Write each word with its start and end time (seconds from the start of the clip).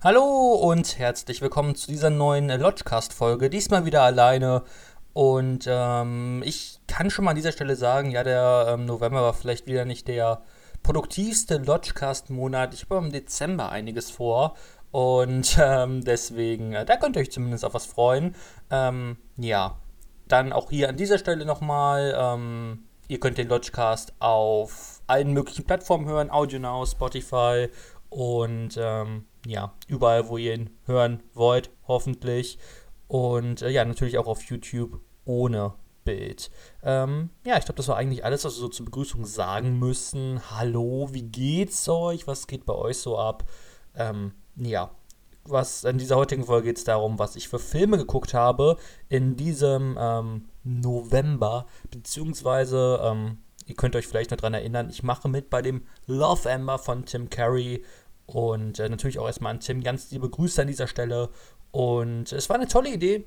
Hallo 0.00 0.52
und 0.52 0.96
herzlich 1.00 1.42
willkommen 1.42 1.74
zu 1.74 1.88
dieser 1.88 2.08
neuen 2.08 2.48
Lodgecast-Folge. 2.48 3.50
Diesmal 3.50 3.84
wieder 3.84 4.04
alleine. 4.04 4.62
Und 5.12 5.64
ähm, 5.66 6.40
ich 6.46 6.78
kann 6.86 7.10
schon 7.10 7.24
mal 7.24 7.32
an 7.32 7.36
dieser 7.36 7.50
Stelle 7.50 7.74
sagen, 7.74 8.12
ja, 8.12 8.22
der 8.22 8.66
ähm, 8.68 8.86
November 8.86 9.22
war 9.22 9.34
vielleicht 9.34 9.66
wieder 9.66 9.84
nicht 9.84 10.06
der 10.06 10.42
produktivste 10.84 11.56
Lodgecast-Monat. 11.56 12.74
Ich 12.74 12.84
habe 12.84 13.04
im 13.04 13.10
Dezember 13.10 13.72
einiges 13.72 14.08
vor. 14.08 14.54
Und 14.92 15.58
ähm, 15.60 16.04
deswegen, 16.04 16.74
äh, 16.74 16.84
da 16.84 16.96
könnt 16.96 17.16
ihr 17.16 17.22
euch 17.22 17.32
zumindest 17.32 17.64
auf 17.64 17.74
was 17.74 17.86
freuen. 17.86 18.36
Ähm, 18.70 19.16
ja, 19.36 19.78
dann 20.28 20.52
auch 20.52 20.70
hier 20.70 20.90
an 20.90 20.96
dieser 20.96 21.18
Stelle 21.18 21.44
nochmal. 21.44 22.14
Ähm, 22.16 22.84
ihr 23.08 23.18
könnt 23.18 23.36
den 23.36 23.48
Lodgecast 23.48 24.12
auf 24.20 25.00
allen 25.08 25.32
möglichen 25.32 25.64
Plattformen 25.64 26.06
hören: 26.06 26.30
AudioNow, 26.30 26.88
Spotify 26.88 27.66
und 28.10 28.78
ähm, 28.80 29.24
ja, 29.48 29.72
überall, 29.86 30.28
wo 30.28 30.36
ihr 30.36 30.54
ihn 30.54 30.70
hören 30.84 31.22
wollt, 31.32 31.70
hoffentlich. 31.86 32.58
Und 33.06 33.62
äh, 33.62 33.70
ja, 33.70 33.84
natürlich 33.84 34.18
auch 34.18 34.26
auf 34.26 34.42
YouTube 34.42 35.00
ohne 35.24 35.74
Bild. 36.04 36.50
Ähm, 36.82 37.30
ja, 37.44 37.56
ich 37.56 37.64
glaube, 37.64 37.76
das 37.78 37.88
war 37.88 37.96
eigentlich 37.96 38.24
alles, 38.24 38.44
was 38.44 38.56
wir 38.56 38.60
so 38.60 38.68
zur 38.68 38.86
Begrüßung 38.86 39.24
sagen 39.24 39.78
müssen. 39.78 40.40
Hallo, 40.50 41.08
wie 41.12 41.22
geht's 41.22 41.88
euch? 41.88 42.26
Was 42.26 42.46
geht 42.46 42.66
bei 42.66 42.74
euch 42.74 42.98
so 42.98 43.18
ab? 43.18 43.44
Ähm, 43.94 44.32
ja, 44.56 44.90
was 45.44 45.84
in 45.84 45.96
dieser 45.96 46.16
heutigen 46.16 46.44
Folge 46.44 46.68
geht 46.68 46.78
es 46.78 46.84
darum, 46.84 47.18
was 47.18 47.34
ich 47.34 47.48
für 47.48 47.58
Filme 47.58 47.96
geguckt 47.96 48.34
habe 48.34 48.76
in 49.08 49.36
diesem 49.36 49.96
ähm, 49.98 50.48
November, 50.62 51.66
beziehungsweise 51.90 53.00
ähm, 53.02 53.38
ihr 53.64 53.76
könnt 53.76 53.96
euch 53.96 54.06
vielleicht 54.06 54.30
noch 54.30 54.36
daran 54.38 54.54
erinnern, 54.54 54.90
ich 54.90 55.02
mache 55.02 55.28
mit 55.28 55.48
bei 55.48 55.62
dem 55.62 55.86
Love 56.06 56.50
Amber 56.50 56.78
von 56.78 57.06
Tim 57.06 57.30
Curry 57.30 57.82
und 58.28 58.78
äh, 58.78 58.90
natürlich 58.90 59.18
auch 59.18 59.26
erstmal 59.26 59.54
an 59.54 59.60
Tim 59.60 59.82
ganz 59.82 60.10
liebe 60.10 60.28
Grüße 60.28 60.60
an 60.60 60.68
dieser 60.68 60.86
Stelle. 60.86 61.30
Und 61.70 62.30
es 62.30 62.48
war 62.50 62.56
eine 62.56 62.68
tolle 62.68 62.92
Idee. 62.92 63.26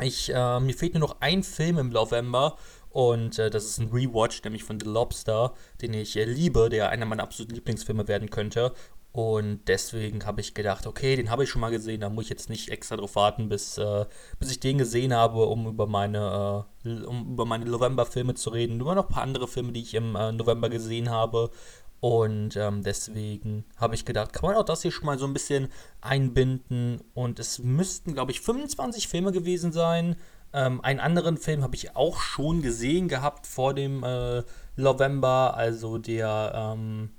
Ich, 0.00 0.32
äh, 0.32 0.60
mir 0.60 0.72
fehlt 0.74 0.94
nur 0.94 1.02
noch 1.02 1.16
ein 1.20 1.42
Film 1.42 1.76
im 1.76 1.90
November 1.90 2.56
und 2.88 3.38
äh, 3.38 3.50
das 3.50 3.66
ist 3.66 3.78
ein 3.78 3.90
Rewatch, 3.90 4.42
nämlich 4.42 4.64
von 4.64 4.80
The 4.80 4.86
Lobster, 4.86 5.52
den 5.82 5.92
ich 5.92 6.16
äh, 6.16 6.24
liebe, 6.24 6.70
der 6.70 6.88
einer 6.88 7.04
meiner 7.04 7.24
absoluten 7.24 7.54
Lieblingsfilme 7.54 8.08
werden 8.08 8.30
könnte. 8.30 8.72
Und 9.12 9.60
deswegen 9.68 10.24
habe 10.24 10.40
ich 10.40 10.54
gedacht, 10.54 10.86
okay, 10.86 11.16
den 11.16 11.30
habe 11.30 11.44
ich 11.44 11.50
schon 11.50 11.60
mal 11.60 11.70
gesehen, 11.70 12.00
da 12.00 12.08
muss 12.08 12.24
ich 12.24 12.30
jetzt 12.30 12.48
nicht 12.48 12.70
extra 12.70 12.96
drauf 12.96 13.16
warten, 13.16 13.50
bis, 13.50 13.76
äh, 13.76 14.06
bis 14.38 14.50
ich 14.50 14.60
den 14.60 14.78
gesehen 14.78 15.14
habe, 15.14 15.44
um 15.44 15.66
über 15.66 15.86
meine, 15.86 16.64
äh, 16.84 17.04
um 17.04 17.34
meine 17.34 17.66
November-Filme 17.66 18.34
zu 18.34 18.50
reden. 18.50 18.78
Nur 18.78 18.94
noch 18.94 19.08
ein 19.08 19.12
paar 19.12 19.22
andere 19.22 19.48
Filme, 19.48 19.72
die 19.72 19.82
ich 19.82 19.92
im 19.92 20.16
äh, 20.16 20.32
November 20.32 20.70
gesehen 20.70 21.10
habe. 21.10 21.50
Und 22.00 22.56
ähm, 22.56 22.82
deswegen 22.82 23.64
habe 23.76 23.94
ich 23.94 24.04
gedacht, 24.04 24.32
kann 24.32 24.50
man 24.50 24.56
auch 24.56 24.64
das 24.64 24.82
hier 24.82 24.92
schon 24.92 25.06
mal 25.06 25.18
so 25.18 25.26
ein 25.26 25.32
bisschen 25.32 25.68
einbinden. 26.00 27.00
Und 27.14 27.38
es 27.38 27.58
müssten, 27.58 28.14
glaube 28.14 28.32
ich, 28.32 28.40
25 28.40 29.08
Filme 29.08 29.32
gewesen 29.32 29.72
sein. 29.72 30.16
Ähm, 30.52 30.80
einen 30.82 31.00
anderen 31.00 31.36
Film 31.36 31.62
habe 31.62 31.74
ich 31.74 31.96
auch 31.96 32.20
schon 32.20 32.62
gesehen 32.62 33.08
gehabt 33.08 33.46
vor 33.46 33.74
dem 33.74 34.04
äh, 34.04 34.42
November. 34.76 35.54
Also 35.56 35.98
der, 35.98 36.52
ähm, 36.54 37.10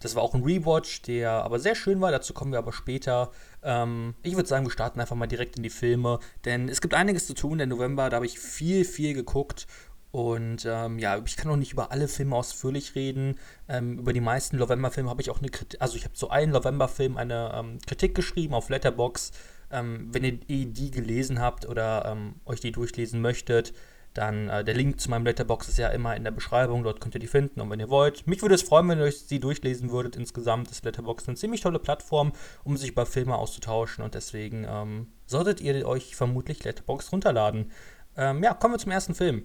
das 0.00 0.14
war 0.14 0.22
auch 0.22 0.34
ein 0.34 0.44
Rewatch, 0.44 1.02
der 1.02 1.30
aber 1.30 1.58
sehr 1.58 1.74
schön 1.74 2.00
war. 2.00 2.10
Dazu 2.10 2.32
kommen 2.32 2.52
wir 2.52 2.58
aber 2.58 2.72
später. 2.72 3.32
Ähm, 3.62 4.14
ich 4.22 4.36
würde 4.36 4.48
sagen, 4.48 4.64
wir 4.64 4.70
starten 4.70 5.00
einfach 5.00 5.16
mal 5.16 5.26
direkt 5.26 5.56
in 5.56 5.62
die 5.62 5.70
Filme. 5.70 6.20
Denn 6.44 6.68
es 6.68 6.80
gibt 6.80 6.94
einiges 6.94 7.26
zu 7.26 7.34
tun. 7.34 7.58
Der 7.58 7.66
November, 7.66 8.08
da 8.10 8.16
habe 8.16 8.26
ich 8.26 8.38
viel, 8.38 8.84
viel 8.84 9.12
geguckt. 9.12 9.66
Und 10.12 10.66
ähm, 10.66 10.98
ja, 10.98 11.20
ich 11.24 11.36
kann 11.36 11.48
noch 11.48 11.56
nicht 11.56 11.72
über 11.72 11.92
alle 11.92 12.08
Filme 12.08 12.34
ausführlich 12.34 12.94
reden. 12.96 13.36
Ähm, 13.68 13.98
über 13.98 14.12
die 14.12 14.20
meisten 14.20 14.56
November-Filme 14.56 15.08
habe 15.08 15.22
ich 15.22 15.30
auch 15.30 15.38
eine 15.38 15.50
Kritik, 15.50 15.80
also 15.80 15.96
ich 15.96 16.04
habe 16.04 16.14
zu 16.14 16.30
allen 16.30 16.50
November-Filmen 16.50 17.16
eine 17.16 17.52
ähm, 17.54 17.78
Kritik 17.86 18.14
geschrieben 18.14 18.54
auf 18.54 18.70
Letterbox. 18.70 19.30
Ähm, 19.70 20.08
wenn 20.10 20.24
ihr 20.24 20.66
die 20.66 20.90
gelesen 20.90 21.38
habt 21.38 21.68
oder 21.68 22.04
ähm, 22.06 22.34
euch 22.44 22.58
die 22.58 22.72
durchlesen 22.72 23.20
möchtet, 23.20 23.72
dann 24.12 24.48
äh, 24.48 24.64
der 24.64 24.74
Link 24.74 25.00
zu 25.00 25.08
meinem 25.10 25.24
Letterbox 25.26 25.68
ist 25.68 25.78
ja 25.78 25.88
immer 25.90 26.16
in 26.16 26.24
der 26.24 26.32
Beschreibung, 26.32 26.82
dort 26.82 27.00
könnt 27.00 27.14
ihr 27.14 27.20
die 27.20 27.28
finden. 27.28 27.60
Und 27.60 27.70
wenn 27.70 27.78
ihr 27.78 27.88
wollt, 27.88 28.26
mich 28.26 28.42
würde 28.42 28.56
es 28.56 28.62
freuen, 28.62 28.88
wenn 28.88 28.98
ihr 28.98 29.04
euch 29.04 29.28
die 29.28 29.38
durchlesen 29.38 29.92
würdet. 29.92 30.16
Insgesamt 30.16 30.72
ist 30.72 30.84
Letterbox 30.84 31.28
eine 31.28 31.36
ziemlich 31.36 31.60
tolle 31.60 31.78
Plattform, 31.78 32.32
um 32.64 32.76
sich 32.76 32.90
über 32.90 33.06
Filme 33.06 33.36
auszutauschen 33.36 34.02
und 34.02 34.16
deswegen 34.16 34.66
ähm, 34.68 35.06
solltet 35.26 35.60
ihr 35.60 35.86
euch 35.86 36.16
vermutlich 36.16 36.64
Letterbox 36.64 37.12
runterladen. 37.12 37.70
ja, 38.16 38.54
kommen 38.54 38.74
wir 38.74 38.78
zum 38.78 38.90
ersten 38.90 39.14
Film 39.14 39.44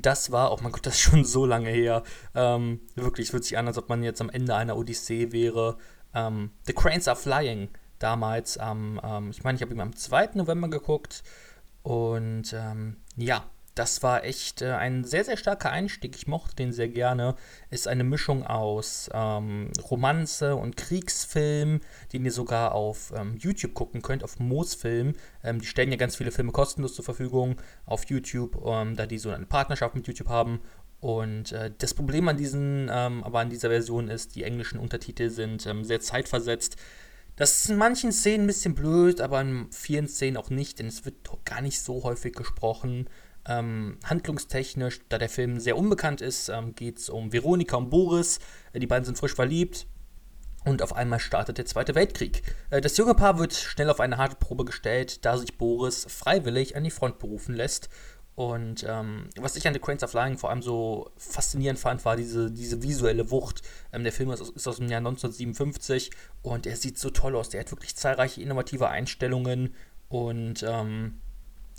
das 0.00 0.32
war, 0.32 0.52
oh 0.52 0.58
mein 0.62 0.72
Gott, 0.72 0.86
das 0.86 0.94
ist 0.94 1.00
schon 1.00 1.24
so 1.24 1.46
lange 1.46 1.70
her. 1.70 2.02
Ähm, 2.34 2.80
wirklich, 2.94 3.26
es 3.26 3.30
fühlt 3.30 3.44
sich 3.44 3.58
an, 3.58 3.66
als 3.66 3.78
ob 3.78 3.88
man 3.88 4.02
jetzt 4.02 4.20
am 4.20 4.30
Ende 4.30 4.54
einer 4.54 4.76
Odyssee 4.76 5.32
wäre. 5.32 5.76
Ähm, 6.14 6.50
The 6.66 6.72
Cranes 6.72 7.08
Are 7.08 7.16
Flying, 7.16 7.68
damals 7.98 8.58
am, 8.58 9.00
ähm, 9.02 9.30
ich 9.30 9.44
meine, 9.44 9.56
ich 9.56 9.62
habe 9.62 9.72
ihn 9.72 9.80
am 9.80 9.94
2. 9.94 10.30
November 10.34 10.68
geguckt. 10.68 11.22
Und 11.82 12.52
ähm, 12.52 12.96
ja, 13.16 13.44
das 13.78 14.02
war 14.02 14.24
echt 14.24 14.60
äh, 14.60 14.72
ein 14.72 15.04
sehr, 15.04 15.24
sehr 15.24 15.36
starker 15.36 15.70
Einstieg. 15.70 16.16
Ich 16.16 16.26
mochte 16.26 16.56
den 16.56 16.72
sehr 16.72 16.88
gerne. 16.88 17.36
Ist 17.70 17.86
eine 17.86 18.02
Mischung 18.02 18.44
aus 18.44 19.08
ähm, 19.14 19.70
Romanze 19.88 20.56
und 20.56 20.76
Kriegsfilm, 20.76 21.80
den 22.12 22.24
ihr 22.24 22.32
sogar 22.32 22.72
auf 22.74 23.12
ähm, 23.16 23.36
YouTube 23.38 23.74
gucken 23.74 24.02
könnt, 24.02 24.24
auf 24.24 24.40
Moosfilm. 24.40 25.14
Ähm, 25.44 25.60
die 25.60 25.66
stellen 25.66 25.92
ja 25.92 25.96
ganz 25.96 26.16
viele 26.16 26.32
Filme 26.32 26.50
kostenlos 26.50 26.94
zur 26.94 27.04
Verfügung 27.04 27.56
auf 27.86 28.06
YouTube, 28.06 28.60
ähm, 28.66 28.96
da 28.96 29.06
die 29.06 29.18
so 29.18 29.30
eine 29.30 29.46
Partnerschaft 29.46 29.94
mit 29.94 30.08
YouTube 30.08 30.28
haben. 30.28 30.60
Und 30.98 31.52
äh, 31.52 31.70
das 31.78 31.94
Problem 31.94 32.26
an 32.26 32.36
diesen, 32.36 32.90
ähm, 32.92 33.22
aber 33.22 33.38
an 33.38 33.50
dieser 33.50 33.68
Version 33.68 34.08
ist, 34.08 34.34
die 34.34 34.42
englischen 34.42 34.80
Untertitel 34.80 35.30
sind 35.30 35.66
ähm, 35.66 35.84
sehr 35.84 36.00
zeitversetzt. 36.00 36.76
Das 37.36 37.58
ist 37.58 37.70
in 37.70 37.76
manchen 37.76 38.10
Szenen 38.10 38.44
ein 38.44 38.48
bisschen 38.48 38.74
blöd, 38.74 39.20
aber 39.20 39.40
in 39.40 39.70
vielen 39.70 40.08
Szenen 40.08 40.36
auch 40.36 40.50
nicht, 40.50 40.80
denn 40.80 40.88
es 40.88 41.04
wird 41.04 41.14
gar 41.44 41.60
nicht 41.60 41.80
so 41.80 42.02
häufig 42.02 42.34
gesprochen. 42.34 43.08
Ähm, 43.48 43.98
handlungstechnisch, 44.04 45.00
da 45.08 45.18
der 45.18 45.28
Film 45.28 45.58
sehr 45.58 45.76
unbekannt 45.76 46.20
ist, 46.20 46.48
ähm, 46.48 46.74
geht 46.74 46.98
es 46.98 47.08
um 47.08 47.32
Veronika 47.32 47.76
und 47.76 47.90
Boris. 47.90 48.38
Äh, 48.72 48.80
die 48.80 48.86
beiden 48.86 49.04
sind 49.04 49.18
frisch 49.18 49.34
verliebt. 49.34 49.86
Und 50.64 50.82
auf 50.82 50.94
einmal 50.94 51.18
startet 51.18 51.56
der 51.56 51.64
Zweite 51.64 51.94
Weltkrieg. 51.94 52.42
Äh, 52.70 52.80
das 52.80 52.96
junge 52.96 53.14
Paar 53.14 53.38
wird 53.38 53.54
schnell 53.54 53.88
auf 53.88 54.00
eine 54.00 54.18
harte 54.18 54.36
Probe 54.36 54.64
gestellt, 54.64 55.24
da 55.24 55.38
sich 55.38 55.56
Boris 55.56 56.06
freiwillig 56.08 56.76
an 56.76 56.84
die 56.84 56.90
Front 56.90 57.18
berufen 57.18 57.54
lässt. 57.54 57.88
Und 58.34 58.86
ähm, 58.88 59.30
was 59.36 59.56
ich 59.56 59.66
an 59.66 59.74
The 59.74 59.80
Cranes 59.80 60.04
of 60.04 60.12
Flying 60.12 60.38
vor 60.38 60.50
allem 60.50 60.62
so 60.62 61.10
faszinierend 61.16 61.80
fand, 61.80 62.04
war 62.04 62.14
diese, 62.14 62.52
diese 62.52 62.82
visuelle 62.82 63.32
Wucht. 63.32 63.62
Ähm, 63.92 64.04
der 64.04 64.12
Film 64.12 64.30
ist, 64.30 64.40
ist, 64.40 64.68
aus 64.68 64.76
dem 64.76 64.88
Jahr 64.88 64.98
1957 64.98 66.12
und 66.42 66.64
er 66.64 66.76
sieht 66.76 66.98
so 66.98 67.10
toll 67.10 67.34
aus. 67.34 67.48
Der 67.48 67.60
hat 67.60 67.72
wirklich 67.72 67.96
zahlreiche 67.96 68.40
innovative 68.40 68.90
Einstellungen 68.90 69.74
und 70.08 70.62
ähm, 70.62 71.20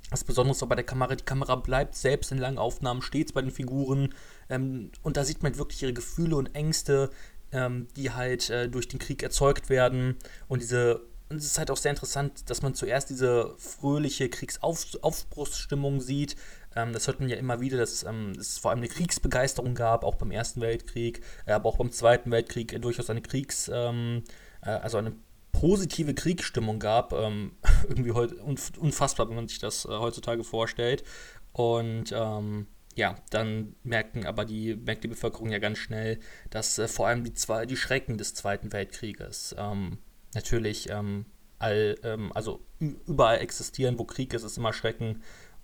das 0.09 0.23
Besondere 0.23 0.55
ist 0.55 0.63
auch 0.63 0.67
bei 0.67 0.75
der 0.75 0.85
Kamera, 0.85 1.15
die 1.15 1.23
Kamera 1.23 1.55
bleibt 1.55 1.95
selbst 1.95 2.31
in 2.31 2.37
langen 2.37 2.57
Aufnahmen 2.57 3.01
stets 3.01 3.31
bei 3.31 3.41
den 3.41 3.51
Figuren 3.51 4.13
ähm, 4.49 4.91
und 5.03 5.17
da 5.17 5.23
sieht 5.23 5.43
man 5.43 5.57
wirklich 5.57 5.81
ihre 5.83 5.93
Gefühle 5.93 6.35
und 6.35 6.55
Ängste, 6.55 7.09
ähm, 7.51 7.87
die 7.95 8.11
halt 8.11 8.49
äh, 8.49 8.69
durch 8.69 8.87
den 8.87 8.99
Krieg 8.99 9.23
erzeugt 9.23 9.69
werden 9.69 10.17
und 10.47 10.61
diese 10.61 11.01
und 11.29 11.37
es 11.37 11.45
ist 11.45 11.59
halt 11.59 11.69
auch 11.69 11.77
sehr 11.77 11.91
interessant, 11.91 12.49
dass 12.49 12.63
man 12.63 12.73
zuerst 12.73 13.11
diese 13.11 13.53
fröhliche 13.59 14.29
Kriegsaufbruchsstimmung 14.29 16.01
sieht. 16.01 16.35
Ähm, 16.75 16.91
das 16.91 17.05
hört 17.05 17.19
man 17.19 17.29
ja 17.29 17.37
immer 17.37 17.61
wieder, 17.61 17.77
dass 17.77 18.03
ähm, 18.03 18.31
es 18.31 18.57
vor 18.57 18.71
allem 18.71 18.79
eine 18.79 18.87
Kriegsbegeisterung 18.87 19.75
gab, 19.75 20.03
auch 20.03 20.15
beim 20.15 20.31
Ersten 20.31 20.59
Weltkrieg, 20.59 21.21
äh, 21.45 21.51
aber 21.51 21.69
auch 21.69 21.77
beim 21.77 21.91
Zweiten 21.91 22.31
Weltkrieg 22.31 22.73
äh, 22.73 22.79
durchaus 22.79 23.11
eine 23.11 23.21
Kriegs-, 23.21 23.69
ähm, 23.71 24.23
äh, 24.63 24.71
also 24.71 24.97
eine 24.97 25.13
positive 25.51 26.13
Kriegsstimmung 26.13 26.79
gab. 26.79 27.13
Ähm, 27.13 27.53
irgendwie 27.87 28.11
heute 28.11 28.35
unfassbar, 28.35 29.29
wenn 29.29 29.35
man 29.35 29.47
sich 29.47 29.59
das 29.59 29.85
äh, 29.85 29.89
heutzutage 29.89 30.43
vorstellt. 30.43 31.03
Und 31.51 32.11
ähm, 32.11 32.67
ja, 32.95 33.15
dann 33.29 33.75
merken 33.83 34.25
aber 34.25 34.45
die, 34.45 34.75
merkt 34.75 35.03
die 35.03 35.07
Bevölkerung 35.07 35.49
ja 35.49 35.59
ganz 35.59 35.77
schnell, 35.77 36.19
dass 36.49 36.77
äh, 36.77 36.87
vor 36.87 37.07
allem 37.07 37.23
die, 37.23 37.33
zwei, 37.33 37.65
die 37.65 37.77
Schrecken 37.77 38.17
des 38.17 38.33
Zweiten 38.33 38.73
Weltkrieges 38.73 39.55
ähm, 39.57 39.99
natürlich 40.33 40.89
ähm, 40.89 41.25
all, 41.59 41.95
ähm, 42.03 42.31
also 42.33 42.61
überall 42.79 43.39
existieren, 43.39 43.99
wo 43.99 44.05
Krieg 44.05 44.33
ist, 44.33 44.43
ist 44.43 44.57
immer 44.57 44.73
Schrecken. 44.73 45.21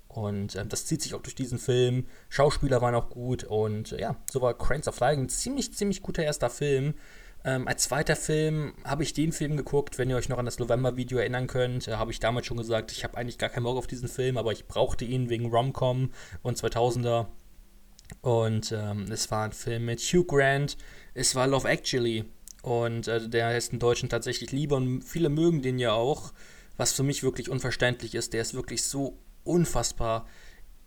Und 0.08 0.56
ähm, 0.56 0.70
das 0.70 0.86
zieht 0.86 1.02
sich 1.02 1.14
auch 1.14 1.22
durch 1.22 1.36
diesen 1.36 1.60
Film. 1.60 2.08
Schauspieler 2.30 2.82
waren 2.82 2.96
auch 2.96 3.10
gut 3.10 3.44
und 3.44 3.92
äh, 3.92 4.02
ja, 4.02 4.16
so 4.32 4.42
war 4.42 4.58
Cranes 4.58 4.88
of 4.88 4.96
Flying 4.96 5.24
ein 5.24 5.30
ziemlich, 5.30 5.74
ziemlich 5.74 6.02
guter 6.02 6.24
erster 6.24 6.50
Film. 6.50 6.94
Ähm, 7.46 7.68
als 7.68 7.84
zweiter 7.84 8.16
Film 8.16 8.74
habe 8.84 9.04
ich 9.04 9.14
den 9.14 9.32
Film 9.32 9.56
geguckt, 9.56 10.00
wenn 10.00 10.10
ihr 10.10 10.16
euch 10.16 10.30
noch 10.30 10.40
an 10.40 10.46
das 10.46 10.58
November-Video 10.58 11.20
erinnern 11.20 11.46
könnt, 11.46 11.88
äh, 11.88 11.94
habe 11.94 12.12
ich 12.12 12.20
damals 12.20 12.48
schon 12.48 12.58
gesagt, 12.58 12.92
ich 12.92 13.04
habe 13.04 13.16
eigentlich 13.18 13.38
gar 13.38 13.50
keinen 13.50 13.66
Bock 13.66 13.78
auf 13.78 13.86
diesen 13.86 14.08
Film, 14.08 14.38
aber 14.38 14.52
ich 14.52 14.66
brauchte 14.66 15.06
ihn 15.06 15.30
wegen 15.30 15.52
Romcom 15.52 16.12
und 16.42 16.58
2000er. 16.58 17.28
Und 18.22 18.72
ähm, 18.72 19.06
es 19.12 19.30
war 19.30 19.46
ein 19.46 19.52
Film 19.52 19.86
mit 19.86 20.00
Hugh 20.00 20.26
Grant, 20.26 20.76
es 21.14 21.36
war 21.36 21.46
Love 21.46 21.70
Actually. 21.70 22.26
Und 22.64 23.08
äh, 23.08 23.30
der 23.30 23.46
heißt 23.48 23.74
in 23.74 23.80
Deutschen 23.80 24.10
tatsächlich 24.10 24.52
Liebe 24.52 24.74
und 24.74 25.04
viele 25.04 25.30
mögen 25.30 25.62
den 25.62 25.78
ja 25.78 25.94
auch, 25.94 26.34
was 26.78 26.94
für 26.94 27.04
mich 27.04 27.22
wirklich 27.22 27.52
unverständlich 27.52 28.16
ist. 28.16 28.34
Der 28.34 28.42
ist 28.42 28.56
wirklich 28.56 28.84
so 28.84 29.20
unfassbar 29.44 30.28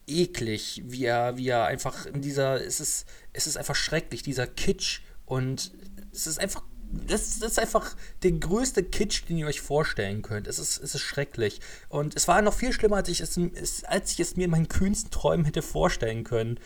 eklig, 0.08 0.82
wie 0.86 1.04
er, 1.04 1.36
wie 1.36 1.48
er 1.50 1.66
einfach 1.66 2.06
in 2.06 2.20
dieser, 2.20 2.60
es 2.64 2.80
ist, 2.80 3.06
es 3.32 3.46
ist 3.46 3.56
einfach 3.56 3.76
schrecklich, 3.76 4.24
dieser 4.24 4.48
Kitsch 4.48 5.02
und 5.24 5.70
es 6.12 6.26
ist 6.26 6.40
einfach 6.40 6.62
das, 6.90 7.38
das, 7.38 7.52
ist 7.52 7.58
einfach 7.58 7.94
der 8.22 8.32
größte 8.32 8.82
Kitsch, 8.82 9.24
den 9.28 9.36
ihr 9.36 9.46
euch 9.46 9.60
vorstellen 9.60 10.22
könnt. 10.22 10.46
Es 10.46 10.58
ist, 10.58 10.78
es 10.78 10.94
ist 10.94 11.02
schrecklich. 11.02 11.60
Und 11.88 12.16
es 12.16 12.28
war 12.28 12.40
noch 12.42 12.54
viel 12.54 12.72
schlimmer, 12.72 12.96
als 12.96 13.08
ich 13.08 13.20
es, 13.20 13.84
als 13.84 14.12
ich 14.12 14.20
es 14.20 14.36
mir 14.36 14.46
in 14.46 14.50
meinen 14.50 14.68
kühnsten 14.68 15.10
Träumen 15.10 15.44
hätte 15.44 15.62
vorstellen 15.62 16.24
können. 16.24 16.58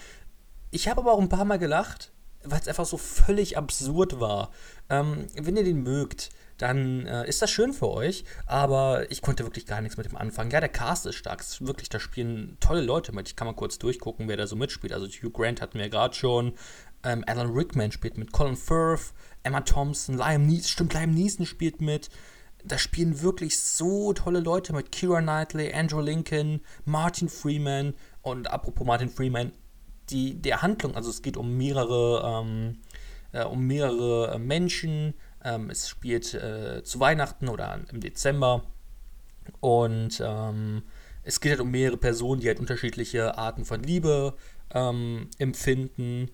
Ich 0.71 0.89
habe 0.89 1.01
aber 1.01 1.13
auch 1.13 1.21
ein 1.21 1.29
paar 1.29 1.45
Mal 1.45 1.59
gelacht, 1.59 2.13
weil 2.45 2.61
es 2.61 2.69
einfach 2.69 2.87
so 2.87 2.97
völlig 2.97 3.59
absurd 3.59 4.21
war. 4.21 4.51
Ähm, 4.89 5.27
wenn 5.35 5.57
ihr 5.57 5.65
den 5.65 5.83
mögt, 5.83 6.31
dann 6.59 7.07
äh, 7.07 7.29
ist 7.29 7.43
das 7.43 7.51
schön 7.51 7.73
für 7.73 7.89
euch, 7.89 8.25
aber 8.47 9.11
ich 9.11 9.23
konnte 9.23 9.45
wirklich 9.45 9.67
gar 9.67 9.81
nichts 9.81 9.97
mit 9.97 10.07
dem 10.07 10.17
anfangen. 10.17 10.51
Ja, 10.51 10.61
der 10.61 10.69
Cast 10.69 11.07
ist 11.07 11.17
stark, 11.17 11.41
ist 11.41 11.67
wirklich, 11.67 11.89
da 11.89 11.99
spielen 11.99 12.57
tolle 12.61 12.83
Leute 12.83 13.13
mit. 13.13 13.29
Ich 13.29 13.37
kann 13.37 13.47
mal 13.47 13.55
kurz 13.55 13.79
durchgucken, 13.79 14.29
wer 14.29 14.37
da 14.37 14.47
so 14.47 14.55
mitspielt. 14.55 14.93
Also 14.93 15.07
Hugh 15.07 15.31
Grant 15.31 15.61
hatten 15.61 15.79
wir 15.79 15.89
gerade 15.89 16.15
schon, 16.15 16.53
ähm, 17.05 17.25
Alan 17.27 17.51
Rickman 17.51 17.93
spielt 17.93 18.17
mit, 18.17 18.33
Colin 18.33 18.57
Firth, 18.57 19.13
Emma 19.43 19.61
Thompson, 19.61 20.17
Liam 20.17 20.47
Neeson, 20.47 20.69
stimmt, 20.69 20.95
Liam 20.95 21.13
Neeson 21.13 21.47
spielt 21.47 21.81
mit. 21.81 22.11
Da 22.65 22.79
spielen 22.79 23.23
wirklich 23.23 23.59
so 23.59 24.13
tolle 24.13 24.39
Leute 24.39 24.73
mit. 24.73 24.93
Kira 24.93 25.21
Knightley, 25.21 25.73
Andrew 25.73 26.01
Lincoln, 26.01 26.61
Martin 26.85 27.29
Freeman. 27.29 27.95
Und 28.23 28.51
apropos 28.51 28.87
Martin 28.87 29.09
Freeman, 29.09 29.53
die, 30.11 30.41
der 30.41 30.63
Handlung, 30.63 30.95
also 30.95 31.11
es 31.11 31.23
geht 31.23 31.37
um 31.37 31.57
mehrere, 31.57 32.23
ähm, 32.25 32.79
äh, 33.33 33.45
um 33.45 33.67
mehrere 33.67 34.35
äh, 34.35 34.39
Menschen. 34.39 35.15
Ähm, 35.45 35.71
es 35.71 35.89
spielt 35.89 36.35
äh, 36.35 36.85
zu 36.85 37.01
Weihnachten 37.01 37.49
oder 37.49 37.81
im 37.91 38.01
Dezember. 38.01 38.63
Und 39.59 40.23
ähm, 40.25 40.85
es 41.25 41.41
geht 41.41 41.51
halt 41.51 41.61
um 41.61 41.71
mehrere 41.73 41.97
Personen, 41.97 42.41
die 42.41 42.47
halt 42.47 42.61
unterschiedliche 42.61 43.37
Arten 43.39 43.65
von 43.65 43.83
Liebe 43.83 44.37
ähm, 44.73 45.29
empfinden 45.39 46.31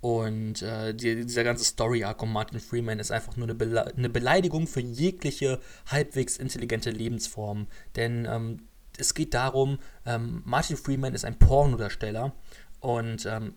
und 0.00 0.62
äh, 0.62 0.94
die, 0.94 1.26
dieser 1.26 1.44
ganze 1.44 1.64
Story-Arc 1.64 2.22
um 2.22 2.32
Martin 2.32 2.60
Freeman 2.60 2.98
ist 2.98 3.10
einfach 3.10 3.36
nur 3.36 3.46
eine, 3.46 3.54
Bele 3.54 3.94
eine, 3.94 4.08
Beleidigung 4.08 4.66
für 4.66 4.80
jegliche 4.80 5.60
halbwegs 5.86 6.38
intelligente 6.38 6.90
Lebensform. 6.90 7.66
Denn 7.96 8.26
ähm, 8.30 8.62
es 8.96 9.14
geht 9.14 9.34
darum, 9.34 9.78
ähm, 10.06 10.42
Martin 10.44 10.76
Freeman 10.76 11.14
ist 11.14 11.24
ein 11.24 11.38
Pornodarsteller 11.38 12.32
und 12.80 13.26
ähm, 13.26 13.54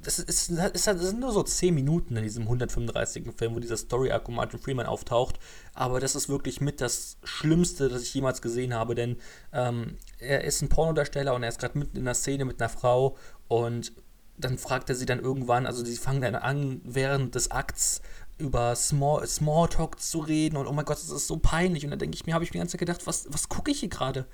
das, 0.00 0.18
ist, 0.18 0.52
das 0.56 0.84
sind 0.84 1.20
nur 1.20 1.32
so 1.32 1.42
10 1.42 1.74
Minuten 1.74 2.16
in 2.16 2.22
diesem 2.22 2.44
135. 2.44 3.24
Film, 3.36 3.54
wo 3.54 3.58
dieser 3.58 3.76
Story-Arc 3.76 4.28
um 4.28 4.36
Martin 4.36 4.60
Freeman 4.60 4.86
auftaucht. 4.86 5.38
Aber 5.74 6.00
das 6.00 6.14
ist 6.14 6.28
wirklich 6.28 6.60
mit 6.60 6.80
das 6.80 7.18
Schlimmste, 7.24 7.88
das 7.88 8.02
ich 8.02 8.14
jemals 8.14 8.40
gesehen 8.40 8.72
habe, 8.72 8.94
denn 8.94 9.16
ähm, 9.52 9.96
er 10.18 10.44
ist 10.44 10.62
ein 10.62 10.68
Pornodarsteller 10.68 11.34
und 11.34 11.42
er 11.42 11.48
ist 11.48 11.58
gerade 11.58 11.78
mitten 11.78 11.96
in 11.96 12.04
einer 12.04 12.14
Szene 12.14 12.44
mit 12.44 12.60
einer 12.60 12.68
Frau 12.68 13.16
und 13.48 13.92
dann 14.36 14.58
fragt 14.58 14.88
er 14.88 14.94
sie 14.94 15.06
dann 15.06 15.20
irgendwann, 15.20 15.66
also 15.66 15.84
sie 15.84 15.96
fangen 15.96 16.20
dann 16.20 16.34
an, 16.34 16.80
während 16.84 17.34
des 17.34 17.50
Akts 17.50 18.02
über 18.38 18.74
Small, 18.74 19.26
Smalltalk 19.26 20.00
zu 20.00 20.18
reden 20.18 20.56
und 20.56 20.66
oh 20.66 20.72
mein 20.72 20.84
Gott, 20.84 20.96
das 20.96 21.10
ist 21.10 21.26
so 21.26 21.36
peinlich. 21.36 21.84
Und 21.84 21.90
dann 21.90 21.98
denke 21.98 22.16
ich 22.16 22.26
mir, 22.26 22.34
habe 22.34 22.44
ich 22.44 22.50
mir 22.50 22.54
die 22.54 22.58
ganze 22.58 22.72
Zeit 22.72 22.80
gedacht, 22.80 23.06
was, 23.06 23.26
was 23.30 23.48
gucke 23.48 23.70
ich 23.70 23.80
hier 23.80 23.88
gerade? 23.88 24.26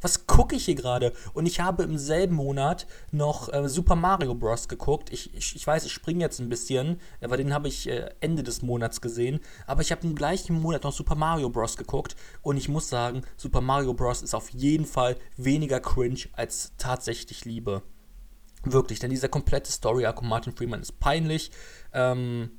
Was 0.00 0.26
gucke 0.26 0.56
ich 0.56 0.64
hier 0.64 0.74
gerade? 0.74 1.12
Und 1.32 1.46
ich 1.46 1.60
habe 1.60 1.84
im 1.84 1.96
selben 1.96 2.34
Monat 2.34 2.88
noch 3.12 3.52
äh, 3.52 3.68
Super 3.68 3.94
Mario 3.94 4.34
Bros. 4.34 4.66
geguckt. 4.66 5.12
Ich, 5.12 5.32
ich, 5.32 5.54
ich 5.54 5.64
weiß, 5.64 5.84
ich 5.84 5.92
springe 5.92 6.20
jetzt 6.20 6.40
ein 6.40 6.48
bisschen, 6.48 6.98
aber 7.20 7.36
den 7.36 7.54
habe 7.54 7.68
ich 7.68 7.88
äh, 7.88 8.10
Ende 8.18 8.42
des 8.42 8.62
Monats 8.62 9.00
gesehen. 9.00 9.38
Aber 9.64 9.80
ich 9.80 9.92
habe 9.92 10.04
im 10.04 10.16
gleichen 10.16 10.60
Monat 10.60 10.82
noch 10.82 10.92
Super 10.92 11.14
Mario 11.14 11.50
Bros. 11.50 11.76
geguckt. 11.76 12.16
Und 12.42 12.56
ich 12.56 12.68
muss 12.68 12.88
sagen, 12.88 13.22
Super 13.36 13.60
Mario 13.60 13.94
Bros. 13.94 14.22
ist 14.22 14.34
auf 14.34 14.50
jeden 14.50 14.86
Fall 14.86 15.16
weniger 15.36 15.78
cringe 15.78 16.24
als 16.32 16.72
tatsächlich 16.78 17.44
Liebe. 17.44 17.82
Wirklich, 18.64 19.00
denn 19.00 19.10
dieser 19.10 19.28
komplette 19.28 19.72
Story-Arc 19.72 20.22
um 20.22 20.28
Martin 20.28 20.54
Freeman 20.54 20.82
ist 20.82 21.00
peinlich. 21.00 21.50
Ähm, 21.92 22.50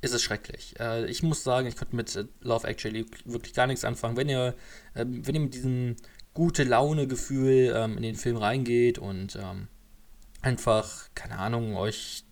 ist 0.00 0.14
es 0.14 0.22
schrecklich. 0.22 0.78
Äh, 0.78 1.06
ich 1.06 1.22
muss 1.22 1.42
sagen, 1.42 1.66
ich 1.66 1.76
konnte 1.76 1.96
mit 1.96 2.14
äh, 2.14 2.26
Love 2.40 2.66
Actually 2.66 3.06
wirklich 3.24 3.54
gar 3.54 3.66
nichts 3.66 3.84
anfangen. 3.84 4.16
Wenn 4.16 4.28
ihr, 4.28 4.54
äh, 4.94 5.04
wenn 5.06 5.34
ihr 5.34 5.40
mit 5.40 5.54
diesem 5.54 5.96
gute 6.34 6.64
Laune-Gefühl 6.64 7.72
ähm, 7.74 7.96
in 7.96 8.02
den 8.02 8.16
Film 8.16 8.36
reingeht 8.36 8.98
und 8.98 9.36
ähm, 9.36 9.68
einfach, 10.42 11.08
keine 11.14 11.38
Ahnung, 11.38 11.76
euch 11.76 12.24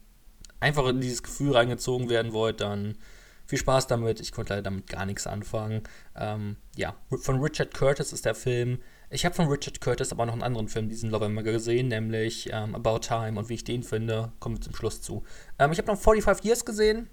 einfach 0.60 0.86
in 0.88 1.00
dieses 1.00 1.22
Gefühl 1.22 1.52
reingezogen 1.52 2.10
werden 2.10 2.32
wollt, 2.32 2.60
dann 2.60 2.98
viel 3.46 3.58
Spaß 3.58 3.86
damit. 3.86 4.20
Ich 4.20 4.32
konnte 4.32 4.52
leider 4.52 4.62
damit 4.62 4.86
gar 4.86 5.06
nichts 5.06 5.26
anfangen. 5.26 5.82
Ähm, 6.14 6.56
ja, 6.76 6.94
von 7.10 7.40
Richard 7.40 7.74
Curtis 7.74 8.12
ist 8.12 8.24
der 8.24 8.34
Film. 8.34 8.80
Ich 9.12 9.26
habe 9.26 9.34
von 9.34 9.46
Richard 9.46 9.82
Curtis 9.82 10.10
aber 10.10 10.24
noch 10.24 10.32
einen 10.32 10.42
anderen 10.42 10.68
Film 10.68 10.88
diesen 10.88 11.10
November 11.10 11.42
gesehen, 11.42 11.88
nämlich 11.88 12.48
ähm, 12.50 12.74
About 12.74 13.00
Time. 13.00 13.38
Und 13.38 13.50
wie 13.50 13.54
ich 13.54 13.64
den 13.64 13.82
finde, 13.82 14.32
kommen 14.40 14.56
wir 14.56 14.62
zum 14.62 14.74
Schluss 14.74 15.02
zu. 15.02 15.22
Ähm, 15.58 15.70
ich 15.70 15.76
habe 15.76 15.88
noch 15.88 15.98
45 15.98 16.42
Years 16.46 16.64
gesehen. 16.64 17.10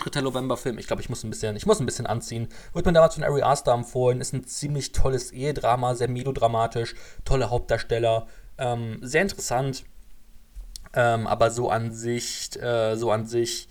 Dritter 0.00 0.22
November-Film. 0.22 0.78
Ich 0.78 0.86
glaube, 0.86 1.02
ich 1.02 1.10
muss 1.10 1.24
ein 1.24 1.30
bisschen, 1.30 1.54
ich 1.54 1.66
muss 1.66 1.80
ein 1.80 1.86
bisschen 1.86 2.06
anziehen. 2.06 2.48
Wurde 2.72 2.88
mir 2.88 2.94
damals 2.94 3.16
von 3.16 3.24
Ari 3.24 3.42
Aster 3.42 3.74
empfohlen. 3.74 4.22
Ist 4.22 4.32
ein 4.32 4.46
ziemlich 4.46 4.92
tolles 4.92 5.30
Ehedrama, 5.30 5.94
sehr 5.94 6.08
melodramatisch, 6.08 6.94
tolle 7.26 7.50
Hauptdarsteller, 7.50 8.26
ähm, 8.56 8.98
sehr 9.02 9.20
interessant. 9.20 9.84
Ähm, 10.94 11.26
aber 11.26 11.50
so 11.50 11.68
an 11.68 11.92
sich, 11.92 12.58
äh, 12.62 12.96
so 12.96 13.10
an 13.10 13.26
sich 13.26 13.68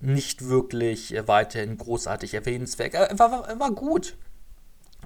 nicht 0.00 0.48
wirklich 0.48 1.14
weiterhin 1.26 1.76
großartig 1.76 2.32
erwähnenswert. 2.32 2.94
Er 2.94 3.18
war, 3.18 3.46
er 3.46 3.60
war 3.60 3.72
gut 3.72 4.16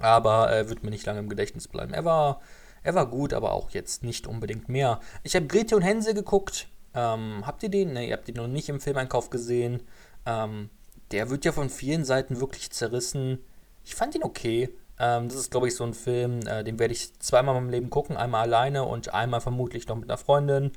aber 0.00 0.48
er 0.50 0.68
wird 0.68 0.82
mir 0.82 0.90
nicht 0.90 1.06
lange 1.06 1.20
im 1.20 1.28
Gedächtnis 1.28 1.68
bleiben. 1.68 1.92
Er 1.92 2.04
war, 2.04 2.40
er 2.82 2.94
war 2.94 3.06
gut, 3.06 3.32
aber 3.32 3.52
auch 3.52 3.70
jetzt 3.70 4.02
nicht 4.02 4.26
unbedingt 4.26 4.68
mehr. 4.68 5.00
Ich 5.22 5.36
habe 5.36 5.46
Grete 5.46 5.76
und 5.76 5.82
Hänsel 5.82 6.14
geguckt. 6.14 6.68
Ähm, 6.94 7.42
habt 7.46 7.62
ihr 7.62 7.68
den? 7.68 7.92
Ne, 7.92 8.06
ihr 8.08 8.14
habt 8.14 8.28
ihn 8.28 8.36
noch 8.36 8.48
nicht 8.48 8.68
im 8.68 8.80
Filmeinkauf 8.80 9.30
gesehen. 9.30 9.82
Ähm, 10.26 10.70
der 11.10 11.30
wird 11.30 11.44
ja 11.44 11.52
von 11.52 11.70
vielen 11.70 12.04
Seiten 12.04 12.40
wirklich 12.40 12.70
zerrissen. 12.70 13.38
Ich 13.84 13.94
fand 13.94 14.14
ihn 14.14 14.22
okay. 14.22 14.70
Ähm, 14.98 15.28
das 15.28 15.36
ist, 15.36 15.50
glaube 15.50 15.68
ich, 15.68 15.76
so 15.76 15.84
ein 15.84 15.94
Film, 15.94 16.40
äh, 16.46 16.64
den 16.64 16.78
werde 16.78 16.92
ich 16.92 17.18
zweimal 17.20 17.56
in 17.56 17.62
meinem 17.62 17.70
Leben 17.70 17.90
gucken. 17.90 18.16
Einmal 18.16 18.42
alleine 18.42 18.84
und 18.84 19.14
einmal 19.14 19.40
vermutlich 19.40 19.86
noch 19.88 19.96
mit 19.96 20.08
einer 20.08 20.18
Freundin. 20.18 20.72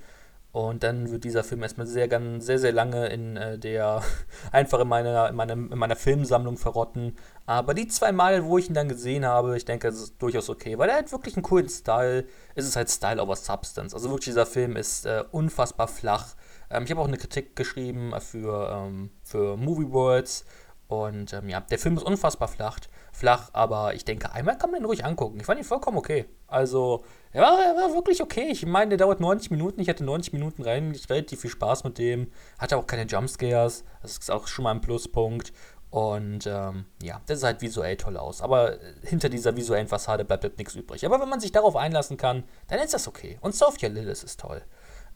Und 0.51 0.83
dann 0.83 1.09
wird 1.11 1.23
dieser 1.23 1.45
Film 1.45 1.63
erstmal 1.63 1.87
sehr, 1.87 2.09
ganz, 2.09 2.45
sehr, 2.45 2.59
sehr 2.59 2.73
lange 2.73 3.07
in 3.07 3.37
äh, 3.37 3.57
der, 3.57 4.03
einfach 4.51 4.81
in 4.81 4.87
meiner, 4.87 5.29
in, 5.29 5.35
meiner, 5.35 5.53
in 5.53 5.77
meiner 5.77 5.95
Filmsammlung 5.95 6.57
verrotten. 6.57 7.15
Aber 7.45 7.73
die 7.73 7.87
zwei 7.87 8.11
Mal, 8.11 8.45
wo 8.45 8.57
ich 8.57 8.67
ihn 8.67 8.73
dann 8.73 8.89
gesehen 8.89 9.25
habe, 9.25 9.55
ich 9.55 9.63
denke, 9.63 9.87
es 9.87 10.01
ist 10.01 10.21
durchaus 10.21 10.49
okay, 10.49 10.77
weil 10.77 10.89
er 10.89 10.97
hat 10.97 11.11
wirklich 11.11 11.35
einen 11.35 11.43
coolen 11.43 11.69
Style. 11.69 12.25
Es 12.55 12.65
ist 12.65 12.75
halt 12.75 12.89
Style 12.89 13.21
over 13.21 13.37
Substance. 13.37 13.93
Also 13.93 14.09
wirklich, 14.09 14.25
dieser 14.25 14.45
Film 14.45 14.75
ist 14.75 15.05
äh, 15.05 15.23
unfassbar 15.31 15.87
flach. 15.87 16.35
Ähm, 16.69 16.83
ich 16.83 16.91
habe 16.91 16.99
auch 16.99 17.07
eine 17.07 17.17
Kritik 17.17 17.55
geschrieben 17.55 18.13
für, 18.19 18.71
ähm, 18.71 19.11
für 19.23 19.55
Movie 19.55 19.91
Worlds. 19.91 20.45
Und 20.87 21.31
ähm, 21.31 21.47
ja, 21.47 21.61
der 21.61 21.79
Film 21.79 21.95
ist 21.95 22.03
unfassbar 22.03 22.49
flach, 22.49 22.77
flach, 23.11 23.49
aber 23.53 23.93
ich 23.93 24.05
denke, 24.05 24.31
einmal 24.31 24.57
kann 24.57 24.71
man 24.71 24.81
ihn 24.81 24.85
ruhig 24.85 25.05
angucken. 25.05 25.39
Ich 25.39 25.45
fand 25.45 25.59
ihn 25.59 25.65
vollkommen 25.65 25.97
okay. 25.97 26.25
Also, 26.47 27.03
er 27.31 27.41
war, 27.41 27.59
er 27.59 27.75
war 27.75 27.93
wirklich 27.93 28.21
okay. 28.21 28.47
Ich 28.51 28.65
meine, 28.65 28.89
der 28.89 28.97
dauert 28.97 29.19
90 29.19 29.51
Minuten. 29.51 29.81
Ich 29.81 29.89
hatte 29.89 30.03
90 30.03 30.33
Minuten 30.33 30.63
rein, 30.63 30.91
ich 30.93 31.09
relativ 31.09 31.41
viel 31.41 31.49
Spaß 31.49 31.83
mit 31.83 31.97
dem. 31.97 32.31
Hatte 32.57 32.77
auch 32.77 32.87
keine 32.87 33.05
Jumpscares. 33.05 33.83
Das 34.01 34.17
ist 34.17 34.31
auch 34.31 34.47
schon 34.47 34.63
mal 34.63 34.71
ein 34.71 34.81
Pluspunkt. 34.81 35.53
Und 35.91 36.47
ähm, 36.47 36.85
ja, 37.03 37.21
das 37.25 37.41
sah 37.41 37.47
halt 37.47 37.61
visuell 37.61 37.97
toll 37.97 38.15
aus. 38.15 38.41
Aber 38.41 38.77
hinter 39.03 39.27
dieser 39.27 39.57
visuellen 39.57 39.89
Fassade 39.89 40.23
bleibt 40.23 40.43
halt 40.43 40.57
nichts 40.57 40.73
übrig. 40.73 41.05
Aber 41.05 41.19
wenn 41.19 41.29
man 41.29 41.41
sich 41.41 41.51
darauf 41.51 41.75
einlassen 41.75 42.15
kann, 42.15 42.45
dann 42.67 42.79
ist 42.79 42.93
das 42.93 43.09
okay. 43.09 43.37
Und 43.41 43.55
Sophia 43.55 43.89
Lillis 43.89 44.23
ist 44.23 44.39
toll. 44.39 44.61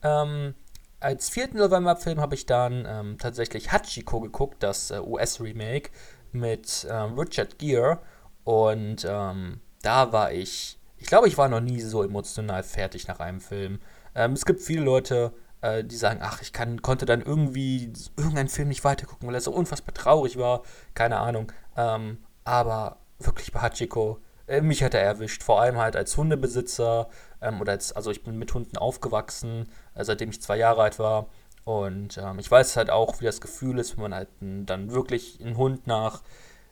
Ähm, 0.03 0.53
als 0.99 1.29
vierten 1.29 1.57
November-Film 1.57 2.19
habe 2.19 2.35
ich 2.35 2.45
dann 2.45 2.85
ähm, 2.87 3.17
tatsächlich 3.19 3.71
Hachiko 3.71 4.19
geguckt, 4.19 4.63
das 4.63 4.91
äh, 4.91 4.99
US-Remake 4.99 5.91
mit 6.35 6.87
ähm, 6.89 7.17
Richard 7.17 7.57
Gere. 7.57 7.99
Und 8.43 9.05
ähm, 9.09 9.59
da 9.81 10.11
war 10.11 10.31
ich, 10.31 10.77
ich 10.97 11.07
glaube, 11.07 11.27
ich 11.27 11.37
war 11.37 11.49
noch 11.49 11.61
nie 11.61 11.81
so 11.81 12.03
emotional 12.03 12.63
fertig 12.63 13.07
nach 13.07 13.19
einem 13.19 13.41
Film. 13.41 13.79
Ähm, 14.13 14.33
es 14.33 14.45
gibt 14.45 14.61
viele 14.61 14.83
Leute, 14.83 15.33
äh, 15.61 15.83
die 15.83 15.95
sagen, 15.95 16.19
ach, 16.21 16.41
ich 16.41 16.53
kann, 16.53 16.81
konnte 16.81 17.05
dann 17.05 17.21
irgendwie 17.21 17.91
irgendeinen 18.17 18.49
Film 18.49 18.67
nicht 18.67 18.83
weitergucken, 18.83 19.27
weil 19.27 19.35
er 19.35 19.41
so 19.41 19.51
unfassbar 19.51 19.93
traurig 19.93 20.37
war. 20.37 20.61
Keine 20.93 21.17
Ahnung. 21.17 21.51
Ähm, 21.75 22.19
aber 22.43 22.97
wirklich 23.19 23.51
bei 23.51 23.61
Hachiko, 23.61 24.19
äh, 24.47 24.61
mich 24.61 24.83
hat 24.83 24.93
er 24.93 25.01
erwischt. 25.01 25.43
Vor 25.43 25.61
allem 25.61 25.77
halt 25.77 25.95
als 25.95 26.15
Hundebesitzer 26.17 27.09
ähm, 27.41 27.61
oder 27.61 27.73
als, 27.73 27.91
also 27.93 28.11
ich 28.11 28.23
bin 28.23 28.37
mit 28.37 28.53
Hunden 28.53 28.77
aufgewachsen, 28.77 29.67
äh, 29.95 30.03
seitdem 30.03 30.29
ich 30.29 30.41
zwei 30.41 30.57
Jahre 30.57 30.83
alt 30.83 30.99
war. 30.99 31.27
Und 31.65 32.17
ähm, 32.17 32.39
ich 32.39 32.49
weiß 32.49 32.77
halt 32.77 32.89
auch, 32.89 33.19
wie 33.19 33.25
das 33.25 33.41
Gefühl 33.41 33.79
ist, 33.79 33.97
wenn 33.97 34.03
man 34.03 34.13
halt 34.13 34.29
dann 34.39 34.91
wirklich 34.91 35.39
einen 35.41 35.57
Hund 35.57 35.87
nach 35.87 36.21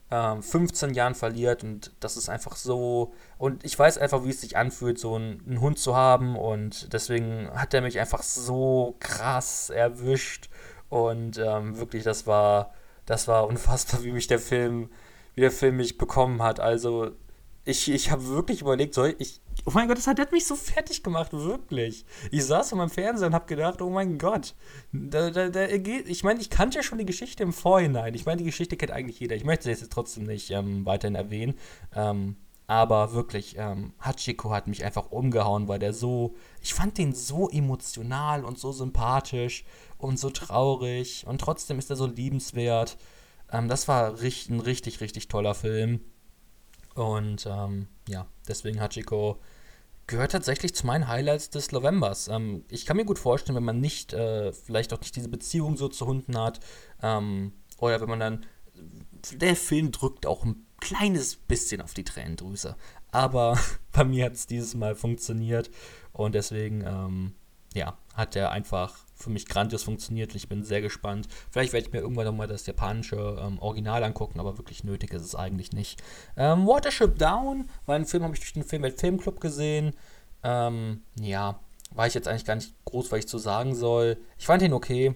15 0.10 0.90
ähm, 0.90 0.96
Jahren 0.96 1.16
verliert 1.16 1.64
und 1.64 1.92
das 2.00 2.18
ist 2.18 2.30
einfach 2.30 2.56
so. 2.56 3.14
Und 3.40 3.66
ich 3.66 3.78
weiß 3.78 3.98
einfach, 3.98 4.24
wie 4.24 4.30
es 4.30 4.42
sich 4.42 4.58
anfühlt, 4.58 5.00
so 5.00 5.16
einen, 5.16 5.44
einen, 5.48 5.60
Hund 5.60 5.80
zu 5.80 5.96
haben 5.96 6.36
und 6.36 6.94
deswegen 6.94 7.50
hat 7.56 7.74
er 7.74 7.82
mich 7.82 8.00
einfach 8.00 8.22
so 8.22 8.96
krass 9.00 9.72
erwischt 9.72 10.50
und 10.90 11.40
ähm, 11.40 11.78
wirklich, 11.78 12.04
das 12.04 12.28
war, 12.28 12.74
das 13.08 13.28
war 13.28 13.48
unfassbar, 13.48 14.04
wie 14.04 14.12
mich 14.12 14.28
der 14.28 14.40
Film, 14.40 14.92
wie 15.34 15.42
der 15.42 15.52
Film 15.52 15.78
mich 15.78 15.98
bekommen 15.98 16.44
hat. 16.44 16.60
Also 16.60 17.12
ich, 17.66 17.90
ich 17.90 18.12
habe 18.12 18.28
wirklich 18.28 18.62
überlegt, 18.62 18.94
soll 18.94 19.16
ich. 19.20 19.42
Oh 19.66 19.72
mein 19.74 19.88
Gott, 19.88 19.98
das 19.98 20.08
hat, 20.08 20.20
das 20.20 20.26
hat 20.26 20.34
mich 20.34 20.46
so 20.46 20.56
fertig 20.56 21.04
gemacht, 21.04 21.32
wirklich. 21.32 22.06
Ich 22.32 22.46
saß 22.46 22.70
vor 22.70 22.78
meinem 22.78 22.90
Fernseher 22.90 23.28
und 23.28 23.34
habe 23.34 23.46
gedacht, 23.46 23.82
oh 23.82 23.90
mein 23.90 24.18
Gott. 24.18 24.56
Da, 24.92 25.30
da, 25.30 25.48
da 25.48 25.66
ich 25.68 26.24
meine, 26.24 26.42
ich 26.42 26.50
kannte 26.50 26.78
ja 26.78 26.84
schon 26.84 26.98
die 26.98 27.06
Geschichte 27.06 27.44
im 27.44 27.54
Vorhinein. 27.54 28.14
Ich 28.16 28.26
meine, 28.26 28.40
die 28.40 28.46
Geschichte 28.46 28.76
kennt 28.76 28.92
eigentlich 28.92 29.20
jeder. 29.20 29.36
Ich 29.36 29.46
möchte 29.46 29.64
sie 29.64 29.70
jetzt 29.70 29.92
trotzdem 29.92 30.26
nicht 30.26 30.52
ähm, 30.52 30.86
weiterhin 30.86 31.16
erwähnen. 31.16 31.54
Ähm, 31.96 32.36
aber 32.68 33.14
wirklich, 33.14 33.56
ähm, 33.58 33.94
Hachiko 34.00 34.52
hat 34.52 34.68
mich 34.68 34.84
einfach 34.84 35.12
umgehauen, 35.12 35.68
weil 35.68 35.80
der 35.80 35.94
so. 35.94 36.36
Ich 36.62 36.74
fand 36.74 36.98
den 36.98 37.14
so 37.14 37.50
emotional 37.50 38.44
und 38.44 38.60
so 38.60 38.74
sympathisch 38.74 39.64
und 39.98 40.20
so 40.20 40.30
traurig. 40.30 41.26
Und 41.28 41.40
trotzdem 41.40 41.80
ist 41.80 41.90
er 41.90 41.96
so 41.96 42.08
liebenswert. 42.08 42.98
Ähm, 43.52 43.70
das 43.70 43.88
war 43.88 44.22
richtig, 44.22 44.50
ein 44.50 44.60
richtig, 44.60 45.00
richtig 45.00 45.30
toller 45.30 45.56
Film. 45.56 46.02
Und 46.96 47.46
ähm, 47.50 47.88
ja, 48.08 48.28
deswegen 48.48 48.80
Hachiko 48.80 49.40
gehört 50.08 50.32
tatsächlich 50.32 50.76
zu 50.76 50.86
meinen 50.86 51.08
Highlights 51.08 51.50
des 51.50 51.72
Novembers. 51.72 52.28
Ähm, 52.28 52.66
ich 52.70 52.86
kann 52.86 52.98
mir 52.98 53.06
gut 53.06 53.20
vorstellen, 53.20 53.56
wenn 53.56 53.64
man 53.64 53.80
nicht, 53.80 54.14
äh, 54.14 54.52
vielleicht 54.52 54.94
auch 54.94 55.00
nicht 55.00 55.16
diese 55.16 55.30
Beziehung 55.30 55.78
so 55.78 55.88
zu 55.88 56.06
Hunden 56.06 56.38
hat, 56.38 56.60
ähm, 57.02 57.54
oder 57.78 58.02
wenn 58.02 58.10
man 58.10 58.20
dann, 58.20 58.46
der 59.32 59.56
Film 59.56 59.92
drückt 59.92 60.26
auch 60.26 60.44
ein 60.44 60.66
kleines 60.80 61.36
bisschen 61.36 61.82
auf 61.82 61.94
die 61.94 62.04
Tränendrüse. 62.04 62.76
Aber 63.12 63.58
bei 63.92 64.04
mir 64.04 64.26
hat 64.26 64.34
es 64.34 64.48
dieses 64.48 64.76
Mal 64.76 64.96
funktioniert 64.96 65.70
und 66.12 66.36
deswegen, 66.36 66.82
ähm, 66.86 67.34
ja, 67.74 67.98
hat 68.14 68.36
er 68.36 68.52
einfach 68.52 69.03
für 69.16 69.30
mich 69.30 69.48
grandios 69.48 69.84
funktioniert 69.84 70.34
ich 70.36 70.50
bin 70.50 70.64
sehr 70.64 70.82
gespannt. 70.82 71.28
Vielleicht 71.52 71.74
werde 71.74 71.88
ich 71.88 71.94
mir 71.94 72.00
irgendwann 72.00 72.26
nochmal 72.26 72.48
das 72.48 72.66
japanische 72.66 73.38
ähm, 73.42 73.60
Original 73.60 74.04
angucken, 74.04 74.40
aber 74.40 74.58
wirklich 74.58 74.84
nötig 74.84 75.14
ist 75.14 75.24
es 75.24 75.36
eigentlich 75.36 75.72
nicht. 75.72 76.02
Ähm, 76.36 76.68
Watership 76.68 77.18
Down 77.18 77.70
ein 77.88 78.06
Film, 78.06 78.24
habe 78.24 78.34
ich 78.34 78.40
durch 78.40 78.54
den 78.54 78.64
Film 78.64 78.84
Filmclub 78.84 79.40
gesehen. 79.40 79.96
Ähm, 80.44 81.02
ja, 81.20 81.60
war 81.92 82.08
ich 82.08 82.14
jetzt 82.14 82.28
eigentlich 82.28 82.46
gar 82.46 82.56
nicht 82.56 82.74
groß, 82.86 83.12
was 83.12 83.20
ich 83.20 83.28
zu 83.28 83.38
sagen 83.38 83.76
soll. 83.76 84.18
Ich 84.38 84.46
fand 84.46 84.62
ihn 84.62 84.74
okay. 84.74 85.16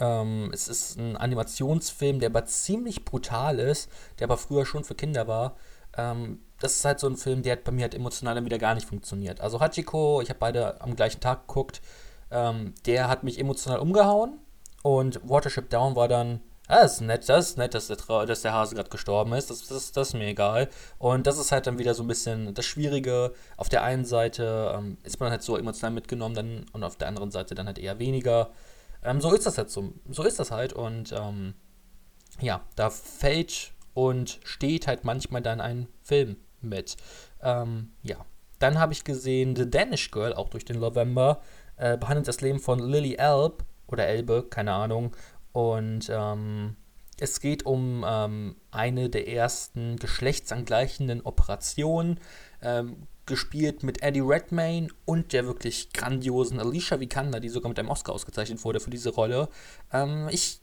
Ähm, 0.00 0.50
es 0.52 0.68
ist 0.68 0.98
ein 0.98 1.16
Animationsfilm, 1.16 2.20
der 2.20 2.30
aber 2.30 2.44
ziemlich 2.46 3.04
brutal 3.04 3.58
ist, 3.58 3.90
der 4.18 4.26
aber 4.26 4.36
früher 4.36 4.66
schon 4.66 4.84
für 4.84 4.94
Kinder 4.94 5.26
war. 5.26 5.56
Ähm, 5.96 6.40
das 6.60 6.74
ist 6.74 6.84
halt 6.84 7.00
so 7.00 7.08
ein 7.08 7.16
Film, 7.16 7.42
der 7.42 7.52
hat 7.52 7.64
bei 7.64 7.72
mir 7.72 7.82
halt 7.82 7.94
emotional 7.94 8.34
dann 8.34 8.44
wieder 8.44 8.58
gar 8.58 8.74
nicht 8.74 8.86
funktioniert. 8.88 9.40
Also 9.40 9.60
Hachiko, 9.60 10.20
ich 10.20 10.28
habe 10.28 10.38
beide 10.38 10.80
am 10.80 10.96
gleichen 10.96 11.20
Tag 11.20 11.46
geguckt, 11.46 11.80
ähm, 12.30 12.74
der 12.86 13.08
hat 13.08 13.24
mich 13.24 13.38
emotional 13.38 13.78
umgehauen. 13.78 14.38
Und 14.82 15.20
Watership 15.28 15.70
Down 15.70 15.96
war 15.96 16.08
dann, 16.08 16.40
ah, 16.68 16.80
ist 16.80 17.00
nett, 17.00 17.28
das 17.28 17.50
ist 17.50 17.58
nett, 17.58 17.74
dass 17.74 17.88
der, 17.88 17.96
dass 18.26 18.42
der 18.42 18.52
Hase 18.52 18.74
gerade 18.74 18.90
gestorben 18.90 19.32
ist. 19.32 19.50
Das, 19.50 19.66
das, 19.66 19.92
das 19.92 20.08
ist 20.08 20.14
mir 20.14 20.28
egal. 20.28 20.68
Und 20.98 21.26
das 21.26 21.38
ist 21.38 21.52
halt 21.52 21.66
dann 21.66 21.78
wieder 21.78 21.94
so 21.94 22.04
ein 22.04 22.08
bisschen 22.08 22.54
das 22.54 22.64
Schwierige. 22.64 23.32
Auf 23.56 23.68
der 23.68 23.82
einen 23.82 24.04
Seite 24.04 24.74
ähm, 24.76 24.98
ist 25.02 25.20
man 25.20 25.30
halt 25.30 25.42
so 25.42 25.56
emotional 25.56 25.92
mitgenommen 25.92 26.34
dann, 26.34 26.66
und 26.72 26.84
auf 26.84 26.96
der 26.96 27.08
anderen 27.08 27.30
Seite 27.30 27.54
dann 27.54 27.66
halt 27.66 27.78
eher 27.78 27.98
weniger. 27.98 28.50
Ähm, 29.02 29.20
so 29.20 29.32
ist 29.32 29.46
das 29.46 29.58
halt 29.58 29.70
so. 29.70 29.92
So 30.08 30.22
ist 30.22 30.38
das 30.38 30.50
halt. 30.50 30.72
Und 30.72 31.12
ähm, 31.12 31.54
ja, 32.40 32.60
da 32.76 32.90
fällt 32.90 33.72
und 33.94 34.38
steht 34.44 34.86
halt 34.86 35.04
manchmal 35.04 35.42
dann 35.42 35.60
ein 35.60 35.88
Film 36.02 36.36
mit. 36.60 36.96
Ähm, 37.42 37.92
ja. 38.02 38.24
Dann 38.58 38.78
habe 38.80 38.92
ich 38.92 39.04
gesehen 39.04 39.54
The 39.54 39.70
Danish 39.70 40.10
Girl, 40.10 40.34
auch 40.34 40.48
durch 40.48 40.64
den 40.64 40.80
November 40.80 41.40
äh, 41.78 41.96
behandelt 41.96 42.28
das 42.28 42.40
Leben 42.40 42.60
von 42.60 42.78
Lily 42.78 43.14
Elb 43.14 43.64
oder 43.86 44.06
Elbe, 44.06 44.46
keine 44.48 44.72
Ahnung. 44.72 45.14
Und 45.52 46.10
ähm, 46.10 46.76
es 47.18 47.40
geht 47.40 47.66
um 47.66 48.04
ähm, 48.06 48.56
eine 48.70 49.08
der 49.10 49.28
ersten 49.28 49.96
geschlechtsangleichenden 49.96 51.22
Operationen, 51.22 52.20
ähm, 52.62 53.06
gespielt 53.28 53.82
mit 53.82 54.02
Eddie 54.02 54.20
Redmayne 54.20 54.88
und 55.04 55.32
der 55.32 55.46
wirklich 55.46 55.92
grandiosen 55.92 56.58
Alicia 56.58 56.98
Vikander, 56.98 57.40
die 57.40 57.50
sogar 57.50 57.68
mit 57.68 57.78
einem 57.78 57.90
Oscar 57.90 58.14
ausgezeichnet 58.14 58.64
wurde 58.64 58.80
für 58.80 58.90
diese 58.90 59.10
Rolle. 59.10 59.48
Ähm, 59.92 60.28
ich 60.30 60.60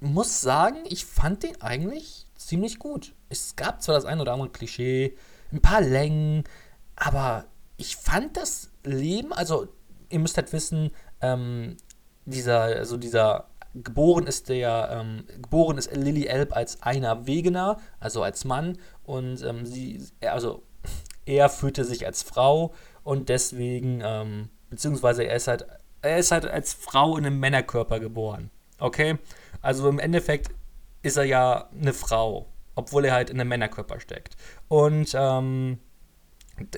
muss 0.00 0.40
sagen, 0.40 0.78
ich 0.88 1.04
fand 1.04 1.42
den 1.42 1.60
eigentlich 1.60 2.26
ziemlich 2.34 2.78
gut. 2.78 3.14
Es 3.28 3.54
gab 3.54 3.82
zwar 3.82 3.94
das 3.94 4.04
ein 4.04 4.20
oder 4.20 4.32
andere 4.32 4.50
Klischee, 4.50 5.16
ein 5.52 5.60
paar 5.60 5.80
Längen, 5.80 6.44
aber 6.96 7.44
ich 7.76 7.96
fand 7.96 8.36
das 8.36 8.70
Leben, 8.82 9.32
also 9.32 9.68
ihr 10.08 10.18
müsst 10.18 10.36
halt 10.36 10.52
wissen, 10.52 10.90
ähm, 11.20 11.76
dieser, 12.24 12.62
also 12.62 12.96
dieser 12.96 13.48
geboren 13.74 14.26
ist 14.26 14.48
der, 14.48 14.88
ähm, 14.92 15.24
geboren 15.42 15.78
ist 15.78 15.94
Lily 15.94 16.26
Elb 16.26 16.54
als 16.56 16.82
einer 16.82 17.26
Wegener, 17.26 17.78
also 18.00 18.22
als 18.22 18.44
Mann, 18.44 18.78
und 19.04 19.42
ähm, 19.42 19.66
sie, 19.66 20.02
also 20.20 20.62
er 21.26 21.48
fühlte 21.48 21.84
sich 21.84 22.06
als 22.06 22.22
Frau 22.22 22.72
und 23.02 23.28
deswegen, 23.28 24.00
ähm, 24.02 24.48
beziehungsweise 24.70 25.24
er 25.24 25.36
ist 25.36 25.48
halt, 25.48 25.66
er 26.02 26.18
ist 26.18 26.30
halt 26.30 26.46
als 26.46 26.72
Frau 26.72 27.16
in 27.16 27.26
einem 27.26 27.38
Männerkörper 27.38 28.00
geboren. 28.00 28.50
Okay? 28.78 29.18
Also 29.60 29.88
im 29.88 29.98
Endeffekt 29.98 30.50
ist 31.02 31.16
er 31.16 31.24
ja 31.24 31.68
eine 31.78 31.92
Frau, 31.92 32.46
obwohl 32.74 33.04
er 33.04 33.14
halt 33.14 33.30
in 33.30 33.40
einem 33.40 33.48
Männerkörper 33.48 34.00
steckt. 34.00 34.36
Und 34.68 35.12
ähm, 35.14 35.78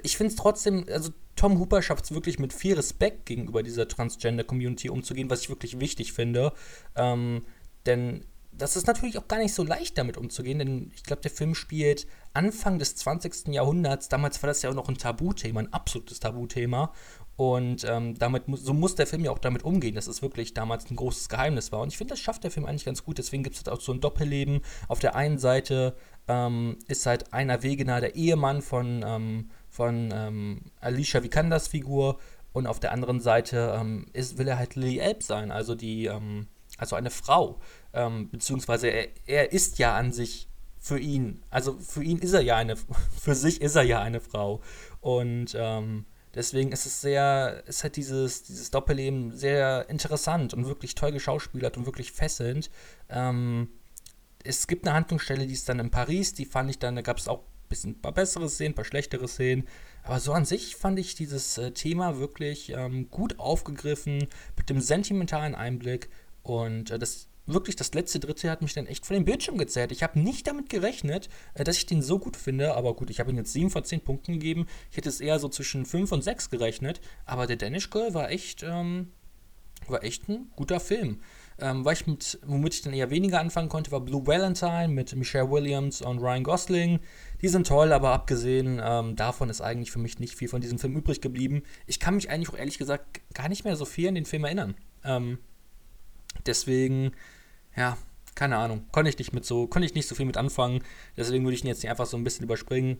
ich 0.02 0.16
finde 0.16 0.32
es 0.32 0.37
trotzdem, 0.37 0.87
also 0.90 1.11
Tom 1.38 1.61
Hooper 1.61 1.83
schafft 1.83 2.04
es 2.04 2.11
wirklich 2.11 2.40
mit 2.40 2.52
viel 2.52 2.75
Respekt 2.75 3.26
gegenüber 3.26 3.62
dieser 3.62 3.87
Transgender-Community 3.87 4.90
umzugehen, 4.90 5.30
was 5.30 5.42
ich 5.42 5.49
wirklich 5.49 5.78
wichtig 5.78 6.12
finde. 6.12 6.52
Ähm, 6.97 7.45
denn 7.87 8.25
das 8.50 8.75
ist 8.75 8.88
natürlich 8.88 9.18
auch 9.18 9.28
gar 9.28 9.38
nicht 9.38 9.54
so 9.54 9.62
leicht, 9.62 9.97
damit 9.99 10.16
umzugehen, 10.16 10.59
denn 10.59 10.90
ich 10.97 11.04
glaube, 11.04 11.23
der 11.23 11.30
Film 11.30 11.54
spielt 11.54 12.09
Anfang 12.35 12.80
des 12.80 12.97
20. 12.97 13.54
Jahrhunderts. 13.54 14.09
Damals 14.09 14.42
war 14.42 14.49
das 14.49 14.62
ja 14.62 14.71
auch 14.71 14.75
noch 14.75 14.88
ein 14.88 14.99
Tabuthema, 14.99 15.61
ein 15.61 15.73
absolutes 15.73 16.18
Tabuthema. 16.18 16.92
Und 17.37 17.85
ähm, 17.85 18.18
damit 18.18 18.42
so 18.54 18.75
muss 18.75 18.97
der 18.97 19.07
Film 19.07 19.25
ja 19.25 19.30
auch 19.30 19.38
damit 19.38 19.62
umgehen, 19.62 19.95
dass 19.95 20.09
es 20.09 20.23
wirklich 20.23 20.54
damals 20.54 20.90
ein 20.90 20.97
großes 20.97 21.28
Geheimnis 21.28 21.71
war. 21.71 21.83
Und 21.83 21.92
ich 21.92 21.97
finde, 21.97 22.14
das 22.14 22.21
schafft 22.21 22.42
der 22.42 22.50
Film 22.50 22.66
eigentlich 22.66 22.85
ganz 22.85 23.04
gut. 23.04 23.18
Deswegen 23.18 23.45
gibt 23.45 23.54
es 23.54 23.64
halt 23.64 23.68
auch 23.68 23.80
so 23.80 23.92
ein 23.92 24.00
Doppelleben. 24.00 24.61
Auf 24.88 24.99
der 24.99 25.14
einen 25.14 25.38
Seite 25.38 25.95
ähm, 26.26 26.78
ist 26.88 27.07
halt 27.07 27.33
einer 27.33 27.62
Wegener 27.62 28.00
der 28.00 28.16
Ehemann 28.16 28.61
von 28.61 29.04
ähm, 29.07 29.50
von 29.78 30.12
ähm, 30.12 30.61
Alicia 30.80 31.23
Vikandas 31.23 31.68
Figur 31.68 32.18
und 32.52 32.66
auf 32.66 32.80
der 32.80 32.90
anderen 32.90 33.20
Seite 33.20 33.78
ähm, 33.80 34.06
ist, 34.12 34.37
will 34.37 34.49
er 34.49 34.58
halt 34.58 34.75
Lily 34.75 34.99
Elb 34.99 35.23
sein, 35.23 35.52
also 35.52 35.76
die, 35.76 36.06
ähm, 36.06 36.49
also 36.78 36.97
eine 36.97 37.11
Frau, 37.11 37.61
ähm, 37.92 38.28
beziehungsweise 38.28 38.88
er, 38.88 39.06
er 39.26 39.52
ist 39.52 39.78
ja 39.78 39.94
an 39.94 40.11
sich 40.11 40.49
für 40.80 40.99
ihn, 40.99 41.44
also 41.50 41.78
für 41.78 42.02
ihn 42.02 42.18
ist 42.18 42.32
er 42.32 42.40
ja 42.40 42.56
eine, 42.56 42.75
für 43.20 43.37
sich 43.37 43.62
ist 43.62 43.76
er 43.76 43.85
ja 43.85 44.02
eine 44.02 44.20
Frau 44.20 44.62
und 45.00 45.54
ähm, 45.54 46.06
deswegen 46.35 46.73
ist 46.73 46.85
es 46.85 47.00
sehr, 47.00 47.62
ist 47.68 47.85
halt 47.85 47.94
dieses, 47.94 48.42
dieses 48.42 48.73
Doppelleben 48.73 49.30
sehr 49.37 49.88
interessant 49.88 50.54
und 50.54 50.66
wirklich 50.66 50.97
toll 50.97 51.12
geschauspielert 51.12 51.76
und 51.76 51.87
wirklich 51.87 52.11
fesselnd. 52.11 52.68
Ähm, 53.08 53.68
es 54.42 54.66
gibt 54.66 54.88
eine 54.88 54.97
Handlungsstelle, 54.97 55.47
die 55.47 55.52
ist 55.52 55.68
dann 55.68 55.78
in 55.78 55.92
Paris, 55.92 56.35
die 56.35 56.47
fand 56.47 56.68
ich 56.68 56.80
dann, 56.80 56.97
da 56.97 57.02
gab 57.02 57.18
es 57.18 57.28
auch 57.28 57.44
bisschen 57.68 57.92
ein 57.92 58.00
paar 58.00 58.12
bessere 58.12 58.48
Szenen, 58.48 58.72
ein 58.72 58.75
paar 58.76 58.84
schlechtere 58.84 59.28
Szenen. 59.28 59.66
Aber 60.02 60.20
so 60.20 60.32
an 60.32 60.44
sich 60.44 60.76
fand 60.76 60.98
ich 60.98 61.14
dieses 61.14 61.58
äh, 61.58 61.72
Thema 61.72 62.18
wirklich 62.18 62.70
ähm, 62.70 63.10
gut 63.10 63.38
aufgegriffen, 63.38 64.28
mit 64.56 64.70
dem 64.70 64.80
sentimentalen 64.80 65.54
Einblick. 65.54 66.08
Und 66.42 66.90
äh, 66.90 66.98
das 66.98 67.28
wirklich 67.48 67.76
das 67.76 67.94
letzte 67.94 68.20
Drittel 68.20 68.50
hat 68.50 68.62
mich 68.62 68.75
dann 68.75 68.87
echt 68.87 69.06
von 69.06 69.14
dem 69.14 69.25
Bildschirm 69.25 69.58
gezerrt. 69.58 69.90
Ich 69.90 70.02
habe 70.02 70.20
nicht 70.20 70.46
damit 70.46 70.68
gerechnet, 70.68 71.28
äh, 71.54 71.64
dass 71.64 71.78
ich 71.78 71.87
den 71.87 72.02
so 72.02 72.18
gut 72.18 72.37
finde. 72.37 72.75
Aber 72.75 72.94
gut, 72.94 73.10
ich 73.10 73.20
habe 73.20 73.30
ihm 73.30 73.37
jetzt 73.37 73.52
7 73.52 73.70
von 73.70 73.84
10 73.84 74.00
Punkten 74.02 74.34
gegeben. 74.34 74.66
Ich 74.90 74.96
hätte 74.96 75.08
es 75.08 75.20
eher 75.20 75.38
so 75.38 75.48
zwischen 75.48 75.87
5 75.87 76.12
und 76.12 76.22
6 76.22 76.50
gerechnet. 76.50 77.00
Aber 77.25 77.46
der 77.46 77.56
Danish 77.56 77.90
Girl 77.90 78.14
war 78.14 78.30
echt, 78.30 78.62
ähm, 78.62 79.12
war 79.88 80.04
echt 80.04 80.28
ein 80.28 80.50
guter 80.56 80.78
Film. 80.78 81.20
Ähm, 81.60 81.87
ich 81.90 82.06
mit, 82.06 82.38
womit 82.46 82.75
ich 82.75 82.82
dann 82.82 82.92
eher 82.92 83.10
weniger 83.10 83.40
anfangen 83.40 83.68
konnte, 83.68 83.90
war 83.90 84.00
Blue 84.00 84.26
Valentine 84.26 84.88
mit 84.88 85.14
Michelle 85.16 85.50
Williams 85.50 86.02
und 86.02 86.18
Ryan 86.18 86.44
Gosling. 86.44 87.00
Die 87.40 87.49
sind 87.49 87.66
toll, 87.66 87.92
aber 87.92 88.11
abgesehen 88.11 88.80
ähm, 88.83 89.14
davon 89.14 89.49
ist 89.49 89.61
eigentlich 89.61 89.92
für 89.92 89.99
mich 89.99 90.18
nicht 90.18 90.35
viel 90.35 90.49
von 90.49 90.61
diesem 90.61 90.78
Film 90.78 90.97
übrig 90.97 91.21
geblieben. 91.21 91.62
Ich 91.87 92.00
kann 92.00 92.14
mich 92.14 92.30
eigentlich 92.30 92.49
auch 92.49 92.59
ehrlich 92.59 92.78
gesagt 92.78 93.21
gar 93.35 93.49
nicht 93.49 93.64
mehr 93.64 93.76
so 93.76 93.85
viel 93.85 94.09
an 94.09 94.16
den 94.16 94.25
Film 94.25 94.45
erinnern. 94.45 94.75
Ähm, 95.04 95.38
deswegen, 96.47 97.12
ja, 97.76 97.97
keine 98.35 98.57
Ahnung, 98.57 98.87
konnte 98.92 99.09
ich 99.09 99.18
nicht 99.18 99.33
mit 99.33 99.45
so, 99.45 99.66
konnte 99.66 99.87
ich 99.87 99.95
nicht 99.95 100.09
so 100.09 100.14
viel 100.14 100.26
mit 100.26 100.37
anfangen. 100.37 100.83
Deswegen 101.16 101.45
würde 101.45 101.54
ich 101.54 101.62
ihn 101.62 101.68
jetzt 101.68 101.83
nicht 101.83 101.90
einfach 101.90 102.07
so 102.07 102.16
ein 102.16 102.25
bisschen 102.25 102.45
überspringen. 102.45 102.99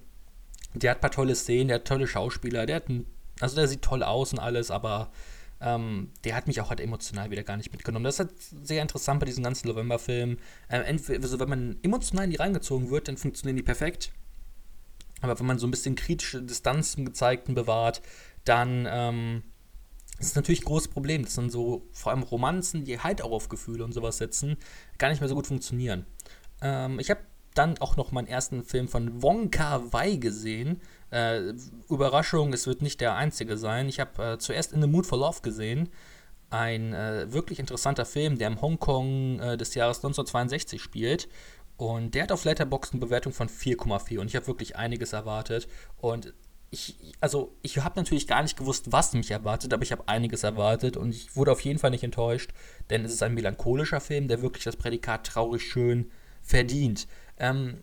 Der 0.75 0.93
hat 0.93 0.99
ein 0.99 1.01
paar 1.01 1.11
tolle 1.11 1.35
Szenen, 1.35 1.69
der 1.69 1.77
hat 1.77 1.87
tolle 1.87 2.07
Schauspieler, 2.07 2.67
der 2.67 2.77
hat 2.77 2.89
ein, 2.89 3.07
also 3.41 3.57
der 3.57 3.67
sieht 3.69 3.83
toll 3.83 4.03
aus 4.03 4.33
und 4.33 4.39
alles, 4.39 4.71
aber 4.71 5.11
ähm, 5.61 6.11
der 6.25 6.37
hat 6.37 6.47
mich 6.47 6.61
auch 6.61 6.71
halt 6.71 6.81
emotional 6.81 7.31
wieder 7.31 7.43
gar 7.43 7.57
nicht 7.57 7.73
mitgenommen. 7.73 8.05
Das 8.05 8.17
ist 8.17 8.21
halt 8.21 8.33
sehr 8.67 8.83
interessant 8.83 9.21
bei 9.21 9.27
diesen 9.27 9.43
ganzen 9.43 9.69
November-Filmen. 9.69 10.39
Ähm, 10.71 11.01
also 11.09 11.41
wenn 11.41 11.49
man 11.49 11.77
emotional 11.83 12.25
in 12.25 12.31
die 12.31 12.37
reingezogen 12.37 12.91
wird, 12.91 13.09
dann 13.09 13.17
funktionieren 13.17 13.57
die 13.57 13.63
perfekt. 13.63 14.13
Aber 15.21 15.39
wenn 15.39 15.47
man 15.47 15.59
so 15.59 15.67
ein 15.67 15.71
bisschen 15.71 15.95
kritische 15.95 16.43
Distanz 16.43 16.93
zum 16.93 17.05
Gezeigten 17.05 17.55
bewahrt, 17.55 18.03
dann 18.45 18.87
ähm, 18.89 19.43
ist 20.19 20.29
es 20.29 20.35
natürlich 20.35 20.63
ein 20.63 20.67
großes 20.67 20.89
Problem, 20.89 21.25
dass 21.25 21.35
dann 21.35 21.51
so 21.51 21.89
vor 21.93 22.13
allem 22.13 22.23
Romanzen, 22.23 22.85
die 22.85 22.99
halt 23.01 23.23
auch 23.23 23.33
auf 23.33 23.49
Gefühle 23.49 23.85
und 23.85 23.93
sowas 23.93 24.19
setzen, 24.19 24.57
gar 24.99 25.09
nicht 25.11 25.21
mehr 25.21 25.29
so 25.29 25.35
gut 25.35 25.47
funktionieren. 25.47 26.07
Ähm, 26.61 26.99
ich 26.99 27.11
habe 27.11 27.21
dann 27.55 27.79
auch 27.79 27.97
noch 27.97 28.13
meinen 28.13 28.29
ersten 28.29 28.65
Film 28.65 28.89
von 28.89 29.23
Wong 29.23 29.51
Kar 29.51 29.93
Wai 29.93 30.17
gesehen. 30.17 30.81
Äh, 31.11 31.55
Überraschung, 31.89 32.53
es 32.53 32.67
wird 32.67 32.83
nicht 32.83 33.01
der 33.01 33.17
einzige 33.17 33.57
sein. 33.57 33.89
Ich 33.89 34.01
habe 34.01 34.35
äh, 34.35 34.39
zuerst 34.39 34.73
In 34.73 34.81
the 34.81 34.89
Mood 34.89 35.07
for 35.07 35.19
Love 35.19 35.41
gesehen. 35.43 35.89
Ein 36.51 36.95
äh, 36.95 37.33
wirklich 37.33 37.59
interessanter 37.59 38.07
Film, 38.07 38.39
der 38.39 38.49
im 38.49 38.61
Hongkong 38.61 39.41
äh, 39.41 39.57
des 39.57 39.75
Jahres 39.75 39.99
1962 39.99 40.81
spielt. 40.81 41.29
Und 41.79 42.15
der 42.15 42.25
hat 42.25 42.33
auf 42.33 42.45
Letterboxd 42.45 42.93
eine 42.93 43.01
Bewertung 43.01 43.33
von 43.33 43.49
4,4 43.49 44.19
und 44.19 44.27
ich 44.27 44.37
habe 44.37 44.49
wirklich 44.49 44.77
einiges 44.77 45.13
erwartet. 45.13 45.69
Und 45.97 46.35
ich, 46.71 46.97
also 47.21 47.57
ich 47.63 47.79
habe 47.79 47.99
natürlich 47.99 48.27
gar 48.27 48.43
nicht 48.43 48.59
gewusst, 48.59 48.91
was 48.93 49.13
mich 49.15 49.31
erwartet, 49.31 49.73
aber 49.73 49.85
ich 49.85 49.93
habe 49.93 50.07
einiges 50.07 50.43
erwartet 50.43 50.97
und 50.97 51.11
ich 51.11 51.37
wurde 51.37 51.53
auf 51.53 51.61
jeden 51.61 51.79
Fall 51.79 51.93
nicht 51.93 52.03
enttäuscht, 52.03 52.51
denn 52.91 53.05
es 53.05 53.13
ist 53.13 53.23
ein 53.23 53.33
melancholischer 53.33 54.01
Film, 54.01 54.27
der 54.27 54.43
wirklich 54.43 54.65
das 54.65 54.77
Prädikat 54.77 55.25
traurig 55.29 55.63
schön 55.63 56.11
verdient. 56.43 57.07
Ähm, 57.39 57.79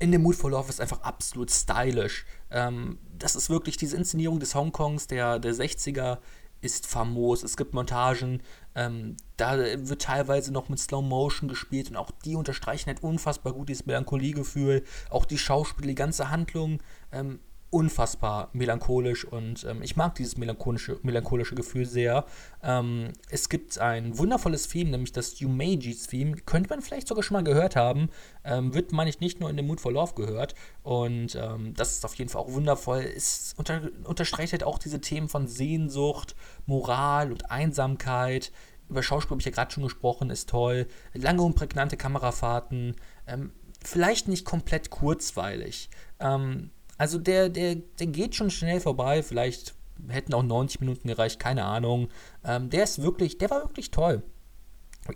in 0.00 0.10
dem 0.10 0.22
Mood 0.22 0.34
for 0.34 0.50
Love 0.50 0.68
ist 0.68 0.80
einfach 0.80 1.02
absolut 1.02 1.50
stylisch. 1.50 2.26
Ähm, 2.50 2.98
das 3.16 3.36
ist 3.36 3.50
wirklich 3.50 3.76
diese 3.76 3.96
Inszenierung 3.96 4.40
des 4.40 4.54
Hongkongs 4.54 5.06
der, 5.06 5.38
der 5.38 5.54
60er 5.54 6.18
ist 6.60 6.86
famos. 6.86 7.42
Es 7.42 7.56
gibt 7.56 7.74
Montagen, 7.74 8.42
ähm, 8.74 9.16
da 9.36 9.58
wird 9.58 10.02
teilweise 10.02 10.52
noch 10.52 10.68
mit 10.68 10.78
Slow 10.78 11.02
Motion 11.02 11.48
gespielt 11.48 11.90
und 11.90 11.96
auch 11.96 12.10
die 12.24 12.36
unterstreichen 12.36 12.88
halt 12.88 13.02
unfassbar 13.02 13.52
gut 13.52 13.68
dieses 13.68 13.86
Melancholiegefühl. 13.86 14.84
Auch 15.10 15.24
die 15.24 15.38
Schauspieler, 15.38 15.88
die 15.88 15.94
ganze 15.94 16.30
Handlung 16.30 16.80
ähm, 17.12 17.40
unfassbar 17.70 18.48
melancholisch 18.54 19.26
und 19.26 19.64
ähm, 19.64 19.82
ich 19.82 19.94
mag 19.94 20.14
dieses 20.14 20.38
melancholische, 20.38 20.98
melancholische 21.02 21.54
Gefühl 21.54 21.84
sehr. 21.84 22.24
Ähm, 22.62 23.12
es 23.28 23.50
gibt 23.50 23.78
ein 23.78 24.16
wundervolles 24.16 24.68
Theme, 24.68 24.90
nämlich 24.90 25.12
das 25.12 25.38
Yumejis 25.40 26.06
Theme. 26.06 26.36
Könnte 26.46 26.70
man 26.70 26.80
vielleicht 26.80 27.08
sogar 27.08 27.22
schon 27.22 27.34
mal 27.34 27.44
gehört 27.44 27.76
haben. 27.76 28.08
Ähm, 28.42 28.72
wird, 28.72 28.92
meine 28.92 29.10
ich, 29.10 29.20
nicht 29.20 29.40
nur 29.40 29.50
in 29.50 29.56
The 29.56 29.62
Mood 29.62 29.80
for 29.80 29.92
Love 29.92 30.14
gehört. 30.14 30.54
Und 30.82 31.34
ähm, 31.34 31.74
das 31.74 31.92
ist 31.92 32.04
auf 32.06 32.14
jeden 32.14 32.30
Fall 32.30 32.40
auch 32.40 32.52
wundervoll. 32.52 33.00
Es 33.00 33.54
unter, 33.58 33.82
unterstreicht 34.04 34.52
halt 34.52 34.64
auch 34.64 34.78
diese 34.78 35.00
Themen 35.02 35.28
von 35.28 35.46
Sehnsucht, 35.46 36.36
Moral 36.64 37.30
und 37.30 37.50
Einsamkeit. 37.50 38.50
Über 38.88 39.02
Schauspiel 39.02 39.32
habe 39.32 39.40
ich 39.40 39.46
ja 39.46 39.52
gerade 39.52 39.70
schon 39.70 39.82
gesprochen, 39.82 40.30
ist 40.30 40.48
toll. 40.48 40.86
Lange 41.12 41.42
und 41.42 41.54
prägnante 41.54 41.98
Kamerafahrten. 41.98 42.96
Ähm, 43.26 43.52
vielleicht 43.84 44.26
nicht 44.26 44.46
komplett 44.46 44.88
kurzweilig. 44.88 45.90
Ähm, 46.18 46.70
also 46.98 47.18
der, 47.18 47.48
der, 47.48 47.76
der 47.76 48.06
geht 48.08 48.34
schon 48.34 48.50
schnell 48.50 48.80
vorbei, 48.80 49.22
vielleicht 49.22 49.74
hätten 50.08 50.34
auch 50.34 50.42
90 50.42 50.80
Minuten 50.80 51.08
gereicht, 51.08 51.38
keine 51.40 51.64
Ahnung. 51.64 52.08
Ähm, 52.44 52.70
der 52.70 52.84
ist 52.84 53.02
wirklich, 53.02 53.38
der 53.38 53.50
war 53.50 53.62
wirklich 53.62 53.90
toll. 53.90 54.22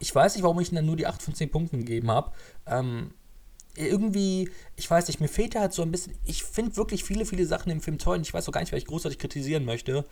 Ich 0.01 0.15
weiß 0.15 0.35
nicht, 0.35 0.43
warum 0.43 0.59
ich 0.61 0.73
ihm 0.73 0.77
dann 0.77 0.87
nur 0.87 0.97
die 0.97 1.07
8 1.07 1.23
von 1.23 1.35
10 1.35 1.51
Punkten 1.51 1.79
gegeben 1.79 2.11
habe. 2.11 2.33
Ähm, 2.67 3.12
irgendwie, 3.77 4.51
ich 4.77 4.91
weiß 4.91 5.09
nicht, 5.09 5.21
mir 5.21 5.29
fehlt 5.29 5.55
halt 5.55 5.73
so 5.73 5.83
ein 5.83 5.91
bisschen, 5.91 6.15
ich 6.25 6.45
finde 6.45 6.77
wirklich 6.77 7.05
viele, 7.05 7.25
viele 7.25 7.47
Sachen 7.47 7.71
im 7.71 7.81
Film 7.81 7.99
toll 7.99 8.17
und 8.17 8.27
ich 8.27 8.35
weiß 8.35 8.49
auch 8.49 8.53
gar 8.53 8.61
nicht, 8.61 8.73
wer 8.73 8.79
ich 8.79 8.87
großartig 8.87 9.19
kritisieren 9.19 9.65
möchte. 9.65 10.05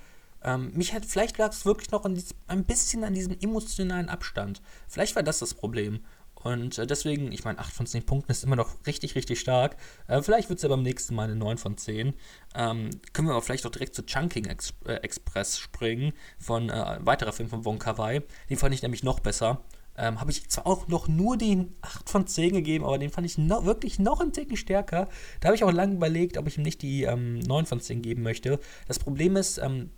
Ähm, 0.43 0.73
mich 0.75 0.95
hat, 0.95 1.05
vielleicht 1.05 1.37
lag 1.37 1.53
es 1.53 1.67
wirklich 1.67 1.91
noch 1.91 2.05
diesem, 2.09 2.37
ein 2.47 2.65
bisschen 2.65 3.05
an 3.05 3.13
diesem 3.13 3.37
emotionalen 3.41 4.09
Abstand. 4.09 4.63
Vielleicht 4.89 5.15
war 5.15 5.23
das 5.23 5.41
das 5.41 5.53
Problem. 5.53 6.01
Und 6.43 6.79
äh, 6.79 6.87
deswegen, 6.87 7.33
ich 7.33 7.45
meine, 7.45 7.59
8 7.59 7.73
von 7.73 7.87
10 7.87 8.05
Punkten 8.07 8.31
ist 8.33 8.45
immer 8.45 8.57
noch 8.57 8.87
richtig, 8.87 9.15
richtig 9.15 9.41
stark. 9.41 9.77
Äh, 10.07 10.23
vielleicht 10.23 10.49
wird 10.49 10.59
es 10.59 10.63
ja 10.63 10.69
beim 10.69 10.83
nächsten 10.83 11.15
Mal 11.15 11.25
eine 11.25 11.37
9 11.37 11.59
von 11.59 11.77
10. 11.77 12.15
Ähm, 12.55 12.91
können 13.13 13.29
wir 13.29 13.33
aber 13.33 13.43
vielleicht 13.43 13.67
auch 13.67 13.71
direkt 13.71 13.95
zu 13.95 14.05
Chunking 14.05 14.47
Ex 14.47 14.75
äh, 14.87 14.95
Express 14.95 15.59
springen, 15.59 16.13
von 16.39 16.71
äh, 16.71 16.99
weiterer 17.01 17.33
Film 17.33 17.49
von 17.49 17.65
Wong 17.65 17.79
Kar 17.79 17.99
Wai. 17.99 18.23
Den 18.49 18.57
fand 18.57 18.75
ich 18.75 18.83
nämlich 18.83 19.03
noch 19.03 19.21
besser. 19.21 19.63
Ähm, 19.97 20.21
Habe 20.21 20.31
ich 20.31 20.49
zwar 20.49 20.67
auch 20.67 20.89
noch 20.89 21.09
nur 21.09 21.37
den 21.37 21.75
8 21.83 22.09
von 22.09 22.27
10 22.27 22.55
gegeben, 22.55 22.85
aber 22.85 22.99
den 22.99 23.11
fand 23.11 23.27
ich 23.27 23.37
no 23.37 23.67
wirklich 23.67 23.99
noch 23.99 24.21
ein 24.21 24.33
Ticken 24.33 24.57
stärker. 24.57 25.09
Da 25.41 25.49
habe 25.49 25.57
ich 25.57 25.65
auch 25.65 25.73
lange 25.73 25.95
überlegt, 25.95 26.39
ob 26.39 26.47
ich 26.47 26.57
ihm 26.57 26.63
nicht 26.63 26.81
die 26.81 27.03
ähm, 27.03 27.39
9 27.41 27.67
von 27.67 27.81
10 27.81 28.01
geben 28.01 28.23
möchte. 28.23 28.61
Das 28.89 28.99
Problem 28.99 29.37
ist, 29.37 29.59
ähm, 29.59 29.91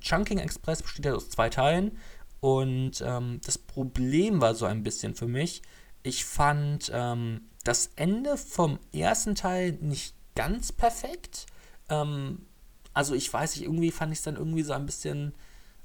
Chunking 0.00 0.38
Express 0.38 0.82
besteht 0.82 1.04
ja 1.06 1.14
aus 1.14 1.30
zwei 1.30 1.48
Teilen. 1.48 1.92
Und 2.40 3.02
ähm, 3.04 3.40
das 3.44 3.58
Problem 3.58 4.40
war 4.40 4.54
so 4.54 4.64
ein 4.64 4.82
bisschen 4.82 5.14
für 5.14 5.26
mich, 5.26 5.62
ich 6.02 6.24
fand 6.24 6.90
ähm, 6.94 7.42
das 7.64 7.90
Ende 7.96 8.36
vom 8.36 8.78
ersten 8.92 9.34
Teil 9.34 9.72
nicht 9.80 10.14
ganz 10.34 10.72
perfekt. 10.72 11.46
Ähm, 11.88 12.46
also 12.94 13.14
ich 13.14 13.32
weiß 13.32 13.56
nicht, 13.56 13.64
irgendwie 13.64 13.90
fand 13.90 14.12
ich 14.12 14.18
es 14.18 14.24
dann 14.24 14.36
irgendwie 14.36 14.62
so 14.62 14.72
ein 14.72 14.86
bisschen. 14.86 15.34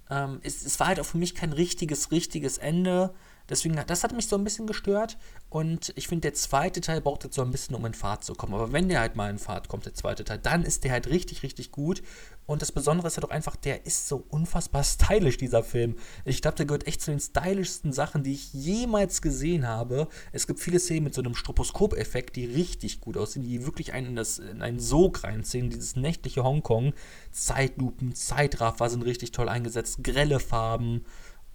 Ähm, 0.09 0.39
es, 0.43 0.65
es, 0.65 0.79
war 0.79 0.87
halt 0.87 0.99
auch 0.99 1.05
für 1.05 1.17
mich 1.17 1.35
kein 1.35 1.51
richtiges, 1.53 2.11
richtiges 2.11 2.57
Ende. 2.57 3.13
Deswegen, 3.49 3.79
das 3.87 4.03
hat 4.03 4.13
mich 4.13 4.27
so 4.27 4.35
ein 4.35 4.43
bisschen 4.43 4.67
gestört. 4.67 5.17
Und 5.49 5.93
ich 5.95 6.07
finde, 6.07 6.21
der 6.21 6.33
zweite 6.33 6.81
Teil 6.81 7.01
braucht 7.01 7.23
jetzt 7.23 7.35
so 7.35 7.41
ein 7.41 7.51
bisschen, 7.51 7.75
um 7.75 7.85
in 7.85 7.93
Fahrt 7.93 8.23
zu 8.23 8.33
kommen. 8.33 8.53
Aber 8.53 8.71
wenn 8.71 8.89
der 8.89 8.99
halt 8.99 9.15
mal 9.15 9.29
in 9.29 9.39
Fahrt 9.39 9.67
kommt, 9.67 9.85
der 9.85 9.93
zweite 9.93 10.23
Teil, 10.23 10.39
dann 10.39 10.63
ist 10.63 10.83
der 10.83 10.91
halt 10.91 11.07
richtig, 11.07 11.43
richtig 11.43 11.71
gut. 11.71 12.01
Und 12.47 12.61
das 12.61 12.71
Besondere 12.71 13.07
ist 13.07 13.13
ja 13.15 13.21
halt 13.21 13.31
doch 13.31 13.35
einfach, 13.35 13.55
der 13.55 13.85
ist 13.85 14.07
so 14.07 14.23
unfassbar 14.29 14.83
stylisch, 14.83 15.37
dieser 15.37 15.63
Film. 15.63 15.95
Ich 16.25 16.41
glaube, 16.41 16.57
der 16.57 16.65
gehört 16.65 16.87
echt 16.87 17.01
zu 17.01 17.11
den 17.11 17.19
stylischsten 17.19 17.93
Sachen, 17.93 18.23
die 18.23 18.33
ich 18.33 18.53
jemals 18.53 19.21
gesehen 19.21 19.67
habe. 19.67 20.07
Es 20.31 20.47
gibt 20.47 20.59
viele 20.59 20.79
Szenen 20.79 21.05
mit 21.05 21.13
so 21.13 21.21
einem 21.21 21.35
Stroboskop-Effekt, 21.35 22.35
die 22.35 22.45
richtig 22.45 23.01
gut 23.01 23.17
aussehen, 23.17 23.43
die 23.43 23.65
wirklich 23.65 23.93
einen 23.93 24.07
in, 24.07 24.15
das, 24.15 24.39
in 24.39 24.61
einen 24.61 24.79
Sog 24.79 25.23
reinziehen. 25.23 25.69
Dieses 25.69 25.95
nächtliche 25.95 26.43
Hongkong. 26.43 26.93
Zeitlupen, 27.31 28.15
Zeitraffer 28.15 28.89
sind 28.89 29.03
richtig 29.03 29.31
toll 29.31 29.49
eingesetzt, 29.49 30.03
grelle 30.03 30.39
Farben. 30.39 31.05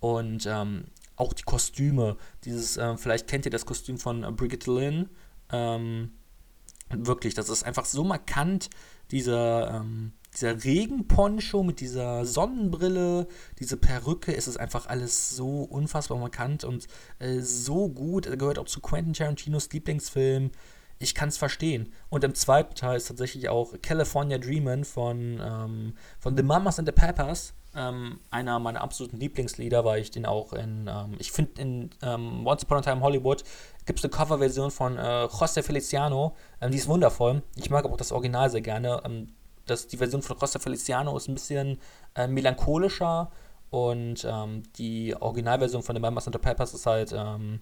Und 0.00 0.46
ähm, 0.46 0.84
auch 1.20 1.32
die 1.32 1.42
Kostüme. 1.42 2.16
Dieses, 2.44 2.76
äh, 2.76 2.96
vielleicht 2.96 3.28
kennt 3.28 3.44
ihr 3.44 3.50
das 3.50 3.66
Kostüm 3.66 3.98
von 3.98 4.24
äh, 4.24 4.32
Brigitte 4.32 4.72
Lynn. 4.72 5.08
Ähm, 5.52 6.12
wirklich, 6.90 7.34
das 7.34 7.48
ist 7.48 7.62
einfach 7.62 7.84
so 7.84 8.02
markant, 8.02 8.70
dieser, 9.10 9.70
ähm, 9.74 10.12
dieser 10.34 10.64
Regenponcho 10.64 11.62
mit 11.62 11.80
dieser 11.80 12.24
Sonnenbrille, 12.24 13.26
diese 13.58 13.76
Perücke, 13.76 14.34
es 14.34 14.48
ist 14.48 14.58
einfach 14.58 14.86
alles 14.86 15.30
so 15.30 15.62
unfassbar 15.62 16.18
markant 16.18 16.64
und 16.64 16.86
äh, 17.18 17.40
so 17.40 17.88
gut. 17.88 18.26
Er 18.26 18.36
gehört 18.36 18.58
auch 18.58 18.66
zu 18.66 18.80
Quentin 18.80 19.12
Tarantinos 19.12 19.70
Lieblingsfilm. 19.72 20.50
Ich 20.98 21.14
kann 21.14 21.30
es 21.30 21.38
verstehen. 21.38 21.92
Und 22.10 22.24
im 22.24 22.34
zweiten 22.34 22.74
Teil 22.74 22.96
ist 22.96 23.08
tatsächlich 23.08 23.48
auch 23.48 23.74
California 23.82 24.38
Dreamin' 24.38 24.84
von, 24.84 25.40
ähm, 25.42 25.94
von 26.18 26.36
The 26.36 26.42
Mamas 26.42 26.78
and 26.78 26.86
the 26.86 26.92
Peppers 26.92 27.54
ähm, 27.74 28.20
einer 28.30 28.58
meiner 28.58 28.80
absoluten 28.80 29.18
Lieblingslieder, 29.18 29.84
weil 29.84 30.00
ich 30.00 30.10
den 30.10 30.26
auch 30.26 30.52
in, 30.52 30.88
ähm, 30.88 31.14
ich 31.18 31.32
finde 31.32 31.60
in 31.60 31.90
ähm, 32.02 32.46
Once 32.46 32.64
Upon 32.64 32.78
a 32.78 32.80
Time 32.80 33.00
Hollywood 33.00 33.44
gibt 33.86 33.98
es 33.98 34.04
eine 34.04 34.10
Coverversion 34.10 34.70
von 34.70 34.96
äh, 34.96 35.24
José 35.24 35.62
Feliciano, 35.62 36.34
ähm, 36.60 36.70
die 36.70 36.78
ist 36.78 36.88
wundervoll. 36.88 37.42
Ich 37.56 37.70
mag 37.70 37.84
aber 37.84 37.94
auch 37.94 37.98
das 37.98 38.12
Original 38.12 38.50
sehr 38.50 38.60
gerne. 38.60 39.00
Ähm, 39.04 39.28
das, 39.66 39.86
die 39.86 39.96
Version 39.98 40.22
von 40.22 40.36
José 40.36 40.60
Feliciano 40.60 41.16
ist 41.16 41.28
ein 41.28 41.34
bisschen 41.34 41.78
äh, 42.16 42.26
melancholischer 42.26 43.30
und 43.70 44.26
ähm, 44.28 44.64
die 44.76 45.14
Originalversion 45.14 45.82
von 45.82 45.94
The 45.94 46.00
Mamas 46.00 46.26
and 46.26 46.34
the 46.34 46.40
Peppers 46.40 46.74
ist 46.74 46.86
halt 46.86 47.12
ein 47.12 47.60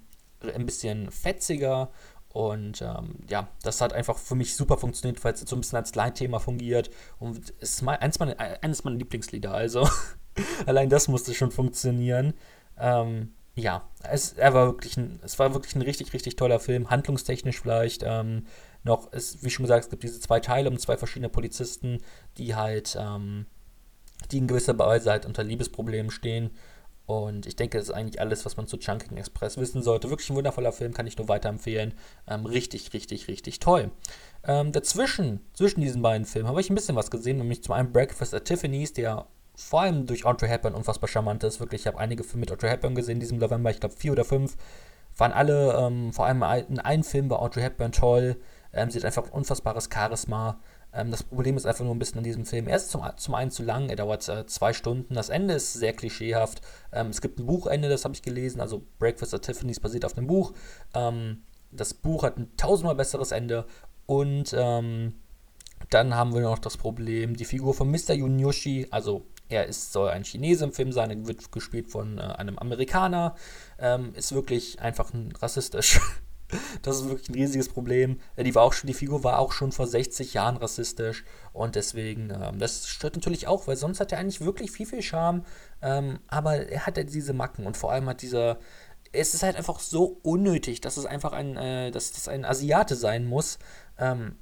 bisschen 0.66 1.11
fetziger 1.11 1.90
und 2.38 2.83
ähm, 2.83 3.16
ja, 3.29 3.48
das 3.64 3.81
hat 3.81 3.92
einfach 3.92 4.16
für 4.16 4.37
mich 4.37 4.55
super 4.55 4.79
funktioniert, 4.79 5.24
weil 5.24 5.33
es 5.33 5.40
so 5.40 5.57
ein 5.57 5.61
bisschen 5.61 5.77
als 5.77 5.96
Leitthema 5.96 6.38
fungiert. 6.38 6.88
Und 7.18 7.53
es 7.59 7.70
ist 7.70 7.83
mein, 7.83 7.98
eines, 7.98 8.20
meiner, 8.20 8.38
eines 8.62 8.85
meiner 8.85 8.96
Lieblingslieder. 8.96 9.53
Also 9.53 9.88
allein 10.66 10.88
das 10.88 11.09
musste 11.09 11.35
schon 11.35 11.51
funktionieren. 11.51 12.35
Ähm, 12.79 13.33
ja, 13.57 13.88
es, 14.05 14.35
er 14.35 14.55
war 14.55 14.66
wirklich 14.68 14.96
ein, 14.96 15.18
es 15.24 15.37
war 15.40 15.53
wirklich 15.53 15.74
ein 15.74 15.83
richtig, 15.83 16.12
richtig 16.12 16.37
toller 16.37 16.61
Film. 16.61 16.90
Handlungstechnisch 16.90 17.61
vielleicht 17.61 18.05
ähm, 18.07 18.46
noch, 18.85 19.12
ist, 19.12 19.42
wie 19.42 19.51
schon 19.51 19.64
gesagt, 19.64 19.87
es 19.87 19.90
gibt 19.90 20.05
diese 20.05 20.20
zwei 20.20 20.38
Teile 20.38 20.70
um 20.70 20.79
zwei 20.79 20.96
verschiedene 20.96 21.31
Polizisten, 21.31 21.98
die 22.37 22.55
halt, 22.55 22.96
ähm, 23.01 23.46
die 24.31 24.38
in 24.38 24.46
gewisser 24.46 24.79
Weise 24.79 25.11
halt 25.11 25.27
unter 25.27 25.42
Liebesproblemen 25.42 26.12
stehen 26.12 26.51
und 27.09 27.47
ich 27.47 27.57
denke, 27.57 27.79
das 27.79 27.88
ist 27.88 27.94
eigentlich 27.94 28.21
alles, 28.21 28.44
was 28.44 28.59
man 28.59 28.66
zu 28.66 28.77
Chunking 28.77 29.16
Express 29.16 29.57
wissen 29.57 29.83
sollte. 29.83 30.11
Wirklich 30.11 30.29
ein 30.29 30.37
wundervoller 30.37 30.73
Film, 30.73 30.92
kann 30.92 31.07
ich 31.07 31.16
nur 31.16 31.27
weiterempfehlen. 31.27 31.94
Ähm, 32.27 32.44
richtig, 32.44 32.92
richtig, 32.92 33.29
richtig 33.29 33.61
toll. 33.61 33.90
Ähm, 34.44 34.73
dazwischen, 34.73 35.40
zwischen 35.55 35.81
diesen 35.81 36.03
beiden 36.03 36.27
Filmen, 36.27 36.51
habe 36.51 36.61
ich 36.61 36.68
ein 36.68 36.75
bisschen 36.75 36.97
was 36.97 37.11
gesehen, 37.11 37.38
nämlich 37.38 37.62
zum 37.62 37.73
einen 37.73 37.92
Breakfast 37.92 38.35
at 38.35 38.44
Tiffany's, 38.44 38.92
der 38.92 39.27
vor 39.57 39.81
allem 39.81 40.05
durch 40.05 40.27
Audrey 40.27 40.51
Hepburn 40.51 40.75
unfassbar 40.75 41.09
charmant 41.09 41.42
ist. 41.44 41.61
Wirklich, 41.61 41.81
ich 41.81 41.87
habe 41.87 41.99
einige 41.99 42.25
Filme 42.25 42.40
mit 42.40 42.53
Audrey 42.53 42.68
Hepburn 42.68 42.94
gesehen 42.94 43.14
in 43.14 43.21
diesem 43.21 43.38
November, 43.38 43.71
ich 43.71 43.81
glaube 43.81 43.97
vier 43.97 44.12
oder 44.12 44.27
fünf. 44.27 44.59
Waren 45.16 45.33
alle, 45.33 45.79
ähm, 45.79 46.12
vor 46.12 46.27
allem 46.27 46.42
in 46.68 46.79
einem 46.79 47.05
Film 47.05 47.29
bei 47.29 47.37
Audrey 47.37 47.62
Hepburn 47.62 47.92
toll. 47.92 48.37
Ähm, 48.75 48.90
sie 48.90 48.99
hat 48.99 49.07
einfach 49.07 49.25
ein 49.25 49.31
unfassbares 49.31 49.88
Charisma. 49.90 50.61
Ähm, 50.92 51.11
das 51.11 51.22
Problem 51.22 51.57
ist 51.57 51.66
einfach 51.66 51.85
nur 51.85 51.94
ein 51.94 51.98
bisschen 51.98 52.18
an 52.18 52.24
diesem 52.24 52.44
Film. 52.44 52.68
Er 52.68 52.77
ist 52.77 52.90
zum, 52.90 53.03
zum 53.16 53.35
einen 53.35 53.51
zu 53.51 53.62
lang, 53.62 53.88
er 53.88 53.96
dauert 53.96 54.29
äh, 54.29 54.46
zwei 54.46 54.72
Stunden. 54.72 55.14
Das 55.14 55.29
Ende 55.29 55.55
ist 55.55 55.74
sehr 55.74 55.92
klischeehaft. 55.92 56.61
Ähm, 56.92 57.09
es 57.09 57.20
gibt 57.20 57.38
ein 57.38 57.46
Buchende, 57.46 57.88
das 57.88 58.05
habe 58.05 58.14
ich 58.14 58.22
gelesen. 58.22 58.61
Also 58.61 58.83
Breakfast 58.98 59.35
at 59.35 59.42
Tiffany's 59.42 59.81
basiert 59.81 60.05
auf 60.05 60.16
einem 60.16 60.27
Buch. 60.27 60.53
Ähm, 60.94 61.42
das 61.70 61.94
Buch 61.94 62.22
hat 62.22 62.38
ein 62.38 62.57
tausendmal 62.57 62.94
besseres 62.94 63.33
Ende. 63.33 63.66
Und 64.07 64.55
ähm, 64.57 65.14
dann 65.90 66.14
haben 66.14 66.35
wir 66.35 66.40
noch 66.40 66.59
das 66.59 66.77
Problem, 66.77 67.37
die 67.37 67.44
Figur 67.44 67.74
von 67.74 67.90
Mr. 67.90 68.14
Yunyoshi, 68.14 68.88
also 68.90 69.27
er 69.48 69.66
ist, 69.66 69.92
soll 69.92 70.11
ein 70.11 70.24
Chinese 70.24 70.64
im 70.64 70.72
Film 70.72 70.92
sein, 70.92 71.11
er 71.11 71.27
wird 71.27 71.51
gespielt 71.53 71.90
von 71.90 72.18
äh, 72.18 72.22
einem 72.22 72.59
Amerikaner, 72.59 73.35
ähm, 73.79 74.12
ist 74.14 74.33
wirklich 74.33 74.81
einfach 74.81 75.12
ein 75.14 75.33
rassistisch. 75.40 76.01
Das 76.82 76.96
ist 76.96 77.08
wirklich 77.08 77.28
ein 77.28 77.34
riesiges 77.34 77.68
Problem. 77.68 78.20
Äh, 78.37 78.44
die 78.44 78.54
war 78.54 78.62
auch 78.62 78.72
schon, 78.72 78.88
die 78.88 78.94
Figur 78.94 79.24
war 79.24 79.38
auch 79.38 79.52
schon 79.52 79.72
vor 79.72 79.87
60 79.87 80.34
Jahren 80.34 80.56
rassistisch 80.56 81.24
und 81.52 81.74
deswegen, 81.74 82.30
ähm, 82.30 82.58
das 82.58 82.87
stört 82.87 83.16
natürlich 83.16 83.46
auch, 83.46 83.66
weil 83.66 83.76
sonst 83.76 84.00
hat 84.00 84.12
er 84.12 84.18
eigentlich 84.18 84.40
wirklich 84.40 84.70
viel, 84.70 84.87
viel 84.87 85.02
Charme, 85.02 85.44
ähm, 85.82 86.18
aber 86.28 86.68
er 86.68 86.87
hat 86.87 86.96
ja 86.96 87.04
diese 87.04 87.32
Macken 87.32 87.66
und 87.66 87.76
vor 87.76 87.92
allem 87.92 88.08
hat 88.08 88.22
dieser, 88.22 88.58
es 89.12 89.34
ist 89.34 89.42
halt 89.42 89.56
einfach 89.56 89.80
so 89.80 90.18
unnötig, 90.22 90.80
dass 90.80 90.96
es 90.96 91.06
einfach 91.06 91.32
ein, 91.32 91.56
äh, 91.56 91.90
dass 91.90 92.12
das 92.12 92.28
ein 92.28 92.44
Asiate 92.44 92.96
sein 92.96 93.26
muss. 93.26 93.58
Ähm, 93.98 94.37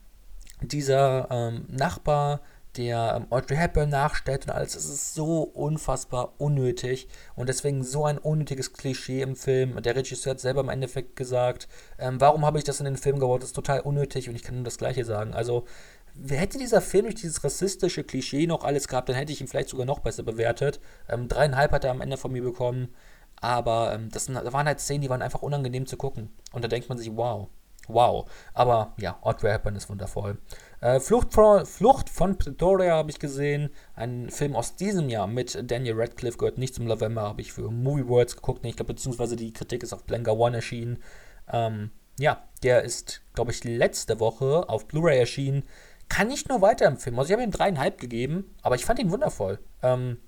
dieser 0.62 1.28
ähm, 1.30 1.66
Nachbar, 1.68 2.40
der 2.76 3.14
ähm, 3.16 3.26
Audrey 3.30 3.56
Hepburn 3.56 3.88
nachstellt 3.88 4.46
und 4.46 4.52
alles. 4.52 4.74
Es 4.74 4.88
ist 4.88 5.14
so 5.14 5.42
unfassbar 5.42 6.34
unnötig 6.38 7.08
und 7.34 7.48
deswegen 7.48 7.82
so 7.82 8.04
ein 8.04 8.18
unnötiges 8.18 8.72
Klischee 8.72 9.22
im 9.22 9.36
Film. 9.36 9.80
Der 9.82 9.96
Regisseur 9.96 10.32
hat 10.32 10.40
selber 10.40 10.60
im 10.60 10.68
Endeffekt 10.68 11.16
gesagt, 11.16 11.68
ähm, 11.98 12.20
warum 12.20 12.44
habe 12.44 12.58
ich 12.58 12.64
das 12.64 12.80
in 12.80 12.84
den 12.84 12.96
Film 12.96 13.18
gebaut? 13.18 13.42
Das 13.42 13.50
ist 13.50 13.56
total 13.56 13.80
unnötig 13.80 14.28
und 14.28 14.36
ich 14.36 14.42
kann 14.42 14.56
nur 14.56 14.64
das 14.64 14.78
Gleiche 14.78 15.04
sagen. 15.04 15.34
Also, 15.34 15.64
hätte 16.28 16.58
dieser 16.58 16.80
Film 16.80 17.04
durch 17.04 17.16
dieses 17.16 17.44
rassistische 17.44 18.04
Klischee 18.04 18.46
noch 18.46 18.64
alles 18.64 18.88
gehabt, 18.88 19.08
dann 19.08 19.16
hätte 19.16 19.32
ich 19.32 19.40
ihn 19.40 19.48
vielleicht 19.48 19.68
sogar 19.68 19.86
noch 19.86 20.00
besser 20.00 20.22
bewertet. 20.22 20.80
Ähm, 21.08 21.28
dreieinhalb 21.28 21.72
hat 21.72 21.84
er 21.84 21.90
am 21.90 22.00
Ende 22.00 22.16
von 22.16 22.32
mir 22.32 22.42
bekommen, 22.42 22.88
aber 23.36 23.94
ähm, 23.94 24.08
das, 24.10 24.26
das 24.26 24.52
waren 24.52 24.66
halt 24.66 24.80
Szenen, 24.80 25.02
die 25.02 25.10
waren 25.10 25.22
einfach 25.22 25.42
unangenehm 25.42 25.86
zu 25.86 25.96
gucken. 25.96 26.30
Und 26.52 26.64
da 26.64 26.68
denkt 26.68 26.88
man 26.88 26.98
sich, 26.98 27.10
wow, 27.14 27.48
wow. 27.88 28.28
Aber 28.54 28.94
ja, 28.98 29.18
Audrey 29.22 29.50
Hepburn 29.50 29.76
ist 29.76 29.88
wundervoll. 29.88 30.38
Äh, 30.80 31.00
Flucht, 31.00 31.32
von, 31.32 31.64
Flucht 31.64 32.10
von 32.10 32.36
Pretoria 32.38 32.94
habe 32.94 33.10
ich 33.10 33.18
gesehen. 33.18 33.70
Ein 33.94 34.30
Film 34.30 34.54
aus 34.54 34.76
diesem 34.76 35.08
Jahr 35.08 35.26
mit 35.26 35.70
Daniel 35.70 35.94
Radcliffe 35.96 36.38
gehört 36.38 36.58
nicht 36.58 36.74
zum 36.74 36.84
November, 36.86 37.22
habe 37.22 37.40
ich 37.40 37.52
für 37.52 37.70
Movie 37.70 38.08
Worlds 38.08 38.36
geguckt. 38.36 38.64
Ich 38.64 38.76
glaube, 38.76 38.92
beziehungsweise 38.92 39.36
die 39.36 39.52
Kritik 39.52 39.82
ist 39.82 39.92
auf 39.92 40.04
Blanka 40.04 40.32
One 40.32 40.56
erschienen. 40.56 41.02
Ähm, 41.52 41.90
ja, 42.18 42.44
der 42.62 42.82
ist, 42.82 43.22
glaube 43.34 43.52
ich, 43.52 43.64
letzte 43.64 44.20
Woche 44.20 44.68
auf 44.68 44.86
Blu-ray 44.86 45.18
erschienen. 45.18 45.64
Kann 46.08 46.30
ich 46.30 46.48
nur 46.48 46.60
weiterempfehlen. 46.60 47.18
Also 47.18 47.28
ich 47.28 47.32
habe 47.32 47.42
ihm 47.42 47.50
dreieinhalb 47.50 47.98
gegeben, 47.98 48.54
aber 48.62 48.76
ich 48.76 48.84
fand 48.84 48.98
ihn 48.98 49.10
wundervoll. 49.10 49.58
Ähm, 49.82 50.18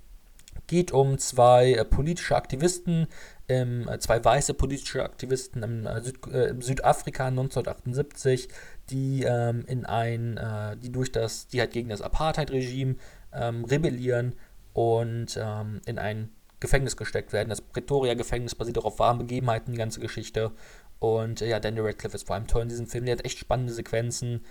geht 0.67 0.93
um 0.93 1.19
zwei 1.19 1.73
äh, 1.73 1.85
politische 1.85 2.37
Aktivisten, 2.37 3.07
ähm, 3.49 3.89
zwei 3.99 4.23
weiße 4.25 4.55
politische 4.55 5.03
Aktivisten 5.03 5.63
im, 5.63 5.87
äh, 5.87 6.01
Süd, 6.03 6.27
äh, 6.29 6.55
Südafrika 6.61 7.27
1978, 7.27 8.49
die 8.91 9.23
ähm, 9.23 9.65
in 9.67 9.87
ein, 9.87 10.37
äh, 10.37 10.77
die 10.77 10.93
durch 10.93 11.11
das, 11.11 11.49
die 11.49 11.61
halt 11.61 11.73
gegen 11.73 11.89
das 11.89 12.03
Apartheid-Regime 12.03 12.97
ähm, 13.33 13.65
rebellieren 13.65 14.35
und 14.75 15.37
in 15.37 15.99
ein 15.99 16.31
Gefängnis 16.61 16.97
gesteckt 16.97 17.33
werden. 17.33 17.49
Das 17.49 17.61
Pretoria-Gefängnis 17.61 18.55
basiert 18.55 18.79
auch 18.79 18.85
auf 18.85 19.01
wahren 19.01 19.19
Begebenheiten, 19.19 19.73
die 19.73 19.79
ganze 19.79 19.99
Geschichte. 19.99 20.53
Und 21.01 21.41
ja, 21.41 21.61
Daniel 21.61 21.87
Radcliffe 21.87 22.17
ist 22.17 22.27
vor 22.27 22.37
allem 22.37 22.47
toll 22.47 22.63
in 22.63 22.69
diesem 22.69 22.87
Film. 22.87 23.05
Der 23.05 23.17
hat 23.17 23.25
echt 23.25 23.39
spannende 23.39 23.73
Sequenzen. 23.73 24.45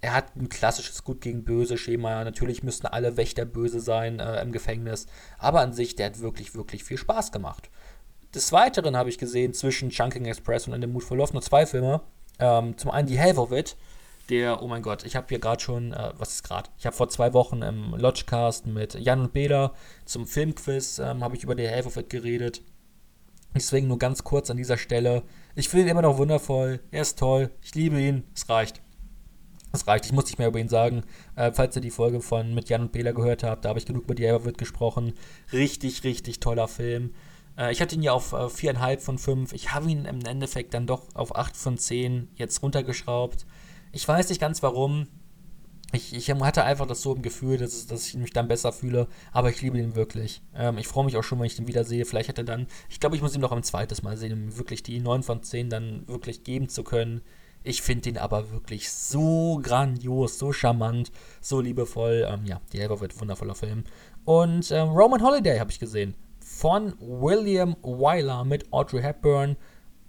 Er 0.00 0.14
hat 0.14 0.36
ein 0.36 0.48
klassisches 0.48 1.02
Gut 1.02 1.20
gegen 1.20 1.44
Böse 1.44 1.76
Schema. 1.76 2.22
Natürlich 2.22 2.62
müssten 2.62 2.86
alle 2.86 3.16
Wächter 3.16 3.44
böse 3.44 3.80
sein 3.80 4.20
äh, 4.20 4.40
im 4.40 4.52
Gefängnis. 4.52 5.06
Aber 5.38 5.60
an 5.60 5.72
sich, 5.72 5.96
der 5.96 6.06
hat 6.06 6.20
wirklich, 6.20 6.54
wirklich 6.54 6.84
viel 6.84 6.98
Spaß 6.98 7.32
gemacht. 7.32 7.68
Des 8.34 8.52
Weiteren 8.52 8.96
habe 8.96 9.08
ich 9.08 9.18
gesehen 9.18 9.54
zwischen 9.54 9.90
Chunking 9.90 10.26
Express 10.26 10.68
und 10.68 10.74
In 10.74 10.82
the 10.82 10.86
Mood 10.86 11.02
for 11.02 11.16
Love 11.16 11.32
nur 11.32 11.42
zwei 11.42 11.66
Filme. 11.66 12.00
Ähm, 12.38 12.76
zum 12.76 12.90
einen 12.90 13.08
die 13.08 13.18
Half 13.18 13.38
of 13.38 13.52
It, 13.52 13.76
der, 14.28 14.62
oh 14.62 14.68
mein 14.68 14.82
Gott, 14.82 15.04
ich 15.04 15.16
habe 15.16 15.26
hier 15.28 15.38
gerade 15.38 15.60
schon, 15.60 15.92
äh, 15.92 16.12
was 16.18 16.34
ist 16.34 16.44
gerade? 16.44 16.68
Ich 16.78 16.84
habe 16.84 16.94
vor 16.94 17.08
zwei 17.08 17.32
Wochen 17.32 17.62
im 17.62 17.94
Lodgecast 17.94 18.66
mit 18.66 18.94
Jan 18.94 19.20
und 19.20 19.32
Bela 19.32 19.72
zum 20.04 20.26
Filmquiz, 20.26 20.98
ähm, 20.98 21.24
habe 21.24 21.36
ich 21.36 21.44
über 21.44 21.54
die 21.54 21.68
Half 21.68 21.86
of 21.86 21.96
It 21.96 22.10
geredet. 22.10 22.62
Deswegen 23.54 23.88
nur 23.88 23.98
ganz 23.98 24.24
kurz 24.24 24.50
an 24.50 24.58
dieser 24.58 24.76
Stelle. 24.76 25.22
Ich 25.54 25.70
finde 25.70 25.86
ihn 25.86 25.90
immer 25.90 26.02
noch 26.02 26.18
wundervoll. 26.18 26.80
Er 26.90 27.02
ist 27.02 27.18
toll. 27.18 27.50
Ich 27.62 27.74
liebe 27.74 27.98
ihn. 27.98 28.24
Es 28.34 28.48
reicht. 28.48 28.82
Es 29.72 29.86
reicht. 29.86 30.06
Ich 30.06 30.12
muss 30.12 30.26
nicht 30.26 30.38
mehr 30.38 30.48
über 30.48 30.58
ihn 30.58 30.68
sagen. 30.68 31.02
Äh, 31.36 31.52
falls 31.52 31.76
ihr 31.76 31.82
die 31.82 31.90
Folge 31.90 32.20
von 32.20 32.54
mit 32.54 32.68
Jan 32.68 32.82
und 32.82 32.92
Bela 32.92 33.12
gehört 33.12 33.42
habt, 33.42 33.64
da 33.64 33.70
habe 33.70 33.78
ich 33.78 33.86
genug 33.86 34.04
über 34.04 34.14
die 34.14 34.24
It 34.24 34.58
gesprochen. 34.58 35.12
Richtig, 35.52 36.04
richtig 36.04 36.40
toller 36.40 36.68
Film. 36.68 37.12
Äh, 37.58 37.72
ich 37.72 37.80
hatte 37.80 37.94
ihn 37.94 38.02
ja 38.02 38.12
auf 38.12 38.32
äh, 38.32 38.46
4,5 38.46 39.00
von 39.00 39.18
5. 39.18 39.52
Ich 39.52 39.72
habe 39.72 39.90
ihn 39.90 40.04
im 40.04 40.24
Endeffekt 40.24 40.74
dann 40.74 40.86
doch 40.86 41.14
auf 41.14 41.36
8 41.36 41.56
von 41.56 41.76
10 41.76 42.28
jetzt 42.36 42.62
runtergeschraubt. 42.62 43.46
Ich 43.92 44.06
weiß 44.06 44.28
nicht 44.28 44.40
ganz 44.40 44.62
warum. 44.62 45.08
Ich, 45.92 46.14
ich 46.14 46.30
hatte 46.30 46.64
einfach 46.64 46.86
das 46.86 47.00
so 47.00 47.14
im 47.14 47.22
Gefühl, 47.22 47.56
dass, 47.56 47.86
dass 47.86 48.08
ich 48.08 48.14
mich 48.14 48.34
dann 48.34 48.46
besser 48.46 48.72
fühle, 48.72 49.08
aber 49.32 49.48
ich 49.48 49.62
liebe 49.62 49.78
ihn 49.78 49.94
wirklich. 49.94 50.42
Ähm, 50.54 50.76
ich 50.76 50.86
freue 50.86 51.06
mich 51.06 51.16
auch 51.16 51.22
schon, 51.22 51.38
wenn 51.38 51.46
ich 51.46 51.58
ihn 51.58 51.66
wiedersehe. 51.66 52.04
Vielleicht 52.04 52.28
hat 52.28 52.36
er 52.36 52.44
dann, 52.44 52.66
ich 52.90 53.00
glaube, 53.00 53.16
ich 53.16 53.22
muss 53.22 53.34
ihn 53.34 53.40
noch 53.40 53.52
ein 53.52 53.62
zweites 53.62 54.02
Mal 54.02 54.18
sehen, 54.18 54.32
um 54.32 54.58
wirklich 54.58 54.82
die 54.82 55.00
9 55.00 55.22
von 55.22 55.42
10 55.42 55.70
dann 55.70 56.06
wirklich 56.06 56.44
geben 56.44 56.68
zu 56.68 56.84
können. 56.84 57.22
Ich 57.68 57.82
finde 57.82 58.08
ihn 58.08 58.16
aber 58.16 58.50
wirklich 58.50 58.90
so 58.90 59.60
grandios, 59.62 60.38
so 60.38 60.54
charmant, 60.54 61.12
so 61.42 61.60
liebevoll. 61.60 62.26
Ähm, 62.26 62.46
ja, 62.46 62.62
die 62.72 62.80
Helfer 62.80 63.02
wird 63.02 63.20
wundervoller 63.20 63.54
Film. 63.54 63.84
Und 64.24 64.70
ähm, 64.70 64.88
Roman 64.88 65.22
Holiday 65.22 65.58
habe 65.58 65.70
ich 65.70 65.78
gesehen 65.78 66.14
von 66.40 66.94
William 66.98 67.76
Wyler 67.82 68.46
mit 68.46 68.72
Audrey 68.72 69.02
Hepburn 69.02 69.58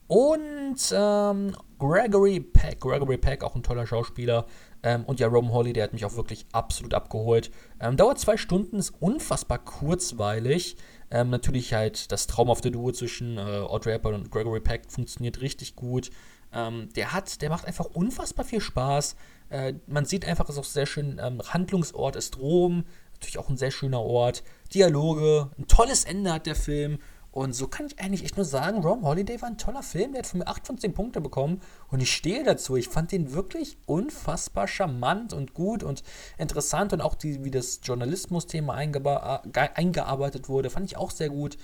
und 0.07 0.77
ähm, 0.93 1.53
Gregory 1.77 2.39
Peck. 2.39 2.79
Gregory 2.79 3.17
Peck, 3.17 3.43
auch 3.43 3.55
ein 3.55 3.63
toller 3.63 3.85
Schauspieler. 3.85 4.45
Ähm, 4.81 5.03
und 5.03 5.19
ja, 5.19 5.27
Roman 5.27 5.51
Holly, 5.51 5.73
der 5.73 5.83
hat 5.83 5.91
mich 5.91 6.05
auch 6.05 6.15
wirklich 6.15 6.45
absolut 6.53 6.93
abgeholt. 6.93 7.51
Ähm, 7.81 7.97
dauert 7.97 8.19
zwei 8.19 8.37
Stunden, 8.37 8.77
ist 8.77 8.93
unfassbar 9.01 9.57
kurzweilig. 9.57 10.77
Ähm, 11.11 11.29
natürlich 11.29 11.73
halt 11.73 12.09
das 12.13 12.25
traumhafte 12.25 12.71
Duo 12.71 12.93
zwischen 12.93 13.37
äh, 13.37 13.41
Audrey 13.41 13.91
Hepburn 13.91 14.15
und 14.15 14.31
Gregory 14.31 14.61
Peck 14.61 14.83
funktioniert 14.89 15.41
richtig 15.41 15.75
gut. 15.75 16.09
Ähm, 16.53 16.89
der 16.95 17.13
hat, 17.13 17.41
der 17.41 17.49
macht 17.49 17.65
einfach 17.65 17.85
unfassbar 17.85 18.45
viel 18.45 18.61
Spaß. 18.61 19.15
Äh, 19.49 19.73
man 19.87 20.05
sieht 20.05 20.25
einfach, 20.25 20.45
es 20.49 20.55
ist 20.55 20.59
auch 20.59 20.63
sehr 20.63 20.85
schön. 20.85 21.19
Ähm, 21.21 21.41
Handlungsort 21.47 22.15
ist 22.15 22.37
Rom, 22.37 22.85
natürlich 23.13 23.37
auch 23.37 23.49
ein 23.49 23.57
sehr 23.57 23.71
schöner 23.71 24.01
Ort. 24.01 24.43
Dialoge, 24.73 25.51
ein 25.57 25.67
tolles 25.67 26.05
Ende 26.05 26.33
hat 26.33 26.45
der 26.45 26.55
Film. 26.55 26.99
Und 27.31 27.53
so 27.53 27.67
kann 27.67 27.85
ich 27.85 27.99
eigentlich 27.99 28.23
echt 28.23 28.37
nur 28.37 28.45
sagen, 28.45 28.81
Ron 28.81 29.03
Holiday 29.03 29.39
war 29.41 29.49
ein 29.49 29.57
toller 29.59 29.83
Film. 29.83 30.13
Der 30.13 30.19
hat 30.19 30.27
von 30.27 30.39
mir 30.39 30.47
8 30.47 30.65
von 30.65 30.77
10 30.79 30.93
Punkte 30.93 31.21
bekommen. 31.21 31.61
Und 31.89 32.01
ich 32.01 32.11
stehe 32.11 32.43
dazu. 32.43 32.75
Ich 32.75 32.89
fand 32.89 33.11
den 33.11 33.33
wirklich 33.33 33.77
unfassbar 33.85 34.67
charmant 34.67 35.33
und 35.33 35.53
gut 35.53 35.83
und 35.83 36.03
interessant. 36.39 36.91
Und 36.91 37.01
auch 37.01 37.13
die, 37.13 37.43
wie 37.43 37.51
das 37.51 37.81
Journalismus-Thema 37.83 38.73
eingearbeitet 38.73 40.49
wurde, 40.49 40.71
fand 40.71 40.87
ich 40.87 40.97
auch 40.97 41.11
sehr 41.11 41.29
gut. 41.29 41.57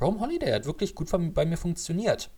Ron 0.00 0.20
Holiday 0.20 0.52
hat 0.52 0.66
wirklich 0.66 0.94
gut 0.94 1.10
bei 1.34 1.44
mir 1.44 1.56
funktioniert. 1.56 2.30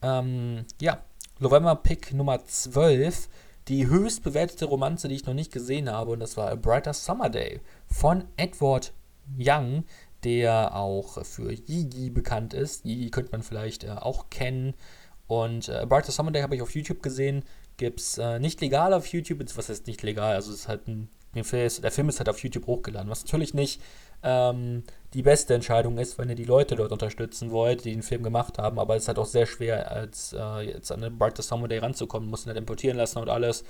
Ähm, 0.00 0.64
ja, 0.80 1.02
November 1.38 1.76
Pick 1.76 2.14
Nummer 2.14 2.44
12 2.44 3.28
die 3.68 3.88
höchst 3.88 4.22
bewertete 4.22 4.66
Romanze, 4.66 5.08
die 5.08 5.16
ich 5.16 5.26
noch 5.26 5.34
nicht 5.34 5.52
gesehen 5.52 5.90
habe, 5.90 6.12
und 6.12 6.20
das 6.20 6.36
war 6.36 6.50
A 6.50 6.54
Brighter 6.54 6.92
Summer 6.92 7.28
Day 7.28 7.60
von 7.88 8.24
Edward 8.36 8.92
Young, 9.36 9.84
der 10.22 10.74
auch 10.76 11.24
für 11.24 11.52
Yigi 11.52 12.10
bekannt 12.10 12.54
ist. 12.54 12.84
Yigi 12.84 13.10
könnte 13.10 13.32
man 13.32 13.42
vielleicht 13.42 13.84
äh, 13.84 13.90
auch 13.90 14.30
kennen. 14.30 14.74
Und 15.26 15.68
äh, 15.68 15.78
A 15.78 15.84
Brighter 15.84 16.12
Summer 16.12 16.30
Day 16.30 16.42
habe 16.42 16.54
ich 16.54 16.62
auf 16.62 16.74
YouTube 16.74 17.02
gesehen. 17.02 17.44
Gibt 17.76 18.00
es 18.00 18.18
äh, 18.18 18.38
nicht 18.38 18.60
legal 18.60 18.94
auf 18.94 19.06
YouTube, 19.08 19.40
was 19.56 19.68
heißt 19.68 19.86
nicht 19.88 20.02
legal? 20.02 20.36
Also 20.36 20.52
es 20.52 20.60
ist 20.60 20.68
halt 20.68 20.86
ein, 20.86 21.10
der 21.34 21.44
Film 21.44 22.08
ist 22.08 22.18
halt 22.18 22.28
auf 22.28 22.38
YouTube 22.38 22.66
hochgeladen, 22.66 23.10
was 23.10 23.24
natürlich 23.24 23.52
nicht 23.52 23.82
ähm, 24.22 24.82
die 25.14 25.22
beste 25.22 25.54
Entscheidung 25.54 25.98
ist, 25.98 26.18
wenn 26.18 26.28
ihr 26.28 26.34
die 26.34 26.44
Leute 26.44 26.76
dort 26.76 26.92
unterstützen 26.92 27.50
wollt, 27.50 27.84
die 27.84 27.92
den 27.92 28.02
Film 28.02 28.22
gemacht 28.22 28.58
haben. 28.58 28.78
Aber 28.78 28.96
es 28.96 29.04
ist 29.04 29.08
halt 29.08 29.18
auch 29.18 29.26
sehr 29.26 29.46
schwer, 29.46 29.90
als 29.90 30.34
äh, 30.38 30.60
jetzt 30.60 30.92
an 30.92 31.00
den 31.00 31.18
Brighter 31.18 31.42
Summer 31.42 31.68
Day 31.68 31.78
ranzukommen. 31.78 32.28
Muss 32.28 32.44
ihn 32.44 32.48
halt 32.48 32.58
importieren 32.58 32.96
lassen 32.96 33.18
und 33.18 33.28
alles. 33.28 33.64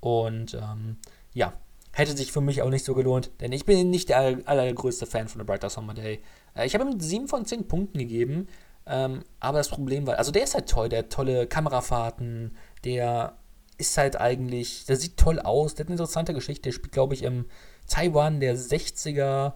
Und 0.00 0.54
ähm, 0.54 0.96
ja, 1.32 1.54
hätte 1.92 2.16
sich 2.16 2.32
für 2.32 2.40
mich 2.40 2.62
auch 2.62 2.70
nicht 2.70 2.84
so 2.84 2.94
gelohnt, 2.94 3.30
denn 3.40 3.52
ich 3.52 3.64
bin 3.64 3.90
nicht 3.90 4.08
der 4.08 4.38
allergrößte 4.44 5.06
Fan 5.06 5.28
von 5.28 5.40
The 5.40 5.46
Brighter 5.46 5.70
Summer 5.70 5.94
Day. 5.94 6.20
Äh, 6.54 6.66
ich 6.66 6.74
habe 6.74 6.84
ihm 6.84 6.98
7 6.98 7.28
von 7.28 7.44
10 7.44 7.68
Punkten 7.68 7.98
gegeben. 7.98 8.48
Ähm, 8.84 9.22
aber 9.38 9.58
das 9.58 9.68
Problem 9.68 10.06
war, 10.06 10.18
also 10.18 10.32
der 10.32 10.42
ist 10.42 10.54
halt 10.54 10.68
toll, 10.68 10.88
der 10.88 11.00
hat 11.00 11.10
tolle 11.10 11.46
Kamerafahrten, 11.46 12.56
der 12.84 13.36
ist 13.78 13.96
halt 13.96 14.20
eigentlich, 14.20 14.86
der 14.86 14.96
sieht 14.96 15.16
toll 15.16 15.38
aus, 15.38 15.74
der 15.74 15.84
hat 15.84 15.88
eine 15.88 15.94
interessante 15.94 16.34
Geschichte, 16.34 16.62
der 16.62 16.72
spielt, 16.72 16.92
glaube 16.92 17.14
ich, 17.14 17.22
im 17.22 17.46
Taiwan 17.86 18.40
der 18.40 18.56
60er 18.56 19.52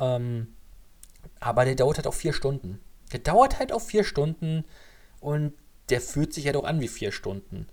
ähm, 0.00 0.48
aber 1.38 1.64
der 1.64 1.74
dauert 1.74 1.98
halt 1.98 2.06
auch 2.06 2.14
vier 2.14 2.32
Stunden. 2.32 2.80
Der 3.12 3.20
dauert 3.20 3.58
halt 3.58 3.72
auch 3.72 3.80
vier 3.82 4.04
Stunden 4.04 4.64
und 5.20 5.52
der 5.90 6.00
fühlt 6.00 6.32
sich 6.32 6.44
ja 6.44 6.48
halt 6.48 6.56
doch 6.56 6.68
an 6.68 6.80
wie 6.80 6.88
vier 6.88 7.12
Stunden. 7.12 7.66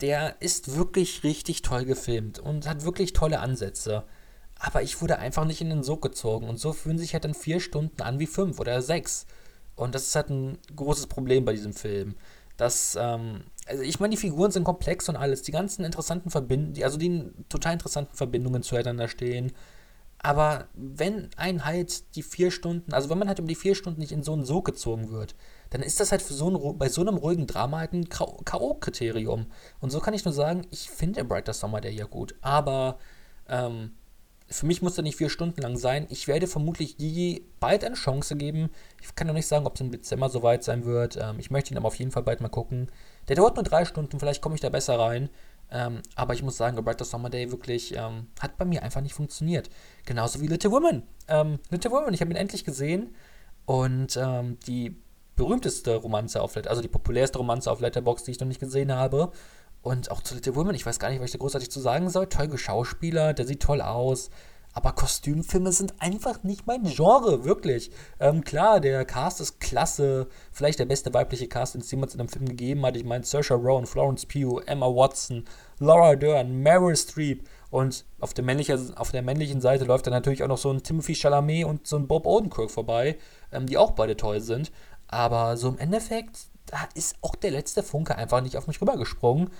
Der 0.00 0.40
ist 0.40 0.76
wirklich 0.76 1.24
richtig 1.24 1.62
toll 1.62 1.84
gefilmt 1.84 2.38
und 2.38 2.68
hat 2.68 2.84
wirklich 2.84 3.12
tolle 3.12 3.40
Ansätze. 3.40 4.04
Aber 4.58 4.82
ich 4.82 5.00
wurde 5.00 5.18
einfach 5.18 5.44
nicht 5.44 5.60
in 5.60 5.70
den 5.70 5.82
Sog 5.82 6.02
gezogen 6.02 6.48
und 6.48 6.58
so 6.58 6.72
fühlen 6.72 6.98
sich 6.98 7.14
halt 7.14 7.24
dann 7.24 7.34
vier 7.34 7.60
Stunden 7.60 8.02
an 8.02 8.18
wie 8.18 8.26
fünf 8.26 8.60
oder 8.60 8.82
sechs. 8.82 9.26
Und 9.76 9.94
das 9.94 10.08
ist 10.08 10.16
halt 10.16 10.30
ein 10.30 10.58
großes 10.76 11.06
Problem 11.06 11.44
bei 11.44 11.52
diesem 11.52 11.72
Film. 11.72 12.16
Das, 12.56 12.96
ähm, 13.00 13.44
also 13.66 13.82
ich 13.82 14.00
meine, 14.00 14.10
die 14.10 14.20
Figuren 14.20 14.50
sind 14.50 14.64
komplex 14.64 15.08
und 15.08 15.16
alles. 15.16 15.42
Die 15.42 15.52
ganzen 15.52 15.84
interessanten 15.84 16.30
Verbindungen, 16.30 16.82
also 16.82 16.98
die 16.98 17.30
total 17.48 17.74
interessanten 17.74 18.16
Verbindungen 18.16 18.62
zueinander 18.62 19.08
stehen 19.08 19.52
Aber 20.22 20.68
wenn 20.74 21.30
ein 21.36 21.64
halt 21.64 22.14
die 22.14 22.22
vier 22.22 22.50
Stunden, 22.50 22.92
also 22.92 23.08
wenn 23.08 23.18
man 23.18 23.28
halt 23.28 23.38
über 23.38 23.48
die 23.48 23.54
vier 23.54 23.74
Stunden 23.74 24.00
nicht 24.00 24.12
in 24.12 24.22
so 24.22 24.34
einen 24.34 24.44
Sog 24.44 24.66
gezogen 24.66 25.10
wird, 25.10 25.34
dann 25.70 25.82
ist 25.82 25.98
das 25.98 26.12
halt 26.12 26.20
so 26.20 26.50
ein, 26.50 26.78
bei 26.78 26.90
so 26.90 27.00
einem 27.00 27.16
ruhigen 27.16 27.46
Drama 27.46 27.78
halt 27.78 27.94
ein 27.94 28.08
K.O.-Kriterium. 28.08 29.46
Und 29.80 29.90
so 29.90 30.00
kann 30.00 30.12
ich 30.12 30.24
nur 30.24 30.34
sagen, 30.34 30.66
ich 30.70 30.90
finde 30.90 31.24
Brighter 31.24 31.54
Summer 31.54 31.80
der 31.80 31.92
ja 31.92 32.04
gut. 32.04 32.34
Aber 32.42 32.98
ähm, 33.48 33.92
für 34.46 34.66
mich 34.66 34.82
muss 34.82 34.98
er 34.98 35.04
nicht 35.04 35.16
vier 35.16 35.30
Stunden 35.30 35.62
lang 35.62 35.78
sein. 35.78 36.06
Ich 36.10 36.28
werde 36.28 36.46
vermutlich 36.48 36.98
Gigi 36.98 37.46
bald 37.60 37.84
eine 37.84 37.94
Chance 37.94 38.36
geben. 38.36 38.70
Ich 39.00 39.14
kann 39.14 39.28
noch 39.28 39.34
nicht 39.34 39.46
sagen, 39.46 39.66
ob 39.66 39.76
es 39.76 39.80
im 39.80 39.92
Dezember 39.92 40.28
soweit 40.28 40.64
sein 40.64 40.84
wird. 40.84 41.16
Ähm, 41.16 41.38
ich 41.38 41.50
möchte 41.50 41.72
ihn 41.72 41.78
aber 41.78 41.86
auf 41.86 41.94
jeden 41.94 42.10
Fall 42.10 42.24
bald 42.24 42.42
mal 42.42 42.48
gucken. 42.48 42.90
Der 43.28 43.36
dauert 43.36 43.54
nur 43.54 43.64
drei 43.64 43.84
Stunden, 43.84 44.18
vielleicht 44.18 44.42
komme 44.42 44.56
ich 44.56 44.60
da 44.60 44.68
besser 44.68 44.98
rein. 44.98 45.30
Ähm, 45.70 46.00
aber 46.16 46.34
ich 46.34 46.42
muss 46.42 46.56
sagen, 46.56 46.76
A 46.78 46.80
Brighter 46.80 47.04
Summer 47.04 47.30
Day 47.30 47.50
wirklich 47.50 47.94
ähm, 47.96 48.26
hat 48.40 48.56
bei 48.58 48.64
mir 48.64 48.82
einfach 48.82 49.00
nicht 49.00 49.14
funktioniert. 49.14 49.70
Genauso 50.04 50.40
wie 50.40 50.46
Little 50.46 50.70
Women. 50.70 51.04
Ähm, 51.28 51.58
Little 51.70 51.90
Women, 51.90 52.14
ich 52.14 52.20
habe 52.20 52.30
ihn 52.30 52.36
endlich 52.36 52.64
gesehen. 52.64 53.14
Und 53.66 54.16
ähm, 54.16 54.58
die 54.66 54.96
berühmteste 55.36 55.96
Romanze 55.96 56.42
auf 56.42 56.56
also 56.56 56.82
die 56.82 56.88
populärste 56.88 57.38
Romanze 57.38 57.70
auf 57.70 57.80
Letterbox, 57.80 58.24
die 58.24 58.32
ich 58.32 58.40
noch 58.40 58.48
nicht 58.48 58.60
gesehen 58.60 58.92
habe. 58.92 59.32
Und 59.82 60.10
auch 60.10 60.22
zu 60.22 60.34
Little 60.34 60.56
Women, 60.56 60.74
ich 60.74 60.84
weiß 60.84 60.98
gar 60.98 61.08
nicht, 61.08 61.20
was 61.20 61.26
ich 61.26 61.32
da 61.32 61.38
großartig 61.38 61.70
zu 61.70 61.80
sagen 61.80 62.10
soll. 62.10 62.26
Toll 62.26 62.56
Schauspieler, 62.58 63.32
der 63.32 63.46
sieht 63.46 63.62
toll 63.62 63.80
aus. 63.80 64.30
Aber 64.80 64.92
Kostümfilme 64.92 65.72
sind 65.72 65.92
einfach 65.98 66.42
nicht 66.42 66.66
mein 66.66 66.84
Genre, 66.84 67.44
wirklich. 67.44 67.90
Ähm, 68.18 68.42
klar, 68.42 68.80
der 68.80 69.04
Cast 69.04 69.42
ist 69.42 69.60
klasse. 69.60 70.26
Vielleicht 70.52 70.78
der 70.78 70.86
beste 70.86 71.12
weibliche 71.12 71.48
Cast, 71.48 71.74
den 71.74 71.82
es 71.82 71.90
jemals 71.90 72.14
in 72.14 72.20
einem 72.20 72.30
Film 72.30 72.46
gegeben 72.46 72.86
hat. 72.86 72.96
Ich 72.96 73.04
meine, 73.04 73.22
Saoirse 73.22 73.52
Rowan, 73.52 73.84
Florence 73.84 74.24
Pugh, 74.24 74.62
Emma 74.64 74.86
Watson, 74.86 75.44
Laura 75.80 76.16
Dern, 76.16 76.62
Meryl 76.62 76.96
Streep. 76.96 77.46
Und 77.68 78.06
auf 78.20 78.32
der, 78.32 78.42
männlichen, 78.42 78.96
auf 78.96 79.12
der 79.12 79.20
männlichen 79.20 79.60
Seite 79.60 79.84
läuft 79.84 80.06
dann 80.06 80.14
natürlich 80.14 80.42
auch 80.42 80.48
noch 80.48 80.56
so 80.56 80.72
ein 80.72 80.82
Timothy 80.82 81.14
Chalamet 81.14 81.66
und 81.66 81.86
so 81.86 81.96
ein 81.96 82.08
Bob 82.08 82.24
Odenkirk 82.24 82.70
vorbei, 82.70 83.18
ähm, 83.52 83.66
die 83.66 83.76
auch 83.76 83.90
beide 83.90 84.16
toll 84.16 84.40
sind. 84.40 84.72
Aber 85.08 85.58
so 85.58 85.68
im 85.68 85.76
Endeffekt, 85.76 86.38
da 86.64 86.88
ist 86.94 87.16
auch 87.20 87.34
der 87.34 87.50
letzte 87.50 87.82
Funke 87.82 88.16
einfach 88.16 88.40
nicht 88.40 88.56
auf 88.56 88.66
mich 88.66 88.80
rübergesprungen. 88.80 89.50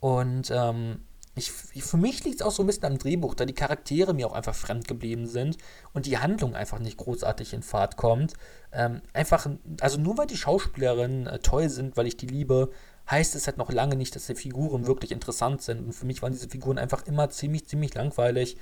Und 0.00 0.50
ähm, 0.50 1.02
ich, 1.34 1.50
für 1.50 1.96
mich 1.96 2.24
liegt 2.24 2.40
es 2.40 2.46
auch 2.46 2.50
so 2.50 2.62
ein 2.62 2.66
bisschen 2.66 2.84
am 2.84 2.98
Drehbuch, 2.98 3.34
da 3.34 3.46
die 3.46 3.54
Charaktere 3.54 4.12
mir 4.12 4.26
auch 4.26 4.34
einfach 4.34 4.54
fremd 4.54 4.86
geblieben 4.86 5.26
sind 5.26 5.56
und 5.94 6.04
die 6.04 6.18
Handlung 6.18 6.54
einfach 6.54 6.78
nicht 6.78 6.98
großartig 6.98 7.54
in 7.54 7.62
Fahrt 7.62 7.96
kommt. 7.96 8.34
Ähm, 8.70 9.00
einfach, 9.14 9.48
also 9.80 9.98
nur 9.98 10.18
weil 10.18 10.26
die 10.26 10.36
Schauspielerinnen 10.36 11.26
äh, 11.26 11.38
toll 11.38 11.70
sind, 11.70 11.96
weil 11.96 12.06
ich 12.06 12.18
die 12.18 12.26
liebe, 12.26 12.70
heißt 13.10 13.34
es 13.34 13.46
halt 13.46 13.56
noch 13.56 13.72
lange 13.72 13.96
nicht, 13.96 14.14
dass 14.14 14.26
die 14.26 14.34
Figuren 14.34 14.86
wirklich 14.86 15.10
interessant 15.10 15.62
sind. 15.62 15.86
Und 15.86 15.92
für 15.94 16.06
mich 16.06 16.20
waren 16.20 16.32
diese 16.32 16.50
Figuren 16.50 16.78
einfach 16.78 17.06
immer 17.06 17.30
ziemlich, 17.30 17.66
ziemlich 17.66 17.94
langweilig. 17.94 18.58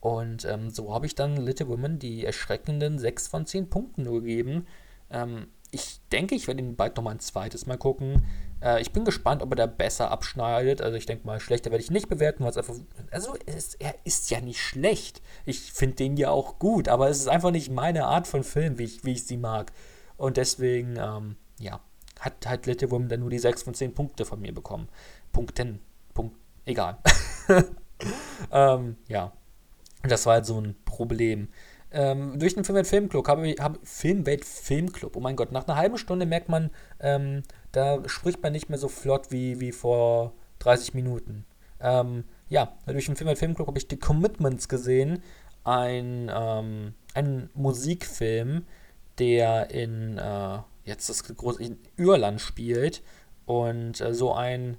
Und 0.00 0.44
ähm, 0.44 0.68
so 0.68 0.92
habe 0.92 1.06
ich 1.06 1.14
dann 1.14 1.36
Little 1.36 1.68
Women 1.68 1.98
die 1.98 2.24
erschreckenden 2.24 2.98
6 2.98 3.28
von 3.28 3.46
10 3.46 3.70
Punkten 3.70 4.02
nur 4.02 4.20
gegeben. 4.20 4.66
Ähm, 5.10 5.46
ich 5.70 6.00
denke, 6.12 6.34
ich 6.34 6.46
werde 6.46 6.60
ihn 6.60 6.76
bald 6.76 6.96
noch 6.96 7.04
mal 7.04 7.12
ein 7.12 7.20
zweites 7.20 7.66
Mal 7.66 7.78
gucken. 7.78 8.22
Äh, 8.62 8.80
ich 8.80 8.92
bin 8.92 9.04
gespannt, 9.04 9.42
ob 9.42 9.52
er 9.52 9.56
da 9.56 9.66
besser 9.66 10.10
abschneidet. 10.10 10.80
Also 10.80 10.96
ich 10.96 11.06
denke 11.06 11.26
mal, 11.26 11.40
schlechter 11.40 11.70
werde 11.70 11.82
ich 11.82 11.90
nicht 11.90 12.08
bewerten, 12.08 12.44
weil 12.44 12.50
es 12.50 12.56
einfach. 12.56 12.74
Also 13.10 13.34
es, 13.46 13.74
er 13.74 13.94
ist 14.04 14.30
ja 14.30 14.40
nicht 14.40 14.60
schlecht. 14.60 15.20
Ich 15.44 15.72
finde 15.72 15.96
den 15.96 16.16
ja 16.16 16.30
auch 16.30 16.58
gut, 16.58 16.88
aber 16.88 17.08
es 17.08 17.18
ist 17.18 17.28
einfach 17.28 17.50
nicht 17.50 17.70
meine 17.70 18.06
Art 18.06 18.26
von 18.26 18.44
Film, 18.44 18.78
wie 18.78 18.84
ich, 18.84 19.04
wie 19.04 19.12
ich 19.12 19.26
sie 19.26 19.36
mag. 19.36 19.72
Und 20.16 20.36
deswegen, 20.36 20.96
ähm, 20.96 21.36
ja, 21.58 21.80
hat 22.20 22.46
halt 22.46 22.66
Little 22.66 22.90
Woman 22.90 23.08
dann 23.08 23.20
nur 23.20 23.30
die 23.30 23.38
6 23.38 23.64
von 23.64 23.74
10 23.74 23.94
Punkte 23.94 24.24
von 24.24 24.40
mir 24.40 24.54
bekommen. 24.54 24.88
Punkten. 25.32 25.80
Punkt. 26.14 26.36
Egal. 26.64 26.98
ähm, 28.52 28.96
ja. 29.08 29.32
Das 30.04 30.26
war 30.26 30.34
halt 30.34 30.46
so 30.46 30.60
ein 30.60 30.76
Problem. 30.84 31.48
Ähm, 31.92 32.38
durch 32.38 32.54
den 32.54 32.64
Filmwelt 32.64 32.86
Filmclub 32.86 33.28
habe 33.28 33.48
ich 33.48 33.60
hab, 33.60 33.78
Filmwelt 33.82 34.44
Filmclub. 34.44 35.14
Oh 35.16 35.20
mein 35.20 35.36
Gott, 35.36 35.52
nach 35.52 35.66
einer 35.66 35.76
halben 35.76 35.98
Stunde 35.98 36.24
merkt 36.24 36.48
man, 36.48 36.70
ähm, 37.00 37.42
da 37.72 38.06
spricht 38.08 38.42
man 38.42 38.52
nicht 38.52 38.68
mehr 38.68 38.78
so 38.78 38.88
flott 38.88 39.30
wie, 39.30 39.60
wie 39.60 39.72
vor 39.72 40.34
30 40.60 40.94
Minuten. 40.94 41.44
Ähm, 41.80 42.24
ja, 42.48 42.76
durch 42.86 43.06
den 43.06 43.16
Filmwelt 43.16 43.38
Filmclub 43.38 43.66
habe 43.66 43.78
ich 43.78 43.86
The 43.90 43.96
Commitments 43.96 44.68
gesehen. 44.68 45.22
Ein, 45.64 46.30
ähm, 46.32 46.94
ein 47.14 47.50
Musikfilm, 47.54 48.66
der 49.18 49.70
in 49.70 50.18
äh, 50.18 50.58
jetzt 50.84 51.08
das 51.08 51.24
große 51.24 51.62
in 51.62 51.78
Irland 51.96 52.40
spielt. 52.40 53.02
Und 53.46 54.00
äh, 54.00 54.14
so 54.14 54.32
ein 54.32 54.76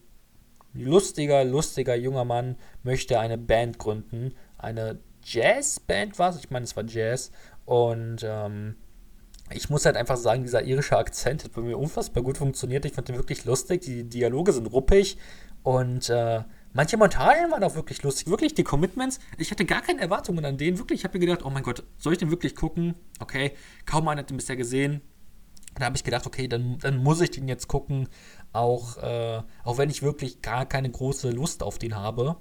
lustiger, 0.74 1.44
lustiger 1.44 1.96
junger 1.96 2.26
Mann 2.26 2.58
möchte 2.84 3.20
eine 3.20 3.38
Band 3.38 3.80
gründen. 3.80 4.34
Eine 4.58 5.00
Jazzband 5.24 6.20
war 6.20 6.30
es, 6.30 6.40
ich 6.40 6.52
meine, 6.52 6.66
es 6.66 6.76
war 6.76 6.86
Jazz. 6.86 7.32
Und 7.66 8.24
ähm, 8.24 8.76
ich 9.52 9.70
muss 9.70 9.86
halt 9.86 9.98
einfach 9.98 10.18
sagen, 10.18 10.44
dieser 10.44 10.64
irische 10.64 10.98
Akzent 10.98 11.44
hat 11.44 11.54
bei 11.54 11.62
mir 11.62 11.78
unfassbar 11.78 12.24
gut 12.24 12.38
funktioniert. 12.38 12.86
Ich 12.86 12.94
fand 12.94 13.08
den 13.10 13.18
wirklich 13.18 13.46
lustig. 13.46 13.82
Die 13.82 14.04
Dialoge 14.04 14.54
sind 14.54 14.68
ruppig 14.68 15.18
und 15.64 16.10
äh, 16.10 16.44
manche 16.74 16.98
Montagen 16.98 17.52
waren 17.52 17.64
auch 17.64 17.76
wirklich 17.76 18.02
lustig. 18.04 18.28
Wirklich, 18.28 18.54
die 18.54 18.64
Commitments, 18.64 19.20
ich 19.38 19.52
hatte 19.52 19.66
gar 19.66 19.82
keine 19.82 20.02
Erwartungen 20.02 20.44
an 20.46 20.58
denen. 20.58 20.78
Wirklich, 20.78 21.02
ich 21.02 21.04
habe 21.04 21.18
mir 21.18 21.26
gedacht, 21.26 21.46
oh 21.46 21.50
mein 21.50 21.64
Gott, 21.64 21.84
soll 21.98 22.14
ich 22.14 22.20
den 22.20 22.32
wirklich 22.32 22.56
gucken? 22.56 22.96
Okay, 23.20 23.52
kaum 23.86 24.08
einer 24.08 24.22
hat 24.22 24.30
den 24.30 24.38
bisher 24.38 24.56
gesehen. 24.56 25.02
Da 25.76 25.86
habe 25.86 25.96
ich 25.96 26.04
gedacht, 26.04 26.28
okay, 26.28 26.48
dann, 26.48 26.78
dann 26.80 26.98
muss 26.98 27.22
ich 27.22 27.32
den 27.32 27.48
jetzt 27.48 27.68
gucken, 27.68 28.08
auch, 28.52 28.98
äh, 28.98 29.42
auch 29.64 29.78
wenn 29.78 29.90
ich 29.90 30.04
wirklich 30.04 30.42
gar 30.42 30.66
keine 30.66 30.90
große 30.90 31.32
Lust 31.32 31.64
auf 31.64 31.80
den 31.80 31.96
habe. 31.96 32.38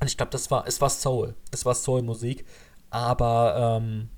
Und 0.00 0.06
ich 0.06 0.16
glaube, 0.16 0.32
das 0.32 0.50
war, 0.50 0.66
es 0.66 0.80
war 0.80 0.90
Soul. 0.90 1.36
Es 1.52 1.64
war 1.64 1.74
Soul-Musik. 1.74 2.44
Aber, 2.90 3.78
ähm, 3.80 4.08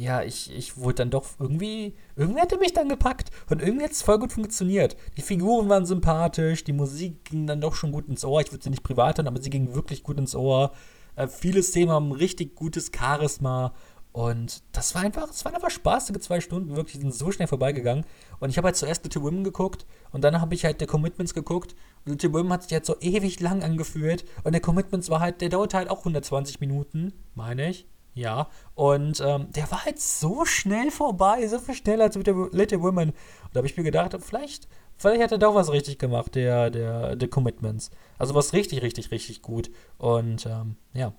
ja, 0.00 0.22
ich, 0.22 0.50
ich 0.56 0.78
wurde 0.78 0.96
dann 0.96 1.10
doch 1.10 1.26
irgendwie, 1.38 1.94
irgendwie 2.16 2.40
hat 2.40 2.52
er 2.52 2.58
mich 2.58 2.72
dann 2.72 2.88
gepackt. 2.88 3.30
Und 3.50 3.60
irgendwie 3.60 3.84
hat 3.84 3.92
es 3.92 4.00
voll 4.00 4.18
gut 4.18 4.32
funktioniert. 4.32 4.96
Die 5.18 5.22
Figuren 5.22 5.68
waren 5.68 5.84
sympathisch, 5.84 6.64
die 6.64 6.72
Musik 6.72 7.24
ging 7.26 7.46
dann 7.46 7.60
doch 7.60 7.74
schon 7.74 7.92
gut 7.92 8.08
ins 8.08 8.24
Ohr. 8.24 8.40
Ich 8.40 8.50
würde 8.50 8.64
sie 8.64 8.70
nicht 8.70 8.82
privat 8.82 9.18
hören, 9.18 9.28
aber 9.28 9.42
sie 9.42 9.50
ging 9.50 9.74
wirklich 9.74 10.02
gut 10.02 10.18
ins 10.18 10.34
Ohr. 10.34 10.72
Äh, 11.16 11.28
viele 11.28 11.62
Szenen 11.62 11.90
haben 11.90 12.12
richtig 12.12 12.56
gutes 12.56 12.90
Charisma. 12.96 13.74
Und 14.12 14.62
das 14.72 14.94
war 14.94 15.02
einfach, 15.02 15.28
es 15.28 15.44
waren 15.44 15.54
einfach 15.54 15.70
spaßige 15.70 16.18
zwei 16.18 16.40
Stunden, 16.40 16.74
wirklich, 16.74 16.94
die 16.94 17.02
sind 17.02 17.14
so 17.14 17.30
schnell 17.30 17.46
vorbeigegangen. 17.46 18.06
Und 18.40 18.48
ich 18.48 18.56
habe 18.56 18.66
halt 18.66 18.76
zuerst 18.76 19.04
Little 19.04 19.22
Women 19.22 19.44
geguckt 19.44 19.86
und 20.12 20.24
dann 20.24 20.40
habe 20.40 20.54
ich 20.54 20.64
halt 20.64 20.80
The 20.80 20.86
Commitments 20.86 21.34
geguckt. 21.34 21.76
Und 22.06 22.12
Little 22.12 22.32
Women 22.32 22.52
hat 22.54 22.62
sich 22.62 22.72
halt 22.72 22.86
so 22.86 22.96
ewig 23.00 23.38
lang 23.40 23.62
angefühlt. 23.62 24.24
Und 24.44 24.52
der 24.52 24.62
Commitments 24.62 25.10
war 25.10 25.20
halt, 25.20 25.42
der 25.42 25.50
dauerte 25.50 25.76
halt 25.76 25.90
auch 25.90 25.98
120 25.98 26.58
Minuten, 26.58 27.12
meine 27.34 27.68
ich. 27.68 27.86
Ja. 28.20 28.48
Und 28.74 29.20
ähm, 29.24 29.48
der 29.50 29.70
war 29.70 29.84
halt 29.84 30.00
so 30.00 30.44
schnell 30.44 30.90
vorbei, 30.90 31.46
so 31.46 31.58
viel 31.58 31.74
schneller 31.74 32.04
als 32.04 32.16
mit 32.16 32.26
der 32.26 32.34
Little 32.52 32.80
Women. 32.82 33.10
Und 33.10 33.16
da 33.52 33.58
habe 33.58 33.66
ich 33.66 33.76
mir 33.76 33.82
gedacht, 33.82 34.16
vielleicht, 34.20 34.68
vielleicht 34.96 35.22
hat 35.22 35.32
er 35.32 35.38
doch 35.38 35.54
was 35.54 35.72
richtig 35.72 35.98
gemacht, 35.98 36.34
der, 36.34 36.70
der, 36.70 37.16
The 37.18 37.28
Commitments. 37.28 37.90
Also 38.18 38.34
was 38.34 38.52
richtig, 38.52 38.82
richtig, 38.82 39.10
richtig 39.10 39.42
gut. 39.42 39.70
Und 39.98 40.46
ähm, 40.46 40.76
ja, 40.92 41.12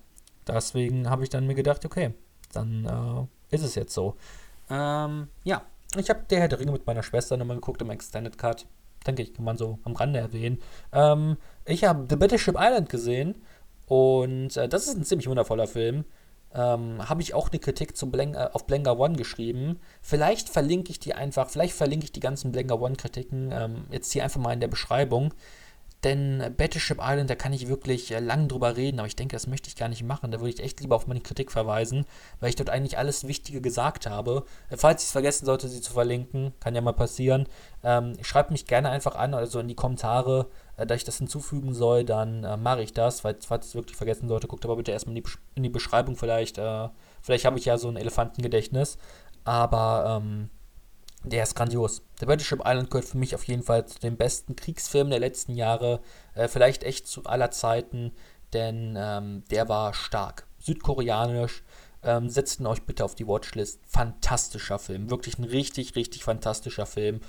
deswegen 0.46 1.10
habe 1.10 1.24
ich 1.24 1.30
dann 1.30 1.46
mir 1.46 1.54
gedacht, 1.54 1.84
okay 1.84 2.14
dann 2.52 3.28
äh, 3.50 3.54
ist 3.54 3.64
es 3.64 3.74
jetzt 3.74 3.94
so. 3.94 4.16
Ähm, 4.70 5.28
ja, 5.44 5.62
ich 5.96 6.08
habe 6.10 6.22
der 6.30 6.40
Herr 6.40 6.48
der 6.48 6.60
Ringe 6.60 6.72
mit 6.72 6.86
meiner 6.86 7.02
Schwester 7.02 7.36
nochmal 7.36 7.56
geguckt 7.56 7.82
im 7.82 7.90
Extended 7.90 8.38
Cut. 8.38 8.66
Denke 9.06 9.22
ich, 9.22 9.34
kann 9.34 9.44
man 9.44 9.56
so 9.56 9.78
am 9.84 9.96
Rande 9.96 10.20
erwähnen. 10.20 10.58
Ähm, 10.92 11.36
ich 11.64 11.84
habe 11.84 12.06
The 12.08 12.16
Battleship 12.16 12.56
Island 12.58 12.88
gesehen 12.88 13.42
und 13.86 14.56
äh, 14.56 14.68
das 14.68 14.86
ist 14.86 14.96
ein 14.96 15.04
ziemlich 15.04 15.28
wundervoller 15.28 15.66
Film. 15.66 16.04
Ähm, 16.54 17.08
habe 17.08 17.22
ich 17.22 17.34
auch 17.34 17.50
eine 17.50 17.58
Kritik 17.58 17.96
zum 17.96 18.10
Blen 18.10 18.34
äh, 18.34 18.48
auf 18.52 18.66
Blenga 18.66 18.92
One 18.92 19.16
geschrieben. 19.16 19.80
Vielleicht 20.00 20.48
verlinke 20.48 20.90
ich 20.90 21.00
die 21.00 21.14
einfach, 21.14 21.48
vielleicht 21.48 21.74
verlinke 21.74 22.04
ich 22.04 22.12
die 22.12 22.20
ganzen 22.20 22.52
Blenga 22.52 22.74
One 22.74 22.96
Kritiken 22.96 23.50
ähm, 23.52 23.84
jetzt 23.90 24.12
hier 24.12 24.24
einfach 24.24 24.40
mal 24.40 24.52
in 24.52 24.60
der 24.60 24.68
Beschreibung. 24.68 25.32
Denn 26.04 26.54
Battleship 26.56 26.98
Island, 27.00 27.30
da 27.30 27.36
kann 27.36 27.52
ich 27.52 27.68
wirklich 27.68 28.10
äh, 28.10 28.18
lang 28.18 28.48
drüber 28.48 28.76
reden, 28.76 28.98
aber 28.98 29.06
ich 29.06 29.14
denke, 29.14 29.36
das 29.36 29.46
möchte 29.46 29.68
ich 29.68 29.76
gar 29.76 29.88
nicht 29.88 30.02
machen. 30.02 30.32
Da 30.32 30.40
würde 30.40 30.50
ich 30.50 30.60
echt 30.60 30.80
lieber 30.80 30.96
auf 30.96 31.06
meine 31.06 31.20
Kritik 31.20 31.52
verweisen, 31.52 32.06
weil 32.40 32.48
ich 32.48 32.56
dort 32.56 32.70
eigentlich 32.70 32.98
alles 32.98 33.28
Wichtige 33.28 33.60
gesagt 33.60 34.06
habe. 34.06 34.44
Äh, 34.68 34.76
falls 34.76 35.02
ich 35.02 35.06
es 35.06 35.12
vergessen 35.12 35.46
sollte, 35.46 35.68
sie 35.68 35.80
zu 35.80 35.92
verlinken, 35.92 36.54
kann 36.58 36.74
ja 36.74 36.80
mal 36.80 36.92
passieren. 36.92 37.46
Ähm, 37.84 38.16
schreibt 38.22 38.50
mich 38.50 38.66
gerne 38.66 38.90
einfach 38.90 39.14
an, 39.14 39.32
also 39.32 39.60
in 39.60 39.68
die 39.68 39.76
Kommentare, 39.76 40.48
äh, 40.76 40.86
da 40.86 40.96
ich 40.96 41.04
das 41.04 41.18
hinzufügen 41.18 41.72
soll, 41.72 42.04
dann 42.04 42.42
äh, 42.42 42.56
mache 42.56 42.82
ich 42.82 42.92
das. 42.92 43.20
Falls, 43.20 43.46
falls 43.46 43.66
ich 43.66 43.70
es 43.70 43.74
wirklich 43.76 43.96
vergessen 43.96 44.28
sollte, 44.28 44.48
guckt 44.48 44.64
aber 44.64 44.76
bitte 44.76 44.90
erstmal 44.90 45.16
in 45.16 45.22
die, 45.22 45.30
in 45.54 45.62
die 45.62 45.68
Beschreibung 45.68 46.16
vielleicht. 46.16 46.58
Äh, 46.58 46.88
vielleicht 47.22 47.44
habe 47.44 47.58
ich 47.58 47.64
ja 47.66 47.78
so 47.78 47.88
ein 47.88 47.96
Elefantengedächtnis. 47.96 48.98
Aber 49.44 50.20
ähm, 50.20 50.50
der 51.24 51.42
ist 51.42 51.54
grandios. 51.54 52.02
The 52.18 52.26
Battleship 52.26 52.60
Island 52.64 52.90
gehört 52.90 53.08
für 53.08 53.18
mich 53.18 53.34
auf 53.34 53.44
jeden 53.44 53.62
Fall 53.62 53.86
zu 53.86 53.98
den 53.98 54.16
besten 54.16 54.56
Kriegsfilmen 54.56 55.10
der 55.10 55.20
letzten 55.20 55.54
Jahre. 55.54 56.00
Äh, 56.34 56.48
vielleicht 56.48 56.84
echt 56.84 57.06
zu 57.06 57.24
aller 57.24 57.50
Zeiten, 57.50 58.12
denn 58.52 58.96
ähm, 58.98 59.44
der 59.50 59.68
war 59.68 59.94
stark. 59.94 60.46
Südkoreanisch. 60.58 61.62
Ähm, 62.04 62.28
setzt 62.28 62.58
ihn 62.58 62.66
euch 62.66 62.82
bitte 62.82 63.04
auf 63.04 63.14
die 63.14 63.28
Watchlist. 63.28 63.80
Fantastischer 63.86 64.78
Film. 64.78 65.10
Wirklich 65.10 65.38
ein 65.38 65.44
richtig, 65.44 65.94
richtig 65.94 66.24
fantastischer 66.24 66.86
Film. 66.86 67.20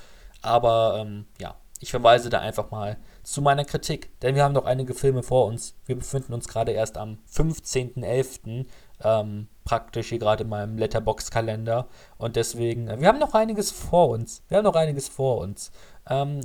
Aber 0.41 0.97
ähm, 0.99 1.25
ja, 1.39 1.55
ich 1.79 1.91
verweise 1.91 2.29
da 2.29 2.39
einfach 2.39 2.71
mal 2.71 2.97
zu 3.23 3.41
meiner 3.41 3.65
Kritik, 3.65 4.17
denn 4.21 4.35
wir 4.35 4.43
haben 4.43 4.53
noch 4.53 4.65
einige 4.65 4.93
Filme 4.93 5.21
vor 5.21 5.45
uns. 5.47 5.75
Wir 5.85 5.95
befinden 5.95 6.33
uns 6.33 6.47
gerade 6.47 6.71
erst 6.71 6.97
am 6.97 7.17
15.11. 7.29 8.65
ähm, 9.03 9.47
praktisch 9.63 10.09
hier 10.09 10.19
gerade 10.19 10.43
in 10.43 10.49
meinem 10.49 10.77
Letterbox-Kalender. 10.77 11.87
Und 12.17 12.35
deswegen, 12.35 12.87
äh, 12.87 12.99
wir 12.99 13.07
haben 13.07 13.19
noch 13.19 13.33
einiges 13.33 13.71
vor 13.71 14.09
uns. 14.09 14.43
Wir 14.47 14.57
haben 14.57 14.65
noch 14.65 14.75
einiges 14.75 15.07
vor 15.07 15.37
uns. 15.39 15.71
Ähm, 16.09 16.41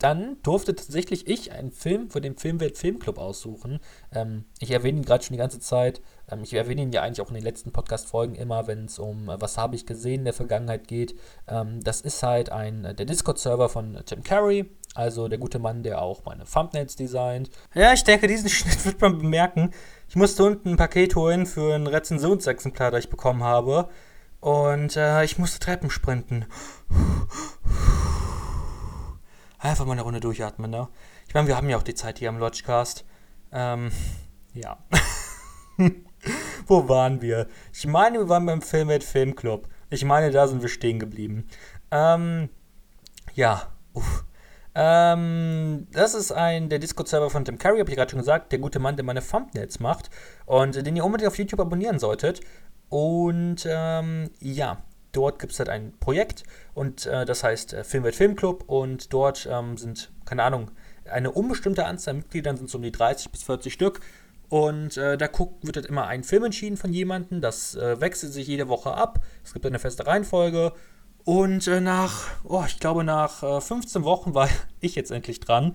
dann 0.00 0.38
durfte 0.42 0.74
tatsächlich 0.74 1.28
ich 1.28 1.52
einen 1.52 1.70
Film 1.70 2.08
für 2.08 2.22
den 2.22 2.36
Filmwelt 2.36 2.78
Filmclub 2.78 3.18
aussuchen. 3.18 3.80
Ähm, 4.12 4.46
ich 4.58 4.70
erwähne 4.70 5.00
ihn 5.00 5.04
gerade 5.04 5.22
schon 5.22 5.34
die 5.34 5.38
ganze 5.38 5.60
Zeit. 5.60 6.00
Ähm, 6.30 6.42
ich 6.42 6.54
erwähne 6.54 6.80
ihn 6.82 6.92
ja 6.92 7.02
eigentlich 7.02 7.20
auch 7.20 7.28
in 7.28 7.34
den 7.34 7.44
letzten 7.44 7.70
Podcast-Folgen 7.70 8.34
immer, 8.34 8.66
wenn 8.66 8.86
es 8.86 8.98
um 8.98 9.28
äh, 9.28 9.38
was 9.40 9.58
habe 9.58 9.76
ich 9.76 9.84
gesehen 9.84 10.20
in 10.20 10.24
der 10.24 10.32
Vergangenheit 10.32 10.88
geht. 10.88 11.14
Ähm, 11.46 11.84
das 11.84 12.00
ist 12.00 12.22
halt 12.22 12.50
ein 12.50 12.86
äh, 12.86 12.94
der 12.94 13.04
Discord-Server 13.04 13.68
von 13.68 13.98
Tim 14.06 14.22
Carey, 14.22 14.70
also 14.94 15.28
der 15.28 15.38
gute 15.38 15.58
Mann, 15.58 15.82
der 15.82 16.00
auch 16.00 16.24
meine 16.24 16.44
Thumbnails 16.44 16.96
designt. 16.96 17.50
Ja, 17.74 17.92
ich 17.92 18.02
denke, 18.02 18.26
diesen 18.26 18.48
Schnitt 18.48 18.82
wird 18.86 19.02
man 19.02 19.18
bemerken. 19.18 19.70
Ich 20.10 20.16
musste 20.16 20.42
unten 20.42 20.70
ein 20.70 20.76
Paket 20.76 21.14
holen 21.14 21.46
für 21.46 21.72
ein 21.72 21.86
Rezensionsexemplar, 21.86 22.90
das 22.90 23.04
ich 23.04 23.10
bekommen 23.10 23.44
habe. 23.44 23.88
Und 24.40 24.96
äh, 24.96 25.22
ich 25.22 25.38
musste 25.38 25.60
Treppen 25.60 25.88
sprinten. 25.88 26.46
Einfach 29.60 29.86
mal 29.86 29.92
eine 29.92 30.02
Runde 30.02 30.18
durchatmen, 30.18 30.68
ne? 30.68 30.88
Ich 31.28 31.34
meine, 31.34 31.46
wir 31.46 31.56
haben 31.56 31.68
ja 31.68 31.76
auch 31.76 31.84
die 31.84 31.94
Zeit 31.94 32.18
hier 32.18 32.28
am 32.28 32.38
Lodgecast. 32.38 33.04
Ähm, 33.52 33.92
ja. 34.52 34.78
Wo 36.66 36.88
waren 36.88 37.22
wir? 37.22 37.46
Ich 37.72 37.86
meine, 37.86 38.18
wir 38.18 38.28
waren 38.28 38.46
beim 38.46 38.62
Filmwelt 38.62 39.04
Filmclub. 39.04 39.68
Ich 39.90 40.04
meine, 40.04 40.32
da 40.32 40.48
sind 40.48 40.60
wir 40.60 40.70
stehen 40.70 40.98
geblieben. 40.98 41.46
Ähm, 41.92 42.48
ja, 43.34 43.68
uff. 43.92 44.24
Ähm, 44.74 45.88
das 45.92 46.14
ist 46.14 46.32
ein 46.32 46.68
der 46.68 46.78
Discord-Server 46.78 47.30
von 47.30 47.44
Tim 47.44 47.58
Curry, 47.58 47.80
habe 47.80 47.90
ich 47.90 47.96
gerade 47.96 48.10
schon 48.10 48.20
gesagt, 48.20 48.52
der 48.52 48.60
gute 48.60 48.78
Mann, 48.78 48.96
der 48.96 49.04
meine 49.04 49.20
Thumbnails 49.20 49.80
macht 49.80 50.10
und 50.46 50.74
den 50.74 50.96
ihr 50.96 51.04
unbedingt 51.04 51.28
auf 51.28 51.38
YouTube 51.38 51.60
abonnieren 51.60 51.98
solltet. 51.98 52.40
Und 52.88 53.66
ähm, 53.68 54.30
ja, 54.40 54.82
dort 55.12 55.38
gibt 55.38 55.52
es 55.52 55.58
halt 55.58 55.68
ein 55.68 55.92
Projekt 55.98 56.44
und 56.74 57.06
äh, 57.06 57.24
das 57.24 57.42
heißt 57.42 57.72
äh, 57.72 57.84
Filmwelt 57.84 58.14
Filmclub 58.14 58.64
und 58.68 59.12
dort 59.12 59.48
ähm, 59.50 59.76
sind, 59.76 60.10
keine 60.24 60.42
Ahnung, 60.44 60.70
eine 61.10 61.32
unbestimmte 61.32 61.86
Anzahl 61.86 62.14
Mitgliedern 62.14 62.56
sind 62.56 62.70
so 62.70 62.78
um 62.78 62.82
die 62.82 62.92
30 62.92 63.30
bis 63.30 63.42
40 63.42 63.72
Stück 63.72 64.00
und 64.48 64.96
äh, 64.96 65.16
da 65.16 65.26
guckt, 65.28 65.64
wird 65.64 65.76
halt 65.76 65.86
immer 65.86 66.06
ein 66.06 66.24
Film 66.24 66.44
entschieden 66.44 66.76
von 66.76 66.92
jemandem, 66.92 67.40
das 67.40 67.74
äh, 67.74 68.00
wechselt 68.00 68.32
sich 68.32 68.46
jede 68.46 68.68
Woche 68.68 68.92
ab, 68.92 69.20
es 69.44 69.52
gibt 69.52 69.66
eine 69.66 69.78
feste 69.78 70.06
Reihenfolge 70.06 70.72
und 71.24 71.66
äh, 71.66 71.80
nach, 71.80 72.28
oh, 72.44 72.64
ich 72.66 72.78
glaube 72.80 73.04
nach 73.04 73.62
15 73.62 74.02
äh, 74.02 74.04
Wochen 74.04 74.34
war 74.34 74.48
ich 74.80 74.94
jetzt 74.94 75.10
endlich 75.10 75.40
dran 75.40 75.74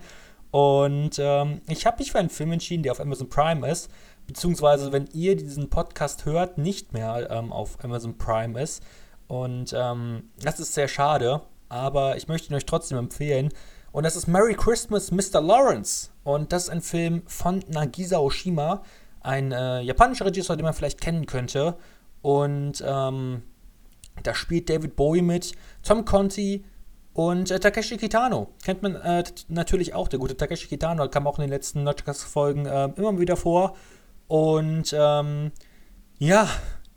und 0.50 1.18
ähm, 1.18 1.60
ich 1.68 1.86
habe 1.86 1.98
mich 1.98 2.12
für 2.12 2.18
einen 2.18 2.30
Film 2.30 2.52
entschieden, 2.52 2.82
der 2.82 2.92
auf 2.92 3.00
Amazon 3.00 3.28
Prime 3.28 3.68
ist, 3.70 3.90
beziehungsweise 4.26 4.92
wenn 4.92 5.06
ihr 5.12 5.36
diesen 5.36 5.68
Podcast 5.68 6.24
hört, 6.24 6.58
nicht 6.58 6.92
mehr 6.92 7.28
ähm, 7.30 7.52
auf 7.52 7.82
Amazon 7.84 8.16
Prime 8.16 8.60
ist. 8.60 8.82
Und 9.28 9.74
ähm, 9.76 10.30
das 10.40 10.60
ist 10.60 10.74
sehr 10.74 10.88
schade, 10.88 11.42
aber 11.68 12.16
ich 12.16 12.28
möchte 12.28 12.50
ihn 12.50 12.56
euch 12.56 12.66
trotzdem 12.66 12.96
empfehlen. 12.98 13.50
Und 13.92 14.04
das 14.04 14.16
ist 14.16 14.28
Merry 14.28 14.54
Christmas, 14.54 15.10
Mr. 15.10 15.40
Lawrence. 15.40 16.10
Und 16.22 16.52
das 16.52 16.64
ist 16.64 16.70
ein 16.70 16.82
Film 16.82 17.22
von 17.26 17.62
Nagisa 17.68 18.18
Oshima, 18.18 18.82
ein 19.20 19.52
äh, 19.52 19.80
japanischer 19.80 20.26
Regisseur, 20.26 20.56
den 20.56 20.64
man 20.64 20.74
vielleicht 20.74 21.00
kennen 21.00 21.26
könnte. 21.26 21.76
Und 22.22 22.82
ähm, 22.86 23.42
da 24.22 24.34
spielt 24.34 24.68
David 24.68 24.96
Bowie 24.96 25.22
mit, 25.22 25.52
Tom 25.82 26.04
Conti 26.04 26.64
und 27.12 27.50
äh, 27.50 27.58
Takeshi 27.58 27.96
Kitano. 27.96 28.48
Kennt 28.64 28.82
man 28.82 28.94
äh, 28.96 29.24
natürlich 29.48 29.94
auch, 29.94 30.08
der 30.08 30.18
gute 30.18 30.36
Takeshi 30.36 30.68
Kitano, 30.68 31.08
kam 31.08 31.26
auch 31.26 31.38
in 31.38 31.42
den 31.42 31.50
letzten 31.50 31.82
Notchcast-Folgen 31.82 32.66
äh, 32.66 32.90
immer 32.96 33.18
wieder 33.18 33.36
vor. 33.36 33.76
Und 34.28 34.94
ähm, 34.96 35.52
ja, 36.18 36.48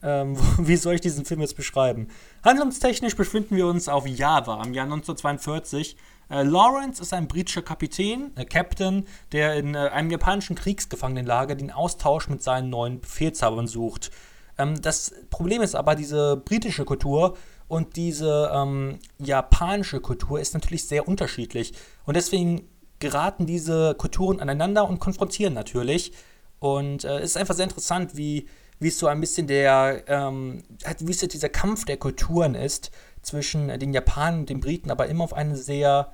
ähm, 0.04 0.38
wie 0.58 0.76
soll 0.76 0.96
ich 0.96 1.02
diesen 1.02 1.26
Film 1.26 1.42
jetzt 1.42 1.56
beschreiben? 1.56 2.08
Handlungstechnisch 2.44 3.16
befinden 3.16 3.56
wir 3.56 3.68
uns 3.68 3.88
auf 3.88 4.08
Java 4.08 4.62
im 4.64 4.74
Jahr 4.74 4.86
1942. 4.86 5.96
Äh, 6.30 6.44
Lawrence 6.44 7.02
ist 7.02 7.14
ein 7.14 7.28
britischer 7.28 7.62
Kapitän, 7.62 8.32
äh, 8.36 8.46
Captain, 8.46 9.06
der 9.32 9.56
in 9.56 9.74
äh, 9.74 9.78
einem 9.78 10.12
japanischen 10.12 10.56
Kriegsgefangenenlager 10.56 11.56
den 11.56 11.72
Austausch 11.72 12.30
mit 12.30 12.44
seinen 12.44 12.70
neuen 12.70 13.02
Befehlshabern 13.02 13.68
sucht. 13.68 14.12
Ähm, 14.60 14.80
das 14.82 15.14
Problem 15.32 15.64
ist 15.64 15.74
aber, 15.74 15.96
diese 15.96 16.38
britische 16.38 16.86
Kultur 16.86 17.36
und 17.68 17.96
diese 17.96 18.52
ähm, 18.54 19.00
japanische 19.18 20.02
Kultur 20.02 20.40
ist 20.40 20.54
natürlich 20.54 20.86
sehr 20.86 21.08
unterschiedlich. 21.08 21.74
Und 22.06 22.16
deswegen 22.16 22.68
geraten 23.00 23.46
diese 23.46 23.96
Kulturen 23.96 24.40
aneinander 24.40 24.88
und 24.88 25.00
konfrontieren 25.00 25.54
natürlich. 25.54 26.12
Und 26.60 27.06
äh, 27.06 27.20
es 27.20 27.32
ist 27.32 27.38
einfach 27.38 27.56
sehr 27.56 27.66
interessant, 27.66 28.16
wie 28.16 28.48
es 28.82 29.00
so 29.00 29.08
ein 29.08 29.22
bisschen 29.22 29.48
der, 29.48 30.04
ähm, 30.08 30.64
wie 31.00 31.12
es 31.12 31.20
dieser 31.20 31.50
Kampf 31.50 31.86
der 31.86 31.98
Kulturen 31.98 32.56
ist 32.56 32.92
zwischen 33.22 33.68
den 33.80 33.94
Japanern 33.94 34.42
und 34.42 34.50
den 34.50 34.60
Briten, 34.60 34.92
aber 34.92 35.08
immer 35.08 35.24
auf 35.24 35.34
eine 35.34 35.56
sehr, 35.56 36.14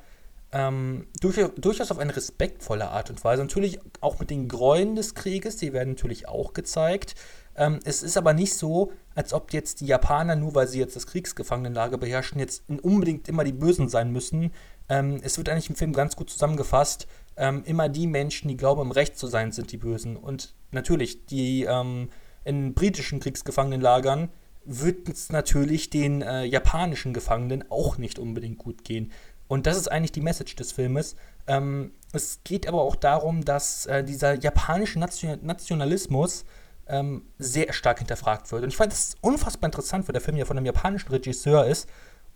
ähm, 0.51 1.07
durch, 1.21 1.37
durchaus 1.57 1.91
auf 1.91 1.99
eine 1.99 2.15
respektvolle 2.15 2.89
Art 2.89 3.09
und 3.09 3.23
Weise. 3.23 3.43
Natürlich 3.43 3.79
auch 4.01 4.19
mit 4.19 4.29
den 4.29 4.47
Gräueln 4.47 4.95
des 4.95 5.15
Krieges, 5.15 5.57
die 5.57 5.73
werden 5.73 5.89
natürlich 5.89 6.27
auch 6.27 6.53
gezeigt. 6.53 7.15
Ähm, 7.55 7.79
es 7.85 8.03
ist 8.03 8.17
aber 8.17 8.33
nicht 8.33 8.53
so, 8.53 8.91
als 9.13 9.33
ob 9.33 9.53
jetzt 9.53 9.81
die 9.81 9.85
Japaner, 9.85 10.35
nur 10.35 10.55
weil 10.55 10.67
sie 10.67 10.79
jetzt 10.79 10.95
das 10.95 11.07
Kriegsgefangenenlager 11.07 11.97
beherrschen, 11.97 12.39
jetzt 12.39 12.63
unbedingt 12.67 13.27
immer 13.27 13.43
die 13.43 13.53
Bösen 13.53 13.89
sein 13.89 14.11
müssen. 14.11 14.51
Ähm, 14.89 15.19
es 15.23 15.37
wird 15.37 15.49
eigentlich 15.49 15.69
im 15.69 15.75
Film 15.75 15.93
ganz 15.93 16.15
gut 16.15 16.29
zusammengefasst. 16.29 17.07
Ähm, 17.37 17.63
immer 17.65 17.89
die 17.89 18.07
Menschen, 18.07 18.47
die 18.47 18.57
glauben, 18.57 18.81
im 18.81 18.91
Recht 18.91 19.17
zu 19.17 19.27
sein, 19.27 19.51
sind 19.51 19.71
die 19.71 19.77
Bösen. 19.77 20.17
Und 20.17 20.53
natürlich, 20.71 21.25
die 21.25 21.63
ähm, 21.63 22.09
in 22.43 22.73
britischen 22.73 23.19
Kriegsgefangenenlagern 23.19 24.29
wird 24.65 25.09
es 25.09 25.31
natürlich 25.31 25.89
den 25.89 26.21
äh, 26.21 26.43
japanischen 26.43 27.13
Gefangenen 27.13 27.69
auch 27.69 27.97
nicht 27.97 28.19
unbedingt 28.19 28.57
gut 28.57 28.83
gehen. 28.83 29.11
Und 29.47 29.67
das 29.67 29.77
ist 29.77 29.91
eigentlich 29.91 30.11
die 30.11 30.21
Message 30.21 30.55
des 30.55 30.71
Filmes. 30.71 31.15
Ähm, 31.47 31.91
es 32.11 32.39
geht 32.43 32.67
aber 32.67 32.81
auch 32.81 32.95
darum, 32.95 33.45
dass 33.45 33.85
äh, 33.85 34.03
dieser 34.03 34.33
japanische 34.33 34.99
Nation 34.99 35.37
Nationalismus 35.43 36.45
ähm, 36.87 37.23
sehr 37.37 37.73
stark 37.73 37.99
hinterfragt 37.99 38.51
wird. 38.51 38.63
Und 38.63 38.69
ich 38.69 38.77
fand 38.77 38.91
das 38.91 39.15
unfassbar 39.21 39.67
interessant, 39.67 40.07
weil 40.07 40.13
der 40.13 40.21
Film 40.21 40.37
ja 40.37 40.45
von 40.45 40.57
einem 40.57 40.65
japanischen 40.65 41.09
Regisseur 41.09 41.65
ist. 41.65 41.89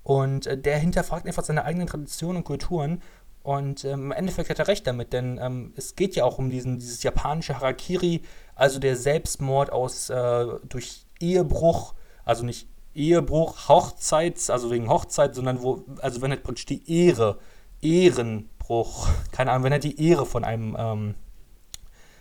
Und 0.03 0.47
äh, 0.47 0.57
der 0.57 0.77
hinterfragt 0.77 1.25
einfach 1.25 1.43
seine 1.43 1.65
eigenen 1.65 1.87
Traditionen 1.87 2.37
und 2.37 2.43
Kulturen. 2.43 3.01
Und 3.43 3.85
ähm, 3.85 4.05
im 4.05 4.11
Endeffekt 4.11 4.49
hat 4.49 4.59
er 4.59 4.67
recht 4.67 4.85
damit, 4.85 5.13
denn 5.13 5.39
ähm, 5.41 5.73
es 5.75 5.95
geht 5.95 6.15
ja 6.15 6.25
auch 6.25 6.37
um 6.37 6.49
diesen, 6.49 6.77
dieses 6.77 7.03
japanische 7.03 7.55
Harakiri, 7.55 8.21
also 8.53 8.79
der 8.79 8.95
Selbstmord 8.95 9.71
aus 9.71 10.09
äh, 10.09 10.45
durch 10.67 11.05
Ehebruch, 11.19 11.93
also 12.25 12.45
nicht 12.45 12.67
Ehebruch, 12.93 13.69
Hochzeits, 13.69 14.49
also 14.49 14.71
wegen 14.71 14.89
Hochzeit, 14.89 15.35
sondern 15.35 15.61
wo, 15.61 15.85
also 16.01 16.21
wenn 16.21 16.31
halt 16.31 16.43
praktisch 16.43 16.65
die 16.65 17.07
Ehre, 17.07 17.39
Ehrenbruch, 17.81 19.07
keine 19.31 19.51
Ahnung, 19.51 19.63
wenn 19.63 19.73
halt 19.73 19.83
die 19.85 20.05
Ehre 20.05 20.25
von 20.25 20.43
einem, 20.43 20.75
ähm, 20.77 21.15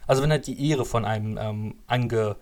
also 0.09 0.23
wenn 0.23 0.33
halt 0.33 0.49
die 0.49 0.71
Ehre 0.71 0.85
von 0.85 1.05
einem 1.05 1.39
ähm, 1.41 1.75
ange, 1.87 2.35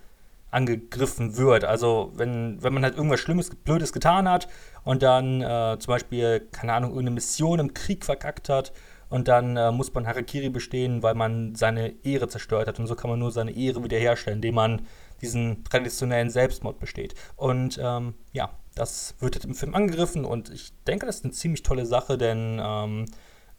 angegriffen 0.50 1.36
wird. 1.36 1.64
Also 1.64 2.12
wenn, 2.14 2.62
wenn 2.62 2.72
man 2.72 2.82
halt 2.82 2.96
irgendwas 2.96 3.20
Schlimmes, 3.20 3.50
Blödes 3.50 3.92
getan 3.92 4.28
hat 4.28 4.48
und 4.84 5.02
dann 5.02 5.42
äh, 5.42 5.76
zum 5.78 5.92
Beispiel, 5.92 6.48
keine 6.52 6.72
Ahnung, 6.72 6.90
irgendeine 6.90 7.16
Mission 7.16 7.58
im 7.58 7.74
Krieg 7.74 8.04
verkackt 8.04 8.48
hat 8.48 8.72
und 9.10 9.28
dann 9.28 9.56
äh, 9.56 9.70
muss 9.70 9.92
man 9.92 10.06
Harakiri 10.06 10.48
bestehen, 10.48 11.02
weil 11.02 11.14
man 11.14 11.54
seine 11.54 11.94
Ehre 12.04 12.28
zerstört 12.28 12.68
hat. 12.68 12.78
Und 12.78 12.86
so 12.86 12.94
kann 12.94 13.10
man 13.10 13.18
nur 13.18 13.30
seine 13.30 13.50
Ehre 13.52 13.84
wiederherstellen, 13.84 14.38
indem 14.38 14.54
man 14.54 14.86
diesen 15.20 15.64
traditionellen 15.64 16.30
Selbstmord 16.30 16.78
besteht. 16.78 17.14
Und 17.36 17.78
ähm, 17.82 18.14
ja, 18.32 18.50
das 18.74 19.14
wird 19.20 19.34
halt 19.34 19.44
im 19.44 19.54
Film 19.54 19.74
angegriffen 19.74 20.24
und 20.24 20.50
ich 20.50 20.72
denke, 20.86 21.06
das 21.06 21.16
ist 21.16 21.24
eine 21.24 21.32
ziemlich 21.32 21.62
tolle 21.62 21.86
Sache, 21.86 22.18
denn 22.18 22.60
ähm, 22.62 23.06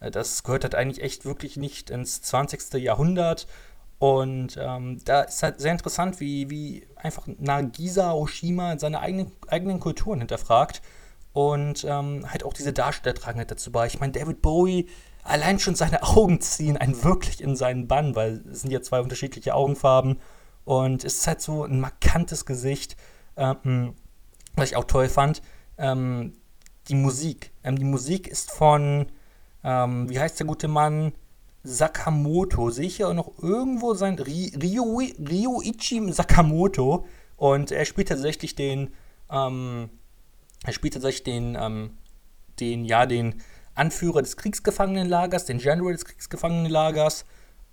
das 0.00 0.44
gehört 0.44 0.62
halt 0.62 0.76
eigentlich 0.76 1.02
echt 1.02 1.24
wirklich 1.24 1.56
nicht 1.56 1.90
ins 1.90 2.22
20. 2.22 2.74
Jahrhundert. 2.74 3.48
Und 3.98 4.56
ähm, 4.60 5.00
da 5.04 5.22
ist 5.22 5.42
halt 5.42 5.60
sehr 5.60 5.72
interessant, 5.72 6.20
wie, 6.20 6.50
wie 6.50 6.86
einfach 6.96 7.26
Nagisa 7.38 8.12
Oshima 8.12 8.78
seine 8.78 9.00
eigenen, 9.00 9.32
eigenen 9.48 9.80
Kulturen 9.80 10.20
hinterfragt. 10.20 10.82
Und 11.32 11.84
ähm, 11.84 12.24
halt 12.30 12.44
auch 12.44 12.52
diese 12.52 12.72
Darsteller 12.72 13.14
tragen 13.14 13.38
halt 13.38 13.50
dazu 13.50 13.72
bei. 13.72 13.86
Ich 13.86 14.00
meine, 14.00 14.12
David 14.12 14.40
Bowie 14.42 14.88
allein 15.24 15.58
schon 15.58 15.74
seine 15.74 16.02
Augen 16.16 16.40
ziehen 16.40 16.76
einen 16.76 17.02
wirklich 17.04 17.40
in 17.40 17.56
seinen 17.56 17.88
Bann, 17.88 18.16
weil 18.16 18.44
es 18.50 18.62
sind 18.62 18.70
ja 18.70 18.82
zwei 18.82 19.00
unterschiedliche 19.00 19.54
Augenfarben 19.54 20.18
und 20.64 21.04
es 21.04 21.18
ist 21.18 21.26
halt 21.26 21.40
so 21.40 21.64
ein 21.64 21.80
markantes 21.80 22.44
Gesicht, 22.44 22.96
ähm, 23.36 23.94
was 24.54 24.70
ich 24.70 24.76
auch 24.76 24.84
toll 24.84 25.08
fand. 25.08 25.42
Ähm, 25.76 26.34
die 26.88 26.94
Musik. 26.94 27.52
Ähm, 27.64 27.78
die 27.78 27.84
Musik 27.84 28.26
ist 28.28 28.50
von, 28.50 29.06
ähm, 29.64 30.08
wie 30.10 30.18
heißt 30.18 30.38
der 30.38 30.46
gute 30.46 30.68
Mann? 30.68 31.12
Sakamoto. 31.62 32.70
Sehe 32.70 32.86
ich 32.86 32.96
hier 32.96 33.08
auch 33.08 33.14
noch 33.14 33.42
irgendwo 33.42 33.94
sein 33.94 34.18
Ryo, 34.18 35.00
Ryoichi 35.18 36.12
Sakamoto. 36.12 37.06
Und 37.36 37.70
er 37.70 37.84
spielt 37.84 38.08
tatsächlich 38.08 38.54
den, 38.54 38.90
ähm, 39.30 39.90
er 40.64 40.72
spielt 40.72 40.94
tatsächlich 40.94 41.24
den, 41.24 41.56
ähm, 41.60 41.90
den, 42.60 42.84
ja, 42.84 43.06
den 43.06 43.42
Anführer 43.74 44.22
des 44.22 44.36
Kriegsgefangenenlagers, 44.36 45.46
den 45.46 45.58
General 45.58 45.92
des 45.92 46.04
Kriegsgefangenenlagers. 46.04 47.24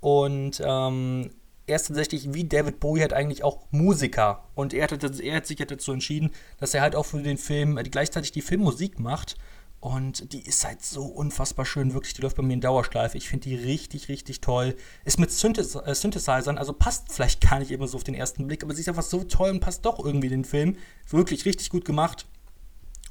Und 0.01 0.61
ähm, 0.63 1.31
er 1.67 1.75
ist 1.77 1.87
tatsächlich 1.87 2.33
wie 2.33 2.43
David 2.43 2.79
Bowie 2.79 3.01
halt 3.01 3.13
eigentlich 3.13 3.43
auch 3.43 3.65
Musiker. 3.71 4.43
Und 4.53 4.73
er 4.73 4.83
hat, 4.83 5.19
er 5.19 5.35
hat 5.35 5.47
sich 5.47 5.59
halt 5.59 5.71
dazu 5.71 5.91
entschieden, 5.91 6.31
dass 6.59 6.73
er 6.73 6.81
halt 6.81 6.95
auch 6.95 7.05
für 7.05 7.21
den 7.21 7.37
Film 7.37 7.77
äh, 7.77 7.83
gleichzeitig 7.83 8.31
die 8.31 8.41
Filmmusik 8.41 8.99
macht. 8.99 9.37
Und 9.85 10.33
die 10.33 10.41
ist 10.41 10.65
halt 10.65 10.83
so 10.83 11.05
unfassbar 11.05 11.63
schön, 11.63 11.93
wirklich. 11.93 12.15
Die 12.15 12.23
läuft 12.23 12.37
bei 12.37 12.41
mir 12.41 12.55
in 12.55 12.59
Dauerschleife. 12.59 13.19
Ich 13.19 13.29
finde 13.29 13.49
die 13.49 13.55
richtig, 13.55 14.09
richtig 14.09 14.41
toll. 14.41 14.75
Ist 15.03 15.19
mit 15.19 15.29
Synthes 15.29 15.75
äh, 15.75 15.93
Synthesizern, 15.93 16.57
also 16.57 16.73
passt 16.73 17.13
vielleicht 17.13 17.39
gar 17.39 17.59
nicht 17.59 17.69
immer 17.69 17.87
so 17.87 17.97
auf 17.97 18.03
den 18.03 18.15
ersten 18.15 18.47
Blick, 18.47 18.63
aber 18.63 18.73
sie 18.73 18.81
ist 18.81 18.89
einfach 18.89 19.03
so 19.03 19.23
toll 19.25 19.51
und 19.51 19.59
passt 19.59 19.85
doch 19.85 20.03
irgendwie 20.03 20.25
in 20.25 20.31
den 20.31 20.43
Film. 20.43 20.75
Wirklich 21.09 21.45
richtig 21.45 21.69
gut 21.69 21.85
gemacht. 21.85 22.25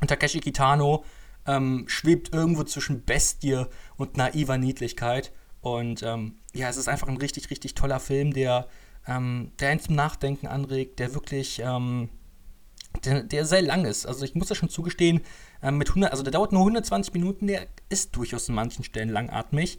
Und 0.01 0.09
Takeshi 0.09 0.41
Kitano 0.41 1.05
ähm, 1.47 1.85
schwebt 1.87 2.35
irgendwo 2.35 2.65
zwischen 2.65 3.05
Bestie 3.05 3.67
und 3.97 4.17
naiver 4.17 4.59
Niedlichkeit. 4.59 5.31
Und 5.61 6.03
ähm, 6.03 6.41
ja, 6.55 6.69
es 6.69 6.77
ist 6.77 6.89
einfach 6.89 7.07
ein 7.07 7.19
richtig, 7.19 7.51
richtig 7.51 7.77
toller 7.77 8.01
Film, 8.01 8.33
der, 8.33 8.67
ähm, 9.07 9.53
der 9.61 9.69
einen 9.69 9.79
zum 9.79 9.95
Nachdenken 9.95 10.49
anregt, 10.49 10.99
der 10.99 11.15
wirklich, 11.15 11.63
ähm, 11.65 12.09
der, 13.05 13.23
der, 13.23 13.45
sehr 13.45 13.63
lang 13.63 13.85
ist. 13.85 14.07
Also 14.07 14.25
ich 14.25 14.35
muss 14.35 14.49
das 14.49 14.59
schon 14.59 14.69
zugestehen, 14.69 15.21
ähm, 15.63 15.79
mit 15.79 15.89
100, 15.89 16.11
also 16.11 16.23
der 16.23 16.33
dauert 16.33 16.53
nur 16.53 16.63
120 16.63 17.13
Minuten, 17.15 17.47
der 17.47 17.67
ist 17.89 18.17
durchaus 18.17 18.49
in 18.49 18.55
manchen 18.55 18.85
Stellen 18.85 19.09
langatmig. 19.09 19.79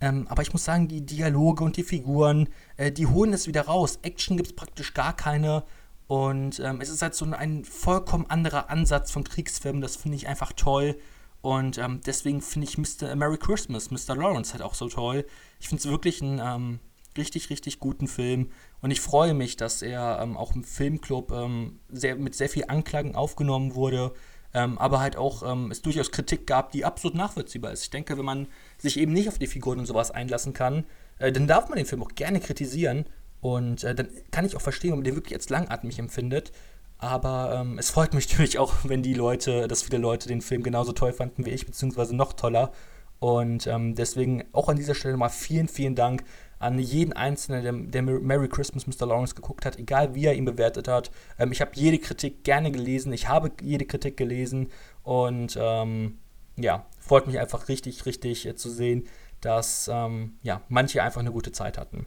Ähm, 0.00 0.26
aber 0.28 0.42
ich 0.42 0.52
muss 0.52 0.64
sagen, 0.64 0.88
die 0.88 1.06
Dialoge 1.06 1.64
und 1.64 1.76
die 1.76 1.82
Figuren, 1.82 2.48
äh, 2.76 2.92
die 2.92 3.06
holen 3.06 3.32
es 3.32 3.46
wieder 3.46 3.62
raus. 3.62 3.98
Action 4.02 4.36
gibt 4.36 4.48
es 4.48 4.56
praktisch 4.56 4.94
gar 4.94 5.16
keine. 5.16 5.64
Und 6.06 6.60
ähm, 6.60 6.80
es 6.80 6.90
ist 6.90 7.00
halt 7.00 7.14
so 7.14 7.24
ein, 7.24 7.32
ein 7.32 7.64
vollkommen 7.64 8.28
anderer 8.28 8.68
Ansatz 8.70 9.10
von 9.10 9.24
Kriegsfilmen. 9.24 9.80
Das 9.80 9.96
finde 9.96 10.16
ich 10.16 10.28
einfach 10.28 10.52
toll. 10.52 10.98
Und 11.40 11.78
ähm, 11.78 12.00
deswegen 12.04 12.40
finde 12.40 12.68
ich 12.68 12.78
Mr. 12.78 13.14
Merry 13.16 13.38
Christmas, 13.38 13.90
Mr. 13.90 14.16
Lawrence 14.16 14.52
halt 14.52 14.62
auch 14.62 14.74
so 14.74 14.88
toll. 14.88 15.26
Ich 15.60 15.68
finde 15.68 15.80
es 15.80 15.88
wirklich 15.88 16.22
einen 16.22 16.40
ähm, 16.42 16.80
richtig, 17.16 17.50
richtig 17.50 17.80
guten 17.80 18.08
Film. 18.08 18.50
Und 18.80 18.90
ich 18.90 19.00
freue 19.00 19.34
mich, 19.34 19.56
dass 19.56 19.82
er 19.82 20.20
ähm, 20.22 20.36
auch 20.36 20.54
im 20.54 20.64
Filmclub 20.64 21.32
ähm, 21.32 21.80
sehr, 21.88 22.16
mit 22.16 22.34
sehr 22.34 22.48
viel 22.48 22.64
Anklang 22.68 23.14
aufgenommen 23.14 23.74
wurde. 23.74 24.12
Ähm, 24.52 24.78
aber 24.78 25.00
halt 25.00 25.16
auch 25.16 25.42
ähm, 25.50 25.70
es 25.70 25.82
durchaus 25.82 26.12
Kritik 26.12 26.46
gab, 26.46 26.70
die 26.70 26.84
absolut 26.84 27.16
nachvollziehbar 27.16 27.72
ist. 27.72 27.82
Ich 27.82 27.90
denke, 27.90 28.16
wenn 28.16 28.24
man 28.24 28.46
sich 28.78 28.98
eben 28.98 29.12
nicht 29.12 29.28
auf 29.28 29.38
die 29.38 29.48
Figuren 29.48 29.80
und 29.80 29.86
sowas 29.86 30.12
einlassen 30.12 30.52
kann, 30.52 30.84
äh, 31.18 31.32
dann 31.32 31.48
darf 31.48 31.68
man 31.68 31.76
den 31.76 31.86
Film 31.86 32.02
auch 32.02 32.14
gerne 32.14 32.40
kritisieren. 32.40 33.06
Und 33.40 33.84
äh, 33.84 33.94
dann 33.94 34.08
kann 34.30 34.46
ich 34.46 34.56
auch 34.56 34.60
verstehen, 34.60 34.92
ob 34.92 34.98
man 34.98 35.04
den 35.04 35.16
wirklich 35.16 35.34
als 35.34 35.50
langatmig 35.50 35.98
empfindet. 35.98 36.52
Aber 36.98 37.60
ähm, 37.60 37.78
es 37.78 37.90
freut 37.90 38.14
mich 38.14 38.28
natürlich 38.30 38.58
auch, 38.58 38.72
wenn 38.84 39.02
die 39.02 39.14
Leute, 39.14 39.66
dass 39.66 39.82
viele 39.82 39.98
Leute 39.98 40.28
den 40.28 40.40
Film 40.40 40.62
genauso 40.62 40.92
toll 40.92 41.12
fanden 41.12 41.44
wie 41.44 41.50
ich, 41.50 41.66
beziehungsweise 41.66 42.14
noch 42.14 42.32
toller. 42.32 42.72
Und 43.18 43.66
ähm, 43.66 43.94
deswegen 43.94 44.44
auch 44.52 44.68
an 44.68 44.76
dieser 44.76 44.94
Stelle 44.94 45.16
mal 45.16 45.30
vielen, 45.30 45.68
vielen 45.68 45.94
Dank 45.94 46.24
an 46.64 46.78
jeden 46.78 47.12
Einzelnen, 47.12 47.62
der, 47.62 48.02
der, 48.02 48.02
Merry 48.02 48.48
Christmas 48.48 48.86
Mr. 48.86 49.06
Lawrence 49.06 49.34
geguckt 49.34 49.66
hat, 49.66 49.78
egal 49.78 50.14
wie 50.14 50.24
er 50.24 50.34
ihn 50.34 50.46
bewertet 50.46 50.88
hat. 50.88 51.10
Ähm, 51.38 51.52
ich 51.52 51.60
habe 51.60 51.72
jede 51.74 51.98
Kritik 51.98 52.42
gerne 52.42 52.72
gelesen, 52.72 53.12
ich 53.12 53.28
habe 53.28 53.52
jede 53.60 53.84
Kritik 53.84 54.16
gelesen 54.16 54.70
und 55.02 55.58
ähm, 55.60 56.18
ja, 56.56 56.86
freut 56.98 57.26
mich 57.26 57.38
einfach 57.38 57.68
richtig, 57.68 58.06
richtig 58.06 58.46
äh, 58.46 58.56
zu 58.56 58.70
sehen, 58.70 59.06
dass 59.40 59.90
ähm, 59.92 60.38
ja, 60.42 60.62
manche 60.68 61.02
einfach 61.02 61.20
eine 61.20 61.32
gute 61.32 61.52
Zeit 61.52 61.76
hatten. 61.76 62.06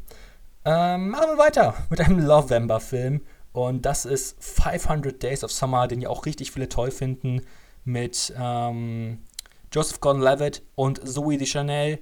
Ähm, 0.65 1.09
machen 1.09 1.29
wir 1.29 1.37
weiter 1.37 1.75
mit 1.89 2.01
einem 2.01 2.19
Lovember-Film. 2.19 3.21
Und 3.53 3.85
das 3.85 4.05
ist 4.05 4.43
500 4.43 5.21
Days 5.21 5.43
of 5.43 5.51
Summer, 5.51 5.87
den 5.87 6.01
ja 6.01 6.09
auch 6.09 6.25
richtig 6.25 6.51
viele 6.51 6.69
toll 6.69 6.91
finden, 6.91 7.41
mit 7.85 8.33
ähm, 8.37 9.19
Joseph 9.71 9.99
Gordon-Levitt 9.99 10.63
und 10.75 11.07
Zoe 11.07 11.37
Deschanel. 11.37 11.99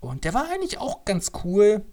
Und 0.00 0.24
der 0.24 0.34
war 0.34 0.46
eigentlich 0.50 0.78
auch 0.78 1.04
ganz 1.04 1.32
cool. 1.44 1.84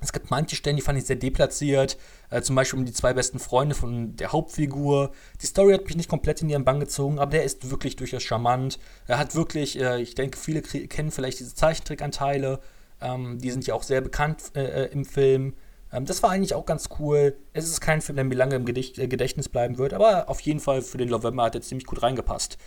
Es 0.00 0.12
gibt 0.12 0.30
manche 0.30 0.54
Stellen, 0.54 0.76
die 0.76 0.82
fand 0.82 0.98
ich 0.98 1.04
sehr 1.04 1.16
deplatziert. 1.16 1.98
Äh, 2.30 2.42
zum 2.42 2.54
Beispiel 2.54 2.78
um 2.78 2.84
die 2.84 2.92
zwei 2.92 3.14
besten 3.14 3.38
Freunde 3.38 3.74
von 3.74 4.14
der 4.16 4.32
Hauptfigur. 4.32 5.10
Die 5.42 5.46
Story 5.46 5.72
hat 5.72 5.86
mich 5.86 5.96
nicht 5.96 6.08
komplett 6.08 6.42
in 6.42 6.50
ihren 6.50 6.64
Bann 6.64 6.80
gezogen, 6.80 7.18
aber 7.18 7.32
der 7.32 7.44
ist 7.44 7.70
wirklich 7.70 7.96
durchaus 7.96 8.22
charmant. 8.22 8.78
Er 9.06 9.18
hat 9.18 9.34
wirklich, 9.34 9.78
äh, 9.80 10.00
ich 10.00 10.14
denke, 10.14 10.38
viele 10.38 10.62
kennen 10.62 11.10
vielleicht 11.10 11.40
diese 11.40 11.54
Zeichentrickanteile. 11.54 12.60
Ähm, 13.00 13.38
die 13.38 13.50
sind 13.50 13.66
ja 13.66 13.74
auch 13.74 13.82
sehr 13.82 14.00
bekannt 14.00 14.52
äh, 14.54 14.84
äh 14.84 14.92
im 14.92 15.04
Film. 15.04 15.54
Ähm, 15.92 16.04
das 16.04 16.22
war 16.22 16.30
eigentlich 16.30 16.54
auch 16.54 16.66
ganz 16.66 16.88
cool. 16.98 17.36
Es 17.52 17.68
ist 17.68 17.80
kein 17.80 18.00
Film, 18.00 18.16
der 18.16 18.24
mir 18.24 18.34
lange 18.34 18.56
im 18.56 18.64
Gedicht, 18.64 18.98
äh, 18.98 19.08
Gedächtnis 19.08 19.48
bleiben 19.48 19.78
wird, 19.78 19.94
aber 19.94 20.28
auf 20.28 20.40
jeden 20.40 20.60
Fall 20.60 20.82
für 20.82 20.98
den 20.98 21.08
November 21.08 21.44
hat 21.44 21.54
er 21.54 21.62
ziemlich 21.62 21.86
gut 21.86 22.02
reingepasst. 22.02 22.58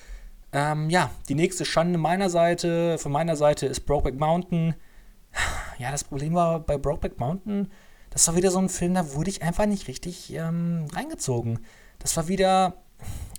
Ähm, 0.53 0.89
ja, 0.89 1.11
die 1.29 1.35
nächste 1.35 1.63
Schande 1.63 1.97
meiner 1.97 2.29
Seite, 2.29 2.97
von 2.97 3.11
meiner 3.11 3.35
Seite 3.35 3.67
ist 3.67 3.81
Brokeback 3.81 4.19
Mountain. 4.19 4.75
Ja, 5.79 5.91
das 5.91 6.03
Problem 6.03 6.33
war 6.33 6.59
bei 6.59 6.77
Brokeback 6.77 7.19
Mountain, 7.19 7.71
das 8.11 8.27
war 8.27 8.35
wieder 8.35 8.51
so 8.51 8.59
ein 8.59 8.69
Film, 8.69 8.93
da 8.93 9.13
wurde 9.13 9.29
ich 9.29 9.41
einfach 9.41 9.65
nicht 9.65 9.87
richtig 9.87 10.33
ähm, 10.33 10.85
reingezogen. 10.93 11.59
Das 11.99 12.15
war 12.17 12.27
wieder, 12.27 12.83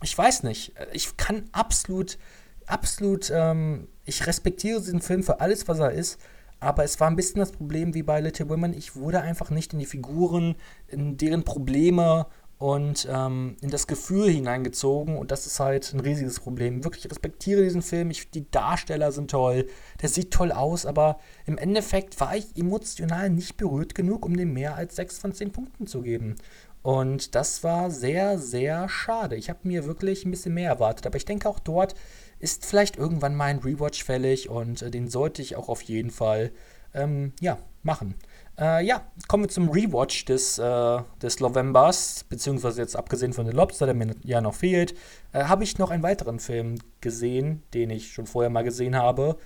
ich 0.03 0.17
weiß 0.17 0.43
nicht, 0.45 0.73
ich 0.93 1.17
kann 1.17 1.45
absolut, 1.53 2.19
absolut, 2.67 3.31
ähm, 3.35 3.89
ich 4.05 4.27
respektiere 4.27 4.81
diesen 4.81 5.03
Film 5.03 5.23
für 5.23 5.41
alles, 5.41 5.69
was 5.69 5.79
er 5.79 5.93
ist, 5.93 6.19
aber 6.59 6.85
es 6.85 7.01
war 7.01 7.09
ein 7.09 7.17
bisschen 7.17 7.41
das 7.41 7.53
Problem 7.53 7.93
wie 7.93 8.03
bei 8.03 8.21
Little 8.21 8.49
Women. 8.49 8.73
Ich 8.73 8.95
wurde 8.95 9.21
einfach 9.21 9.51
nicht 9.51 9.73
in 9.73 9.81
die 9.81 9.87
Figuren, 9.87 10.55
in 10.87 11.17
deren 11.17 11.43
Probleme 11.43 12.27
und 12.63 13.09
ähm, 13.11 13.57
in 13.61 13.71
das 13.71 13.89
Gefühl 13.89 14.31
hineingezogen. 14.31 15.17
Und 15.17 15.33
das 15.33 15.47
ist 15.47 15.59
halt 15.59 15.93
ein 15.93 15.99
riesiges 15.99 16.39
Problem. 16.39 16.85
Wirklich, 16.85 17.05
ich 17.05 17.11
respektiere 17.11 17.65
diesen 17.65 17.83
Film. 17.83 18.09
Ich, 18.13 18.31
die 18.31 18.49
Darsteller 18.53 19.11
sind 19.11 19.33
toll. 19.33 19.67
Der 20.01 20.09
sieht 20.09 20.31
toll 20.31 20.53
aus. 20.53 20.87
Aber 20.87 21.19
im 21.45 21.59
Endeffekt 21.59 22.21
war 22.21 22.37
ich 22.37 22.57
emotional 22.57 23.31
nicht 23.31 23.57
berührt 23.57 23.97
genug, 23.97 24.25
um 24.25 24.37
dem 24.37 24.53
mehr 24.53 24.77
als 24.77 24.95
6 24.95 25.19
von 25.19 25.33
10 25.33 25.51
Punkten 25.51 25.89
zu 25.89 26.03
geben. 26.03 26.37
Und 26.83 27.35
das 27.35 27.65
war 27.65 27.91
sehr, 27.91 28.39
sehr 28.39 28.89
schade. 28.89 29.35
Ich 29.35 29.51
habe 29.51 29.59
mir 29.65 29.85
wirklich 29.85 30.25
ein 30.25 30.31
bisschen 30.31 30.55
mehr 30.55 30.71
erwartet. 30.71 31.05
Aber 31.05 31.17
ich 31.17 31.25
denke 31.25 31.49
auch 31.49 31.59
dort 31.59 31.97
ist 32.39 32.65
vielleicht 32.65 32.97
irgendwann 32.97 33.35
mal 33.35 33.47
ein 33.47 33.59
Rewatch 33.59 34.05
fällig 34.05 34.49
und 34.49 34.83
äh, 34.83 34.91
den 34.91 35.09
sollte 35.09 35.43
ich 35.43 35.57
auch 35.57 35.69
auf 35.69 35.83
jeden 35.83 36.11
Fall 36.11 36.53
ähm, 36.95 37.33
ja, 37.41 37.59
machen. 37.83 38.15
Äh, 38.59 38.85
ja, 38.85 39.03
kommen 39.29 39.45
wir 39.45 39.49
zum 39.49 39.71
Rewatch 39.71 40.27
des, 40.27 40.59
äh, 40.59 40.99
des 41.23 41.41
Novembers, 41.41 42.25
beziehungsweise 42.29 42.83
jetzt 42.83 42.97
abgesehen 42.97 43.33
von 43.33 43.47
The 43.47 43.53
Lobster, 43.53 43.87
der 43.87 43.95
mir 43.95 44.15
ja 44.23 44.41
noch 44.41 44.55
fehlt, 44.55 44.95
äh, 45.33 45.45
habe 45.45 45.65
ich 45.65 45.79
noch 45.79 45.91
einen 45.91 46.03
weiteren 46.03 46.39
Film 46.39 46.77
gesehen, 47.01 47.63
den 47.73 47.91
ich 47.91 48.13
schon 48.13 48.27
vorher 48.27 48.51
mal 48.51 48.63
gesehen 48.63 48.95
habe. 48.95 49.39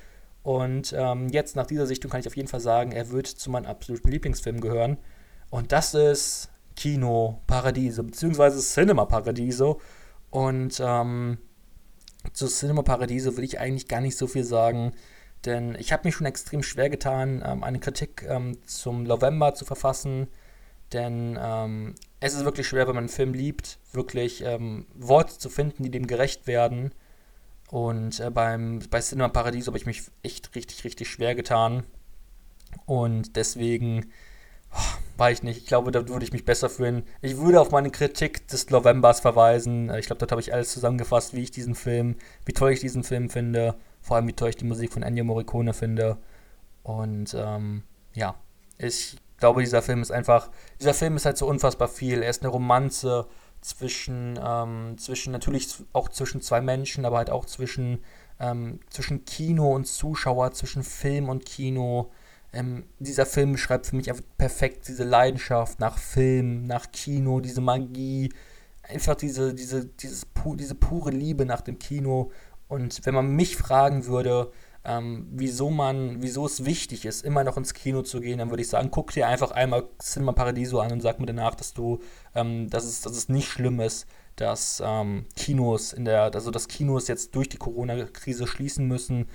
Und 0.42 0.94
ähm, 0.96 1.28
jetzt 1.28 1.56
nach 1.56 1.66
dieser 1.66 1.86
Sichtung 1.86 2.10
kann 2.10 2.20
ich 2.20 2.26
auf 2.26 2.36
jeden 2.36 2.48
Fall 2.48 2.60
sagen, 2.60 2.92
er 2.92 3.10
wird 3.10 3.26
zu 3.26 3.50
meinem 3.50 3.66
absoluten 3.66 4.10
Lieblingsfilm 4.10 4.60
gehören. 4.60 4.98
Und 5.50 5.72
das 5.72 5.94
ist 5.94 6.50
Kino 6.76 7.40
Paradiso, 7.46 8.02
beziehungsweise 8.02 8.60
Cinema 8.60 9.06
Paradiso. 9.06 9.80
Und 10.30 10.80
ähm, 10.84 11.38
zu 12.32 12.46
Cinema 12.46 12.82
Paradiso 12.82 13.36
will 13.36 13.44
ich 13.44 13.58
eigentlich 13.58 13.88
gar 13.88 14.00
nicht 14.00 14.16
so 14.16 14.26
viel 14.26 14.44
sagen, 14.44 14.92
denn 15.46 15.76
ich 15.78 15.92
habe 15.92 16.02
mich 16.04 16.14
schon 16.14 16.26
extrem 16.26 16.62
schwer 16.62 16.90
getan, 16.90 17.42
ähm, 17.46 17.64
eine 17.64 17.78
Kritik 17.78 18.24
ähm, 18.28 18.58
zum 18.66 19.04
November 19.04 19.54
zu 19.54 19.64
verfassen, 19.64 20.28
denn 20.92 21.38
ähm, 21.40 21.94
es 22.20 22.34
ist 22.34 22.44
wirklich 22.44 22.68
schwer, 22.68 22.86
wenn 22.86 22.94
man 22.94 23.04
einen 23.04 23.08
Film 23.08 23.34
liebt, 23.34 23.78
wirklich 23.92 24.42
ähm, 24.44 24.86
Worte 24.94 25.38
zu 25.38 25.48
finden, 25.48 25.82
die 25.82 25.90
dem 25.90 26.06
gerecht 26.06 26.46
werden. 26.46 26.92
Und 27.70 28.20
äh, 28.20 28.30
beim, 28.30 28.80
bei 28.90 29.00
Cinema 29.00 29.28
Paradiso 29.28 29.68
habe 29.68 29.78
ich 29.78 29.86
mich 29.86 30.02
echt 30.22 30.54
richtig, 30.54 30.84
richtig 30.84 31.08
schwer 31.08 31.34
getan. 31.34 31.84
Und 32.86 33.36
deswegen 33.36 34.12
Weiß 35.16 35.38
ich 35.38 35.42
nicht. 35.44 35.58
Ich 35.62 35.66
glaube, 35.66 35.92
da 35.92 36.06
würde 36.08 36.24
ich 36.24 36.32
mich 36.32 36.44
besser 36.44 36.68
fühlen. 36.68 37.04
Ich 37.22 37.38
würde 37.38 37.60
auf 37.60 37.70
meine 37.70 37.90
Kritik 37.90 38.46
des 38.48 38.68
Novembers 38.68 39.20
verweisen. 39.20 39.88
Äh, 39.88 39.98
ich 39.98 40.06
glaube, 40.06 40.18
dort 40.18 40.30
habe 40.30 40.42
ich 40.42 40.52
alles 40.52 40.72
zusammengefasst, 40.72 41.34
wie 41.34 41.42
ich 41.42 41.50
diesen 41.50 41.74
Film, 41.74 42.16
wie 42.44 42.52
toll 42.52 42.72
ich 42.72 42.80
diesen 42.80 43.02
Film 43.02 43.30
finde. 43.30 43.76
Vor 44.06 44.14
allem, 44.14 44.28
wie 44.28 44.34
toll 44.34 44.50
ich 44.50 44.56
die 44.56 44.64
Musik 44.64 44.92
von 44.92 45.02
Ennio 45.02 45.24
Morricone 45.24 45.74
finde. 45.74 46.16
Und 46.84 47.34
ähm, 47.36 47.82
ja, 48.14 48.36
ich 48.78 49.16
glaube, 49.38 49.62
dieser 49.62 49.82
Film 49.82 50.00
ist 50.00 50.12
einfach, 50.12 50.48
dieser 50.80 50.94
Film 50.94 51.16
ist 51.16 51.26
halt 51.26 51.36
so 51.36 51.48
unfassbar 51.48 51.88
viel. 51.88 52.22
Er 52.22 52.30
ist 52.30 52.42
eine 52.42 52.52
Romanze 52.52 53.26
zwischen, 53.62 54.38
ähm, 54.40 54.96
zwischen 54.96 55.32
natürlich 55.32 55.66
auch 55.92 56.08
zwischen 56.08 56.40
zwei 56.40 56.60
Menschen, 56.60 57.04
aber 57.04 57.16
halt 57.16 57.30
auch 57.30 57.46
zwischen, 57.46 57.98
ähm, 58.38 58.78
zwischen 58.90 59.24
Kino 59.24 59.74
und 59.74 59.88
Zuschauer, 59.88 60.52
zwischen 60.52 60.84
Film 60.84 61.28
und 61.28 61.44
Kino. 61.44 62.12
Ähm, 62.52 62.84
dieser 63.00 63.26
Film 63.26 63.50
beschreibt 63.50 63.88
für 63.88 63.96
mich 63.96 64.08
einfach 64.08 64.22
perfekt 64.38 64.86
diese 64.86 65.02
Leidenschaft 65.02 65.80
nach 65.80 65.98
Film, 65.98 66.68
nach 66.68 66.92
Kino, 66.92 67.40
diese 67.40 67.60
Magie, 67.60 68.32
einfach 68.84 69.16
diese, 69.16 69.52
diese, 69.52 69.84
dieses, 69.84 70.28
diese 70.54 70.74
pure 70.76 71.10
Liebe 71.10 71.44
nach 71.44 71.60
dem 71.60 71.80
Kino. 71.80 72.30
Und 72.68 73.04
wenn 73.04 73.14
man 73.14 73.28
mich 73.28 73.56
fragen 73.56 74.06
würde, 74.06 74.50
ähm, 74.84 75.26
wieso 75.32 75.70
man, 75.70 76.22
wieso 76.22 76.46
es 76.46 76.64
wichtig 76.64 77.04
ist, 77.04 77.24
immer 77.24 77.42
noch 77.42 77.56
ins 77.56 77.74
Kino 77.74 78.02
zu 78.02 78.20
gehen, 78.20 78.38
dann 78.38 78.50
würde 78.50 78.62
ich 78.62 78.68
sagen, 78.68 78.90
guck 78.90 79.12
dir 79.12 79.26
einfach 79.26 79.50
einmal 79.50 79.88
Cinema 80.00 80.32
Paradiso 80.32 80.78
an 80.78 80.92
und 80.92 81.00
sag 81.00 81.18
mir 81.18 81.26
danach, 81.26 81.56
dass 81.56 81.74
du, 81.74 82.00
ähm, 82.34 82.70
dass, 82.70 82.84
es, 82.84 83.00
dass 83.00 83.16
es 83.16 83.28
nicht 83.28 83.48
schlimm 83.48 83.80
ist, 83.80 84.06
dass 84.36 84.82
ähm, 84.84 85.26
Kinos 85.34 85.92
in 85.92 86.04
der, 86.04 86.34
also 86.34 86.50
dass 86.50 86.68
Kinos 86.68 87.08
jetzt 87.08 87.34
durch 87.34 87.48
die 87.48 87.56
Corona-Krise 87.56 88.46
schließen 88.46 88.86
müssen, 88.86 89.26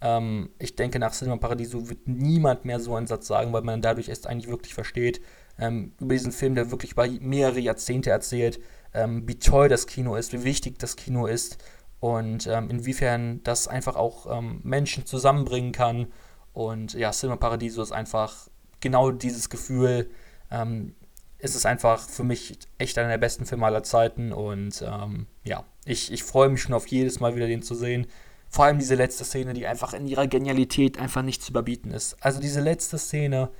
ähm, 0.00 0.50
ich 0.58 0.76
denke, 0.76 0.98
nach 0.98 1.12
Cinema 1.12 1.38
Paradiso 1.38 1.88
wird 1.88 2.06
niemand 2.06 2.64
mehr 2.64 2.78
so 2.78 2.94
einen 2.94 3.06
Satz 3.06 3.26
sagen, 3.26 3.52
weil 3.52 3.62
man 3.62 3.80
dadurch 3.80 4.08
erst 4.08 4.26
eigentlich 4.26 4.50
wirklich 4.50 4.74
versteht, 4.74 5.20
ähm, 5.58 5.92
über 6.00 6.14
diesen 6.14 6.32
Film, 6.32 6.54
der 6.54 6.70
wirklich 6.70 6.92
über 6.92 7.08
mehrere 7.08 7.60
Jahrzehnte 7.60 8.10
erzählt, 8.10 8.60
ähm, 8.94 9.26
wie 9.26 9.38
toll 9.38 9.68
das 9.68 9.86
Kino 9.86 10.16
ist, 10.16 10.32
wie 10.32 10.44
wichtig 10.44 10.78
das 10.78 10.96
Kino 10.96 11.26
ist 11.26 11.58
und 12.00 12.46
ähm, 12.46 12.70
inwiefern 12.70 13.42
das 13.42 13.68
einfach 13.68 13.96
auch 13.96 14.38
ähm, 14.38 14.60
Menschen 14.62 15.06
zusammenbringen 15.06 15.72
kann. 15.72 16.08
Und 16.52 16.94
ja, 16.94 17.10
Cinema 17.10 17.36
Paradiso 17.36 17.82
ist 17.82 17.92
einfach 17.92 18.48
genau 18.80 19.10
dieses 19.10 19.50
Gefühl. 19.50 20.10
Ähm, 20.50 20.94
es 21.38 21.54
ist 21.54 21.66
einfach 21.66 22.00
für 22.00 22.24
mich 22.24 22.58
echt 22.78 22.98
einer 22.98 23.08
der 23.08 23.18
besten 23.18 23.46
Filme 23.46 23.66
aller 23.66 23.84
Zeiten 23.84 24.32
und 24.32 24.82
ähm, 24.82 25.26
ja, 25.44 25.64
ich, 25.84 26.12
ich 26.12 26.24
freue 26.24 26.48
mich 26.48 26.62
schon 26.62 26.74
auf 26.74 26.88
jedes 26.88 27.20
Mal 27.20 27.36
wieder 27.36 27.46
den 27.46 27.62
zu 27.62 27.74
sehen. 27.74 28.06
Vor 28.50 28.64
allem 28.64 28.78
diese 28.78 28.94
letzte 28.94 29.24
Szene, 29.24 29.52
die 29.54 29.66
einfach 29.66 29.92
in 29.92 30.08
ihrer 30.08 30.26
Genialität 30.26 30.98
einfach 30.98 31.22
nicht 31.22 31.42
zu 31.42 31.50
überbieten 31.50 31.90
ist. 31.90 32.16
Also 32.20 32.40
diese 32.40 32.60
letzte 32.60 32.98
Szene, 32.98 33.50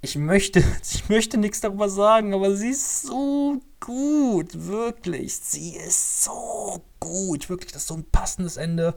ich 0.00 0.16
möchte, 0.16 0.62
ich 0.90 1.08
möchte 1.08 1.38
nichts 1.38 1.60
darüber 1.60 1.88
sagen, 1.88 2.34
aber 2.34 2.54
sie 2.56 2.70
ist 2.70 3.02
so 3.02 3.60
gut, 3.80 4.66
wirklich. 4.66 5.36
Sie 5.36 5.76
ist 5.76 6.24
so 6.24 6.82
gut, 7.00 7.48
wirklich. 7.48 7.72
Das 7.72 7.82
ist 7.82 7.88
so 7.88 7.94
ein 7.94 8.04
passendes 8.04 8.56
Ende. 8.56 8.94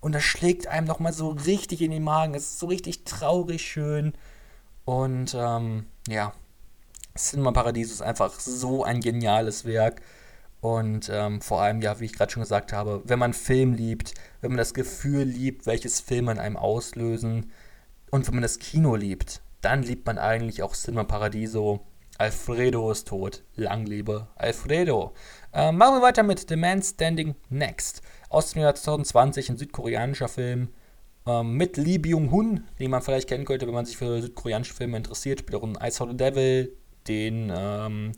Und 0.00 0.14
das 0.14 0.22
schlägt 0.22 0.66
einem 0.66 0.86
nochmal 0.86 1.12
so 1.12 1.30
richtig 1.30 1.82
in 1.82 1.90
den 1.90 2.04
Magen. 2.04 2.34
Es 2.34 2.44
ist 2.44 2.58
so 2.58 2.66
richtig 2.66 3.04
traurig 3.04 3.62
schön. 3.62 4.12
Und 4.84 5.34
ähm, 5.36 5.86
ja, 6.08 6.32
Cinema 7.16 7.52
Paradiso 7.52 7.92
ist 7.92 8.02
einfach 8.02 8.38
so 8.38 8.84
ein 8.84 9.00
geniales 9.00 9.64
Werk. 9.64 10.02
Und 10.60 11.10
ähm, 11.12 11.40
vor 11.40 11.60
allem, 11.60 11.80
ja, 11.82 12.00
wie 12.00 12.06
ich 12.06 12.12
gerade 12.12 12.32
schon 12.32 12.42
gesagt 12.42 12.72
habe, 12.72 13.02
wenn 13.04 13.18
man 13.18 13.34
Film 13.34 13.74
liebt, 13.74 14.14
wenn 14.40 14.50
man 14.50 14.58
das 14.58 14.74
Gefühl 14.74 15.22
liebt, 15.22 15.66
welches 15.66 16.00
Filme 16.00 16.32
in 16.32 16.38
einem 16.38 16.56
auslösen 16.56 17.52
und 18.10 18.26
wenn 18.26 18.34
man 18.34 18.42
das 18.42 18.58
Kino 18.58 18.96
liebt, 18.96 19.42
dann 19.66 19.82
liebt 19.82 20.06
man 20.06 20.16
eigentlich 20.16 20.62
auch 20.62 20.76
Cinema 20.76 21.02
Paradiso. 21.02 21.80
Alfredo 22.18 22.88
ist 22.92 23.08
tot. 23.08 23.42
Lang 23.56 23.84
lebe 23.84 24.28
Alfredo. 24.36 25.12
Äh, 25.52 25.72
machen 25.72 25.96
wir 25.96 26.02
weiter 26.02 26.22
mit 26.22 26.48
The 26.48 26.54
Man 26.54 26.80
Standing 26.82 27.34
Next. 27.48 28.00
Aus 28.28 28.52
dem 28.52 28.62
Jahr 28.62 28.76
2020, 28.76 29.50
ein 29.50 29.56
südkoreanischer 29.56 30.28
Film 30.28 30.68
ähm, 31.26 31.54
mit 31.54 31.76
Lee 31.78 31.98
Byung-hun, 31.98 32.62
den 32.78 32.92
man 32.92 33.02
vielleicht 33.02 33.28
kennen 33.28 33.44
könnte, 33.44 33.66
wenn 33.66 33.74
man 33.74 33.86
sich 33.86 33.96
für 33.96 34.22
südkoreanische 34.22 34.72
Filme 34.72 34.98
interessiert. 34.98 35.40
Spielt 35.40 35.60
auch 35.60 35.66
in 35.66 35.76
I 35.82 35.90
Saw 35.90 36.08
the 36.08 36.16
Devil, 36.16 36.72
den, 37.08 37.52
ähm, 37.52 38.12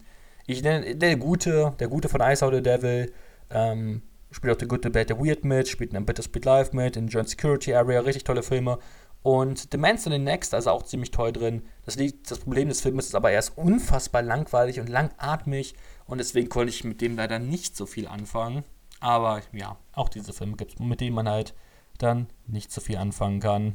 ich 0.46 0.62
nenne, 0.62 0.96
der 0.96 1.16
Gute, 1.16 1.72
der 1.80 1.88
Gute 1.88 2.10
von 2.10 2.20
I 2.20 2.36
Saw 2.36 2.54
the 2.54 2.62
Devil, 2.62 3.10
ähm, 3.48 4.02
spielt 4.30 4.54
auch 4.54 4.60
The 4.60 4.68
Good, 4.68 4.84
The 4.84 4.90
Bad, 4.90 5.08
The 5.08 5.14
Weird 5.14 5.44
mit, 5.44 5.66
spielt 5.66 5.94
in 5.94 6.04
Better 6.04 6.22
Speed 6.22 6.44
Live 6.44 6.74
mit, 6.74 6.98
in 6.98 7.08
Joint 7.08 7.30
Security 7.30 7.72
Area, 7.72 8.00
richtig 8.00 8.24
tolle 8.24 8.42
Filme. 8.42 8.78
Und 9.22 9.68
The 9.72 9.78
Man's 9.78 10.06
in 10.06 10.12
the 10.12 10.18
Next, 10.18 10.54
also 10.54 10.70
auch 10.70 10.84
ziemlich 10.84 11.10
toll 11.10 11.32
drin. 11.32 11.62
Das, 11.84 11.96
liegt, 11.96 12.30
das 12.30 12.38
Problem 12.38 12.68
des 12.68 12.80
Films 12.80 13.06
ist 13.06 13.14
aber, 13.14 13.30
er 13.30 13.40
ist 13.40 13.56
unfassbar 13.56 14.22
langweilig 14.22 14.80
und 14.80 14.88
langatmig 14.88 15.74
und 16.06 16.18
deswegen 16.18 16.48
konnte 16.48 16.70
ich 16.70 16.84
mit 16.84 17.00
dem 17.00 17.16
leider 17.16 17.38
nicht 17.38 17.76
so 17.76 17.84
viel 17.86 18.06
anfangen. 18.06 18.64
Aber 19.00 19.42
ja, 19.52 19.76
auch 19.92 20.08
diese 20.08 20.32
Filme 20.32 20.56
gibt 20.56 20.74
es, 20.74 20.78
mit 20.78 21.00
denen 21.00 21.14
man 21.14 21.28
halt 21.28 21.54
dann 21.98 22.28
nicht 22.46 22.72
so 22.72 22.80
viel 22.80 22.96
anfangen 22.96 23.40
kann. 23.40 23.74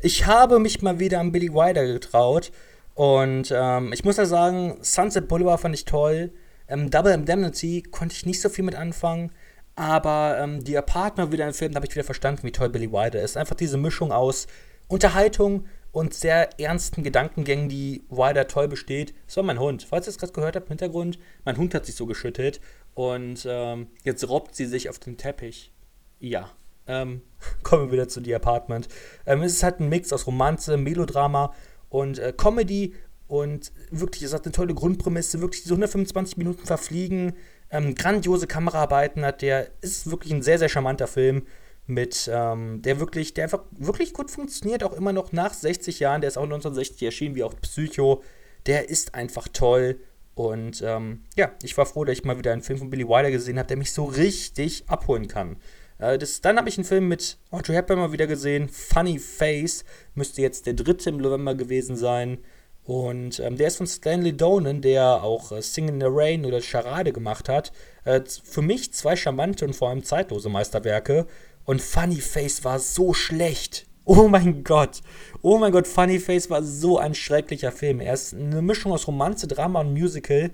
Ich 0.00 0.26
habe 0.26 0.58
mich 0.58 0.82
mal 0.82 0.98
wieder 0.98 1.20
an 1.20 1.32
Billy 1.32 1.52
Wilder 1.52 1.86
getraut 1.86 2.52
und 2.94 3.52
ähm, 3.54 3.92
ich 3.92 4.04
muss 4.04 4.16
ja 4.16 4.24
sagen, 4.24 4.78
Sunset 4.80 5.28
Boulevard 5.28 5.60
fand 5.60 5.74
ich 5.74 5.84
toll. 5.84 6.32
Ähm, 6.68 6.90
Double 6.90 7.12
Indemnity 7.12 7.82
konnte 7.82 8.14
ich 8.14 8.24
nicht 8.24 8.40
so 8.40 8.48
viel 8.48 8.64
mit 8.64 8.74
anfangen. 8.74 9.32
Aber 9.74 10.38
ähm, 10.40 10.64
die 10.64 10.76
Apartment 10.78 11.30
wieder 11.30 11.46
im 11.46 11.52
Film, 11.52 11.72
da 11.72 11.76
habe 11.76 11.86
ich 11.86 11.94
wieder 11.94 12.04
verstanden, 12.04 12.44
wie 12.44 12.52
toll 12.52 12.70
Billy 12.70 12.90
Wilder 12.90 13.20
ist. 13.20 13.36
Einfach 13.36 13.56
diese 13.56 13.76
Mischung 13.76 14.10
aus 14.10 14.46
Unterhaltung 14.88 15.66
und 15.92 16.12
sehr 16.12 16.60
ernsten 16.60 17.02
Gedankengängen, 17.02 17.68
die 17.68 18.04
Wilder 18.10 18.48
toll 18.48 18.68
besteht. 18.68 19.14
Das 19.26 19.36
war 19.38 19.44
mein 19.44 19.58
Hund. 19.58 19.86
Falls 19.88 20.06
ihr 20.06 20.10
es 20.10 20.18
gerade 20.18 20.32
gehört 20.32 20.54
habt 20.54 20.66
im 20.66 20.72
Hintergrund, 20.72 21.18
mein 21.44 21.56
Hund 21.56 21.74
hat 21.74 21.86
sich 21.86 21.94
so 21.94 22.06
geschüttet 22.06 22.60
und 22.94 23.46
ähm, 23.48 23.88
jetzt 24.04 24.28
robbt 24.28 24.54
sie 24.54 24.66
sich 24.66 24.90
auf 24.90 24.98
den 24.98 25.16
Teppich. 25.16 25.72
Ja, 26.20 26.50
ähm, 26.86 27.22
kommen 27.62 27.86
wir 27.86 27.92
wieder 27.92 28.08
zu 28.08 28.22
The 28.22 28.34
Apartment. 28.34 28.88
Ähm, 29.24 29.42
es 29.42 29.54
ist 29.54 29.62
halt 29.62 29.80
ein 29.80 29.88
Mix 29.88 30.12
aus 30.12 30.26
Romanze, 30.26 30.76
Melodrama 30.76 31.54
und 31.88 32.18
äh, 32.18 32.32
Comedy 32.36 32.94
und 33.28 33.72
wirklich, 33.90 34.22
es 34.22 34.32
hat 34.32 34.44
eine 34.44 34.52
tolle 34.52 34.74
Grundprämisse, 34.74 35.40
wirklich 35.40 35.62
diese 35.62 35.74
125 35.74 36.36
Minuten 36.36 36.64
verfliegen, 36.66 37.32
ähm, 37.70 37.94
grandiose 37.94 38.46
Kameraarbeiten 38.46 39.24
hat 39.24 39.42
der, 39.42 39.68
ist 39.80 40.10
wirklich 40.10 40.32
ein 40.32 40.42
sehr, 40.42 40.58
sehr 40.58 40.68
charmanter 40.68 41.06
Film 41.06 41.46
mit, 41.86 42.30
ähm, 42.32 42.82
der 42.82 43.00
wirklich, 43.00 43.34
der 43.34 43.44
einfach 43.44 43.64
wirklich 43.70 44.12
gut 44.12 44.30
funktioniert, 44.30 44.82
auch 44.82 44.92
immer 44.92 45.12
noch 45.12 45.32
nach 45.32 45.54
60 45.54 46.00
Jahren, 46.00 46.20
der 46.20 46.28
ist 46.28 46.36
auch 46.36 46.44
1960 46.44 47.02
erschienen, 47.02 47.34
wie 47.34 47.44
auch 47.44 47.54
Psycho, 47.60 48.22
der 48.66 48.88
ist 48.88 49.14
einfach 49.14 49.48
toll 49.48 50.00
und 50.36 50.82
ähm, 50.82 51.22
ja, 51.34 51.50
ich 51.62 51.76
war 51.78 51.86
froh, 51.86 52.04
dass 52.04 52.18
ich 52.18 52.24
mal 52.24 52.36
wieder 52.36 52.52
einen 52.52 52.60
Film 52.60 52.78
von 52.78 52.90
Billy 52.90 53.08
Wilder 53.08 53.30
gesehen 53.30 53.58
habe, 53.58 53.68
der 53.68 53.78
mich 53.78 53.92
so 53.92 54.04
richtig 54.04 54.84
abholen 54.86 55.28
kann. 55.28 55.56
Äh, 55.98 56.18
das, 56.18 56.42
dann 56.42 56.58
habe 56.58 56.68
ich 56.68 56.76
einen 56.76 56.84
Film 56.84 57.08
mit 57.08 57.38
Audrey 57.50 57.74
Hepburn 57.74 57.98
mal 57.98 58.12
wieder 58.12 58.26
gesehen. 58.26 58.68
Funny 58.68 59.18
Face 59.18 59.86
müsste 60.14 60.42
jetzt 60.42 60.66
der 60.66 60.74
dritte 60.74 61.08
im 61.08 61.16
November 61.16 61.54
gewesen 61.54 61.96
sein. 61.96 62.38
Und 62.84 63.40
ähm, 63.40 63.56
der 63.56 63.68
ist 63.68 63.78
von 63.78 63.86
Stanley 63.86 64.36
Donen, 64.36 64.82
der 64.82 65.24
auch 65.24 65.52
äh, 65.52 65.62
Sing 65.62 65.88
in 65.88 66.00
the 66.00 66.06
Rain 66.08 66.44
oder 66.44 66.60
Charade 66.60 67.14
gemacht 67.14 67.48
hat. 67.48 67.72
Äh, 68.04 68.20
für 68.44 68.60
mich 68.60 68.92
zwei 68.92 69.16
charmante 69.16 69.64
und 69.64 69.74
vor 69.74 69.88
allem 69.88 70.04
zeitlose 70.04 70.50
Meisterwerke. 70.50 71.26
Und 71.66 71.82
Funny 71.82 72.20
Face 72.20 72.64
war 72.64 72.78
so 72.78 73.12
schlecht. 73.12 73.86
Oh 74.08 74.28
mein 74.28 74.62
Gott. 74.62 75.02
Oh 75.42 75.58
mein 75.58 75.72
Gott, 75.72 75.88
Funny 75.88 76.20
Face 76.20 76.48
war 76.48 76.62
so 76.62 76.96
ein 76.96 77.12
schrecklicher 77.12 77.72
Film. 77.72 77.98
Er 77.98 78.14
ist 78.14 78.34
eine 78.34 78.62
Mischung 78.62 78.92
aus 78.92 79.08
Romanze, 79.08 79.48
Drama 79.48 79.80
und 79.80 79.94
Musical. 79.94 80.52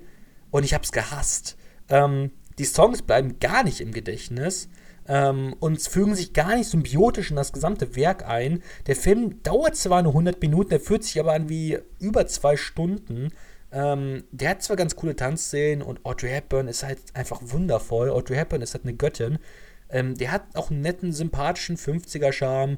Und 0.49 0.63
ich 0.63 0.73
hab's 0.73 0.91
gehasst. 0.91 1.55
Ähm, 1.87 2.31
die 2.57 2.65
Songs 2.65 3.03
bleiben 3.03 3.37
gar 3.39 3.63
nicht 3.63 3.79
im 3.79 3.91
Gedächtnis 3.91 4.69
ähm, 5.07 5.55
und 5.59 5.81
fügen 5.81 6.15
sich 6.15 6.33
gar 6.33 6.55
nicht 6.55 6.69
symbiotisch 6.69 7.29
in 7.29 7.35
das 7.35 7.53
gesamte 7.53 7.95
Werk 7.95 8.27
ein. 8.27 8.63
Der 8.87 8.95
Film 8.95 9.43
dauert 9.43 9.75
zwar 9.75 10.01
nur 10.01 10.13
100 10.13 10.41
Minuten, 10.41 10.69
der 10.69 10.79
fühlt 10.79 11.03
sich 11.03 11.19
aber 11.19 11.33
an 11.33 11.49
wie 11.49 11.77
über 11.99 12.27
zwei 12.27 12.57
Stunden. 12.57 13.29
Ähm, 13.71 14.23
der 14.31 14.49
hat 14.49 14.63
zwar 14.63 14.77
ganz 14.77 14.95
coole 14.95 15.15
Tanzszenen 15.15 15.81
und 15.81 16.05
Audrey 16.05 16.29
Hepburn 16.29 16.67
ist 16.67 16.83
halt 16.83 16.99
einfach 17.13 17.39
wundervoll. 17.41 18.09
Audrey 18.09 18.37
Hepburn 18.37 18.61
ist 18.61 18.73
halt 18.73 18.85
eine 18.85 18.95
Göttin. 18.95 19.39
Ähm, 19.89 20.15
der 20.15 20.31
hat 20.31 20.55
auch 20.55 20.71
einen 20.71 20.81
netten, 20.81 21.11
sympathischen 21.11 21.77
50er-Charme, 21.77 22.77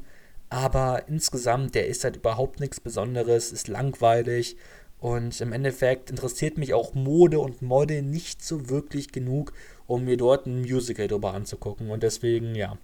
aber 0.50 1.08
insgesamt, 1.08 1.76
der 1.76 1.88
ist 1.88 2.04
halt 2.04 2.18
überhaupt 2.18 2.60
nichts 2.60 2.80
Besonderes, 2.80 3.52
ist 3.52 3.68
langweilig 3.68 4.58
und 5.00 5.40
im 5.42 5.54
Endeffekt 5.54 6.10
interessiert 6.10 6.58
mich 6.58 6.74
auch 6.74 6.94
Mode 6.94 7.40
und 7.40 7.62
Mode 7.62 8.02
nicht 8.02 8.44
so 8.44 8.70
wirklich 8.70 9.12
genug, 9.12 9.54
um 9.88 10.06
mir 10.06 10.18
dort 10.18 10.46
ein 10.46 10.62
Musical 10.62 11.08
drüber 11.08 11.34
anzugucken. 11.34 11.90
Und 11.90 12.04
deswegen, 12.04 12.56
ja, 12.56 12.78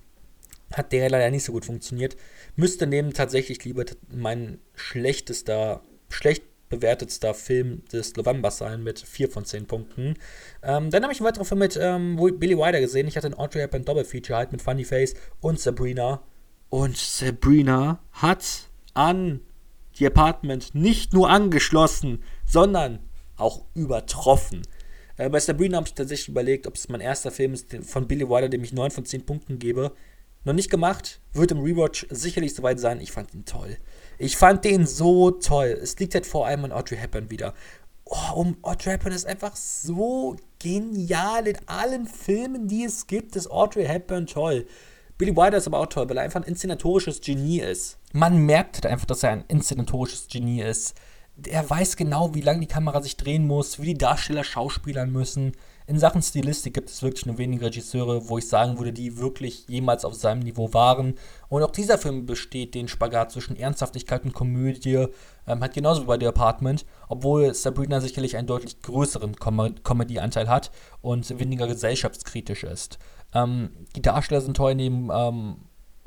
hat 0.74 0.92
der 0.92 1.10
leider 1.10 1.32
nicht 1.32 1.44
so 1.44 1.52
gut 1.52 1.66
funktioniert. 1.66 2.16
Müsste 2.56 2.88
neben 2.88 3.14
tatsächlich 3.14 3.64
lieber 3.66 3.86
mein 4.10 4.60
schlechtester, 4.76 5.84
schlecht 6.10 6.44
bewertetster 6.72 7.36
Film 7.36 7.84
des 7.92 8.16
Novembers 8.16 8.58
sein 8.58 8.82
mit 8.82 9.00
4 9.00 9.30
von 9.30 9.46
10 9.46 9.68
Punkten. 9.68 10.16
Ähm, 10.64 10.90
dann 10.90 11.04
habe 11.04 11.14
ich 11.14 11.20
einen 11.20 11.28
weiteren 11.28 11.46
Film 11.46 11.60
mit 11.60 11.78
ähm, 11.80 12.16
Billy 12.40 12.58
Wilder 12.58 12.80
gesehen. 12.80 13.08
Ich 13.08 13.16
hatte 13.16 13.28
ein 13.28 13.38
Audrey 13.38 13.62
Hepburn 13.62 13.86
Doppelfeature 13.86 14.38
halt 14.38 14.52
mit 14.52 14.62
Funny 14.64 14.84
Face 14.84 15.14
und 15.40 15.60
Sabrina. 15.60 16.24
Und 16.70 16.98
Sabrina 16.98 18.00
hat 18.14 18.70
an 18.96 19.42
die 20.00 20.08
Apartment 20.08 20.74
nicht 20.74 21.14
nur 21.14 21.30
angeschlossen, 21.30 22.24
sondern 22.48 23.00
auch 23.36 23.66
übertroffen. 23.76 24.64
Äh, 25.18 25.30
bei 25.30 25.40
Sabrina 25.40 25.78
habe 25.78 25.88
ich 25.88 25.94
tatsächlich 25.94 26.30
überlegt, 26.30 26.66
ob 26.66 26.76
es 26.76 26.90
mein 26.90 27.02
erster 27.02 27.32
Film 27.32 27.54
ist 27.54 27.76
von 27.84 28.08
Billy 28.08 28.28
Wilder, 28.28 28.50
dem 28.50 28.64
ich 28.64 28.74
9 28.74 28.90
von 28.90 29.06
10 29.06 29.26
Punkten 29.26 29.60
gebe. 29.60 29.92
Noch 30.44 30.54
nicht 30.54 30.72
gemacht, 30.72 31.20
wird 31.34 31.52
im 31.52 31.60
Rewatch 31.60 32.08
sicherlich 32.10 32.56
soweit 32.56 32.80
sein. 32.80 33.00
Ich 33.00 33.12
fand 33.12 33.34
ihn 33.34 33.46
toll. 33.46 33.78
Ich 34.22 34.38
fand 34.38 34.64
den 34.66 34.86
so 34.86 35.32
toll. 35.32 35.78
Es 35.82 35.98
liegt 36.00 36.14
halt 36.14 36.26
vor 36.26 36.46
allem 36.46 36.66
an 36.66 36.72
Audrey 36.72 36.98
Hepburn 36.98 37.30
wieder. 37.30 37.54
Oh, 38.06 38.36
um 38.36 38.58
Audrey 38.62 38.92
Hepburn 38.92 39.14
ist 39.14 39.26
einfach 39.26 39.56
so 39.56 40.36
genial. 40.60 41.48
In 41.48 41.58
allen 41.68 42.08
Filmen, 42.08 42.68
die 42.68 42.84
es 42.84 43.08
gibt, 43.08 43.36
ist 43.36 43.50
Audrey 43.50 43.86
Hepburn 43.86 44.28
toll. 44.28 44.68
Billy 45.18 45.36
Wilder 45.36 45.58
ist 45.58 45.68
aber 45.68 45.80
auch 45.80 45.88
toll, 45.88 46.10
weil 46.10 46.18
er 46.18 46.24
einfach 46.24 46.42
ein 46.42 46.48
inszenatorisches 46.48 47.22
Genie 47.22 47.62
ist. 47.62 47.98
Man 48.14 48.46
merkt 48.46 48.76
halt 48.76 48.86
einfach, 48.88 49.06
dass 49.06 49.24
er 49.24 49.32
ein 49.32 49.46
inszenatorisches 49.48 50.28
Genie 50.28 50.62
ist 50.62 50.96
er 51.48 51.70
weiß 51.70 51.96
genau, 51.96 52.34
wie 52.34 52.42
lange 52.42 52.62
die 52.62 52.68
Kamera 52.68 53.02
sich 53.02 53.18
drehen 53.18 53.48
muss, 53.48 53.80
wie 53.80 53.88
die 53.88 53.98
Darsteller 53.98 54.44
schauspielern 54.44 55.12
müssen. 55.12 55.54
In 55.92 56.00
Sachen 56.00 56.22
Stilistik 56.22 56.74
gibt 56.74 56.90
es 56.90 57.04
wirklich 57.04 57.26
nur 57.26 57.38
wenige 57.38 57.66
Regisseure, 57.66 58.30
wo 58.30 58.38
ich 58.38 58.48
sagen 58.48 58.78
würde, 58.78 58.94
die 58.94 59.18
wirklich 59.18 59.68
jemals 59.68 60.06
auf 60.06 60.14
seinem 60.14 60.40
Niveau 60.40 60.74
waren. 60.74 61.16
Und 61.50 61.64
auch 61.64 61.72
dieser 61.72 61.98
Film 61.98 62.26
besteht 62.26 62.76
den 62.76 62.88
Spagat 62.88 63.34
zwischen 63.34 63.58
Ernsthaftigkeit 63.58 64.24
und 64.24 64.32
Komödie, 64.32 65.08
ähm, 65.46 65.60
hat 65.62 65.74
genauso 65.74 66.04
wie 66.04 66.06
bei 66.06 66.18
The 66.18 66.28
Apartment, 66.28 66.86
obwohl 67.10 67.54
Sabrina 67.54 68.00
sicherlich 68.00 68.38
einen 68.38 68.48
deutlich 68.48 68.82
größeren 68.82 69.36
Com 69.36 69.76
Comedy-Anteil 69.84 70.48
hat 70.48 70.72
und 71.02 71.38
weniger 71.38 71.68
gesellschaftskritisch 71.68 72.64
ist. 72.64 72.98
Ähm, 73.34 73.72
die 73.94 74.02
Darsteller 74.02 74.40
sind 74.40 74.56
toll, 74.56 74.76
neben, 74.76 75.10
ähm, 75.14 75.58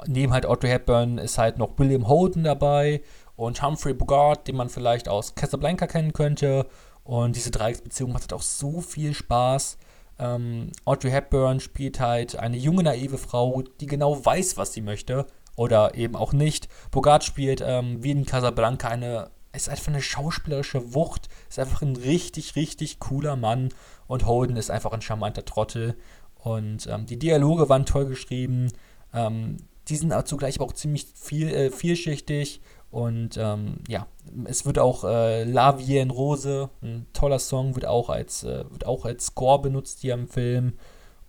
neben 0.06 0.32
halt 0.32 0.46
Audrey 0.46 0.70
Hepburn 0.70 1.18
ist 1.18 1.36
halt 1.36 1.58
noch 1.58 1.78
William 1.78 2.08
Holden 2.08 2.44
dabei 2.44 3.02
und 3.36 3.62
Humphrey 3.62 3.92
Bogart, 3.92 4.48
den 4.48 4.56
man 4.56 4.70
vielleicht 4.70 5.10
aus 5.10 5.34
Casablanca 5.34 5.86
kennen 5.86 6.14
könnte. 6.14 6.64
Und 7.04 7.36
diese 7.36 7.50
Dreiecksbeziehung 7.50 8.12
macht 8.12 8.22
halt 8.22 8.32
auch 8.32 8.42
so 8.42 8.80
viel 8.80 9.14
Spaß. 9.14 9.76
Ähm, 10.18 10.70
Audrey 10.84 11.10
Hepburn 11.10 11.60
spielt 11.60 12.00
halt 12.00 12.36
eine 12.36 12.56
junge, 12.56 12.82
naive 12.82 13.18
Frau, 13.18 13.62
die 13.80 13.86
genau 13.86 14.24
weiß, 14.24 14.56
was 14.56 14.72
sie 14.72 14.80
möchte. 14.80 15.26
Oder 15.56 15.94
eben 15.94 16.16
auch 16.16 16.32
nicht. 16.32 16.68
Bogart 16.90 17.22
spielt 17.22 17.62
ähm, 17.64 18.02
wie 18.02 18.10
in 18.10 18.26
Casablanca 18.26 18.88
eine. 18.88 19.30
Ist 19.52 19.68
einfach 19.68 19.88
eine 19.88 20.02
schauspielerische 20.02 20.94
Wucht. 20.94 21.28
Ist 21.48 21.60
einfach 21.60 21.82
ein 21.82 21.94
richtig, 21.94 22.56
richtig 22.56 22.98
cooler 22.98 23.36
Mann. 23.36 23.68
Und 24.08 24.26
Holden 24.26 24.56
ist 24.56 24.70
einfach 24.70 24.92
ein 24.92 25.02
charmanter 25.02 25.44
Trottel. 25.44 25.96
Und 26.36 26.88
ähm, 26.88 27.06
die 27.06 27.18
Dialoge 27.18 27.68
waren 27.68 27.86
toll 27.86 28.06
geschrieben. 28.06 28.72
Ähm, 29.12 29.58
die 29.88 29.96
sind 29.96 30.12
zugleich 30.26 30.56
aber 30.56 30.66
auch 30.66 30.72
ziemlich 30.72 31.06
viel, 31.14 31.48
äh, 31.48 31.70
vielschichtig. 31.70 32.62
Und 32.94 33.36
ähm, 33.38 33.78
ja, 33.88 34.06
es 34.44 34.66
wird 34.66 34.78
auch 34.78 35.02
äh, 35.02 35.42
La 35.42 35.80
Vie 35.80 35.98
en 35.98 36.12
Rose, 36.12 36.70
ein 36.80 37.06
toller 37.12 37.40
Song, 37.40 37.74
wird 37.74 37.86
auch 37.86 38.08
als, 38.08 38.44
äh, 38.44 38.64
wird 38.70 38.86
auch 38.86 39.04
als 39.04 39.26
Score 39.26 39.60
benutzt 39.60 39.98
hier 39.98 40.14
im 40.14 40.28
Film. 40.28 40.74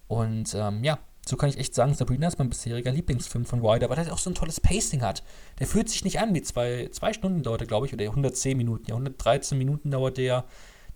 Und 0.07 0.53
ähm, 0.53 0.83
ja, 0.83 0.99
so 1.25 1.37
kann 1.37 1.49
ich 1.49 1.57
echt 1.57 1.73
sagen, 1.73 1.95
Sabrina 1.95 2.27
ist 2.27 2.37
mein 2.37 2.49
bisheriger 2.49 2.91
Lieblingsfilm 2.91 3.45
von 3.45 3.65
Ryder, 3.65 3.89
weil 3.89 3.97
er 3.97 4.13
auch 4.13 4.19
so 4.19 4.29
ein 4.29 4.35
tolles 4.35 4.61
Pacing 4.61 5.01
hat. 5.01 5.23
Der 5.57 5.65
fühlt 5.65 5.89
sich 5.89 6.03
nicht 6.03 6.19
an 6.19 6.35
wie 6.35 6.43
zwei, 6.43 6.87
zwei 6.91 7.13
Stunden 7.13 7.41
dauert 7.41 7.61
er, 7.61 7.67
glaube 7.67 7.87
ich, 7.87 7.93
oder 7.95 8.03
110 8.03 8.55
Minuten, 8.55 8.85
ja, 8.87 8.93
113 8.93 9.57
Minuten 9.57 9.89
dauert 9.89 10.17
der. 10.17 10.45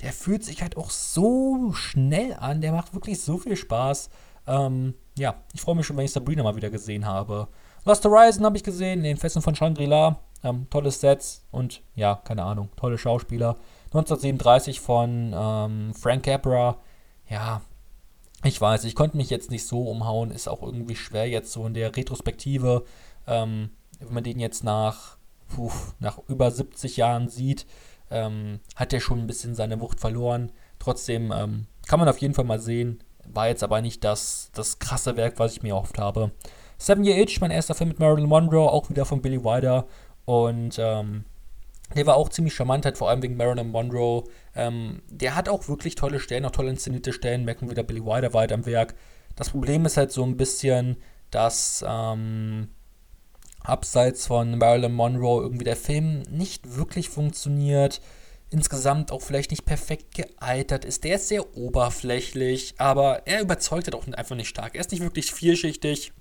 Der 0.02 0.14
fühlt 0.14 0.46
sich 0.46 0.62
halt 0.62 0.78
auch 0.78 0.92
so 0.92 1.74
schnell 1.74 2.36
an, 2.36 2.62
der 2.62 2.74
macht 2.74 2.94
wirklich 2.94 3.20
so 3.22 3.40
viel 3.40 3.56
Spaß. 3.56 4.12
Ähm, 4.46 4.94
ja, 5.18 5.34
ich 5.56 5.62
freue 5.62 5.74
mich 5.74 5.88
schon, 5.88 5.98
wenn 5.98 6.06
ich 6.06 6.12
Sabrina 6.12 6.44
mal 6.44 6.56
wieder 6.56 6.70
gesehen 6.70 7.08
habe. 7.08 7.48
Lost 7.86 8.06
Horizon 8.06 8.46
habe 8.46 8.56
ich 8.56 8.64
gesehen, 8.64 9.02
den 9.02 9.18
Festen 9.18 9.42
von 9.42 9.56
Shangri-La. 9.56 10.20
Ähm, 10.44 10.68
tolles 10.70 11.02
Sets 11.02 11.46
und 11.52 11.82
ja, 11.96 12.16
keine 12.16 12.44
Ahnung, 12.44 12.70
tolle 12.78 12.98
Schauspieler. 12.98 13.58
1937 13.88 14.80
von 14.80 15.34
ähm, 15.36 15.94
Frank 15.94 16.24
Capra. 16.24 16.78
Ja, 17.30 17.62
ich 18.44 18.60
weiß, 18.60 18.86
ich 18.86 18.96
konnte 18.96 19.18
mich 19.18 19.30
jetzt 19.30 19.52
nicht 19.52 19.66
so 19.66 19.84
umhauen. 19.84 20.32
Ist 20.32 20.48
auch 20.48 20.62
irgendwie 20.62 20.96
schwer 20.96 21.28
jetzt 21.28 21.52
so 21.52 21.66
in 21.66 21.74
der 21.74 21.96
Retrospektive. 21.96 22.86
Ähm, 23.28 23.72
wenn 24.00 24.14
man 24.14 24.24
den 24.24 24.40
jetzt 24.40 24.64
nach, 24.64 25.18
puh, 25.50 25.72
nach 26.00 26.20
über 26.28 26.50
70 26.52 26.98
Jahren 26.98 27.28
sieht, 27.28 27.66
ähm, 28.10 28.60
hat 28.76 28.94
er 28.94 29.02
schon 29.02 29.20
ein 29.20 29.28
bisschen 29.28 29.56
seine 29.56 29.82
Wucht 29.82 30.00
verloren. 30.00 30.52
Trotzdem 30.80 31.34
ähm, 31.36 31.68
kann 31.88 32.00
man 32.00 32.08
auf 32.08 32.20
jeden 32.20 32.34
Fall 32.34 32.46
mal 32.46 32.60
sehen. 32.60 33.04
War 33.26 33.48
jetzt 33.48 33.64
aber 33.64 33.82
nicht 33.82 34.04
das, 34.04 34.52
das 34.54 34.80
krasse 34.80 35.18
Werk, 35.18 35.38
was 35.38 35.54
ich 35.54 35.62
mir 35.62 35.74
erhofft 35.74 36.00
habe. 36.00 36.32
Seven 36.78 37.04
Year 37.04 37.18
Itch, 37.18 37.42
mein 37.42 37.52
erster 37.52 37.76
Film 37.76 37.90
mit 37.90 38.00
Marilyn 38.00 38.30
Monroe, 38.30 38.72
auch 38.72 38.90
wieder 38.90 39.06
von 39.06 39.22
Billy 39.22 39.44
Wilder. 39.44 39.86
Und 40.30 40.78
ähm, 40.78 41.26
der 41.96 42.06
war 42.06 42.16
auch 42.16 42.30
ziemlich 42.30 42.54
charmant, 42.54 42.86
halt 42.86 43.00
vor 43.00 43.10
allem 43.10 43.24
wegen 43.24 43.36
Marilyn 43.36 43.72
Monroe. 43.72 44.26
Ähm, 44.54 45.02
der 45.10 45.36
hat 45.36 45.50
auch 45.50 45.68
wirklich 45.68 45.96
tolle 45.96 46.20
Stellen, 46.20 46.46
auch 46.46 46.52
tolle 46.52 46.70
inszenierte 46.70 47.14
Stellen. 47.14 47.46
Merken 47.46 47.72
wieder 47.72 47.82
Billy 47.82 48.06
Wilder 48.06 48.32
weit 48.36 48.52
am 48.52 48.68
Werk. 48.68 48.94
Das 49.36 49.50
Problem 49.50 49.88
ist 49.88 49.98
halt 49.98 50.12
so 50.12 50.24
ein 50.24 50.38
bisschen, 50.38 50.98
dass 51.32 51.84
ähm, 51.88 52.68
abseits 53.62 54.28
von 54.28 54.56
Marilyn 54.60 54.94
Monroe 54.94 55.42
irgendwie 55.42 55.66
der 55.66 55.76
Film 55.76 56.22
nicht 56.30 56.76
wirklich 56.76 57.10
funktioniert. 57.10 58.00
Insgesamt 58.52 59.12
auch 59.12 59.24
vielleicht 59.24 59.50
nicht 59.50 59.66
perfekt 59.66 60.14
gealtert 60.14 60.86
ist. 60.86 61.06
Der 61.06 61.16
ist 61.16 61.28
sehr 61.28 61.58
oberflächlich, 61.58 62.76
aber 62.78 63.26
er 63.26 63.42
überzeugt 63.42 63.88
halt 63.88 63.96
auch 63.96 64.06
einfach 64.14 64.36
nicht 64.36 64.50
stark. 64.50 64.76
Er 64.76 64.82
ist 64.82 64.92
nicht 64.92 65.02
wirklich 65.02 65.34
vielschichtig. 65.34 66.14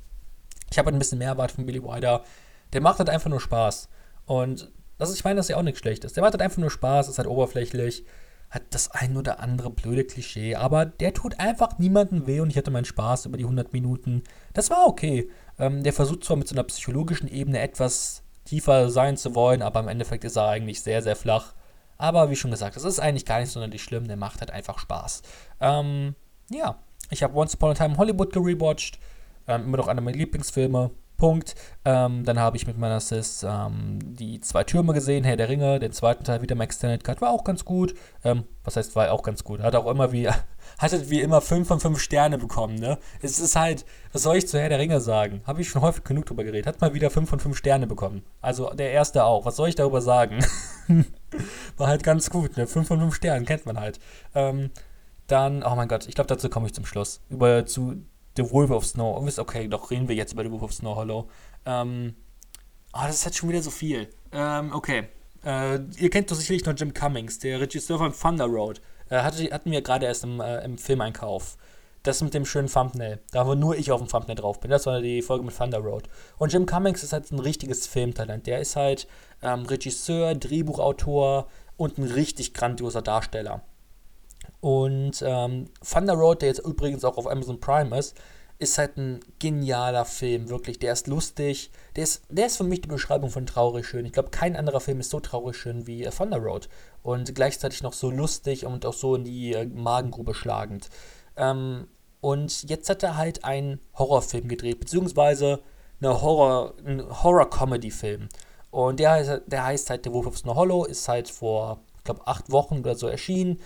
Ich 0.70 0.78
habe 0.78 0.86
halt 0.86 0.96
ein 0.96 0.98
bisschen 0.98 1.18
mehr 1.18 1.28
erwartet 1.28 1.56
von 1.56 1.66
Billy 1.66 1.82
Wilder. 1.82 2.24
Der 2.72 2.80
macht 2.80 3.00
halt 3.00 3.10
einfach 3.10 3.28
nur 3.28 3.40
Spaß. 3.40 3.90
Und 4.28 4.70
das 4.98 5.08
ist, 5.08 5.16
ich 5.16 5.24
meine, 5.24 5.36
das 5.36 5.46
ist 5.46 5.50
ja 5.50 5.56
auch 5.56 5.62
nichts 5.62 5.80
Schlechtes. 5.80 6.12
Der 6.12 6.22
macht 6.22 6.34
halt 6.34 6.42
einfach 6.42 6.58
nur 6.58 6.70
Spaß, 6.70 7.08
ist 7.08 7.18
halt 7.18 7.28
oberflächlich, 7.28 8.04
hat 8.50 8.62
das 8.70 8.90
ein 8.90 9.16
oder 9.16 9.40
andere 9.40 9.70
blöde 9.70 10.04
Klischee, 10.04 10.54
aber 10.54 10.84
der 10.84 11.14
tut 11.14 11.40
einfach 11.40 11.78
niemandem 11.78 12.26
weh 12.26 12.40
und 12.40 12.50
ich 12.50 12.56
hatte 12.56 12.70
meinen 12.70 12.84
Spaß 12.84 13.26
über 13.26 13.38
die 13.38 13.44
100 13.44 13.72
Minuten. 13.72 14.22
Das 14.52 14.70
war 14.70 14.86
okay. 14.86 15.30
Ähm, 15.58 15.82
der 15.82 15.94
versucht 15.94 16.24
zwar 16.24 16.36
mit 16.36 16.46
so 16.46 16.54
einer 16.54 16.64
psychologischen 16.64 17.28
Ebene 17.28 17.58
etwas 17.58 18.22
tiefer 18.44 18.90
sein 18.90 19.16
zu 19.16 19.34
wollen, 19.34 19.62
aber 19.62 19.80
im 19.80 19.88
Endeffekt 19.88 20.24
ist 20.24 20.36
er 20.36 20.48
eigentlich 20.48 20.82
sehr, 20.82 21.02
sehr 21.02 21.16
flach. 21.16 21.54
Aber 21.96 22.30
wie 22.30 22.36
schon 22.36 22.50
gesagt, 22.50 22.76
das 22.76 22.84
ist 22.84 23.00
eigentlich 23.00 23.24
gar 23.24 23.40
nicht 23.40 23.50
sonderlich 23.50 23.82
schlimm, 23.82 24.08
der 24.08 24.16
macht 24.16 24.40
halt 24.40 24.50
einfach 24.50 24.78
Spaß. 24.78 25.22
Ähm, 25.60 26.14
ja, 26.50 26.78
ich 27.10 27.22
habe 27.22 27.36
Once 27.36 27.54
Upon 27.54 27.70
a 27.70 27.74
Time 27.74 27.96
Hollywood 27.96 28.32
gerewatcht. 28.32 28.98
Ähm, 29.46 29.64
immer 29.64 29.78
noch 29.78 29.88
einer 29.88 30.02
meiner 30.02 30.18
Lieblingsfilme. 30.18 30.90
Punkt. 31.18 31.56
Ähm, 31.84 32.24
dann 32.24 32.38
habe 32.38 32.56
ich 32.56 32.66
mit 32.66 32.78
meiner 32.78 33.00
Sis 33.00 33.44
ähm, 33.46 33.98
die 34.02 34.40
zwei 34.40 34.64
Türme 34.64 34.94
gesehen, 34.94 35.24
Herr 35.24 35.36
der 35.36 35.48
Ringe, 35.48 35.80
den 35.80 35.92
zweiten 35.92 36.24
Teil 36.24 36.42
wieder 36.42 36.54
im 36.54 36.60
Extended 36.60 37.02
Cut, 37.02 37.20
war 37.20 37.30
auch 37.30 37.44
ganz 37.44 37.64
gut. 37.64 37.94
Ähm, 38.24 38.44
was 38.64 38.76
heißt, 38.76 38.94
war 38.96 39.10
auch 39.10 39.22
ganz 39.22 39.42
gut. 39.44 39.60
Hat 39.60 39.74
auch 39.74 39.90
immer 39.90 40.12
wie, 40.12 40.28
hattet 40.78 41.10
wie 41.10 41.20
immer 41.20 41.40
5 41.40 41.66
von 41.66 41.80
5 41.80 42.00
Sterne 42.00 42.38
bekommen, 42.38 42.76
ne? 42.76 42.98
Es 43.20 43.40
ist 43.40 43.56
halt, 43.56 43.84
was 44.12 44.22
soll 44.22 44.36
ich 44.36 44.48
zu 44.48 44.60
Herr 44.60 44.68
der 44.68 44.78
Ringe 44.78 45.00
sagen? 45.00 45.42
Habe 45.44 45.60
ich 45.60 45.68
schon 45.68 45.82
häufig 45.82 46.04
genug 46.04 46.26
drüber 46.26 46.44
geredet. 46.44 46.68
Hat 46.68 46.80
mal 46.80 46.94
wieder 46.94 47.10
5 47.10 47.28
von 47.28 47.40
5 47.40 47.56
Sterne 47.56 47.88
bekommen. 47.88 48.22
Also 48.40 48.70
der 48.72 48.92
erste 48.92 49.24
auch. 49.24 49.44
Was 49.44 49.56
soll 49.56 49.68
ich 49.68 49.74
darüber 49.74 50.00
sagen? 50.00 50.38
war 51.76 51.88
halt 51.88 52.04
ganz 52.04 52.30
gut, 52.30 52.56
ne? 52.56 52.68
5 52.68 52.86
von 52.86 53.00
5 53.00 53.14
Sternen, 53.14 53.44
kennt 53.44 53.66
man 53.66 53.80
halt. 53.80 53.98
Ähm, 54.34 54.70
dann, 55.26 55.64
oh 55.64 55.74
mein 55.74 55.88
Gott, 55.88 56.06
ich 56.08 56.14
glaube, 56.14 56.28
dazu 56.28 56.48
komme 56.48 56.66
ich 56.66 56.74
zum 56.74 56.86
Schluss. 56.86 57.20
Über 57.28 57.66
zu 57.66 58.04
The 58.38 58.50
Wolf 58.52 58.70
of 58.70 58.86
Snow. 58.86 59.28
Okay, 59.38 59.68
doch 59.68 59.90
reden 59.90 60.08
wir 60.08 60.14
jetzt 60.14 60.32
über 60.32 60.44
The 60.44 60.50
Wolf 60.50 60.62
of 60.62 60.72
Snow 60.72 60.94
Hollow. 60.94 61.28
Ähm, 61.66 62.14
oh, 62.94 63.00
das 63.02 63.16
ist 63.16 63.24
halt 63.24 63.34
schon 63.34 63.48
wieder 63.48 63.62
so 63.62 63.70
viel. 63.70 64.08
Ähm, 64.32 64.72
okay. 64.72 65.08
Äh, 65.44 65.80
ihr 65.98 66.08
kennt 66.10 66.30
doch 66.30 66.36
sicherlich 66.36 66.64
noch 66.64 66.74
Jim 66.76 66.94
Cummings, 66.94 67.40
der 67.40 67.60
Regisseur 67.60 67.98
von 67.98 68.12
Thunder 68.12 68.46
Road. 68.46 68.80
Äh, 69.10 69.22
hatte, 69.22 69.44
hatten 69.52 69.70
wir 69.70 69.82
gerade 69.82 70.06
erst 70.06 70.24
im, 70.24 70.40
äh, 70.40 70.64
im 70.64 70.78
Filmeinkauf. 70.78 71.56
Das 72.04 72.22
mit 72.22 72.32
dem 72.32 72.46
schönen 72.46 72.68
Thumbnail. 72.68 73.18
Da 73.32 73.46
wo 73.46 73.54
nur 73.54 73.76
ich 73.76 73.90
auf 73.90 74.00
dem 74.00 74.08
Thumbnail 74.08 74.36
drauf 74.36 74.60
bin. 74.60 74.70
Das 74.70 74.86
war 74.86 75.00
die 75.00 75.20
Folge 75.20 75.44
mit 75.44 75.56
Thunder 75.56 75.78
Road. 75.78 76.08
Und 76.38 76.52
Jim 76.52 76.64
Cummings 76.64 77.02
ist 77.02 77.12
halt 77.12 77.30
ein 77.32 77.40
richtiges 77.40 77.88
Filmtalent. 77.88 78.46
Der 78.46 78.60
ist 78.60 78.76
halt 78.76 79.08
ähm, 79.42 79.66
Regisseur, 79.66 80.36
Drehbuchautor 80.36 81.48
und 81.76 81.98
ein 81.98 82.04
richtig 82.04 82.54
grandioser 82.54 83.02
Darsteller. 83.02 83.62
Und 84.60 85.22
ähm, 85.24 85.66
Thunder 85.88 86.14
Road, 86.14 86.42
der 86.42 86.48
jetzt 86.48 86.64
übrigens 86.64 87.04
auch 87.04 87.16
auf 87.16 87.28
Amazon 87.28 87.60
Prime 87.60 87.96
ist, 87.96 88.16
ist 88.58 88.76
halt 88.76 88.96
ein 88.96 89.20
genialer 89.38 90.04
Film, 90.04 90.48
wirklich. 90.48 90.80
Der 90.80 90.92
ist 90.92 91.06
lustig. 91.06 91.70
Der 91.94 92.04
ist, 92.04 92.22
der 92.28 92.46
ist 92.46 92.56
für 92.56 92.64
mich 92.64 92.80
die 92.80 92.88
Beschreibung 92.88 93.30
von 93.30 93.46
traurig 93.46 93.86
schön. 93.86 94.04
Ich 94.04 94.12
glaube, 94.12 94.30
kein 94.30 94.56
anderer 94.56 94.80
Film 94.80 94.98
ist 94.98 95.10
so 95.10 95.20
traurig 95.20 95.56
schön 95.56 95.86
wie 95.86 96.04
äh, 96.04 96.10
Thunder 96.10 96.38
Road. 96.38 96.68
Und 97.02 97.34
gleichzeitig 97.34 97.82
noch 97.82 97.92
so 97.92 98.10
lustig 98.10 98.66
und 98.66 98.84
auch 98.84 98.94
so 98.94 99.14
in 99.14 99.24
die 99.24 99.52
äh, 99.52 99.66
Magengrube 99.66 100.34
schlagend. 100.34 100.88
Ähm, 101.36 101.86
und 102.20 102.68
jetzt 102.68 102.90
hat 102.90 103.04
er 103.04 103.16
halt 103.16 103.44
einen 103.44 103.80
Horrorfilm 103.96 104.48
gedreht, 104.48 104.80
beziehungsweise 104.80 105.60
eine 106.00 106.20
Horror, 106.20 106.74
einen 106.84 107.22
Horror-Comedy-Film. 107.22 108.28
Und 108.72 109.00
der 109.00 109.12
heißt, 109.12 109.42
der 109.46 109.64
heißt 109.64 109.90
halt 109.90 110.04
The 110.04 110.12
Wolf 110.12 110.26
of 110.26 110.38
Snow 110.38 110.56
Hollow, 110.56 110.84
ist 110.84 111.08
halt 111.08 111.28
vor, 111.28 111.80
ich 111.98 112.04
glaube, 112.04 112.26
acht 112.26 112.50
Wochen 112.50 112.80
oder 112.80 112.96
so 112.96 113.06
erschienen. 113.06 113.60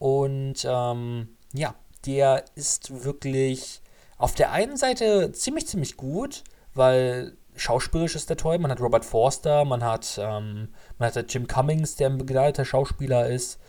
Und 0.00 0.66
ähm, 0.68 1.28
ja, 1.52 1.76
der 2.06 2.44
ist 2.56 3.04
wirklich 3.04 3.82
auf 4.18 4.34
der 4.34 4.50
einen 4.50 4.76
Seite 4.76 5.30
ziemlich, 5.30 5.68
ziemlich 5.68 5.96
gut, 5.96 6.42
weil 6.74 7.36
schauspielerisch 7.54 8.16
ist 8.16 8.30
der 8.30 8.36
toll. 8.36 8.58
Man 8.58 8.72
hat 8.72 8.80
Robert 8.80 9.04
Forster, 9.04 9.64
man 9.64 9.84
hat, 9.84 10.18
ähm, 10.20 10.70
man 10.98 11.14
hat 11.14 11.32
Jim 11.32 11.46
Cummings, 11.46 11.94
der 11.94 12.08
ein 12.08 12.18
begleiteter 12.18 12.64
Schauspieler 12.64 13.28
ist. 13.28 13.60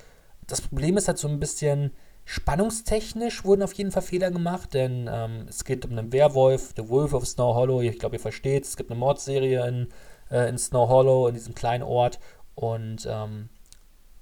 Das 0.48 0.62
Problem 0.62 0.98
ist 0.98 1.08
halt 1.08 1.20
so 1.20 1.28
ein 1.28 1.40
bisschen, 1.40 1.92
spannungstechnisch 2.26 3.44
wurden 3.44 3.62
auf 3.62 3.74
jeden 3.74 3.92
Fall 3.92 4.04
Fehler 4.04 4.32
gemacht, 4.32 4.74
denn 4.74 5.10
ähm, 5.12 5.48
es 5.50 5.66
geht 5.66 5.84
um 5.84 5.92
einen 5.92 6.14
Werwolf, 6.14 6.74
The 6.78 6.88
Wolf 6.88 7.14
of 7.14 7.28
Snow 7.28 7.56
Hollow. 7.56 7.82
Ich 7.82 8.00
glaube, 8.00 8.16
ihr 8.16 8.22
versteht, 8.22 8.64
es 8.64 8.78
gibt 8.78 8.90
eine 8.90 9.00
Mordserie 9.00 9.68
in, 9.68 9.90
äh, 10.30 10.48
in 10.48 10.58
Snow 10.58 10.88
Hollow, 10.88 11.28
in 11.28 11.34
diesem 11.34 11.56
kleinen 11.56 11.84
Ort. 11.84 12.20
Und 12.56 13.06
ähm, 13.10 13.50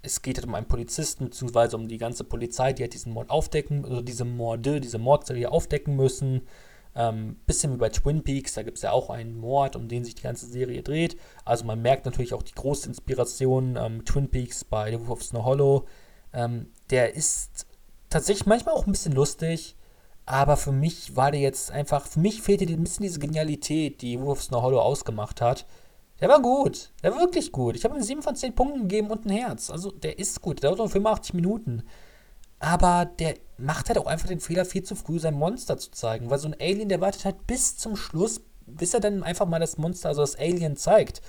es 0.01 0.21
geht 0.21 0.37
halt 0.37 0.47
um 0.47 0.55
einen 0.55 0.67
Polizisten, 0.67 1.25
beziehungsweise 1.25 1.75
um 1.75 1.87
die 1.87 1.97
ganze 1.97 2.23
Polizei, 2.23 2.73
die 2.73 2.83
halt 2.83 2.93
diesen 2.93 3.13
Mord 3.13 3.29
aufdecken, 3.29 3.83
also 3.83 4.01
diese 4.01 4.25
Morde, 4.25 4.79
diese 4.79 4.97
Mordserie 4.97 5.51
aufdecken 5.51 5.95
müssen. 5.95 6.41
Ähm, 6.95 7.37
bisschen 7.45 7.71
wie 7.73 7.77
bei 7.77 7.89
Twin 7.89 8.23
Peaks, 8.23 8.55
da 8.55 8.63
gibt 8.63 8.77
es 8.77 8.83
ja 8.83 8.91
auch 8.91 9.09
einen 9.09 9.37
Mord, 9.37 9.75
um 9.75 9.87
den 9.87 10.03
sich 10.03 10.15
die 10.15 10.23
ganze 10.23 10.47
Serie 10.47 10.81
dreht. 10.81 11.17
Also 11.45 11.65
man 11.65 11.81
merkt 11.81 12.05
natürlich 12.05 12.33
auch 12.33 12.43
die 12.43 12.55
große 12.55 12.87
Inspiration 12.87 13.77
ähm, 13.77 14.05
Twin 14.05 14.29
Peaks 14.29 14.63
bei 14.63 14.91
The 14.91 14.99
Wolf 14.99 15.09
of 15.09 15.23
Snow 15.23 15.45
Hollow. 15.45 15.85
Ähm, 16.33 16.71
der 16.89 17.13
ist 17.13 17.67
tatsächlich 18.09 18.47
manchmal 18.47 18.73
auch 18.75 18.87
ein 18.87 18.91
bisschen 18.91 19.13
lustig, 19.13 19.75
aber 20.25 20.57
für 20.57 20.71
mich 20.71 21.15
war 21.15 21.31
der 21.31 21.41
jetzt 21.41 21.71
einfach, 21.71 22.07
für 22.07 22.19
mich 22.19 22.41
fehlte 22.41 22.65
ein 22.65 22.83
bisschen 22.83 23.03
diese 23.03 23.19
Genialität, 23.19 24.01
die 24.01 24.19
Wolf 24.19 24.39
of 24.39 24.43
Snow 24.43 24.61
Hollow 24.61 24.79
ausgemacht 24.79 25.41
hat. 25.41 25.65
Der 26.21 26.29
war 26.29 26.41
gut. 26.41 26.91
Der 27.03 27.11
war 27.11 27.19
wirklich 27.19 27.51
gut. 27.51 27.75
Ich 27.75 27.85
habe 27.85 27.95
ihm 27.95 28.03
7 28.03 28.21
von 28.21 28.35
10 28.35 28.55
Punkten 28.55 28.81
gegeben 28.81 29.09
und 29.09 29.25
ein 29.25 29.31
Herz. 29.31 29.69
Also, 29.69 29.91
der 29.91 30.19
ist 30.19 30.41
gut. 30.41 30.61
Der 30.61 30.69
dauert 30.69 30.79
nur 30.79 30.89
85 30.89 31.33
Minuten. 31.33 31.83
Aber 32.59 33.05
der 33.05 33.35
macht 33.57 33.87
halt 33.87 33.97
auch 33.97 34.07
einfach 34.07 34.27
den 34.27 34.41
Fehler, 34.41 34.65
viel 34.65 34.83
zu 34.83 34.95
früh 34.95 35.19
sein 35.19 35.33
Monster 35.33 35.77
zu 35.77 35.91
zeigen. 35.91 36.29
Weil 36.29 36.39
so 36.39 36.47
ein 36.47 36.55
Alien, 36.59 36.89
der 36.89 37.01
wartet 37.01 37.25
halt 37.25 37.47
bis 37.47 37.77
zum 37.77 37.95
Schluss, 37.95 38.41
bis 38.65 38.93
er 38.93 38.99
dann 38.99 39.23
einfach 39.23 39.45
mal 39.45 39.59
das 39.59 39.77
Monster, 39.77 40.09
also 40.09 40.21
das 40.21 40.37
Alien 40.37 40.75
zeigt. 40.75 41.21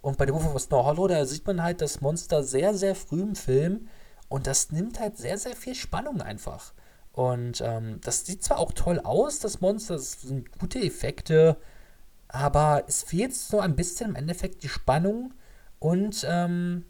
Und 0.00 0.16
bei 0.16 0.26
The 0.26 0.32
Wolf 0.32 0.54
of 0.54 0.62
Snow 0.62 0.84
Hollow, 0.86 1.08
da 1.08 1.26
sieht 1.26 1.46
man 1.46 1.62
halt 1.62 1.82
das 1.82 2.00
Monster 2.00 2.42
sehr, 2.42 2.74
sehr 2.74 2.94
früh 2.94 3.20
im 3.20 3.36
Film. 3.36 3.88
Und 4.28 4.46
das 4.46 4.72
nimmt 4.72 5.00
halt 5.00 5.18
sehr, 5.18 5.36
sehr 5.36 5.54
viel 5.54 5.74
Spannung 5.74 6.22
einfach. 6.22 6.72
Und 7.12 7.60
ähm, 7.60 8.00
das 8.02 8.24
sieht 8.24 8.42
zwar 8.42 8.58
auch 8.58 8.72
toll 8.72 9.00
aus, 9.00 9.40
das 9.40 9.60
Monster, 9.60 9.94
das 9.94 10.22
sind 10.22 10.58
gute 10.58 10.78
Effekte, 10.78 11.56
aber 12.32 12.84
es 12.86 13.02
fehlt 13.02 13.34
so 13.34 13.60
ein 13.60 13.76
bisschen 13.76 14.10
im 14.10 14.16
Endeffekt 14.16 14.62
die 14.62 14.68
Spannung 14.68 15.34
und 15.78 16.26
ähm, 16.28 16.84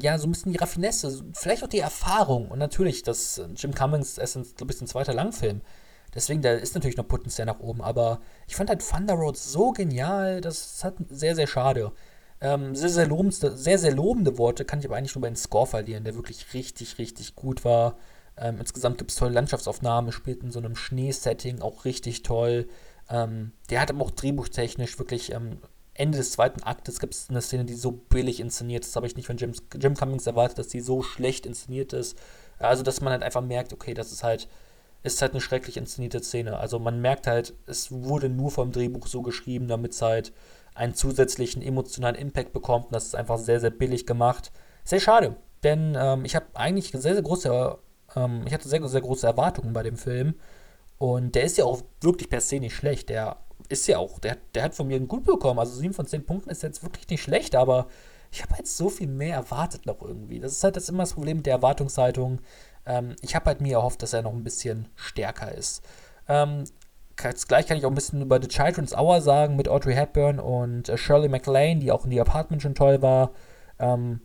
ja, 0.00 0.18
so 0.18 0.26
ein 0.26 0.30
bisschen 0.30 0.52
die 0.52 0.58
Raffinesse, 0.58 1.24
vielleicht 1.34 1.64
auch 1.64 1.68
die 1.68 1.80
Erfahrung 1.80 2.48
und 2.48 2.58
natürlich, 2.58 3.02
das 3.02 3.42
Jim 3.56 3.74
Cummings 3.74 4.18
ist, 4.18 4.56
glaube 4.56 4.72
ich, 4.72 4.80
ein 4.80 4.86
zweiter 4.86 5.12
Langfilm. 5.12 5.60
Deswegen, 6.14 6.42
da 6.42 6.52
ist 6.52 6.74
natürlich 6.74 6.96
noch 6.96 7.08
Potenzial 7.08 7.46
nach 7.46 7.60
oben, 7.60 7.80
aber 7.82 8.20
ich 8.46 8.54
fand 8.54 8.68
halt 8.68 8.86
Thunder 8.86 9.14
Road 9.14 9.36
so 9.36 9.72
genial, 9.72 10.40
das 10.40 10.74
ist 10.74 10.84
halt 10.84 10.94
sehr, 11.08 11.34
sehr 11.34 11.46
schade. 11.46 11.92
Ähm, 12.40 12.74
sehr, 12.74 12.88
sehr, 12.88 13.06
lobendste, 13.06 13.56
sehr, 13.56 13.78
sehr 13.78 13.94
lobende 13.94 14.36
Worte 14.36 14.64
kann 14.64 14.80
ich 14.80 14.86
aber 14.86 14.96
eigentlich 14.96 15.14
nur 15.14 15.22
bei 15.22 15.28
den 15.30 15.36
Score 15.36 15.66
verlieren, 15.66 16.04
der 16.04 16.14
wirklich 16.16 16.52
richtig, 16.54 16.98
richtig 16.98 17.34
gut 17.34 17.64
war. 17.64 17.96
Ähm, 18.36 18.58
insgesamt 18.58 18.98
gibt 18.98 19.10
es 19.10 19.16
tolle 19.16 19.32
Landschaftsaufnahmen, 19.32 20.12
spielt 20.12 20.42
in 20.42 20.50
so 20.50 20.58
einem 20.58 20.74
Schneesetting 20.74 21.62
auch 21.62 21.84
richtig 21.84 22.22
toll. 22.22 22.68
Ähm, 23.12 23.52
der 23.70 23.80
hat 23.80 23.90
aber 23.90 24.04
auch 24.04 24.10
drehbuchtechnisch 24.10 24.98
wirklich 24.98 25.32
ähm, 25.32 25.58
Ende 25.94 26.18
des 26.18 26.32
zweiten 26.32 26.62
Aktes 26.62 26.98
gibt 26.98 27.14
es 27.14 27.28
eine 27.28 27.42
Szene, 27.42 27.66
die 27.66 27.74
so 27.74 27.92
billig 27.92 28.40
inszeniert 28.40 28.82
ist. 28.82 28.90
Das 28.90 28.96
habe 28.96 29.06
ich 29.06 29.16
nicht 29.16 29.26
von 29.26 29.36
Jim, 29.36 29.52
Jim 29.78 29.94
Cummings 29.94 30.26
erwartet, 30.26 30.58
dass 30.58 30.68
die 30.68 30.80
so 30.80 31.02
schlecht 31.02 31.44
inszeniert 31.44 31.92
ist. 31.92 32.16
Also, 32.58 32.82
dass 32.82 33.02
man 33.02 33.12
halt 33.12 33.22
einfach 33.22 33.42
merkt, 33.42 33.72
okay, 33.72 33.92
das 33.92 34.10
ist 34.10 34.24
halt, 34.24 34.48
ist 35.02 35.20
halt 35.20 35.32
eine 35.32 35.42
schrecklich 35.42 35.76
inszenierte 35.76 36.22
Szene. 36.22 36.56
Also, 36.58 36.78
man 36.78 37.00
merkt 37.02 37.26
halt, 37.26 37.52
es 37.66 37.92
wurde 37.92 38.30
nur 38.30 38.50
vom 38.50 38.72
Drehbuch 38.72 39.06
so 39.06 39.20
geschrieben, 39.20 39.68
damit 39.68 39.92
es 39.92 40.00
halt 40.00 40.32
einen 40.74 40.94
zusätzlichen 40.94 41.60
emotionalen 41.60 42.16
Impact 42.16 42.54
bekommt. 42.54 42.86
Und 42.86 42.94
das 42.94 43.04
ist 43.04 43.14
einfach 43.14 43.38
sehr, 43.38 43.60
sehr 43.60 43.70
billig 43.70 44.06
gemacht. 44.06 44.50
Sehr 44.84 45.00
schade, 45.00 45.36
denn 45.62 45.96
ähm, 45.96 46.24
ich 46.24 46.34
habe 46.34 46.46
eigentlich 46.54 46.90
sehr, 46.90 47.12
sehr 47.12 47.22
große, 47.22 47.78
ähm, 48.16 48.42
ich 48.46 48.54
hatte 48.54 48.68
sehr, 48.68 48.86
sehr 48.88 49.00
große 49.02 49.26
Erwartungen 49.26 49.74
bei 49.74 49.82
dem 49.82 49.96
Film. 49.96 50.34
Und 51.02 51.34
der 51.34 51.42
ist 51.42 51.58
ja 51.58 51.64
auch 51.64 51.82
wirklich 52.00 52.30
per 52.30 52.40
se 52.40 52.60
nicht 52.60 52.76
schlecht. 52.76 53.08
Der 53.08 53.38
ist 53.68 53.88
ja 53.88 53.98
auch, 53.98 54.20
der, 54.20 54.36
der 54.54 54.62
hat 54.62 54.76
von 54.76 54.86
mir 54.86 54.94
ein 54.94 55.08
gut 55.08 55.24
bekommen. 55.24 55.58
Also 55.58 55.74
7 55.74 55.94
von 55.94 56.06
10 56.06 56.24
Punkten 56.24 56.48
ist 56.50 56.62
jetzt 56.62 56.84
wirklich 56.84 57.08
nicht 57.08 57.22
schlecht, 57.22 57.56
aber 57.56 57.88
ich 58.30 58.40
habe 58.40 58.54
halt 58.54 58.68
so 58.68 58.88
viel 58.88 59.08
mehr 59.08 59.34
erwartet 59.34 59.84
noch 59.84 60.00
irgendwie. 60.00 60.38
Das 60.38 60.52
ist 60.52 60.62
halt 60.62 60.76
das 60.76 60.88
immer 60.88 61.02
das 61.02 61.14
Problem 61.14 61.38
mit 61.38 61.46
der 61.46 61.54
Erwartungshaltung. 61.54 62.40
Ähm, 62.86 63.16
ich 63.20 63.34
habe 63.34 63.46
halt 63.46 63.60
mir 63.60 63.78
erhofft, 63.78 64.00
dass 64.00 64.12
er 64.12 64.22
noch 64.22 64.32
ein 64.32 64.44
bisschen 64.44 64.90
stärker 64.94 65.52
ist. 65.52 65.82
Ähm, 66.28 66.66
gleich 67.16 67.66
kann 67.66 67.78
ich 67.78 67.84
auch 67.84 67.90
ein 67.90 67.96
bisschen 67.96 68.22
über 68.22 68.40
The 68.40 68.46
Children's 68.46 68.96
Hour 68.96 69.22
sagen 69.22 69.56
mit 69.56 69.68
Audrey 69.68 69.94
Hepburn 69.94 70.38
und 70.38 70.88
äh, 70.88 70.96
Shirley 70.96 71.28
MacLaine, 71.28 71.80
die 71.80 71.90
auch 71.90 72.04
in 72.04 72.12
The 72.12 72.20
Apartment 72.20 72.62
schon 72.62 72.76
toll 72.76 73.02
war. 73.02 73.32
Ähm, 73.80 74.20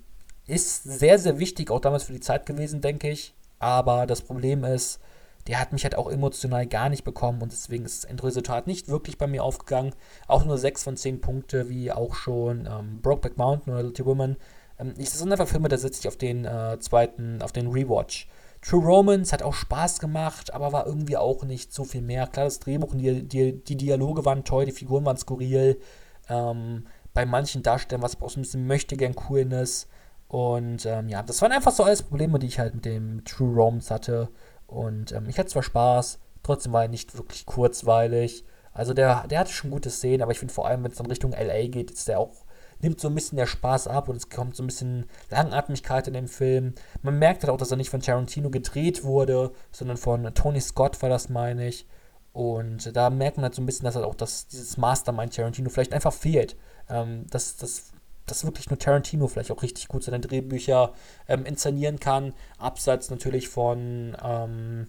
ist 0.45 0.83
sehr, 0.83 1.17
sehr 1.17 1.39
wichtig, 1.39 1.71
auch 1.71 1.81
damals 1.81 2.03
für 2.03 2.13
die 2.13 2.19
Zeit 2.19 2.45
gewesen, 2.45 2.81
denke 2.81 3.09
ich. 3.09 3.33
Aber 3.57 4.05
das 4.05 4.21
Problem 4.21 4.63
ist, 4.63 4.99
der 5.47 5.59
hat 5.59 5.71
mich 5.71 5.83
halt 5.83 5.95
auch 5.95 6.09
emotional 6.09 6.67
gar 6.67 6.89
nicht 6.89 7.03
bekommen 7.03 7.41
und 7.41 7.51
deswegen 7.51 7.85
ist 7.85 8.03
das 8.03 8.09
Endresultat 8.09 8.67
nicht 8.67 8.89
wirklich 8.89 9.17
bei 9.17 9.27
mir 9.27 9.43
aufgegangen. 9.43 9.93
Auch 10.27 10.45
nur 10.45 10.57
6 10.57 10.83
von 10.83 10.97
10 10.97 11.21
Punkte, 11.21 11.69
wie 11.69 11.91
auch 11.91 12.15
schon 12.15 12.67
ähm, 12.69 13.01
Brokeback 13.01 13.37
Mountain 13.37 13.73
oder 13.73 13.83
Little 13.83 14.05
Woman. 14.05 14.37
Ähm, 14.79 14.93
das 14.97 15.17
sind 15.17 15.31
einfach 15.31 15.47
Filme, 15.47 15.69
da 15.69 15.77
sitze 15.77 16.01
ich 16.01 16.07
auf 16.07 16.17
den 16.17 16.45
äh, 16.45 16.77
zweiten, 16.79 17.41
auf 17.41 17.51
den 17.51 17.67
Rewatch. 17.67 18.27
True 18.61 18.83
Romance 18.83 19.31
hat 19.31 19.43
auch 19.43 19.53
Spaß 19.53 19.99
gemacht, 19.99 20.53
aber 20.53 20.73
war 20.73 20.87
irgendwie 20.87 21.15
auch 21.15 21.43
nicht 21.43 21.71
so 21.71 21.83
viel 21.83 22.01
mehr. 22.01 22.27
Klar, 22.27 22.45
das 22.45 22.59
Drehbuch 22.59 22.91
und 22.91 22.99
die, 22.99 23.23
die, 23.23 23.63
die 23.63 23.77
Dialoge 23.77 24.25
waren 24.25 24.43
toll, 24.43 24.65
die 24.65 24.71
Figuren 24.71 25.05
waren 25.05 25.17
skurril. 25.17 25.79
Ähm, 26.27 26.87
bei 27.13 27.25
manchen 27.25 27.63
Darstellern 27.63 28.01
war 28.01 28.09
es 28.09 28.21
auch 28.21 28.29
so 28.29 28.39
ein 28.39 28.43
bisschen 28.43 28.67
möchte 28.67 28.97
gern 28.97 29.15
Coolness. 29.15 29.87
Und 30.27 30.85
ähm, 30.85 31.07
ja, 31.07 31.23
das 31.23 31.41
waren 31.41 31.53
einfach 31.53 31.71
so 31.71 31.83
alles 31.83 32.01
Probleme, 32.01 32.39
die 32.39 32.47
ich 32.47 32.59
halt 32.59 32.75
mit 32.75 32.85
dem 32.85 33.23
True 33.23 33.55
Romance 33.55 33.93
hatte. 33.93 34.29
Und 34.67 35.11
ähm, 35.13 35.27
ich 35.29 35.39
hatte 35.39 35.49
zwar 35.49 35.63
Spaß, 35.63 36.19
trotzdem 36.43 36.73
war 36.73 36.83
er 36.83 36.89
nicht 36.89 37.17
wirklich 37.17 37.45
kurzweilig. 37.45 38.45
Also 38.73 38.93
der, 38.93 39.25
der 39.27 39.39
hatte 39.39 39.51
schon 39.51 39.71
gute 39.71 39.89
Szenen, 39.89 40.21
aber 40.21 40.31
ich 40.31 40.39
finde 40.39 40.53
vor 40.53 40.67
allem, 40.67 40.83
wenn 40.83 40.91
es 40.91 40.97
dann 40.97 41.07
Richtung 41.07 41.31
LA 41.31 41.67
geht, 41.67 41.89
ist 41.89 42.07
der 42.07 42.19
auch, 42.19 42.45
nimmt 42.79 42.99
so 42.99 43.07
ein 43.07 43.15
bisschen 43.15 43.37
der 43.37 43.47
Spaß 43.47 43.87
ab 43.87 44.07
und 44.07 44.17
es 44.17 44.29
kommt 44.29 44.55
so 44.55 44.61
ein 44.61 44.67
bisschen 44.67 45.07
Langatmigkeit 45.31 46.07
in 46.07 46.13
dem 46.13 46.27
Film. 46.27 46.75
Man 47.01 47.17
merkt 47.17 47.41
halt 47.41 47.51
auch, 47.51 47.57
dass 47.57 47.71
er 47.71 47.77
nicht 47.77 47.89
von 47.89 48.01
Tarantino 48.01 48.51
gedreht 48.51 49.03
wurde, 49.03 49.51
sondern 49.71 49.97
von 49.97 50.31
Tony 50.35 50.61
Scott 50.61 51.01
war 51.01 51.09
das, 51.09 51.29
meine 51.29 51.67
ich. 51.67 51.87
Und 52.33 52.95
da 52.95 53.09
merkt 53.09 53.37
man 53.37 53.45
halt 53.45 53.55
so 53.55 53.63
ein 53.63 53.65
bisschen, 53.65 53.85
dass 53.85 53.95
halt 53.95 54.05
auch 54.05 54.13
das, 54.13 54.47
dieses 54.47 54.77
Mastermind 54.77 55.35
Tarantino 55.35 55.71
vielleicht 55.71 55.93
einfach 55.93 56.13
fehlt. 56.13 56.55
Ähm, 56.87 57.25
dass 57.31 57.57
das 57.57 57.93
dass 58.27 58.45
wirklich 58.45 58.69
nur 58.69 58.77
Tarantino 58.77 59.27
vielleicht 59.27 59.51
auch 59.51 59.63
richtig 59.63 59.87
gut 59.87 60.03
seine 60.03 60.19
Drehbücher 60.19 60.93
ähm, 61.27 61.45
inszenieren 61.45 61.99
kann. 61.99 62.33
Abseits 62.59 63.09
natürlich 63.09 63.47
von, 63.49 64.15
ähm, 64.23 64.87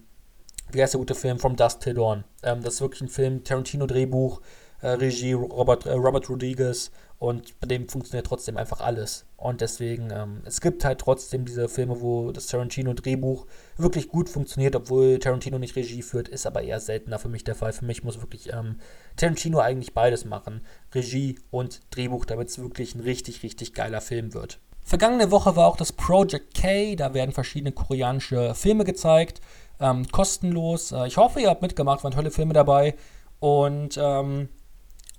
wie 0.71 0.81
heißt 0.83 0.93
der 0.93 0.99
gute 0.99 1.15
Film, 1.15 1.39
From 1.39 1.55
Dust 1.55 1.81
Till 1.81 1.95
Dawn. 1.95 2.23
Ähm, 2.43 2.61
das 2.61 2.75
ist 2.75 2.81
wirklich 2.81 3.01
ein 3.01 3.09
Film, 3.09 3.43
Tarantino-Drehbuch, 3.43 4.41
äh, 4.81 4.89
Regie 4.89 5.33
Robert, 5.33 5.85
äh, 5.85 5.93
Robert 5.93 6.29
Rodriguez 6.29 6.91
und 7.19 7.59
bei 7.59 7.67
dem 7.67 7.89
funktioniert 7.89 8.25
trotzdem 8.25 8.55
einfach 8.55 8.79
alles. 8.79 9.25
Und 9.35 9.59
deswegen, 9.59 10.09
ähm, 10.09 10.41
es 10.45 10.61
gibt 10.61 10.85
halt 10.85 10.99
trotzdem 10.99 11.43
diese 11.43 11.67
Filme, 11.67 11.99
wo 11.99 12.31
das 12.31 12.47
Tarantino-Drehbuch 12.47 13.45
wirklich 13.75 14.07
gut 14.07 14.29
funktioniert, 14.29 14.73
obwohl 14.75 15.19
Tarantino 15.19 15.59
nicht 15.59 15.75
Regie 15.75 16.01
führt, 16.01 16.29
ist 16.29 16.47
aber 16.47 16.61
eher 16.61 16.79
seltener 16.79 17.19
für 17.19 17.27
mich 17.27 17.43
der 17.43 17.55
Fall. 17.55 17.73
Für 17.73 17.83
mich 17.83 18.05
muss 18.05 18.21
wirklich 18.21 18.53
ähm, 18.53 18.79
Tarantino 19.17 19.59
eigentlich 19.59 19.93
beides 19.93 20.23
machen. 20.23 20.61
Regie 20.95 21.37
und 21.51 21.81
Drehbuch, 21.91 22.23
damit 22.23 22.47
es 22.47 22.59
wirklich 22.59 22.95
ein 22.95 23.01
richtig, 23.01 23.43
richtig 23.43 23.73
geiler 23.73 23.99
Film 23.99 24.33
wird. 24.33 24.59
Vergangene 24.81 25.29
Woche 25.29 25.57
war 25.57 25.67
auch 25.67 25.77
das 25.77 25.91
Project 25.91 26.55
K, 26.55 26.95
da 26.95 27.13
werden 27.13 27.33
verschiedene 27.33 27.73
koreanische 27.73 28.55
Filme 28.55 28.85
gezeigt, 28.85 29.41
ähm, 29.81 30.07
kostenlos. 30.09 30.93
Äh, 30.93 31.07
ich 31.07 31.17
hoffe, 31.17 31.41
ihr 31.41 31.49
habt 31.49 31.61
mitgemacht, 31.61 32.03
waren 32.05 32.13
tolle 32.13 32.31
Filme 32.31 32.53
dabei. 32.53 32.95
Und 33.39 33.99
ähm, 34.01 34.49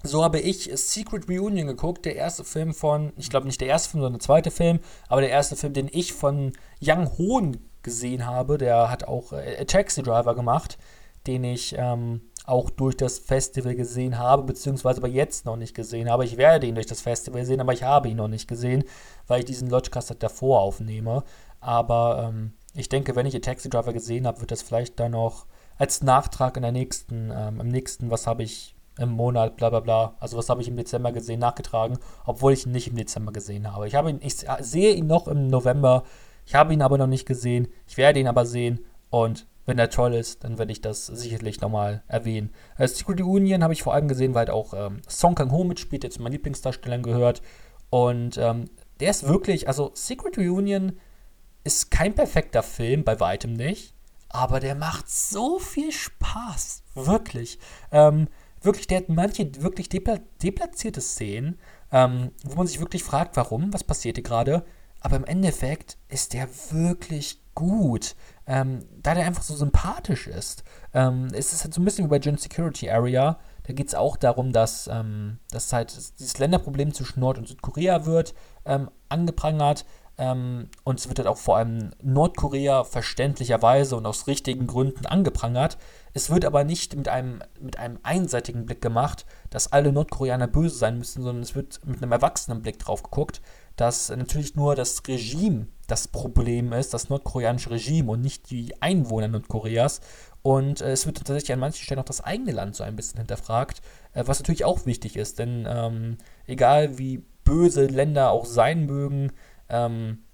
so 0.03 0.25
habe 0.25 0.41
ich 0.41 0.71
Secret 0.75 1.29
Reunion 1.29 1.67
geguckt, 1.67 2.05
der 2.05 2.17
erste 2.17 2.45
Film 2.45 2.73
von, 2.73 3.13
ich 3.17 3.29
glaube 3.29 3.47
nicht 3.47 3.61
der 3.61 3.69
erste 3.69 3.91
Film, 3.91 4.03
sondern 4.03 4.19
der 4.19 4.27
zweite 4.27 4.51
Film, 4.51 4.81
aber 5.09 5.21
der 5.21 5.31
erste 5.31 5.57
Film, 5.57 5.73
den 5.73 5.89
ich 5.93 6.13
von 6.13 6.53
Young 6.81 7.11
Hoon 7.19 7.59
gesehen 7.83 8.27
habe. 8.27 8.59
Der 8.59 8.91
hat 8.91 9.05
auch 9.05 9.33
äh, 9.33 9.65
Taxi 9.65 10.03
Driver 10.03 10.35
gemacht, 10.35 10.79
den 11.27 11.45
ich 11.45 11.75
ähm, 11.77 12.23
auch 12.47 12.71
durch 12.71 12.97
das 12.97 13.19
Festival 13.19 13.75
gesehen 13.75 14.19
habe, 14.19 14.43
beziehungsweise 14.43 14.99
aber 14.99 15.09
jetzt 15.09 15.45
noch 15.45 15.57
nicht 15.57 15.75
gesehen 15.75 16.11
habe. 16.11 16.25
Ich 16.25 16.37
werde 16.37 16.67
ihn 16.67 16.75
durch 16.75 16.87
das 16.87 17.01
Festival 17.01 17.45
sehen, 17.45 17.61
aber 17.61 17.73
ich 17.73 17.83
habe 17.83 18.09
ihn 18.09 18.17
noch 18.17 18.29
nicht 18.29 18.49
gesehen, 18.49 18.85
weil 19.27 19.41
ich 19.41 19.45
diesen 19.45 19.71
Lodgecast 19.71 20.17
davor 20.19 20.61
aufnehme. 20.61 21.25
Aber 21.61 22.31
ähm, 22.31 22.53
ich 22.75 22.89
denke, 22.89 23.17
wenn 23.17 23.27
ich 23.27 23.33
den 23.33 23.43
Taxi 23.43 23.69
Driver 23.69 23.93
gesehen 23.93 24.27
habe, 24.27 24.41
wird 24.41 24.51
das 24.51 24.63
vielleicht 24.63 24.99
dann 24.99 25.13
noch 25.13 25.47
als 25.77 26.03
Nachtrag 26.03 26.57
in 26.57 26.63
der 26.63 26.73
nächsten, 26.73 27.31
ähm, 27.35 27.61
im 27.61 27.69
nächsten, 27.69 28.11
was 28.11 28.27
habe 28.27 28.43
ich 28.43 28.75
im 29.01 29.11
Monat, 29.11 29.57
bla 29.57 29.71
bla 29.71 29.81
bla. 29.81 30.15
Also 30.21 30.37
was 30.37 30.49
habe 30.49 30.63
ich 30.63 30.69
im 30.69 30.77
Dezember 30.77 31.13
gesehen, 31.13 31.41
nachgetragen, 31.41 31.99
obwohl 32.25 32.53
ich 32.53 32.67
ihn 32.67 32.73
nicht 32.73 32.89
im 32.89 32.97
Dezember 32.97 33.33
gesehen 33.33 33.73
habe. 33.73 33.89
Ich, 33.89 33.95
habe 33.95 34.11
ihn, 34.11 34.21
ich 34.23 34.45
sehe 34.61 34.95
ihn 34.95 35.07
noch 35.07 35.27
im 35.27 35.49
November, 35.49 36.05
ich 36.47 36.55
habe 36.55 36.73
ihn 36.73 36.83
aber 36.83 36.99
noch 36.99 37.07
nicht 37.07 37.27
gesehen, 37.27 37.69
ich 37.87 37.97
werde 37.97 38.21
ihn 38.21 38.29
aber 38.29 38.47
sehen 38.47 38.81
und 39.11 39.47
wenn 39.67 39.79
er 39.79 39.91
toll 39.91 40.15
ist, 40.15 40.43
dann 40.43 40.59
werde 40.59 40.73
ich 40.73 40.81
das 40.81 41.07
sicherlich 41.07 41.61
nochmal 41.61 42.03
erwähnen. 42.09 42.53
Äh, 42.77 42.89
Secret 42.89 43.21
Union 43.21 43.63
habe 43.63 43.73
ich 43.73 43.83
vor 43.83 43.95
allem 43.95 44.09
gesehen, 44.09 44.35
weil 44.35 44.47
halt 44.47 44.51
auch 44.51 44.75
ähm, 44.75 45.01
Song 45.09 45.35
Kang-ho 45.35 45.65
mitspielt, 45.65 46.03
der 46.03 46.11
zu 46.11 46.23
meinen 46.23 46.33
Lieblingsdarstellern 46.33 47.03
gehört. 47.03 47.41
Und 47.89 48.37
ähm, 48.37 48.71
der 48.99 49.11
ist 49.11 49.29
wirklich, 49.29 49.69
also 49.69 49.93
Secret 49.95 50.39
Reunion 50.39 50.99
ist 51.63 51.91
kein 51.91 52.15
perfekter 52.15 52.63
Film, 52.63 53.05
bei 53.05 53.21
weitem 53.21 53.53
nicht. 53.53 53.95
Aber 54.29 54.61
der 54.61 54.75
macht 54.75 55.09
so 55.11 55.59
viel 55.59 55.93
Spaß. 55.93 56.83
Wirklich. 56.95 57.59
Ähm, 57.93 58.29
wirklich, 58.63 58.87
der 58.87 58.99
hat 58.99 59.09
manche 59.09 59.63
wirklich 59.63 59.89
depla 59.89 60.19
deplatzierte 60.43 61.01
Szenen, 61.01 61.59
ähm, 61.93 62.31
wo 62.45 62.57
man 62.57 62.67
sich 62.67 62.81
wirklich 62.81 63.05
fragt, 63.05 63.37
warum, 63.37 63.73
was 63.73 63.85
passiert 63.85 64.17
hier 64.17 64.25
gerade. 64.25 64.65
Aber 65.01 65.17
im 65.17 65.25
Endeffekt 65.25 65.97
ist 66.09 66.35
der 66.35 66.49
wirklich 66.71 67.41
gut, 67.55 68.17
ähm, 68.47 68.85
da 69.03 69.15
der 69.15 69.27
einfach 69.27 69.43
so 69.43 69.55
sympathisch 69.55 70.27
ist. 70.27 70.63
Ähm, 70.95 71.29
es 71.33 71.53
ist 71.53 71.65
halt 71.65 71.75
so 71.75 71.81
ein 71.81 71.85
bisschen 71.85 72.05
wie 72.05 72.11
bei 72.11 72.19
Gen 72.19 72.37
Security 72.37 72.91
Area. 72.91 73.39
Da 73.65 73.73
geht 73.73 73.89
es 73.89 73.95
auch 73.95 74.17
darum, 74.17 74.53
dass, 74.53 74.89
ähm, 74.93 75.39
dass 75.51 75.73
halt 75.73 75.95
dieses 76.19 76.39
Länderproblem 76.39 76.93
zwischen 76.93 77.21
Nord- 77.21 77.39
und 77.39 77.49
Südkorea 77.49 78.07
wird 78.07 78.35
ähm, 78.65 78.91
angeprangert. 79.09 79.85
Ähm, 80.21 80.69
und 80.85 81.01
es 81.01 81.09
wird 81.09 81.19
halt 81.19 81.29
auch 81.29 81.39
vor 81.39 81.57
allem 81.57 81.93
Nordkorea 82.03 82.85
verständlicherweise 82.85 83.97
und 83.97 84.05
aus 84.05 84.27
richtigen 84.27 84.67
Gründen 84.67 85.07
angeprangert. 85.07 85.79
Es 86.13 86.29
wird 86.29 86.45
aber 86.45 86.63
nicht 86.63 86.95
mit 86.95 87.09
einem, 87.09 87.43
mit 87.59 87.79
einem 87.79 87.99
einseitigen 88.03 88.67
Blick 88.67 88.83
gemacht, 88.83 89.25
dass 89.49 89.73
alle 89.73 89.93
Nordkoreaner 89.93 90.47
böse 90.47 90.77
sein 90.77 90.99
müssen, 90.99 91.23
sondern 91.23 91.43
es 91.43 91.55
wird 91.55 91.81
mit 91.87 92.03
einem 92.03 92.13
erwachsenen 92.13 92.61
Blick 92.61 92.79
drauf 92.79 93.03
geguckt, 93.03 93.41
dass 93.77 94.11
natürlich 94.11 94.57
nur 94.57 94.77
das 94.77 95.03
Regime 95.09 95.69
das 95.87 96.07
Problem 96.07 96.75
ist, 96.75 96.93
das 96.93 97.09
nordkoreanische 97.09 97.71
Regime 97.71 98.13
und 98.13 98.21
nicht 98.21 98.51
die 98.51 98.81
Einwohner 98.83 99.29
Nordkoreas. 99.29 100.03
Und 100.43 100.83
äh, 100.83 100.93
es 100.93 101.07
wird 101.07 101.17
tatsächlich 101.17 101.53
an 101.53 101.61
manchen 101.61 101.83
Stellen 101.83 102.01
auch 102.01 102.05
das 102.05 102.21
eigene 102.21 102.53
Land 102.53 102.77
so 102.77 102.85
ein 102.85 102.95
bisschen 102.95 103.19
hinterfragt, 103.19 103.81
äh, 104.13 104.23
was 104.27 104.39
natürlich 104.39 104.67
auch 104.67 104.85
wichtig 104.85 105.17
ist, 105.17 105.39
denn 105.39 105.67
ähm, 105.67 106.19
egal 106.47 106.99
wie 106.99 107.25
böse 107.45 107.87
Länder 107.87 108.31
auch 108.31 108.45
sein 108.45 108.87
mögen. 108.87 109.33
Ähm, 109.71 110.25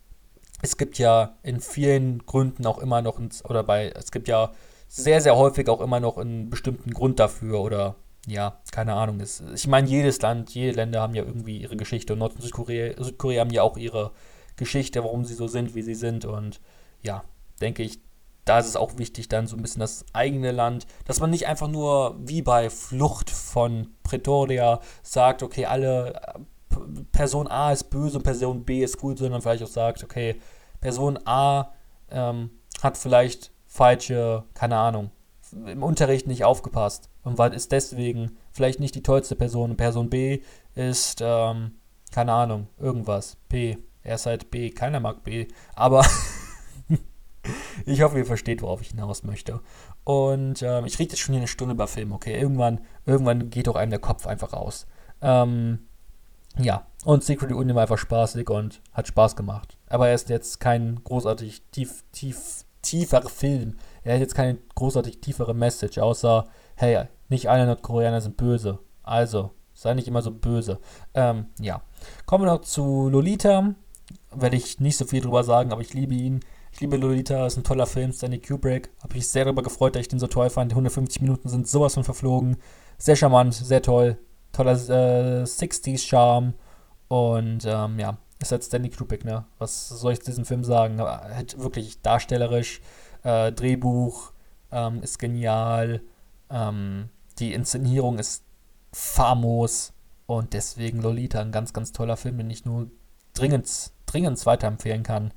es 0.63 0.77
gibt 0.77 0.99
ja 0.99 1.37
in 1.43 1.61
vielen 1.61 2.25
Gründen 2.25 2.67
auch 2.67 2.79
immer 2.79 3.03
noch, 3.03 3.19
ein, 3.19 3.31
oder 3.45 3.63
bei, 3.63 3.91
es 3.91 4.11
gibt 4.11 4.29
ja 4.29 4.53
sehr, 4.89 5.21
sehr 5.21 5.37
häufig 5.37 5.69
auch 5.69 5.81
immer 5.81 6.01
noch 6.01 6.17
einen 6.17 6.51
bestimmten 6.51 6.93
Grund 6.93 7.19
dafür 7.19 7.61
oder 7.61 7.97
ja, 8.27 8.61
keine 8.73 8.95
Ahnung. 8.95 9.21
Es, 9.21 9.43
ich 9.55 9.69
meine, 9.69 9.89
jedes 9.89 10.21
Land, 10.21 10.51
jede 10.51 10.73
Länder 10.73 11.01
haben 11.01 11.15
ja 11.15 11.23
irgendwie 11.23 11.59
ihre 11.59 11.77
Geschichte 11.77 12.15
und 12.15 12.19
Nord- 12.21 12.35
und 12.35 12.43
Südkorea, 12.43 13.01
Südkorea 13.03 13.41
haben 13.43 13.51
ja 13.51 13.63
auch 13.63 13.77
ihre 13.77 14.13
Geschichte, 14.57 15.05
warum 15.05 15.25
sie 15.25 15.35
so 15.35 15.47
sind, 15.47 15.75
wie 15.75 15.83
sie 15.83 15.95
sind 15.95 16.25
und 16.25 16.61
ja, 17.03 17.25
denke 17.61 17.83
ich, 17.83 18.01
da 18.45 18.59
ist 18.61 18.69
es 18.69 18.77
auch 18.77 18.97
wichtig, 18.97 19.29
dann 19.29 19.47
so 19.47 19.57
ein 19.57 19.63
bisschen 19.63 19.81
das 19.81 20.05
eigene 20.13 20.53
Land, 20.53 20.87
dass 21.05 21.21
man 21.21 21.31
nicht 21.31 21.47
einfach 21.47 21.69
nur 21.69 22.17
wie 22.21 22.43
bei 22.43 22.71
Flucht 22.71 23.29
von 23.31 23.89
Pretoria 24.03 24.81
sagt, 25.03 25.43
okay, 25.43 25.67
alle 25.67 26.21
Person 27.13 27.49
A 27.49 27.73
ist 27.73 27.85
böse 27.85 28.19
und 28.19 28.25
Person 28.25 28.65
B 28.65 28.83
ist 28.83 28.99
gut, 28.99 29.19
sondern 29.19 29.43
vielleicht 29.43 29.63
auch 29.63 29.69
sagt, 29.69 30.05
okay, 30.05 30.37
Person 30.81 31.19
A 31.25 31.73
ähm, 32.11 32.51
hat 32.83 32.97
vielleicht 32.97 33.53
falsche, 33.67 34.45
keine 34.55 34.77
Ahnung, 34.77 35.11
im 35.53 35.83
Unterricht 35.83 36.27
nicht 36.27 36.45
aufgepasst 36.45 37.09
und 37.23 37.39
war, 37.39 37.53
ist 37.53 37.73
deswegen 37.73 38.37
vielleicht 38.53 38.81
nicht 38.81 38.95
die 38.95 39.03
tollste 39.03 39.37
Person. 39.37 39.77
Person 39.77 40.11
B 40.11 40.41
ist, 40.75 41.21
ähm, 41.23 41.73
keine 42.13 42.33
Ahnung, 42.33 42.69
irgendwas. 42.79 43.37
P. 43.49 43.79
Er 44.03 44.17
ist 44.17 44.27
halt 44.27 44.51
B. 44.51 44.71
Keiner 44.71 45.01
mag 45.01 45.25
B. 45.25 45.49
Aber 45.75 46.07
ich 47.87 48.03
hoffe, 48.03 48.19
ihr 48.19 48.27
versteht, 48.27 48.63
worauf 48.63 48.81
ich 48.81 48.89
hinaus 48.89 49.23
möchte. 49.23 49.61
Und 50.05 50.63
ähm, 50.63 50.85
ich 50.87 50.99
rede 50.99 51.11
jetzt 51.11 51.21
schon 51.21 51.33
hier 51.33 51.41
eine 51.41 51.49
Stunde 51.49 51.75
über 51.75 51.89
Film, 51.89 52.13
okay? 52.13 52.39
Irgendwann, 52.39 52.81
irgendwann 53.05 53.51
geht 53.51 53.67
doch 53.67 53.77
einem 53.77 53.91
der 53.91 54.01
Kopf 54.01 54.27
einfach 54.27 54.53
aus. 54.53 54.87
Ähm, 55.21 55.81
ja, 56.59 56.87
und 57.05 57.23
Secret 57.23 57.53
Union 57.53 57.75
war 57.75 57.83
einfach 57.83 57.99
spaßig 57.99 58.49
und 58.49 58.81
hat 58.93 59.09
Spaß 59.09 59.37
gemacht. 59.37 59.77
Aber 59.89 60.09
er 60.09 60.15
ist 60.15 60.29
jetzt 60.29 60.59
kein 60.59 61.01
großartig 61.05 61.63
tief, 61.71 62.05
tief, 62.13 62.65
tieferer 62.83 63.29
Film. 63.29 63.77
Er 64.03 64.15
hat 64.15 64.21
jetzt 64.21 64.35
keine 64.35 64.59
großartig 64.75 65.21
tiefere 65.21 65.55
Message, 65.55 65.99
außer, 65.99 66.47
hey, 66.77 67.05
nicht 67.29 67.49
alle 67.51 67.67
Nordkoreaner 67.67 68.21
sind 68.21 68.37
böse. 68.37 68.79
Also, 69.03 69.51
sei 69.75 69.95
nicht 69.95 70.09
immer 70.09 70.23
so 70.23 70.31
böse. 70.31 70.79
Ähm, 71.15 71.47
ja. 71.61 71.83
Kommen 72.25 72.45
wir 72.45 72.53
noch 72.53 72.63
zu 72.63 73.09
Lolita. 73.09 73.75
Werde 74.35 74.57
ich 74.57 74.81
nicht 74.81 74.97
so 74.97 75.05
viel 75.05 75.21
drüber 75.21 75.45
sagen, 75.45 75.73
aber 75.73 75.83
ich 75.83 75.95
liebe 75.95 76.15
ihn. 76.15 76.41
Ich 76.73 76.81
liebe 76.81 76.97
Lolita, 76.97 77.47
ist 77.47 77.57
ein 77.57 77.65
toller 77.65 77.87
Film, 77.87 78.13
Stanley 78.13 78.39
Kubrick. 78.39 78.91
Habe 79.03 79.15
mich 79.15 79.29
sehr 79.29 79.45
darüber 79.45 79.63
gefreut, 79.63 79.95
dass 79.95 80.01
ich 80.01 80.09
den 80.09 80.19
so 80.19 80.27
toll 80.27 80.51
fand. 80.51 80.73
Die 80.73 80.75
150 80.75 81.23
Minuten 81.23 81.49
sind 81.49 81.69
sowas 81.69 81.95
von 81.95 82.05
verflogen. 82.05 82.57
Sehr 82.99 83.17
charmant, 83.17 83.55
sehr 83.55 83.83
toll 83.83 84.19
toller 84.57 84.73
äh, 84.73 85.45
60s-Charme. 85.45 86.55
Und 87.09 87.65
ähm, 87.65 87.99
ja, 87.99 88.19
ist 88.41 88.53
halt 88.53 88.65
Stanley 88.65 88.91
Kubrick, 88.91 89.25
ne? 89.25 89.45
Was 89.59 89.89
soll 89.89 90.15
ich 90.15 90.21
zu 90.21 90.31
diesem 90.31 90.45
Film 90.45 90.65
sagen? 90.65 91.01
Halt 91.01 91.59
wirklich 91.59 92.03
darstellerisch, 92.03 92.81
äh, 93.23 93.53
Drehbuch 93.53 94.33
ähm, 94.73 95.03
ist 95.03 95.19
genial, 95.19 96.03
ähm, 96.51 97.09
die 97.39 97.53
Inszenierung 97.53 98.19
ist 98.19 98.45
famos 98.93 99.93
und 100.27 100.53
deswegen 100.53 101.01
Lolita, 101.01 101.41
ein 101.41 101.53
ganz, 101.53 101.73
ganz 101.73 101.93
toller 101.93 102.17
Film, 102.17 102.39
den 102.39 102.51
ich 102.51 102.65
nur 102.65 102.91
dringend, 103.35 103.93
dringend 104.07 104.45
weiterempfehlen 104.47 105.03
kann. 105.03 105.33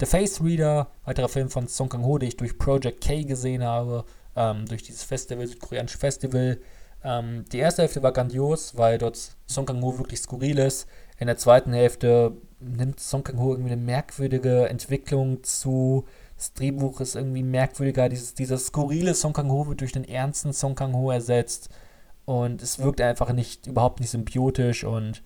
The 0.00 0.06
Face 0.06 0.42
Reader, 0.42 0.88
weiterer 1.04 1.28
Film 1.28 1.50
von 1.50 1.68
Song 1.68 1.88
Kang-ho, 1.88 2.18
den 2.18 2.28
ich 2.28 2.36
durch 2.36 2.58
Project 2.58 3.02
K 3.02 3.24
gesehen 3.24 3.62
habe, 3.62 4.04
ähm, 4.36 4.66
durch 4.66 4.82
dieses 4.82 5.04
Festival, 5.04 5.46
südkoreanische 5.46 5.98
Festival. 5.98 6.58
Ähm, 7.04 7.44
die 7.52 7.58
erste 7.58 7.82
Hälfte 7.82 8.02
war 8.02 8.12
grandios, 8.12 8.76
weil 8.76 8.98
dort 8.98 9.36
Song 9.46 9.66
Kang-ho 9.66 9.98
wirklich 9.98 10.20
skurril 10.20 10.58
ist. 10.58 10.88
In 11.18 11.26
der 11.26 11.36
zweiten 11.36 11.72
Hälfte 11.72 12.32
nimmt 12.58 12.98
Song 12.98 13.22
Kang-ho 13.22 13.52
irgendwie 13.52 13.72
eine 13.72 13.82
merkwürdige 13.82 14.68
Entwicklung 14.68 15.44
zu. 15.44 16.06
Das 16.36 16.54
Drehbuch 16.54 17.00
ist 17.00 17.14
irgendwie 17.14 17.42
merkwürdiger. 17.42 18.08
Dieses, 18.08 18.34
dieser 18.34 18.58
skurrile 18.58 19.14
Song 19.14 19.34
Kang-ho 19.34 19.68
wird 19.68 19.82
durch 19.82 19.92
den 19.92 20.08
ernsten 20.08 20.52
Song 20.52 20.74
Kang-ho 20.74 21.10
ersetzt. 21.10 21.68
Und 22.24 22.62
es 22.62 22.78
wirkt 22.78 23.02
einfach 23.02 23.32
nicht, 23.32 23.66
überhaupt 23.66 24.00
nicht 24.00 24.10
symbiotisch. 24.10 24.84
Und 24.84 25.22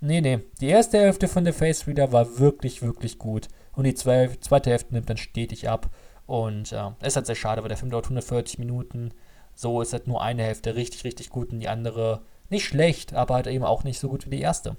nee, 0.00 0.20
nee. 0.20 0.40
Die 0.60 0.68
erste 0.68 0.98
Hälfte 0.98 1.26
von 1.26 1.44
The 1.44 1.52
Face 1.52 1.88
Reader 1.88 2.12
war 2.12 2.38
wirklich, 2.38 2.82
wirklich 2.82 3.18
gut. 3.18 3.48
Und 3.72 3.84
die 3.84 3.94
zweite 3.94 4.70
Hälfte 4.70 4.94
nimmt 4.94 5.10
dann 5.10 5.16
stetig 5.16 5.68
ab. 5.68 5.90
Und 6.26 6.72
äh, 6.72 6.90
es 7.00 7.08
ist 7.08 7.16
halt 7.16 7.26
sehr 7.26 7.34
schade, 7.34 7.62
weil 7.62 7.68
der 7.68 7.76
Film 7.76 7.90
dauert 7.90 8.06
140 8.06 8.58
Minuten. 8.58 9.12
So 9.56 9.80
ist 9.80 9.94
halt 9.94 10.06
nur 10.06 10.22
eine 10.22 10.44
Hälfte 10.44 10.76
richtig, 10.76 11.02
richtig 11.04 11.30
gut 11.30 11.50
und 11.50 11.60
die 11.60 11.68
andere 11.68 12.20
nicht 12.50 12.66
schlecht, 12.66 13.14
aber 13.14 13.34
halt 13.34 13.46
eben 13.48 13.64
auch 13.64 13.82
nicht 13.82 13.98
so 13.98 14.08
gut 14.08 14.26
wie 14.26 14.30
die 14.30 14.40
erste. 14.40 14.76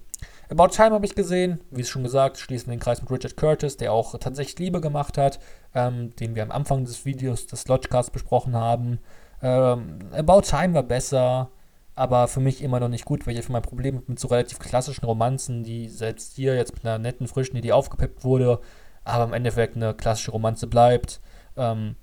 About 0.50 0.70
Time 0.70 0.92
habe 0.92 1.06
ich 1.06 1.16
gesehen, 1.16 1.60
wie 1.72 1.82
es 1.82 1.90
schon 1.90 2.04
gesagt, 2.04 2.38
schließen 2.38 2.68
wir 2.68 2.76
den 2.76 2.80
Kreis 2.80 3.02
mit 3.02 3.12
Richard 3.12 3.36
Curtis, 3.36 3.76
der 3.76 3.92
auch 3.92 4.18
tatsächlich 4.18 4.60
Liebe 4.60 4.80
gemacht 4.80 5.18
hat, 5.18 5.40
ähm, 5.74 6.16
den 6.16 6.36
wir 6.36 6.44
am 6.44 6.52
Anfang 6.52 6.86
des 6.86 7.06
Videos 7.06 7.48
des 7.48 7.68
Lodgecasts 7.68 8.12
besprochen 8.12 8.56
haben. 8.56 9.00
Ähm, 9.42 10.00
About 10.14 10.42
Time 10.42 10.76
war 10.76 10.84
besser, 10.84 11.50
aber 11.96 12.28
für 12.28 12.40
mich 12.40 12.62
immer 12.62 12.80
noch 12.80 12.88
nicht 12.88 13.06
gut, 13.06 13.26
weil 13.26 13.34
ich 13.34 13.40
einfach 13.40 13.54
mein 13.54 13.62
Problem 13.64 13.96
mit, 13.96 14.10
mit 14.10 14.20
so 14.20 14.28
relativ 14.28 14.60
klassischen 14.60 15.06
Romanzen, 15.06 15.64
die 15.64 15.90
selbst 15.90 16.36
hier 16.36 16.56
jetzt 16.56 16.74
mit 16.74 16.86
einer 16.86 17.00
netten, 17.00 17.28
frischen 17.28 17.58
Idee 17.58 17.72
aufgepeppt 17.74 18.24
wurde, 18.24 18.60
aber 19.04 19.24
im 19.24 19.34
Endeffekt 19.34 19.76
eine 19.76 19.94
klassische 19.96 20.32
Romanze 20.32 20.68
bleibt. 20.68 21.20
Ähm, 21.58 21.96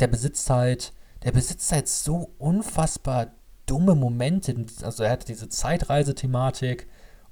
der 0.00 0.06
besitzt 0.08 0.48
halt 0.50 0.92
der 1.24 1.32
besitzt 1.32 1.72
halt 1.72 1.88
so 1.88 2.34
unfassbar 2.38 3.32
dumme 3.66 3.94
Momente. 3.94 4.54
Also 4.82 5.04
er 5.04 5.10
hat 5.10 5.28
diese 5.28 5.48
Zeitreisethematik 5.48 6.88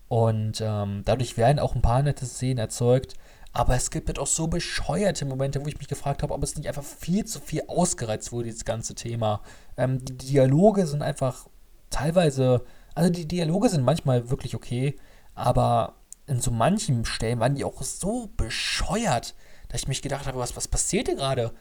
und 0.09 0.61
ähm, 0.61 1.03
dadurch 1.05 1.37
werden 1.37 1.59
auch 1.59 1.75
ein 1.75 1.83
paar 1.83 2.03
nette 2.03 2.27
Szenen 2.27 2.59
erzeugt. 2.59 3.15
Aber 3.53 3.75
es 3.75 3.91
gibt 3.91 4.09
halt 4.09 4.19
auch 4.19 4.27
so 4.27 4.49
bescheuerte 4.49 5.25
Momente, 5.25 5.65
wo 5.65 5.67
ich 5.67 5.79
mich 5.79 5.89
gefragt 5.89 6.23
habe, 6.23 6.35
ob 6.35 6.43
es 6.43 6.57
nicht 6.57 6.69
einfach 6.69 6.85
viel 6.85 7.25
zu 7.25 7.41
viel 7.41 7.63
ausgereizt 7.69 8.31
wurde, 8.31 8.45
dieses 8.45 8.67
ganze 8.67 8.95
Thema. 8.95 9.41
Ähm, 9.79 10.05
die 10.05 10.15
Dialoge 10.15 10.87
sind 10.87 11.01
einfach 11.01 11.49
teilweise, 11.89 12.65
also 12.95 13.09
die 13.09 13.27
Dialoge 13.27 13.71
sind 13.71 13.83
manchmal 13.83 14.29
wirklich 14.29 14.55
okay, 14.55 14.97
aber 15.35 15.95
in 16.27 16.41
so 16.41 16.51
manchen 16.51 17.05
Stellen 17.07 17.41
waren 17.41 17.55
die 17.55 17.65
auch 17.65 17.83
so 17.83 18.29
bescheuert 18.37 19.35
dass 19.77 19.83
ich 19.83 19.89
mich 19.89 20.01
gedacht 20.01 20.27
habe, 20.27 20.39
was, 20.39 20.57
was 20.57 20.69
passiert 20.69 21.07
hier 21.07 21.17
gerade? 21.17 21.53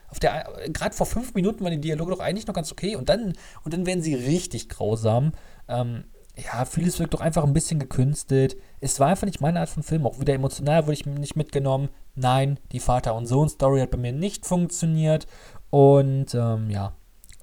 Gerade 0.69 0.95
vor 0.95 1.05
fünf 1.05 1.33
Minuten 1.33 1.65
waren 1.65 1.73
die 1.73 1.81
Dialoge 1.81 2.11
doch 2.11 2.21
eigentlich 2.21 2.47
noch 2.47 2.53
ganz 2.53 2.71
okay 2.71 2.95
und 2.95 3.09
dann, 3.09 3.33
und 3.65 3.73
dann 3.73 3.85
werden 3.85 4.01
sie 4.01 4.15
richtig 4.15 4.69
grausam. 4.69 5.33
Ähm, 5.67 6.05
ja, 6.37 6.63
vieles 6.63 6.97
wirkt 6.97 7.13
doch 7.13 7.19
einfach 7.19 7.43
ein 7.43 7.51
bisschen 7.51 7.77
gekünstelt. 7.77 8.55
Es 8.79 9.01
war 9.01 9.09
einfach 9.09 9.25
nicht 9.25 9.41
meine 9.41 9.59
Art 9.59 9.67
von 9.67 9.83
Film. 9.83 10.05
Auch 10.05 10.17
wieder 10.21 10.33
emotional 10.33 10.83
wurde 10.83 10.93
ich 10.93 11.05
nicht 11.05 11.35
mitgenommen. 11.35 11.89
Nein, 12.15 12.57
die 12.71 12.79
Vater- 12.79 13.15
und 13.15 13.25
Sohn-Story 13.25 13.81
hat 13.81 13.91
bei 13.91 13.97
mir 13.97 14.13
nicht 14.13 14.45
funktioniert. 14.45 15.27
Und 15.69 16.33
ähm, 16.35 16.69
ja, 16.69 16.93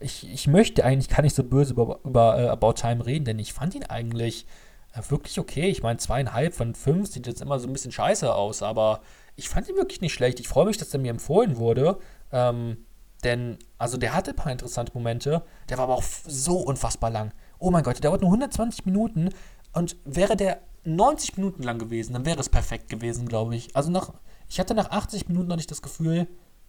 ich, 0.00 0.26
ich 0.32 0.46
möchte 0.46 0.86
eigentlich 0.86 1.14
gar 1.14 1.20
nicht 1.20 1.36
so 1.36 1.44
böse 1.44 1.74
über, 1.74 2.00
über 2.02 2.36
uh, 2.38 2.48
About 2.48 2.74
Time 2.74 3.04
reden, 3.04 3.26
denn 3.26 3.38
ich 3.38 3.52
fand 3.52 3.74
ihn 3.74 3.84
eigentlich 3.84 4.46
äh, 4.94 5.02
wirklich 5.10 5.38
okay. 5.38 5.68
Ich 5.68 5.82
meine, 5.82 5.98
zweieinhalb 5.98 6.54
von 6.54 6.74
fünf 6.74 7.10
sieht 7.10 7.26
jetzt 7.26 7.42
immer 7.42 7.58
so 7.58 7.68
ein 7.68 7.74
bisschen 7.74 7.92
scheiße 7.92 8.34
aus, 8.34 8.62
aber 8.62 9.02
ich 9.36 9.48
fand 9.48 9.68
ihn 9.68 9.76
wirklich 9.76 10.00
nicht 10.00 10.12
schlecht. 10.12 10.40
Ich 10.40 10.48
freue 10.48 10.66
mich, 10.66 10.78
dass 10.78 10.92
er 10.92 11.00
mir 11.00 11.10
empfohlen 11.10 11.56
wurde. 11.56 11.98
Ähm, 12.30 12.84
denn, 13.24 13.58
also 13.78 13.96
der 13.96 14.14
hatte 14.14 14.30
ein 14.30 14.36
paar 14.36 14.52
interessante 14.52 14.92
Momente. 14.94 15.42
Der 15.68 15.78
war 15.78 15.84
aber 15.84 15.94
auch 15.94 16.02
so 16.02 16.58
unfassbar 16.58 17.10
lang. 17.10 17.32
Oh 17.58 17.70
mein 17.70 17.84
Gott, 17.84 17.94
der 17.94 18.02
dauert 18.02 18.20
nur 18.20 18.30
120 18.30 18.84
Minuten. 18.84 19.30
Und 19.72 19.96
wäre 20.04 20.36
der 20.36 20.60
90 20.84 21.36
Minuten 21.36 21.62
lang 21.62 21.78
gewesen, 21.78 22.12
dann 22.12 22.26
wäre 22.26 22.40
es 22.40 22.48
perfekt 22.48 22.88
gewesen, 22.88 23.28
glaube 23.28 23.54
ich. 23.54 23.74
Also 23.76 23.90
nach, 23.90 24.12
ich 24.48 24.58
hatte 24.58 24.74
nach 24.74 24.90
80 24.90 25.28
Minuten 25.28 25.48
noch 25.48 25.56
nicht 25.56 25.70
das 25.70 25.82
Gefühl, 25.82 26.26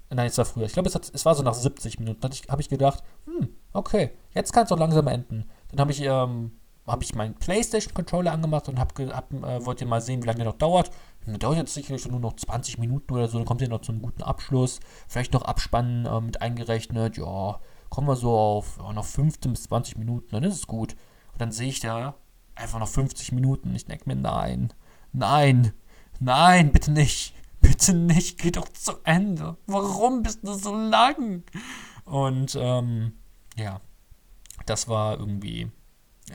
nein, 0.09 0.27
es 0.27 0.37
war 0.37 0.45
früher. 0.45 0.65
Ich 0.65 0.73
glaube, 0.73 0.89
es, 0.89 0.95
es 0.95 1.25
war 1.25 1.35
so 1.35 1.43
nach 1.43 1.55
70 1.55 1.99
Minuten, 1.99 2.21
habe 2.49 2.61
ich 2.61 2.69
gedacht, 2.69 3.03
hm, 3.25 3.49
okay, 3.73 4.11
jetzt 4.33 4.53
kann 4.53 4.65
es 4.65 4.71
auch 4.71 4.77
langsam 4.77 5.07
enden. 5.07 5.49
Dann 5.69 5.79
habe 5.79 5.91
ich 5.91 6.01
ähm, 6.01 6.51
habe 6.85 7.03
ich 7.03 7.15
meinen 7.15 7.35
PlayStation-Controller 7.35 8.31
angemacht 8.31 8.67
und 8.67 8.79
hab, 8.79 8.97
hab, 8.99 9.33
äh, 9.33 9.65
wollte 9.65 9.85
mal 9.85 10.01
sehen, 10.01 10.21
wie 10.21 10.27
lange 10.27 10.37
der 10.37 10.47
noch 10.47 10.57
dauert. 10.57 10.91
Und 11.25 11.41
dauert 11.41 11.57
jetzt 11.57 11.73
sicherlich 11.73 12.05
nur 12.07 12.19
noch 12.19 12.35
20 12.35 12.77
Minuten 12.77 13.13
oder 13.13 13.27
so, 13.27 13.37
dann 13.37 13.45
kommt 13.45 13.61
er 13.61 13.69
noch 13.69 13.81
zu 13.81 13.93
einem 13.93 14.01
guten 14.01 14.23
Abschluss. 14.23 14.79
Vielleicht 15.07 15.33
noch 15.33 15.43
Abspannen 15.43 16.05
äh, 16.05 16.21
mit 16.21 16.41
eingerechnet, 16.41 17.17
ja, 17.17 17.59
kommen 17.89 18.07
wir 18.07 18.15
so 18.15 18.35
auf 18.35 18.77
ja, 18.81 18.91
noch 18.91 19.05
15 19.05 19.53
bis 19.53 19.63
20 19.63 19.97
Minuten, 19.97 20.27
dann 20.31 20.43
ist 20.43 20.55
es 20.55 20.67
gut. 20.67 20.93
Und 21.31 21.41
dann 21.41 21.51
sehe 21.51 21.69
ich 21.69 21.79
da 21.79 22.15
einfach 22.55 22.79
noch 22.79 22.87
50 22.87 23.31
Minuten. 23.31 23.73
Ich 23.75 23.85
denke 23.85 24.03
mir, 24.07 24.15
nein, 24.15 24.73
nein, 25.13 25.73
nein, 26.19 26.71
bitte 26.71 26.91
nicht. 26.91 27.33
Bitte 27.61 27.93
nicht, 27.93 28.39
geh 28.39 28.51
doch 28.51 28.67
zu 28.67 28.99
Ende. 29.05 29.55
Warum 29.67 30.21
bist 30.21 30.39
du 30.43 30.53
so 30.53 30.75
lang? 30.75 31.43
Und 32.03 32.57
ähm, 32.59 33.13
ja, 33.55 33.79
das 34.65 34.89
war 34.89 35.17
irgendwie 35.17 35.71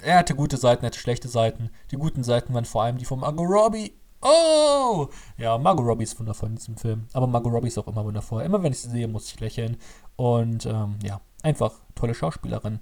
er 0.02 0.18
hatte 0.18 0.34
gute 0.34 0.56
Seiten, 0.56 0.84
er 0.84 0.88
hatte 0.88 0.98
schlechte 0.98 1.28
Seiten. 1.28 1.70
Die 1.90 1.96
guten 1.96 2.24
Seiten 2.24 2.54
waren 2.54 2.64
vor 2.64 2.82
allem 2.82 2.98
die 2.98 3.04
von 3.04 3.20
Margot 3.20 3.48
Robbie. 3.48 3.92
Oh! 4.20 5.08
Ja, 5.36 5.58
Margot 5.58 5.86
Robbie 5.86 6.04
ist 6.04 6.18
wundervoll 6.18 6.50
in 6.50 6.56
diesem 6.56 6.76
Film. 6.76 7.06
Aber 7.12 7.26
Margot 7.26 7.52
Robbie 7.52 7.68
ist 7.68 7.78
auch 7.78 7.86
immer 7.86 8.04
wundervoll. 8.04 8.42
Immer 8.42 8.62
wenn 8.62 8.72
ich 8.72 8.80
sie 8.80 8.90
sehe, 8.90 9.08
muss 9.08 9.26
ich 9.26 9.40
lächeln. 9.40 9.76
Und 10.16 10.66
ähm, 10.66 10.98
ja, 11.04 11.20
einfach 11.42 11.72
tolle 11.94 12.14
Schauspielerin. 12.14 12.80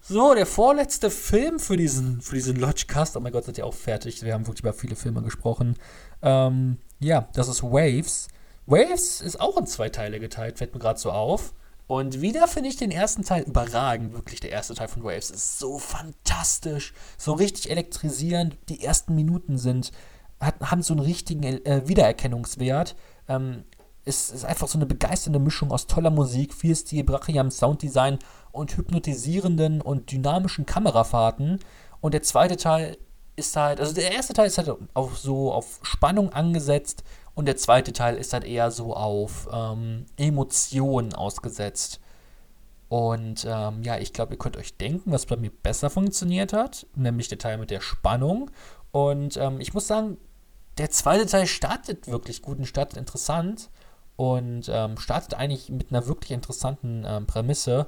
So, 0.00 0.34
der 0.34 0.46
vorletzte 0.46 1.10
Film 1.10 1.60
für 1.60 1.76
diesen, 1.76 2.22
für 2.22 2.34
diesen 2.34 2.56
Lodgecast. 2.56 3.16
Oh 3.16 3.20
mein 3.20 3.32
Gott, 3.32 3.44
seid 3.44 3.58
ihr 3.58 3.66
auch 3.66 3.74
fertig? 3.74 4.22
Wir 4.22 4.34
haben 4.34 4.46
wirklich 4.46 4.62
über 4.62 4.72
viele 4.72 4.96
Filme 4.96 5.22
gesprochen. 5.22 5.76
Ähm, 6.22 6.78
ja, 6.98 7.28
das 7.34 7.48
ist 7.48 7.62
Waves. 7.62 8.28
Waves 8.66 9.20
ist 9.20 9.40
auch 9.40 9.56
in 9.58 9.66
zwei 9.66 9.90
Teile 9.90 10.18
geteilt, 10.18 10.58
fällt 10.58 10.74
mir 10.74 10.80
gerade 10.80 10.98
so 10.98 11.12
auf. 11.12 11.52
Und 11.86 12.20
wieder 12.20 12.48
finde 12.48 12.68
ich 12.70 12.76
den 12.76 12.90
ersten 12.90 13.22
Teil 13.22 13.42
überragend. 13.42 14.12
Wirklich, 14.14 14.40
der 14.40 14.50
erste 14.50 14.74
Teil 14.74 14.88
von 14.88 15.04
Waves 15.04 15.30
ist 15.30 15.58
so 15.58 15.78
fantastisch, 15.78 16.94
so 17.18 17.32
richtig 17.32 17.70
elektrisierend. 17.70 18.56
Die 18.68 18.82
ersten 18.82 19.14
Minuten 19.14 19.58
sind, 19.58 19.92
hat, 20.40 20.58
haben 20.60 20.82
so 20.82 20.94
einen 20.94 21.02
richtigen 21.02 21.42
äh, 21.42 21.82
Wiedererkennungswert. 21.86 22.96
Ähm, 23.28 23.64
es 24.04 24.30
ist 24.30 24.44
einfach 24.44 24.68
so 24.68 24.78
eine 24.78 24.86
begeisternde 24.86 25.38
Mischung 25.38 25.70
aus 25.70 25.86
toller 25.86 26.10
Musik, 26.10 26.54
viel 26.54 26.74
Stil, 26.74 27.04
brachiam 27.04 27.50
Sounddesign 27.50 28.18
und 28.50 28.76
hypnotisierenden 28.76 29.80
und 29.80 30.10
dynamischen 30.10 30.66
Kamerafahrten. 30.66 31.60
Und 32.00 32.14
der 32.14 32.22
zweite 32.22 32.56
Teil 32.56 32.96
ist 33.36 33.56
halt, 33.56 33.80
also 33.80 33.94
der 33.94 34.12
erste 34.12 34.34
Teil 34.34 34.46
ist 34.46 34.58
halt 34.58 34.70
auf 34.94 35.18
so 35.18 35.52
auf 35.52 35.80
Spannung 35.82 36.32
angesetzt 36.32 37.04
und 37.34 37.46
der 37.46 37.56
zweite 37.56 37.92
Teil 37.92 38.16
ist 38.16 38.32
halt 38.32 38.44
eher 38.44 38.70
so 38.70 38.94
auf 38.94 39.48
ähm, 39.52 40.06
Emotionen 40.16 41.14
ausgesetzt. 41.14 42.00
Und 42.88 43.46
ähm, 43.48 43.82
ja, 43.82 43.96
ich 43.96 44.12
glaube, 44.12 44.34
ihr 44.34 44.38
könnt 44.38 44.58
euch 44.58 44.76
denken, 44.76 45.12
was 45.12 45.24
bei 45.24 45.36
mir 45.36 45.50
besser 45.50 45.88
funktioniert 45.88 46.52
hat, 46.52 46.86
nämlich 46.94 47.28
der 47.28 47.38
Teil 47.38 47.56
mit 47.56 47.70
der 47.70 47.80
Spannung. 47.80 48.50
Und 48.90 49.38
ähm, 49.38 49.60
ich 49.60 49.72
muss 49.72 49.86
sagen, 49.86 50.18
der 50.76 50.90
zweite 50.90 51.24
Teil 51.24 51.46
startet 51.46 52.06
wirklich 52.06 52.42
gut 52.42 52.58
und 52.58 52.66
startet 52.66 52.98
interessant 52.98 53.70
und 54.16 54.68
ähm, 54.70 54.98
startet 54.98 55.34
eigentlich 55.34 55.70
mit 55.70 55.90
einer 55.90 56.06
wirklich 56.06 56.32
interessanten 56.32 57.04
ähm, 57.06 57.26
Prämisse. 57.26 57.86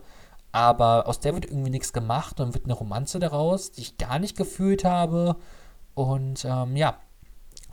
Aber 0.53 1.07
aus 1.07 1.21
der 1.21 1.35
wird 1.35 1.45
irgendwie 1.45 1.71
nichts 1.71 1.93
gemacht 1.93 2.41
und 2.41 2.55
wird 2.55 2.65
eine 2.65 2.75
Romanze 2.75 3.19
daraus, 3.19 3.73
die 3.73 3.83
ich 3.83 3.99
gar 3.99 4.19
nicht 4.19 4.39
gefühlt 4.39 4.85
habe. 4.85 5.37
Und 5.95 6.47
ähm, 6.47 6.77
ja, 6.77 6.97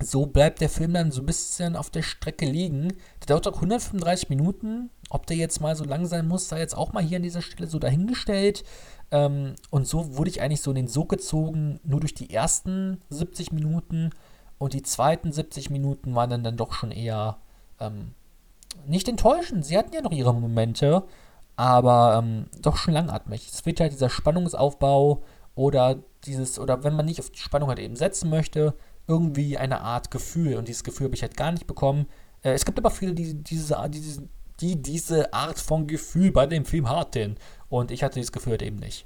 so 0.04 0.26
bleibt 0.26 0.62
der 0.62 0.70
Film 0.70 0.94
dann 0.94 1.12
so 1.12 1.22
ein 1.22 1.26
bisschen 1.26 1.76
auf 1.76 1.90
der 1.90 2.02
Strecke 2.02 2.46
liegen. 2.46 2.90
Der 3.22 3.28
dauert 3.28 3.48
auch 3.48 3.56
135 3.56 4.30
Minuten. 4.30 4.90
Ob 5.10 5.28
der 5.28 5.38
jetzt 5.38 5.60
mal 5.62 5.76
so 5.76 5.84
lang 5.84 6.06
sein 6.06 6.28
muss, 6.28 6.50
sei 6.50 6.60
jetzt 6.60 6.76
auch 6.76 6.94
mal 6.94 7.04
hier 7.04 7.18
an 7.18 7.24
dieser 7.24 7.42
Stelle 7.42 7.68
so 7.68 7.80
dahingestellt. 7.80 8.64
Ähm, 9.12 9.56
und 9.70 9.88
so 9.88 10.16
wurde 10.18 10.30
ich 10.30 10.42
eigentlich 10.42 10.62
so 10.62 10.72
in 10.72 10.76
den 10.76 10.88
Sog 10.88 11.10
gezogen, 11.10 11.80
nur 11.84 12.00
durch 12.00 12.14
die 12.14 12.34
ersten 12.34 13.00
70 13.10 13.52
Minuten. 13.52 14.12
Und 14.58 14.74
die 14.74 14.84
zweiten 14.84 15.32
70 15.32 15.70
Minuten 15.70 16.16
waren 16.16 16.30
dann, 16.30 16.44
dann 16.44 16.58
doch 16.58 16.74
schon 16.74 16.92
eher 16.92 17.38
ähm, 17.80 18.14
nicht 18.88 19.08
enttäuschend. 19.08 19.66
Sie 19.66 19.78
hatten 19.78 19.94
ja 19.94 20.02
noch 20.02 20.12
ihre 20.12 20.34
Momente, 20.34 21.04
aber 21.56 22.22
ähm, 22.24 22.46
doch 22.62 22.78
schon 22.78 22.94
langatmig. 22.94 23.50
Es 23.52 23.66
wird 23.66 23.80
halt 23.80 23.92
dieser 23.92 24.10
Spannungsaufbau 24.10 25.24
oder 25.56 25.98
dieses, 26.26 26.60
oder 26.60 26.84
wenn 26.84 26.96
man 26.96 27.06
nicht 27.06 27.20
auf 27.20 27.30
die 27.30 27.40
Spannung 27.40 27.70
halt 27.70 27.80
eben 27.80 27.96
setzen 27.96 28.30
möchte, 28.30 28.74
irgendwie 29.12 29.58
eine 29.58 29.82
Art 29.82 30.10
Gefühl. 30.10 30.56
Und 30.56 30.70
dieses 30.70 30.84
Gefühl 30.84 31.06
habe 31.06 31.16
ich 31.16 31.22
halt 31.22 31.36
gar 31.36 31.52
nicht 31.52 31.68
bekommen. 31.68 32.08
Äh, 32.44 32.54
es 32.54 32.66
gibt 32.66 32.80
aber 32.80 32.90
viele, 32.90 33.14
die 33.14 33.36
diese, 33.36 33.78
die, 33.90 34.30
die 34.62 34.82
diese 34.82 35.34
Art 35.34 35.60
von 35.60 35.86
Gefühl 35.86 36.32
bei 36.32 36.48
dem 36.48 36.64
Film 36.64 36.90
hatten. 36.90 37.36
Und 37.70 37.92
ich 37.92 38.04
hatte 38.04 38.16
dieses 38.16 38.32
Gefühl 38.32 38.52
halt 38.52 38.62
eben 38.62 38.78
nicht. 38.78 39.06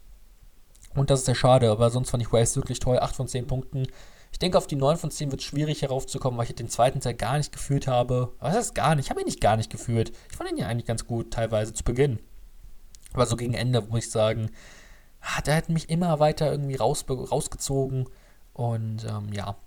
Und 0.94 1.10
das 1.10 1.20
ist 1.20 1.26
sehr 1.26 1.36
schade, 1.36 1.72
aber 1.72 1.90
sonst 1.90 2.12
fand 2.12 2.24
ich 2.24 2.32
Waves 2.32 2.56
wirklich 2.56 2.80
toll. 2.80 3.00
8 3.00 3.16
von 3.16 3.28
10 3.28 3.48
Punkten. 3.48 3.88
Ich 4.32 4.40
denke, 4.40 4.58
auf 4.58 4.68
die 4.68 4.76
9 4.76 4.98
von 4.98 5.12
10 5.12 5.32
wird 5.32 5.42
es 5.42 5.48
schwierig 5.48 5.82
heraufzukommen, 5.82 6.38
weil 6.38 6.46
ich 6.46 6.56
den 6.56 6.70
zweiten 6.70 7.00
Teil 7.00 7.16
gar 7.16 7.38
nicht 7.38 7.52
gefühlt 7.52 7.88
habe. 7.88 8.34
Was 8.40 8.56
heißt 8.56 8.76
gar 8.76 8.96
nicht? 8.96 9.06
Ich 9.06 9.10
habe 9.10 9.22
ihn 9.22 9.26
nicht 9.26 9.42
gar 9.42 9.58
nicht 9.58 9.72
gefühlt. 9.72 10.12
Ich 10.30 10.38
fand 10.38 10.52
ihn 10.52 10.58
ja 10.58 10.68
eigentlich 10.68 10.86
ganz 10.86 11.08
gut, 11.08 11.32
teilweise 11.32 11.74
zu 11.74 11.84
Beginn. 11.84 12.20
Aber 13.14 13.26
so 13.26 13.36
gegen 13.36 13.54
Ende 13.54 13.82
muss 13.82 14.06
ich 14.06 14.12
sagen, 14.12 14.52
hat 15.22 15.48
er 15.48 15.56
hat 15.56 15.70
mich 15.70 15.90
immer 15.90 16.20
weiter 16.20 16.52
irgendwie 16.52 16.76
raus, 16.76 17.06
rausgezogen. 17.10 18.08
Und 18.54 19.06
ähm, 19.06 19.34
ja, 19.34 19.58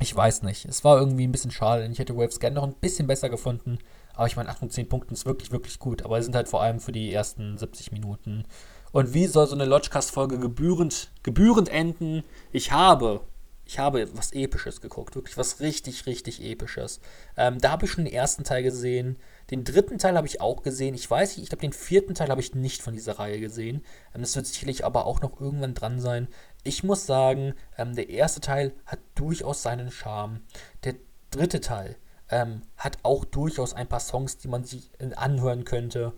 ich 0.00 0.14
weiß 0.14 0.42
nicht. 0.42 0.66
Es 0.66 0.84
war 0.84 0.98
irgendwie 0.98 1.26
ein 1.26 1.32
bisschen 1.32 1.50
schade. 1.50 1.86
Ich 1.86 1.98
hätte 1.98 2.16
Waves 2.16 2.40
gerne 2.40 2.56
noch 2.56 2.64
ein 2.64 2.74
bisschen 2.74 3.06
besser 3.06 3.28
gefunden. 3.28 3.78
Aber 4.14 4.26
ich 4.26 4.36
meine, 4.36 4.48
8 4.48 4.58
von 4.58 4.70
10 4.70 4.88
Punkten 4.88 5.14
ist 5.14 5.26
wirklich, 5.26 5.50
wirklich 5.52 5.78
gut. 5.78 6.02
Aber 6.02 6.22
sind 6.22 6.34
halt 6.34 6.48
vor 6.48 6.62
allem 6.62 6.80
für 6.80 6.92
die 6.92 7.12
ersten 7.12 7.56
70 7.56 7.92
Minuten. 7.92 8.44
Und 8.92 9.14
wie 9.14 9.26
soll 9.26 9.46
so 9.46 9.54
eine 9.54 9.64
Lodgecast-Folge 9.64 10.38
gebührend, 10.38 11.10
gebührend 11.22 11.68
enden? 11.68 12.24
Ich 12.52 12.72
habe, 12.72 13.20
ich 13.66 13.78
habe 13.78 14.08
was 14.16 14.32
Episches 14.32 14.80
geguckt. 14.80 15.16
Wirklich 15.16 15.36
was 15.36 15.60
richtig, 15.60 16.06
richtig 16.06 16.42
Episches. 16.42 17.00
Ähm, 17.36 17.58
da 17.58 17.70
habe 17.72 17.84
ich 17.84 17.90
schon 17.90 18.04
den 18.04 18.12
ersten 18.12 18.44
Teil 18.44 18.62
gesehen. 18.62 19.18
Den 19.50 19.64
dritten 19.64 19.98
Teil 19.98 20.16
habe 20.16 20.26
ich 20.26 20.40
auch 20.40 20.62
gesehen. 20.62 20.94
Ich 20.94 21.10
weiß 21.10 21.36
nicht, 21.36 21.44
ich 21.44 21.48
glaube, 21.50 21.62
den 21.62 21.72
vierten 21.72 22.14
Teil 22.14 22.28
habe 22.28 22.40
ich 22.40 22.54
nicht 22.54 22.82
von 22.82 22.94
dieser 22.94 23.18
Reihe 23.18 23.40
gesehen. 23.40 23.84
Ähm, 24.14 24.22
das 24.22 24.36
wird 24.36 24.46
sicherlich 24.46 24.84
aber 24.84 25.06
auch 25.06 25.20
noch 25.20 25.40
irgendwann 25.40 25.74
dran 25.74 26.00
sein. 26.00 26.28
Ich 26.66 26.82
muss 26.82 27.06
sagen, 27.06 27.54
ähm, 27.78 27.94
der 27.94 28.08
erste 28.08 28.40
Teil 28.40 28.72
hat 28.86 28.98
durchaus 29.14 29.62
seinen 29.62 29.92
Charme. 29.92 30.40
Der 30.82 30.96
dritte 31.30 31.60
Teil 31.60 31.94
ähm, 32.28 32.62
hat 32.76 32.98
auch 33.04 33.24
durchaus 33.24 33.72
ein 33.72 33.86
paar 33.86 34.00
Songs, 34.00 34.38
die 34.38 34.48
man 34.48 34.64
sich 34.64 34.90
anhören 35.14 35.64
könnte. 35.64 36.12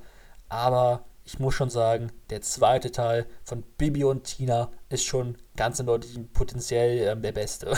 Aber 0.49 1.05
ich 1.25 1.39
muss 1.39 1.55
schon 1.55 1.69
sagen, 1.69 2.11
der 2.31 2.41
zweite 2.41 2.91
Teil 2.91 3.27
von 3.45 3.63
Bibi 3.77 4.05
und 4.05 4.25
Tina 4.25 4.71
ist 4.89 5.05
schon 5.05 5.37
ganz 5.55 5.81
eindeutig 5.81 6.19
potenziell 6.33 7.07
ähm, 7.07 7.21
der 7.21 7.33
beste. 7.33 7.75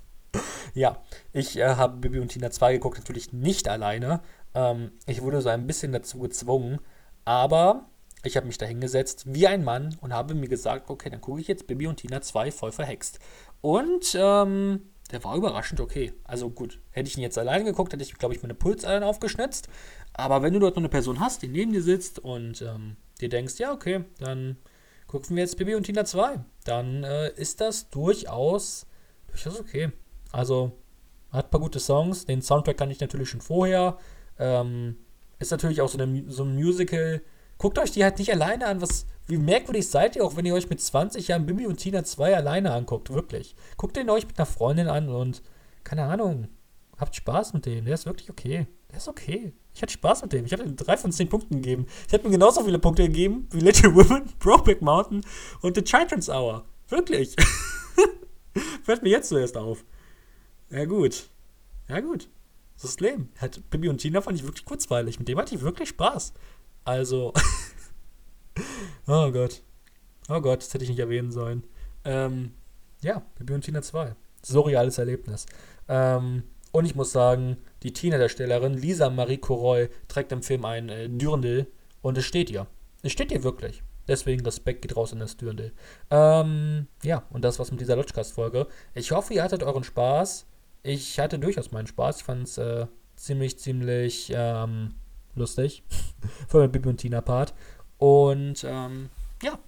ja, 0.74 1.02
ich 1.32 1.56
äh, 1.56 1.74
habe 1.74 1.96
Bibi 1.96 2.20
und 2.20 2.28
Tina 2.28 2.52
2 2.52 2.74
geguckt, 2.74 2.98
natürlich 2.98 3.32
nicht 3.32 3.66
alleine. 3.66 4.20
Ähm, 4.54 4.92
ich 5.06 5.20
wurde 5.20 5.40
so 5.40 5.48
ein 5.48 5.66
bisschen 5.66 5.90
dazu 5.90 6.20
gezwungen, 6.20 6.78
aber 7.24 7.88
ich 8.24 8.36
habe 8.36 8.46
mich 8.46 8.58
da 8.58 8.66
hingesetzt 8.66 9.24
wie 9.26 9.46
ein 9.46 9.64
Mann 9.64 9.96
und 10.00 10.12
habe 10.12 10.34
mir 10.34 10.48
gesagt, 10.48 10.90
okay, 10.90 11.10
dann 11.10 11.20
gucke 11.20 11.40
ich 11.40 11.48
jetzt 11.48 11.66
Bibi 11.66 11.86
und 11.86 11.96
Tina 11.96 12.20
2 12.20 12.50
voll 12.50 12.72
verhext. 12.72 13.20
Und 13.60 14.16
ähm, 14.18 14.90
der 15.10 15.24
war 15.24 15.36
überraschend 15.36 15.80
okay. 15.80 16.12
Also 16.24 16.50
gut, 16.50 16.80
hätte 16.90 17.08
ich 17.08 17.16
ihn 17.16 17.22
jetzt 17.22 17.38
alleine 17.38 17.64
geguckt, 17.64 17.92
hätte 17.92 18.02
ich, 18.02 18.14
glaube 18.14 18.34
ich, 18.34 18.42
meine 18.42 18.54
Pulsadern 18.54 19.02
aufgeschnitzt. 19.04 19.68
Aber 20.12 20.42
wenn 20.42 20.52
du 20.52 20.58
dort 20.58 20.74
noch 20.74 20.82
eine 20.82 20.88
Person 20.88 21.20
hast, 21.20 21.42
die 21.42 21.48
neben 21.48 21.72
dir 21.72 21.82
sitzt 21.82 22.18
und 22.18 22.60
ähm, 22.62 22.96
dir 23.20 23.28
denkst, 23.28 23.58
ja, 23.58 23.72
okay, 23.72 24.04
dann 24.18 24.56
gucken 25.06 25.36
wir 25.36 25.42
jetzt 25.42 25.56
Bibi 25.56 25.74
und 25.74 25.84
Tina 25.84 26.04
2, 26.04 26.40
dann 26.64 27.04
äh, 27.04 27.30
ist 27.36 27.60
das 27.60 27.88
durchaus, 27.90 28.86
durchaus 29.28 29.58
okay. 29.60 29.92
Also, 30.32 30.72
hat 31.30 31.46
ein 31.46 31.50
paar 31.50 31.60
gute 31.60 31.80
Songs. 31.80 32.26
Den 32.26 32.42
Soundtrack 32.42 32.76
kann 32.76 32.90
ich 32.90 33.00
natürlich 33.00 33.30
schon 33.30 33.40
vorher. 33.40 33.98
Ähm, 34.38 34.96
ist 35.38 35.50
natürlich 35.50 35.80
auch 35.80 35.88
so, 35.88 35.98
eine, 35.98 36.24
so 36.28 36.42
ein 36.42 36.54
Musical. 36.54 37.22
Guckt 37.58 37.78
euch 37.78 37.90
die 37.90 38.04
halt 38.04 38.18
nicht 38.18 38.32
alleine 38.32 38.66
an. 38.66 38.80
Was, 38.80 39.06
wie 39.26 39.36
merkwürdig 39.36 39.88
seid 39.88 40.16
ihr 40.16 40.24
auch, 40.24 40.36
wenn 40.36 40.46
ihr 40.46 40.54
euch 40.54 40.70
mit 40.70 40.80
20 40.80 41.28
Jahren 41.28 41.46
Bibi 41.46 41.66
und 41.66 41.76
Tina 41.76 42.04
2 42.04 42.36
alleine 42.36 42.72
anguckt. 42.72 43.10
Wirklich. 43.10 43.54
Guckt 43.76 43.96
den 43.96 44.10
euch 44.10 44.26
mit 44.26 44.38
einer 44.38 44.46
Freundin 44.46 44.88
an 44.88 45.08
und, 45.08 45.42
keine 45.84 46.04
Ahnung, 46.04 46.48
habt 46.96 47.16
Spaß 47.16 47.52
mit 47.54 47.66
dem. 47.66 47.84
Der 47.84 47.94
ist 47.94 48.06
wirklich 48.06 48.30
okay. 48.30 48.66
Der 48.90 48.98
ist 48.98 49.08
okay. 49.08 49.52
Ich 49.74 49.82
hatte 49.82 49.92
Spaß 49.92 50.22
mit 50.22 50.32
dem. 50.32 50.44
Ich 50.44 50.52
habe 50.52 50.62
ihm 50.62 50.76
drei 50.76 50.96
von 50.96 51.12
zehn 51.12 51.28
Punkten 51.28 51.56
gegeben. 51.56 51.86
Ich 52.06 52.14
habe 52.14 52.26
ihm 52.26 52.32
genauso 52.32 52.64
viele 52.64 52.78
Punkte 52.78 53.02
gegeben 53.04 53.48
wie 53.50 53.60
Little 53.60 53.94
Women, 53.94 54.32
Brokeback 54.38 54.80
Mountain 54.80 55.24
und 55.60 55.76
The 55.76 55.82
Children's 55.82 56.28
Hour. 56.28 56.64
Wirklich. 56.88 57.36
Fällt 58.82 59.02
mir 59.02 59.10
jetzt 59.10 59.28
zuerst 59.28 59.56
auf. 59.56 59.84
Ja, 60.70 60.84
gut. 60.84 61.28
Ja, 61.88 62.00
gut. 62.00 62.28
Das 62.74 62.84
ist 62.84 63.00
das 63.00 63.00
Leben. 63.00 63.32
Halt, 63.40 63.68
Bibi 63.70 63.88
und 63.88 63.98
Tina 63.98 64.20
fand 64.20 64.38
ich 64.38 64.44
wirklich 64.44 64.64
kurzweilig. 64.64 65.18
Mit 65.18 65.28
dem 65.28 65.38
hatte 65.38 65.54
ich 65.54 65.62
wirklich 65.62 65.88
Spaß. 65.90 66.32
Also. 66.88 67.34
oh 69.06 69.30
Gott. 69.30 69.60
Oh 70.30 70.40
Gott, 70.40 70.62
das 70.62 70.72
hätte 70.72 70.84
ich 70.84 70.90
nicht 70.90 70.98
erwähnen 70.98 71.30
sollen. 71.30 71.64
Ähm, 72.04 72.52
ja, 73.02 73.22
Bibi 73.38 73.52
und 73.54 73.62
Tina 73.62 73.82
2. 73.82 74.14
Surreales 74.42 74.96
Erlebnis. 74.96 75.44
Ähm, 75.88 76.44
und 76.72 76.84
ich 76.86 76.94
muss 76.94 77.12
sagen, 77.12 77.58
die 77.82 77.92
Tina-Darstellerin 77.92 78.74
Lisa 78.74 79.10
Marie 79.10 79.38
Coroy 79.38 79.88
trägt 80.08 80.32
im 80.32 80.42
Film 80.42 80.64
ein 80.64 80.88
äh, 80.88 81.08
Dürndl 81.08 81.66
und 82.00 82.16
es 82.16 82.24
steht 82.24 82.50
ihr. 82.50 82.66
Es 83.02 83.12
steht 83.12 83.32
ihr 83.32 83.42
wirklich. 83.44 83.82
Deswegen 84.06 84.44
Respekt 84.44 84.82
geht 84.82 84.96
raus 84.96 85.12
in 85.12 85.18
das 85.18 85.36
Dürndl. 85.36 85.72
Ähm, 86.10 86.86
ja, 87.02 87.24
und 87.30 87.44
das 87.44 87.58
war's 87.58 87.70
mit 87.70 87.80
dieser 87.80 87.96
Lodgecast-Folge. 87.96 88.66
Ich 88.94 89.12
hoffe, 89.12 89.34
ihr 89.34 89.42
hattet 89.42 89.62
euren 89.62 89.84
Spaß 89.84 90.46
ich 90.82 91.18
hatte 91.18 91.38
durchaus 91.38 91.72
meinen 91.72 91.86
Spaß. 91.86 92.18
Ich 92.18 92.24
fand 92.24 92.44
es 92.44 92.58
äh, 92.58 92.86
ziemlich, 93.16 93.58
ziemlich 93.58 94.32
ähm, 94.34 94.94
lustig. 95.34 95.82
Vor 96.48 96.60
allem 96.60 96.72
Bibi 96.72 96.88
und 96.88 96.98
Tina 96.98 97.20
Part. 97.20 97.54
Und 97.98 98.64
ähm, 98.64 99.10
ja, 99.42 99.58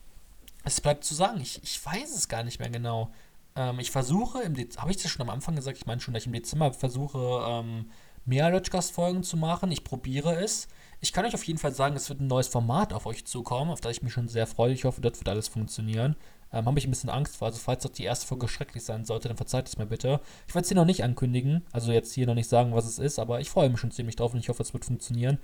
es 0.65 0.81
bleibt 0.81 1.05
zu 1.05 1.15
sagen, 1.15 1.41
ich, 1.41 1.63
ich 1.63 1.85
weiß 1.85 2.15
es 2.15 2.29
gar 2.29 2.43
nicht 2.43 2.61
mehr 2.61 2.71
genau. 2.71 3.11
Ähm, 3.57 3.81
ich 3.81 3.91
versuche 3.91 4.43
im 4.43 4.55
Dezember, 4.55 4.83
habe 4.83 4.91
ich 4.91 4.99
das 4.99 5.11
schon 5.11 5.23
am 5.23 5.31
Anfang 5.31 5.57
gesagt? 5.57 5.79
Ich 5.79 5.87
meine 5.87 6.01
schon, 6.01 6.15
dass 6.15 6.23
ich 6.23 6.27
im 6.29 6.33
Dezember 6.33 6.73
versuche, 6.73 7.45
ähm, 7.47 7.91
mehr 8.25 8.51
Lodgecast-Folgen 8.51 9.23
zu 9.23 9.37
machen. 9.37 9.73
Ich 9.73 9.85
probiere 9.85 10.35
es. 10.37 10.69
Ich 11.01 11.13
kann 11.13 11.25
euch 11.25 11.35
auf 11.35 11.45
jeden 11.45 11.59
Fall 11.59 11.73
sagen, 11.73 11.97
es 11.97 12.09
wird 12.09 12.21
ein 12.21 12.27
neues 12.27 12.49
Format 12.49 12.93
auf 12.93 13.07
euch 13.07 13.25
zukommen, 13.27 13.71
auf 13.71 13.81
das 13.81 13.93
ich 13.93 14.03
mich 14.03 14.13
schon 14.13 14.29
sehr 14.29 14.47
freue. 14.47 14.73
Ich 14.73 14.85
hoffe, 14.85 15.01
das 15.01 15.19
wird 15.19 15.29
alles 15.29 15.49
funktionieren. 15.49 16.17
Ähm, 16.53 16.67
Habe 16.67 16.79
ich 16.79 16.87
ein 16.87 16.91
bisschen 16.91 17.11
Angst 17.11 17.37
vor. 17.37 17.47
Also, 17.47 17.59
falls 17.59 17.83
doch 17.83 17.91
die 17.91 18.05
erste 18.05 18.27
Folge 18.27 18.49
schrecklich 18.49 18.85
sein 18.85 19.05
sollte, 19.05 19.29
dann 19.29 19.37
verzeiht 19.37 19.69
es 19.69 19.79
mir 19.79 19.87
bitte. 19.87 20.21
Ich 20.49 20.55
werde 20.55 20.65
es 20.65 20.69
hier 20.69 20.77
noch 20.77 20.85
nicht 20.85 21.05
ankündigen, 21.05 21.65
also 21.73 21.93
jetzt 21.93 22.13
hier 22.13 22.27
noch 22.27 22.35
nicht 22.35 22.49
sagen, 22.49 22.75
was 22.75 22.87
es 22.87 22.99
ist, 22.99 23.19
aber 23.19 23.41
ich 23.41 23.51
freue 23.51 23.71
mich 23.71 23.81
schon 23.81 23.91
ziemlich 23.91 24.17
drauf 24.17 24.33
und 24.33 24.41
ich 24.41 24.49
hoffe, 24.49 24.63
es 24.63 24.73
wird 24.73 24.85
funktionieren. 24.85 25.39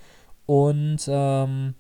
Und 0.47 1.03
ähm, 1.09 1.75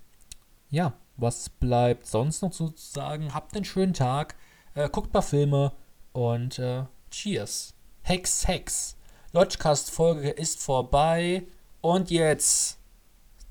ja, 0.70 0.92
was 1.16 1.48
bleibt 1.48 2.06
sonst 2.06 2.42
noch 2.42 2.50
zu 2.50 2.72
sagen? 2.76 3.34
Habt 3.34 3.54
einen 3.54 3.64
schönen 3.64 3.94
Tag, 3.94 4.36
äh, 4.74 4.88
guckt 4.88 5.12
paar 5.12 5.22
Filme 5.22 5.72
und 6.12 6.58
äh, 6.58 6.84
Cheers. 7.10 7.74
Hex, 8.02 8.46
Hex. 8.46 8.96
Lodgecast-Folge 9.32 10.30
ist 10.30 10.62
vorbei 10.62 11.44
und 11.80 12.10
jetzt 12.10 12.78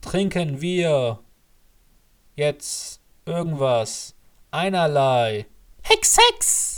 trinken 0.02 0.62
wir 0.62 1.20
jetzt 2.36 3.02
irgendwas. 3.26 4.16
Einerlei. 4.52 5.46
Hex, 5.88 6.18
hex! 6.18 6.75